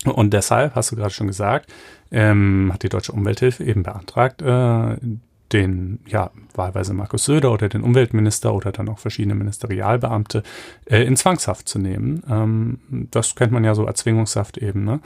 und 0.05 0.33
deshalb, 0.33 0.75
hast 0.75 0.91
du 0.91 0.95
gerade 0.95 1.13
schon 1.13 1.27
gesagt, 1.27 1.71
ähm, 2.11 2.71
hat 2.73 2.83
die 2.83 2.89
Deutsche 2.89 3.11
Umwelthilfe 3.11 3.63
eben 3.63 3.83
beantragt, 3.83 4.41
äh, 4.41 4.97
den, 5.53 5.99
ja, 6.07 6.31
wahlweise 6.53 6.93
Markus 6.93 7.25
Söder 7.25 7.51
oder 7.51 7.69
den 7.69 7.83
Umweltminister 7.83 8.53
oder 8.53 8.71
dann 8.71 8.89
auch 8.89 8.99
verschiedene 8.99 9.35
Ministerialbeamte 9.35 10.43
äh, 10.85 11.03
in 11.03 11.17
Zwangshaft 11.17 11.67
zu 11.67 11.79
nehmen. 11.79 12.23
Ähm, 12.29 13.07
das 13.11 13.35
kennt 13.35 13.51
man 13.51 13.63
ja 13.63 13.75
so 13.75 13.85
Erzwingungshaft 13.85 14.57
eben. 14.57 14.83
Ne? 14.83 14.99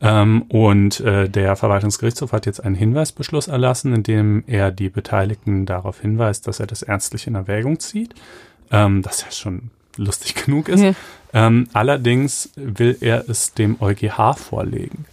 Ähm, 0.00 0.42
und 0.42 1.00
äh, 1.00 1.28
der 1.28 1.56
Verwaltungsgerichtshof 1.56 2.32
hat 2.32 2.46
jetzt 2.46 2.64
einen 2.64 2.74
Hinweisbeschluss 2.74 3.48
erlassen, 3.48 3.94
in 3.94 4.02
dem 4.02 4.44
er 4.46 4.70
die 4.70 4.88
Beteiligten 4.88 5.66
darauf 5.66 6.00
hinweist, 6.00 6.46
dass 6.46 6.60
er 6.60 6.66
das 6.66 6.82
ernstlich 6.82 7.26
in 7.26 7.34
Erwägung 7.34 7.78
zieht. 7.78 8.14
Ähm, 8.70 9.02
das 9.02 9.22
ja 9.22 9.30
schon 9.30 9.70
lustig 9.96 10.34
genug 10.34 10.68
ist. 10.68 10.80
Ja. 10.80 10.92
Ähm, 11.32 11.68
allerdings 11.72 12.50
will 12.56 12.96
er 13.00 13.28
es 13.28 13.54
dem 13.54 13.80
EuGH 13.80 14.34
vorlegen. 14.36 15.06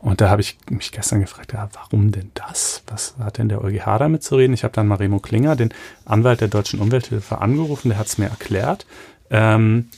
Und 0.00 0.20
da 0.20 0.30
habe 0.30 0.40
ich 0.40 0.56
mich 0.70 0.92
gestern 0.92 1.20
gefragt, 1.20 1.52
ja, 1.52 1.68
warum 1.72 2.12
denn 2.12 2.30
das? 2.34 2.82
Was 2.86 3.16
hat 3.18 3.38
denn 3.38 3.48
der 3.48 3.62
EuGH 3.62 3.98
damit 3.98 4.22
zu 4.22 4.36
reden? 4.36 4.54
Ich 4.54 4.62
habe 4.62 4.72
dann 4.72 4.86
Maremo 4.86 5.18
Klinger, 5.18 5.56
den 5.56 5.70
Anwalt 6.04 6.40
der 6.40 6.48
Deutschen 6.48 6.80
Umwelthilfe, 6.80 7.40
angerufen, 7.40 7.88
der 7.88 7.98
hat 7.98 8.06
es 8.06 8.16
mir 8.16 8.26
erklärt. 8.26 8.86
Ähm, 9.30 9.88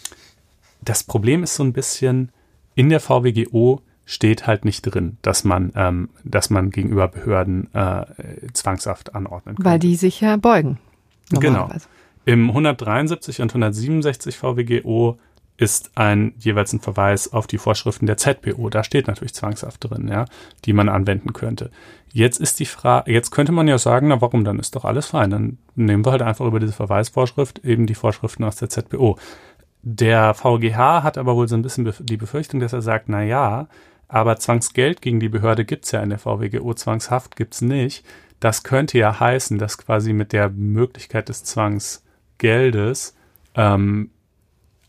das 0.81 1.05
Problem 1.05 1.43
ist 1.43 1.57
so 1.57 1.63
ein 1.63 1.73
bisschen, 1.73 2.31
in 2.75 2.89
der 2.89 3.01
VWGO 3.01 3.83
steht 4.07 4.47
halt 4.47 4.65
nicht 4.65 4.83
drin, 4.83 5.19
dass 5.21 5.45
man, 5.45 5.73
ähm, 5.77 6.09
dass 6.25 6.49
man 6.49 6.71
gegenüber 6.71 7.09
Behörden 7.09 7.69
äh, 7.75 8.07
Zwangshaft 8.55 9.15
anordnen 9.15 9.57
kann. 9.57 9.65
Weil 9.65 9.79
die 9.79 9.97
sich 9.97 10.23
ja 10.23 10.37
beugen. 10.37 10.79
Genau. 11.29 11.69
Im 12.29 12.51
173 12.51 13.41
und 13.41 13.53
167 13.53 14.37
VWGO 14.37 15.17
ist 15.57 15.93
ein 15.95 16.35
jeweils 16.37 16.75
ein 16.75 16.81
Verweis 16.81 17.33
auf 17.33 17.47
die 17.47 17.57
Vorschriften 17.57 18.05
der 18.05 18.19
ZPO. 18.19 18.69
Da 18.69 18.85
steht 18.85 19.07
natürlich 19.07 19.33
Zwangshaft 19.33 19.89
drin, 19.89 20.09
ja, 20.09 20.27
die 20.67 20.75
man 20.75 20.91
anwenden 20.91 21.33
könnte. 21.33 21.71
Jetzt 22.13 22.39
ist 22.39 22.61
die 22.61 22.67
Frage, 22.67 23.11
jetzt 23.11 23.31
könnte 23.31 23.53
man 23.53 23.67
ja 23.67 23.79
sagen, 23.79 24.09
na 24.09 24.21
warum, 24.21 24.45
dann 24.45 24.59
ist 24.59 24.77
doch 24.77 24.85
alles 24.85 25.07
fein. 25.07 25.31
Dann 25.31 25.57
nehmen 25.75 26.05
wir 26.05 26.13
halt 26.13 26.21
einfach 26.21 26.45
über 26.45 26.61
diese 26.61 26.75
Verweisvorschrift 26.75 27.65
eben 27.65 27.87
die 27.87 27.95
Vorschriften 27.95 28.45
aus 28.45 28.57
der 28.57 28.69
ZPO. 28.69 29.17
Der 29.81 30.35
VGH 30.35 31.03
hat 31.03 31.17
aber 31.17 31.35
wohl 31.35 31.49
so 31.49 31.55
ein 31.55 31.63
bisschen 31.63 31.91
die 32.01 32.19
Befürchtung, 32.19 32.61
dass 32.61 32.75
er 32.75 32.83
sagt, 32.83 33.09
na 33.09 33.23
ja, 33.23 33.69
aber 34.07 34.37
Zwangsgeld 34.37 35.01
gegen 35.01 35.19
die 35.19 35.31
Behörde 35.31 35.65
gibt's 35.65 35.93
ja 35.93 36.03
in 36.03 36.11
der 36.11 36.19
VWGO, 36.19 36.75
Zwangshaft 36.75 37.37
gibt's 37.37 37.63
nicht. 37.63 38.05
Das 38.39 38.65
könnte 38.65 38.99
ja 38.99 39.19
heißen, 39.19 39.57
dass 39.57 39.79
quasi 39.79 40.13
mit 40.13 40.35
der 40.35 40.51
Möglichkeit 40.51 41.31
des 41.31 41.43
Zwangsgeldes 42.39 43.15
ähm, 43.55 44.11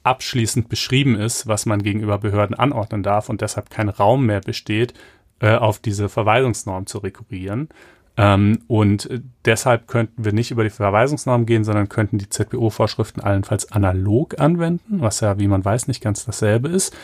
abschließend 0.03 0.69
beschrieben 0.69 1.15
ist, 1.15 1.47
was 1.47 1.65
man 1.65 1.84
gegenüber 1.84 2.17
Behörden 2.19 2.55
anordnen 2.55 3.03
darf 3.03 3.30
und 3.30 3.41
deshalb 3.41 3.69
kein 3.69 3.89
Raum 3.89 4.26
mehr 4.26 4.41
besteht, 4.41 4.93
äh, 5.39 5.55
auf 5.55 5.80
diese 5.80 6.09
Verweisungsnorm 6.09 6.85
zu 6.85 6.99
rekurrieren. 6.99 7.69
Ähm, 8.17 8.59
und 8.67 9.09
äh, 9.09 9.21
deshalb 9.45 9.88
könnten 9.88 10.23
wir 10.26 10.34
nicht 10.34 10.51
über 10.51 10.63
die 10.63 10.69
Verweisungsnorm 10.69 11.45
gehen, 11.45 11.63
sondern 11.63 11.89
könnten 11.89 12.17
die 12.17 12.30
ZPO-Vorschriften 12.30 13.21
allenfalls 13.21 13.71
analog 13.71 14.39
anwenden, 14.39 15.01
was 15.01 15.19
ja, 15.19 15.39
wie 15.39 15.47
man 15.47 15.63
weiß, 15.63 15.88
nicht 15.88 16.01
ganz 16.01 16.26
dasselbe 16.26 16.69
ist. 16.69 16.95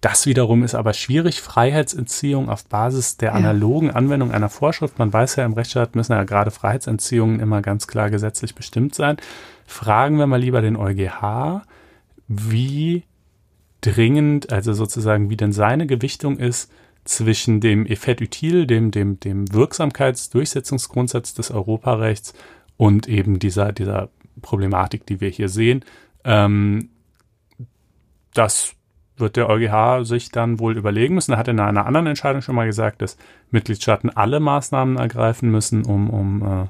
Das 0.00 0.26
wiederum 0.26 0.64
ist 0.64 0.74
aber 0.74 0.92
schwierig. 0.92 1.40
Freiheitsentziehung 1.40 2.50
auf 2.50 2.66
Basis 2.66 3.16
der 3.16 3.34
analogen 3.34 3.90
Anwendung 3.90 4.32
einer 4.32 4.50
Vorschrift. 4.50 4.98
Man 4.98 5.10
weiß 5.10 5.36
ja, 5.36 5.46
im 5.46 5.54
Rechtsstaat 5.54 5.96
müssen 5.96 6.12
ja 6.12 6.24
gerade 6.24 6.50
Freiheitsentziehungen 6.50 7.40
immer 7.40 7.62
ganz 7.62 7.86
klar 7.86 8.10
gesetzlich 8.10 8.54
bestimmt 8.54 8.94
sein. 8.94 9.16
Fragen 9.66 10.18
wir 10.18 10.26
mal 10.26 10.40
lieber 10.40 10.60
den 10.62 10.76
EuGH, 10.76 11.62
wie 12.28 13.04
dringend, 13.80 14.52
also 14.52 14.72
sozusagen, 14.72 15.30
wie 15.30 15.36
denn 15.36 15.52
seine 15.52 15.86
Gewichtung 15.86 16.38
ist 16.38 16.72
zwischen 17.04 17.60
dem 17.60 17.86
Effet 17.86 18.20
util, 18.20 18.66
dem, 18.66 18.90
dem, 18.90 19.20
dem 19.20 19.52
Wirksamkeitsdurchsetzungsgrundsatz 19.52 21.34
des 21.34 21.50
Europarechts 21.50 22.34
und 22.76 23.08
eben 23.08 23.38
dieser, 23.38 23.72
dieser 23.72 24.08
Problematik, 24.40 25.06
die 25.06 25.20
wir 25.20 25.28
hier 25.28 25.48
sehen. 25.48 25.84
Ähm, 26.24 26.88
das 28.32 28.74
wird 29.16 29.36
der 29.36 29.48
EuGH 29.48 30.04
sich 30.04 30.30
dann 30.30 30.58
wohl 30.58 30.76
überlegen 30.76 31.14
müssen. 31.14 31.32
Er 31.32 31.38
hat 31.38 31.48
in 31.48 31.60
einer 31.60 31.86
anderen 31.86 32.06
Entscheidung 32.06 32.42
schon 32.42 32.56
mal 32.56 32.66
gesagt, 32.66 33.00
dass 33.02 33.16
Mitgliedstaaten 33.50 34.10
alle 34.10 34.40
Maßnahmen 34.40 34.96
ergreifen 34.96 35.50
müssen, 35.50 35.84
um, 35.84 36.10
um 36.10 36.42
äh, 36.42 36.66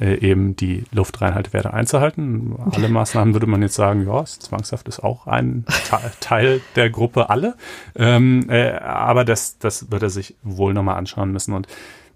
äh, 0.00 0.18
eben 0.18 0.56
die 0.56 0.84
Luftreinhaltewerte 0.92 1.72
einzuhalten. 1.72 2.54
Alle 2.72 2.88
Maßnahmen 2.88 3.34
würde 3.34 3.46
man 3.46 3.62
jetzt 3.62 3.74
sagen, 3.74 4.06
ja, 4.06 4.24
Zwangshaft 4.24 4.88
ist 4.88 5.00
auch 5.00 5.26
ein 5.26 5.64
Te- 5.88 6.12
Teil 6.20 6.60
der 6.76 6.90
Gruppe 6.90 7.30
alle. 7.30 7.54
Ähm, 7.94 8.46
äh, 8.48 8.72
aber 8.72 9.24
das, 9.24 9.58
das 9.58 9.90
wird 9.90 10.02
er 10.02 10.10
sich 10.10 10.34
wohl 10.42 10.74
nochmal 10.74 10.96
anschauen 10.96 11.32
müssen. 11.32 11.54
Und 11.54 11.66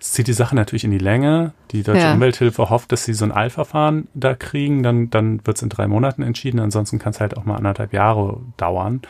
es 0.01 0.13
zieht 0.13 0.29
die 0.29 0.33
Sache 0.33 0.55
natürlich 0.55 0.85
in 0.85 0.93
die 0.93 0.99
Länge. 0.99 1.53
Die 1.73 1.83
Deutsche 1.83 2.03
Ja. 2.03 2.15
Umwelthilfe 2.15 2.71
hofft, 2.71 2.93
dass 2.93 3.05
sie 3.05 3.15
so 3.15 3.25
ein 3.25 3.33
Eilverfahren 3.33 4.09
da 4.15 4.35
kriegen. 4.35 4.83
Dann, 4.83 5.11
dann 5.11 5.45
wird 5.45 5.57
es 5.57 5.63
in 5.63 5.69
drei 5.69 5.89
Monaten 5.89 6.23
entschieden. 6.23 6.61
Ansonsten 6.61 6.99
kann 6.99 7.11
es 7.11 7.21
halt 7.21 7.37
auch 7.37 7.45
mal 7.45 7.57
anderthalb 7.57 7.93
Jahre 7.93 8.41
dauern. 8.57 9.03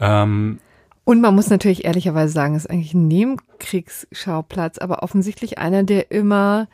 Ähm, 0.00 0.58
Und 1.04 1.20
man 1.20 1.34
muss 1.36 1.50
natürlich 1.50 1.84
ehrlicherweise 1.84 2.32
sagen, 2.32 2.56
es 2.56 2.64
ist 2.64 2.70
eigentlich 2.70 2.94
ein 2.94 3.06
Nebenkriegsschauplatz, 3.06 4.78
aber 4.78 5.02
offensichtlich 5.04 5.58
einer, 5.58 5.84
der 5.84 6.10
immer, 6.10 6.66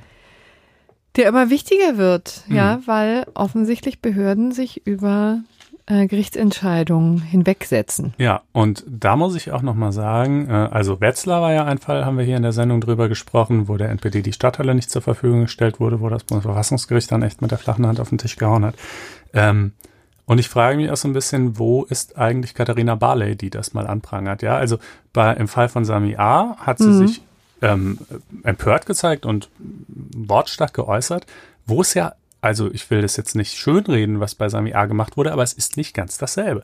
der 1.17 1.29
immer 1.29 1.51
wichtiger 1.51 1.97
wird, 1.97 2.45
Mhm. 2.49 2.57
ja, 2.57 2.79
weil 2.87 3.27
offensichtlich 3.35 4.01
Behörden 4.01 4.53
sich 4.53 4.87
über 4.87 5.41
äh, 5.87 6.07
Gerichtsentscheidungen 6.07 7.21
hinwegsetzen. 7.21 8.15
Ja, 8.17 8.43
und 8.53 8.85
da 8.89 9.17
muss 9.17 9.35
ich 9.35 9.51
auch 9.51 9.63
nochmal 9.63 9.91
sagen, 9.93 10.49
äh, 10.49 10.53
also 10.71 11.01
Wetzlar 11.01 11.43
war 11.43 11.53
ja 11.53 11.65
ein 11.65 11.79
Fall, 11.79 12.05
haben 12.05 12.17
wir 12.17 12.25
hier 12.25 12.37
in 12.37 12.43
der 12.45 12.53
Sendung 12.53 12.81
drüber 12.81 13.09
gesprochen, 13.09 13.67
wo 13.69 13.77
der 13.77 13.89
NPD 13.91 14.23
die 14.23 14.33
Stadthalle 14.33 14.75
nicht 14.77 14.89
zur 14.91 15.03
Verfügung 15.03 15.43
gestellt 15.43 15.81
wurde, 15.81 16.01
wo 16.01 16.09
das 16.09 16.23
Bundesverfassungsgericht 16.25 17.11
dann 17.11 17.23
echt 17.23 17.43
mit 17.43 17.51
der 17.51 17.59
flachen 17.59 17.87
Hand 17.87 17.99
auf 17.99 18.11
den 18.11 18.19
Tisch 18.19 18.37
gehauen 18.37 18.65
hat. 18.65 18.77
Ähm, 19.33 19.73
und 20.27 20.39
ich 20.39 20.49
frage 20.49 20.77
mich 20.77 20.91
auch 20.93 20.97
so 20.97 21.09
ein 21.09 21.13
bisschen, 21.13 21.59
wo 21.59 21.83
ist 21.83 22.17
eigentlich 22.17 22.55
Katharina 22.55 22.95
Barley, 22.95 23.35
die 23.35 23.51
das 23.51 23.75
mal 23.75 23.89
anprangert? 23.89 24.43
Ja, 24.43 24.57
also 24.57 24.79
bei, 25.13 25.33
im 25.35 25.49
Fall 25.49 25.69
von 25.69 25.85
Sami 25.85 26.15
A. 26.17 26.57
hat 26.59 26.79
sie 26.79 26.87
Mhm. 26.89 27.07
sich 27.09 27.23
ähm, 27.63 27.99
empört 28.43 28.87
gezeigt 28.87 29.27
und 29.27 29.49
wortstark 29.89 30.75
geäußert, 30.75 31.27
wo 31.67 31.81
es 31.83 31.95
ja, 31.95 32.15
also 32.41 32.71
ich 32.73 32.91
will 32.91 33.03
das 33.03 33.17
jetzt 33.17 33.35
nicht 33.37 33.57
schönreden, 33.57 34.21
was 34.21 34.35
bei 34.35 34.49
Sami 34.49 34.73
A. 34.75 34.87
gemacht 34.87 35.17
wurde, 35.17 35.33
aber 35.33 35.43
es 35.43 35.53
ist 35.53 35.77
nicht 35.77 35.95
ganz 35.95 36.19
dasselbe. 36.19 36.63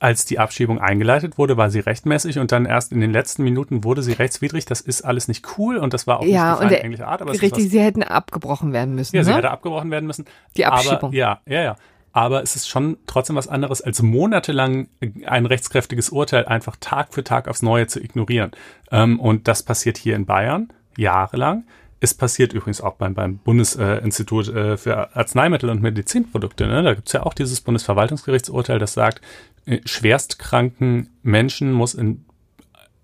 Als 0.00 0.26
die 0.26 0.38
Abschiebung 0.38 0.80
eingeleitet 0.80 1.38
wurde, 1.38 1.56
war 1.56 1.70
sie 1.70 1.78
rechtmäßig 1.80 2.38
und 2.38 2.52
dann 2.52 2.66
erst 2.66 2.92
in 2.92 3.00
den 3.00 3.12
letzten 3.12 3.42
Minuten 3.42 3.84
wurde 3.84 4.02
sie 4.02 4.12
rechtswidrig. 4.12 4.66
Das 4.66 4.82
ist 4.82 5.02
alles 5.02 5.28
nicht 5.28 5.46
cool 5.56 5.78
und 5.78 5.94
das 5.94 6.06
war 6.06 6.20
auch 6.20 6.26
Ja, 6.26 6.50
nicht 6.50 6.64
die 6.64 6.68
der- 6.68 6.80
feindliche 6.80 7.06
Art, 7.06 7.22
aber 7.22 7.30
ist 7.30 7.38
was 7.38 7.42
Richtig, 7.42 7.70
sie 7.70 7.80
hätten 7.80 8.02
abgebrochen 8.02 8.72
werden 8.74 8.94
müssen. 8.96 9.16
ja, 9.16 9.24
sie 9.24 9.30
ne? 9.30 9.36
hätte 9.36 9.50
abgebrochen 9.50 9.90
werden 9.90 10.06
müssen. 10.06 10.26
Die 10.58 10.66
Abschiebung. 10.66 11.10
Aber, 11.10 11.14
ja, 11.14 11.40
ja, 11.46 11.62
ja. 11.62 11.76
Aber 12.14 12.44
es 12.44 12.54
ist 12.54 12.68
schon 12.68 12.96
trotzdem 13.08 13.34
was 13.34 13.48
anderes, 13.48 13.82
als 13.82 14.00
monatelang 14.00 14.86
ein 15.26 15.46
rechtskräftiges 15.46 16.10
Urteil 16.10 16.46
einfach 16.46 16.76
Tag 16.78 17.12
für 17.12 17.24
Tag 17.24 17.48
aufs 17.48 17.60
Neue 17.60 17.88
zu 17.88 18.00
ignorieren. 18.00 18.52
Ähm, 18.92 19.18
und 19.18 19.48
das 19.48 19.64
passiert 19.64 19.98
hier 19.98 20.14
in 20.14 20.24
Bayern 20.24 20.68
jahrelang. 20.96 21.64
Es 21.98 22.14
passiert 22.14 22.52
übrigens 22.52 22.80
auch 22.80 22.94
beim, 22.94 23.14
beim 23.14 23.38
Bundesinstitut 23.38 24.46
äh, 24.48 24.76
für 24.76 25.16
Arzneimittel 25.16 25.68
und 25.70 25.82
Medizinprodukte. 25.82 26.68
Ne? 26.68 26.84
Da 26.84 26.94
gibt 26.94 27.08
es 27.08 27.14
ja 27.14 27.24
auch 27.24 27.34
dieses 27.34 27.60
Bundesverwaltungsgerichtsurteil, 27.62 28.78
das 28.78 28.94
sagt, 28.94 29.20
äh, 29.66 29.80
schwerstkranken 29.84 31.08
Menschen 31.24 31.72
muss 31.72 31.94
in 31.94 32.24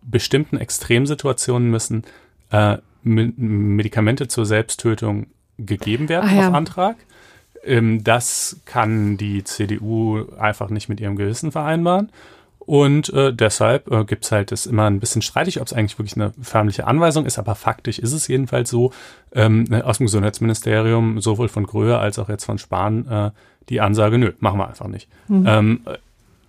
bestimmten 0.03 0.57
Extremsituationen 0.57 1.69
müssen 1.69 2.05
äh, 2.51 2.79
Medikamente 3.03 4.29
zur 4.29 4.47
Selbsttötung 4.47 5.27
gegeben 5.59 6.09
werden 6.09 6.31
Ah, 6.31 6.35
ja. 6.35 6.49
auf 6.49 6.55
Antrag. 6.55 6.97
Ähm, 7.65 8.03
das 8.05 8.61
kann 8.65 9.17
die 9.17 9.45
CDU 9.45 10.25
einfach 10.39 10.71
nicht 10.71 10.89
mit 10.89 11.01
ihrem 11.01 11.17
Gewissen 11.17 11.53
vereinbaren. 11.53 12.11
Und 12.59 13.13
äh, 13.15 13.33
deshalb 13.35 13.91
äh, 13.91 14.05
gibt 14.05 14.25
es 14.25 14.33
halt 14.33 14.53
das 14.53 14.67
immer 14.67 14.85
ein 14.87 15.01
bisschen 15.01 15.23
streitig, 15.23 15.61
ob 15.61 15.67
es 15.67 15.73
eigentlich 15.73 15.99
wirklich 15.99 16.15
eine 16.15 16.33
förmliche 16.41 16.87
Anweisung 16.87 17.27
ist, 17.27 17.39
aber 17.39 17.55
faktisch 17.57 17.99
ist 17.99 18.13
es 18.13 18.29
jedenfalls 18.29 18.71
so, 18.71 18.93
ähm, 19.35 19.67
aus 19.83 19.99
dem 19.99 20.07
Gesundheitsministerium, 20.07 21.21
sowohl 21.21 21.49
von 21.49 21.67
Gröhe 21.67 21.99
als 21.99 22.19
auch 22.19 22.29
jetzt 22.29 22.45
von 22.45 22.59
Spahn, 22.59 23.09
äh, 23.09 23.31
die 23.71 23.81
Ansage, 23.81 24.19
nö, 24.19 24.33
machen 24.41 24.59
wir 24.59 24.69
einfach 24.69 24.87
nicht. 24.89 25.09
Ähm, 25.29 25.81
äh, 25.87 25.97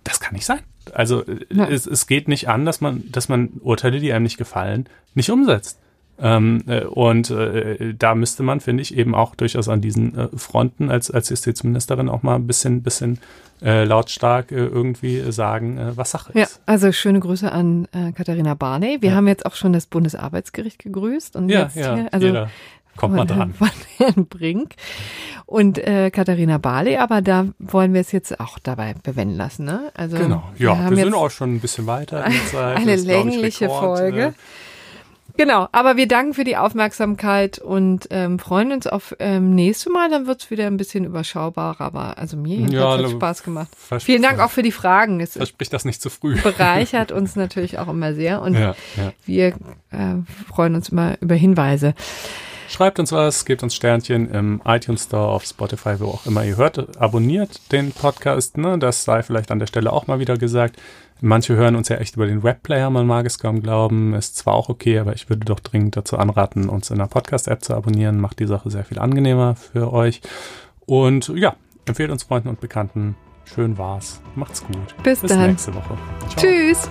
das 0.04 0.20
kann 0.20 0.34
nicht 0.34 0.44
sein. 0.46 0.60
Also 0.92 1.24
Ja. 1.50 1.66
es, 1.68 1.86
es 1.86 2.06
geht 2.06 2.28
nicht 2.28 2.48
an, 2.48 2.66
dass 2.66 2.80
man, 2.80 3.04
dass 3.10 3.28
man 3.28 3.48
Urteile, 3.60 3.98
die 4.00 4.12
einem 4.12 4.24
nicht 4.24 4.38
gefallen, 4.38 4.86
nicht 5.14 5.30
umsetzt. 5.30 5.78
Ähm, 6.24 6.62
äh, 6.68 6.84
und 6.84 7.30
äh, 7.30 7.94
da 7.98 8.14
müsste 8.14 8.44
man, 8.44 8.60
finde 8.60 8.82
ich, 8.82 8.96
eben 8.96 9.14
auch 9.14 9.34
durchaus 9.34 9.68
an 9.68 9.80
diesen 9.80 10.16
äh, 10.16 10.28
Fronten 10.36 10.88
als, 10.90 11.10
als 11.10 11.28
Justizministerin 11.30 12.08
auch 12.08 12.22
mal 12.22 12.36
ein 12.36 12.46
bisschen, 12.46 12.82
bisschen 12.82 13.18
äh, 13.60 13.82
lautstark 13.84 14.52
äh, 14.52 14.56
irgendwie 14.56 15.32
sagen, 15.32 15.78
äh, 15.78 15.96
was 15.96 16.12
Sache 16.12 16.32
Ja, 16.34 16.44
ist. 16.44 16.60
also 16.64 16.92
schöne 16.92 17.18
Grüße 17.20 17.50
an 17.50 17.88
äh, 17.92 18.12
Katharina 18.12 18.54
Barney. 18.54 18.98
Wir 19.00 19.10
Ja. 19.10 19.16
haben 19.16 19.26
jetzt 19.26 19.44
auch 19.46 19.56
schon 19.56 19.72
das 19.72 19.86
Bundesarbeitsgericht 19.86 20.78
gegrüßt 20.78 21.34
und 21.36 21.48
Ja, 21.48 21.62
jetzt 21.62 21.76
ja, 21.76 21.94
hier, 21.96 22.08
also 22.12 22.26
jeder 22.28 22.50
kommt 22.96 23.16
mal 23.16 23.26
von, 23.26 23.36
dran. 23.36 23.54
von 23.58 23.70
Herrn 23.96 24.26
Brink 24.26 24.74
und 25.46 25.78
äh, 25.78 26.10
Katharina 26.10 26.58
Barley, 26.58 26.96
aber 26.98 27.20
da 27.20 27.46
wollen 27.58 27.94
wir 27.94 28.00
es 28.00 28.12
jetzt 28.12 28.38
auch 28.38 28.58
dabei 28.60 28.94
bewenden 29.02 29.36
lassen, 29.36 29.64
ne? 29.64 29.90
Also 29.94 30.16
Genau, 30.18 30.44
ja, 30.56 30.70
wir, 30.70 30.78
haben 30.78 30.96
sind 30.96 31.14
auch 31.14 31.30
schon 31.30 31.54
ein 31.54 31.60
bisschen 31.60 31.86
weiter 31.86 32.24
in 32.26 32.32
der 32.32 32.46
Zeit. 32.46 32.76
eine 32.76 32.96
längliche 32.96 33.64
Rekord, 33.64 33.98
Folge. 33.98 34.22
äh, 34.26 34.32
Genau, 35.36 35.68
aber 35.72 35.96
wir 35.96 36.06
danken 36.06 36.34
für 36.34 36.44
die 36.44 36.56
Aufmerksamkeit 36.56 37.58
und 37.58 38.08
ähm, 38.10 38.38
freuen 38.38 38.72
uns 38.72 38.86
auf 38.86 39.16
ähm, 39.18 39.54
nächste 39.54 39.90
Mal. 39.90 40.10
Dann 40.10 40.26
wird's 40.26 40.50
wieder 40.50 40.66
ein 40.66 40.76
bisschen 40.76 41.04
überschaubarer, 41.04 41.80
aber 41.80 42.18
also 42.18 42.36
mir 42.36 42.60
Ja, 42.68 42.92
hat 42.92 43.00
ne, 43.00 43.08
Spaß 43.10 43.42
gemacht. 43.42 43.68
Vielen 44.00 44.22
Dank 44.22 44.40
auch 44.40 44.50
für 44.50 44.62
die 44.62 44.72
Fragen. 44.72 45.20
Es 45.20 45.32
Verspricht 45.32 45.72
das 45.72 45.84
nicht 45.84 46.02
zu 46.02 46.10
früh. 46.10 46.40
bereichert 46.40 47.12
uns 47.12 47.36
natürlich 47.36 47.78
auch 47.78 47.88
immer 47.88 48.14
sehr 48.14 48.42
und 48.42 48.54
Ja, 48.62 48.74
ja. 48.96 49.12
wir 49.24 49.46
äh, 49.48 49.54
freuen 50.48 50.74
uns 50.74 50.90
immer 50.90 51.16
über 51.20 51.34
Hinweise. 51.34 51.94
Schreibt 52.72 52.98
uns 52.98 53.12
was, 53.12 53.44
gebt 53.44 53.62
uns 53.62 53.74
Sternchen 53.74 54.30
im 54.30 54.62
iTunes 54.64 55.04
Store, 55.04 55.28
auf 55.28 55.44
Spotify, 55.44 56.00
wo 56.00 56.06
auch 56.06 56.24
immer 56.24 56.42
ihr 56.42 56.56
hört. 56.56 56.98
Abonniert 56.98 57.70
den 57.70 57.92
Podcast, 57.92 58.56
ne? 58.56 58.78
Das 58.78 59.04
sei 59.04 59.22
vielleicht 59.22 59.50
an 59.50 59.58
der 59.58 59.66
Stelle 59.66 59.92
auch 59.92 60.06
mal 60.06 60.20
wieder 60.20 60.38
gesagt. 60.38 60.80
Manche 61.20 61.54
hören 61.54 61.76
uns 61.76 61.90
ja 61.90 61.96
echt 61.96 62.16
über 62.16 62.26
den 62.26 62.42
Webplayer, 62.42 62.88
man 62.88 63.06
mag 63.06 63.26
es 63.26 63.38
kaum 63.38 63.60
glauben. 63.60 64.14
Ist 64.14 64.38
zwar 64.38 64.54
auch 64.54 64.70
okay, 64.70 64.98
aber 64.98 65.12
ich 65.12 65.28
würde 65.28 65.44
doch 65.44 65.60
dringend 65.60 65.98
dazu 65.98 66.16
anraten, 66.16 66.70
uns 66.70 66.88
in 66.88 66.96
der 66.96 67.08
Podcast-App 67.08 67.62
zu 67.62 67.74
abonnieren. 67.74 68.18
Macht 68.18 68.38
die 68.38 68.46
Sache 68.46 68.70
sehr 68.70 68.86
viel 68.86 68.98
angenehmer 68.98 69.54
für 69.54 69.92
euch. 69.92 70.22
Und 70.86 71.28
ja, 71.28 71.56
empfehlt 71.84 72.10
uns 72.10 72.22
Freunden 72.22 72.48
und 72.48 72.60
Bekannten. 72.60 73.16
Schön 73.44 73.76
war's. 73.76 74.22
Macht's 74.34 74.64
gut. 74.64 74.94
Bis 75.02 75.20
dann. 75.20 75.48
nächste 75.48 75.74
Woche. 75.74 75.98
Ciao. 76.30 76.42
Tschüss. 76.42 76.88